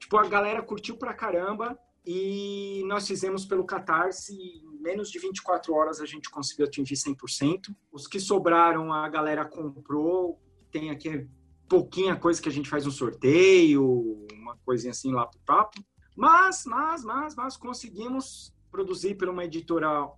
Tipo, 0.00 0.16
a 0.16 0.26
galera 0.26 0.60
curtiu 0.60 0.96
pra 0.96 1.14
caramba 1.14 1.78
e 2.10 2.82
nós 2.86 3.06
fizemos 3.06 3.44
pelo 3.44 3.66
Catarse, 3.66 4.32
em 4.32 4.80
menos 4.80 5.10
de 5.10 5.18
24 5.18 5.74
horas 5.74 6.00
a 6.00 6.06
gente 6.06 6.30
conseguiu 6.30 6.64
atingir 6.64 6.94
100%. 6.94 7.76
Os 7.92 8.06
que 8.06 8.18
sobraram, 8.18 8.90
a 8.90 9.06
galera 9.10 9.44
comprou. 9.44 10.40
Tem 10.72 10.88
aqui 10.88 11.28
pouquinha 11.68 12.16
coisa 12.16 12.40
que 12.40 12.48
a 12.48 12.52
gente 12.52 12.70
faz 12.70 12.86
um 12.86 12.90
sorteio, 12.90 14.26
uma 14.32 14.56
coisinha 14.64 14.92
assim 14.92 15.12
lá 15.12 15.26
pro 15.26 15.38
papo. 15.40 15.84
Mas, 16.16 16.64
mas, 16.64 17.04
mas, 17.04 17.36
mas 17.36 17.58
conseguimos 17.58 18.54
produzir 18.70 19.14
por 19.14 19.28
uma 19.28 19.44
editora 19.44 20.08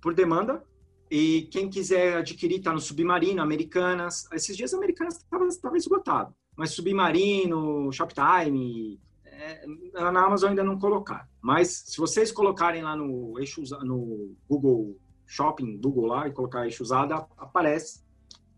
por 0.00 0.14
demanda. 0.14 0.64
E 1.10 1.42
quem 1.52 1.68
quiser 1.68 2.16
adquirir 2.16 2.60
está 2.60 2.72
no 2.72 2.80
Submarino, 2.80 3.42
Americanas. 3.42 4.26
Esses 4.32 4.56
dias 4.56 4.72
Americanas 4.72 5.22
estava 5.50 5.76
esgotado. 5.76 6.34
Mas 6.56 6.70
Submarino, 6.70 7.92
Shoptime, 7.92 8.98
é, 9.40 9.64
na 9.94 10.24
Amazon 10.24 10.50
ainda 10.50 10.62
não 10.62 10.78
colocar. 10.78 11.26
Mas 11.40 11.84
se 11.86 11.96
vocês 11.96 12.30
colocarem 12.30 12.82
lá 12.82 12.94
no 12.94 13.38
eixo 13.38 13.62
no 13.82 14.36
Google 14.48 14.98
Shopping, 15.26 15.80
Google 15.80 16.06
lá 16.06 16.28
e 16.28 16.32
colocar 16.32 16.66
eixo 16.66 16.82
usada, 16.82 17.26
aparece, 17.38 18.04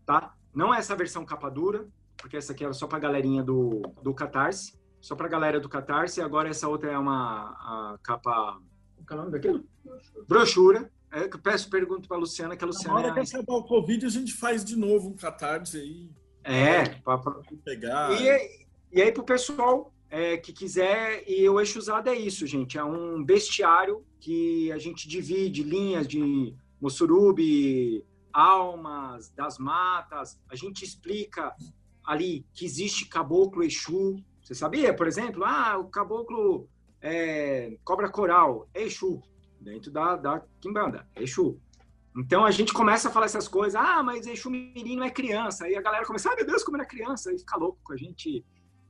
tá? 0.05 0.35
Não 0.53 0.73
é 0.73 0.79
essa 0.79 0.95
versão 0.95 1.25
capa 1.25 1.49
dura, 1.49 1.87
porque 2.17 2.35
essa 2.35 2.51
aqui 2.51 2.63
era 2.63 2.73
só 2.73 2.85
para 2.85 2.99
galerinha 2.99 3.41
do, 3.41 3.81
do 4.01 4.13
Catarse, 4.13 4.77
só 4.99 5.15
para 5.15 5.27
galera 5.27 5.59
do 5.59 5.69
Catarse, 5.69 6.19
e 6.19 6.23
agora 6.23 6.49
essa 6.49 6.67
outra 6.67 6.91
é 6.91 6.97
uma 6.97 7.97
capa. 8.03 8.59
É 9.09 9.13
o 9.13 9.17
nome 9.17 9.31
daquilo? 9.31 9.63
Brochura. 10.27 10.91
É, 11.11 11.25
eu 11.25 11.39
peço, 11.39 11.69
pergunto 11.69 12.07
para 12.07 12.17
a 12.17 12.19
Luciana, 12.19 12.57
que 12.57 12.63
a 12.63 12.67
Luciana. 12.67 12.95
Na 12.95 12.99
hora 12.99 13.19
é... 13.19 13.23
que 13.23 13.35
acabar 13.35 13.57
o 13.57 13.63
Covid, 13.63 14.05
a 14.05 14.09
gente 14.09 14.33
faz 14.33 14.65
de 14.65 14.75
novo 14.75 15.09
um 15.09 15.15
Catarse 15.15 15.77
aí. 15.77 16.11
É, 16.43 16.85
para 17.01 17.19
pegar. 17.63 18.11
E, 18.19 18.67
e 18.91 19.01
aí, 19.01 19.11
para 19.11 19.21
o 19.21 19.25
pessoal 19.25 19.92
é, 20.13 20.37
que 20.37 20.53
quiser. 20.53 21.23
E 21.27 21.49
o 21.49 21.59
eixo 21.59 21.79
usado 21.79 22.07
é 22.07 22.15
isso, 22.15 22.45
gente. 22.45 22.77
É 22.77 22.83
um 22.83 23.23
bestiário 23.23 24.05
que 24.19 24.71
a 24.71 24.77
gente 24.77 25.07
divide 25.07 25.63
linhas 25.63 26.07
de 26.07 26.55
Mossurubi, 26.79 28.05
almas, 28.31 29.31
das 29.31 29.57
matas. 29.57 30.39
A 30.51 30.55
gente 30.55 30.85
explica 30.85 31.51
ali 32.05 32.45
que 32.53 32.63
existe 32.63 33.07
caboclo 33.07 33.63
Exu. 33.63 34.23
Você 34.43 34.53
sabia, 34.53 34.95
por 34.95 35.07
exemplo? 35.07 35.43
Ah, 35.43 35.79
o 35.79 35.89
caboclo 35.89 36.69
é, 37.01 37.75
cobra 37.83 38.07
coral 38.07 38.69
é 38.71 38.83
Exu, 38.83 39.19
dentro 39.59 39.89
da, 39.89 40.15
da 40.15 40.43
Kimbanda, 40.61 41.07
é 41.15 41.23
Exu. 41.23 41.59
Então 42.15 42.45
a 42.45 42.51
gente 42.51 42.71
começa 42.71 43.09
a 43.09 43.11
falar 43.11 43.25
essas 43.25 43.47
coisas, 43.47 43.73
ah, 43.73 44.03
mas 44.03 44.27
Exu 44.27 44.51
Mirim 44.51 44.97
não 44.97 45.05
é 45.05 45.09
criança. 45.09 45.65
Aí 45.65 45.75
a 45.75 45.81
galera 45.81 46.05
começa, 46.05 46.31
ah, 46.31 46.35
meu 46.35 46.45
Deus, 46.45 46.63
como 46.63 46.77
era 46.77 46.85
criança, 46.85 47.33
e 47.33 47.39
fica 47.39 47.57
louco 47.57 47.79
com 47.83 47.93
a 47.93 47.97
gente 47.97 48.45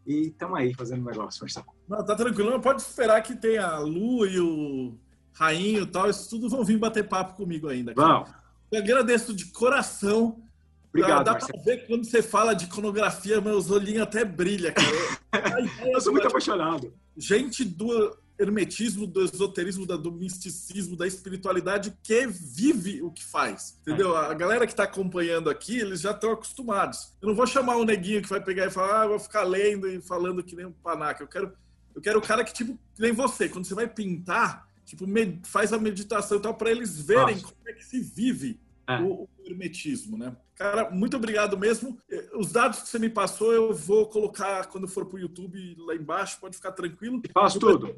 e 0.05 0.27
estamos 0.27 0.57
aí 0.57 0.73
fazendo 0.73 1.05
negócio, 1.05 1.41
Marcelo. 1.41 1.65
Não, 1.87 2.05
tá 2.05 2.15
tranquilo. 2.15 2.59
Pode 2.59 2.81
esperar 2.81 3.21
que 3.21 3.35
tenha 3.35 3.65
a 3.65 3.79
Lu 3.79 4.25
e 4.25 4.39
o 4.39 4.93
Rainho 5.33 5.83
e 5.83 5.85
tal. 5.85 6.09
Isso 6.09 6.29
tudo 6.29 6.49
vão 6.49 6.63
vir 6.63 6.77
bater 6.77 7.07
papo 7.07 7.35
comigo 7.35 7.67
ainda. 7.67 7.93
Vamos. 7.95 8.29
Eu 8.71 8.79
agradeço 8.79 9.33
de 9.33 9.45
coração. 9.45 10.41
Obrigado, 10.89 11.23
Dá 11.23 11.31
Marcelo. 11.33 11.53
pra 11.53 11.63
ver 11.63 11.87
quando 11.87 12.05
você 12.05 12.21
fala 12.21 12.53
de 12.53 12.65
iconografia, 12.65 13.41
meus 13.41 13.71
olhinhos 13.71 14.03
até 14.03 14.23
brilham, 14.23 14.73
cara. 14.73 15.67
Eu 15.91 16.01
sou 16.01 16.11
muito 16.11 16.27
apaixonado. 16.27 16.93
Gente 17.17 17.63
do 17.63 18.15
hermetismo, 18.37 19.05
do 19.05 19.23
esoterismo, 19.23 19.85
do 19.85 20.11
misticismo, 20.11 20.95
da 20.95 21.07
espiritualidade 21.07 21.93
que 22.01 22.25
vive 22.27 23.01
o 23.01 23.11
que 23.11 23.23
faz. 23.23 23.79
Entendeu? 23.81 24.17
É. 24.17 24.27
A 24.27 24.33
galera 24.33 24.65
que 24.65 24.73
está 24.73 24.83
acompanhando 24.83 25.49
aqui, 25.49 25.79
eles 25.79 26.01
já 26.01 26.11
estão 26.11 26.31
acostumados. 26.31 27.13
Eu 27.21 27.29
não 27.29 27.35
vou 27.35 27.47
chamar 27.47 27.77
um 27.77 27.85
neguinho 27.85 28.21
que 28.21 28.29
vai 28.29 28.43
pegar 28.43 28.65
e 28.65 28.71
falar, 28.71 29.03
ah, 29.03 29.07
vou 29.07 29.19
ficar 29.19 29.43
lendo 29.43 29.87
e 29.87 30.01
falando 30.01 30.43
que 30.43 30.55
nem 30.55 30.65
um 30.65 30.71
panaca. 30.71 31.23
Eu 31.23 31.27
quero, 31.27 31.53
eu 31.95 32.01
quero 32.01 32.19
o 32.19 32.21
cara 32.21 32.43
que, 32.43 32.53
tipo, 32.53 32.77
que 32.95 33.01
nem 33.01 33.11
você. 33.11 33.47
Quando 33.47 33.65
você 33.65 33.75
vai 33.75 33.87
pintar, 33.87 34.67
tipo, 34.85 35.05
faz 35.43 35.71
a 35.71 35.77
meditação 35.77 36.37
e 36.37 36.41
tal, 36.41 36.55
para 36.55 36.71
eles 36.71 36.99
verem 36.99 37.35
Nossa. 37.35 37.47
como 37.47 37.69
é 37.69 37.73
que 37.73 37.85
se 37.85 37.99
vive 37.99 38.59
é. 38.87 39.01
o, 39.01 39.27
hermetismo, 39.45 40.17
né? 40.17 40.35
Cara, 40.55 40.89
muito 40.89 41.17
obrigado 41.17 41.57
mesmo. 41.57 41.97
Eh, 42.09 42.29
os 42.35 42.51
dados 42.51 42.81
que 42.81 42.89
você 42.89 42.99
me 42.99 43.09
passou, 43.09 43.51
eu 43.51 43.73
vou 43.73 44.07
colocar 44.07 44.67
quando 44.67 44.87
for 44.87 45.05
para 45.05 45.17
o 45.17 45.19
YouTube 45.19 45.75
lá 45.79 45.95
embaixo, 45.95 46.39
pode 46.39 46.55
ficar 46.55 46.71
tranquilo. 46.71 47.21
Faz 47.33 47.53
tudo. 47.55 47.95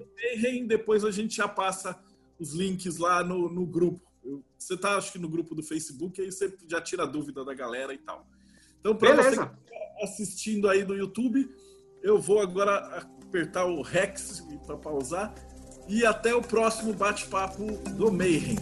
Depois 0.67 1.03
a 1.03 1.11
gente 1.11 1.35
já 1.35 1.47
passa 1.47 1.99
os 2.39 2.53
links 2.53 2.97
lá 2.97 3.23
no, 3.23 3.49
no 3.49 3.65
grupo. 3.65 4.01
Você 4.57 4.75
tá, 4.75 4.97
acho 4.97 5.11
que 5.11 5.19
no 5.19 5.29
grupo 5.29 5.53
do 5.53 5.61
Facebook, 5.61 6.19
aí 6.19 6.31
você 6.31 6.55
já 6.67 6.81
tira 6.81 7.03
a 7.03 7.05
dúvida 7.05 7.45
da 7.45 7.53
galera 7.53 7.93
e 7.93 7.97
tal. 7.97 8.27
Então, 8.79 8.95
para 8.95 9.15
você 9.15 9.31
que 9.31 9.35
tá 9.35 9.55
assistindo 10.01 10.67
aí 10.67 10.83
no 10.83 10.95
YouTube, 10.95 11.49
eu 12.01 12.19
vou 12.19 12.39
agora 12.39 13.07
apertar 13.25 13.65
o 13.65 13.81
Rex 13.81 14.45
para 14.65 14.77
pausar. 14.77 15.33
E 15.87 16.03
até 16.05 16.33
o 16.33 16.41
próximo 16.41 16.93
bate-papo 16.93 17.63
do 17.91 18.11
Mayhem. 18.11 18.55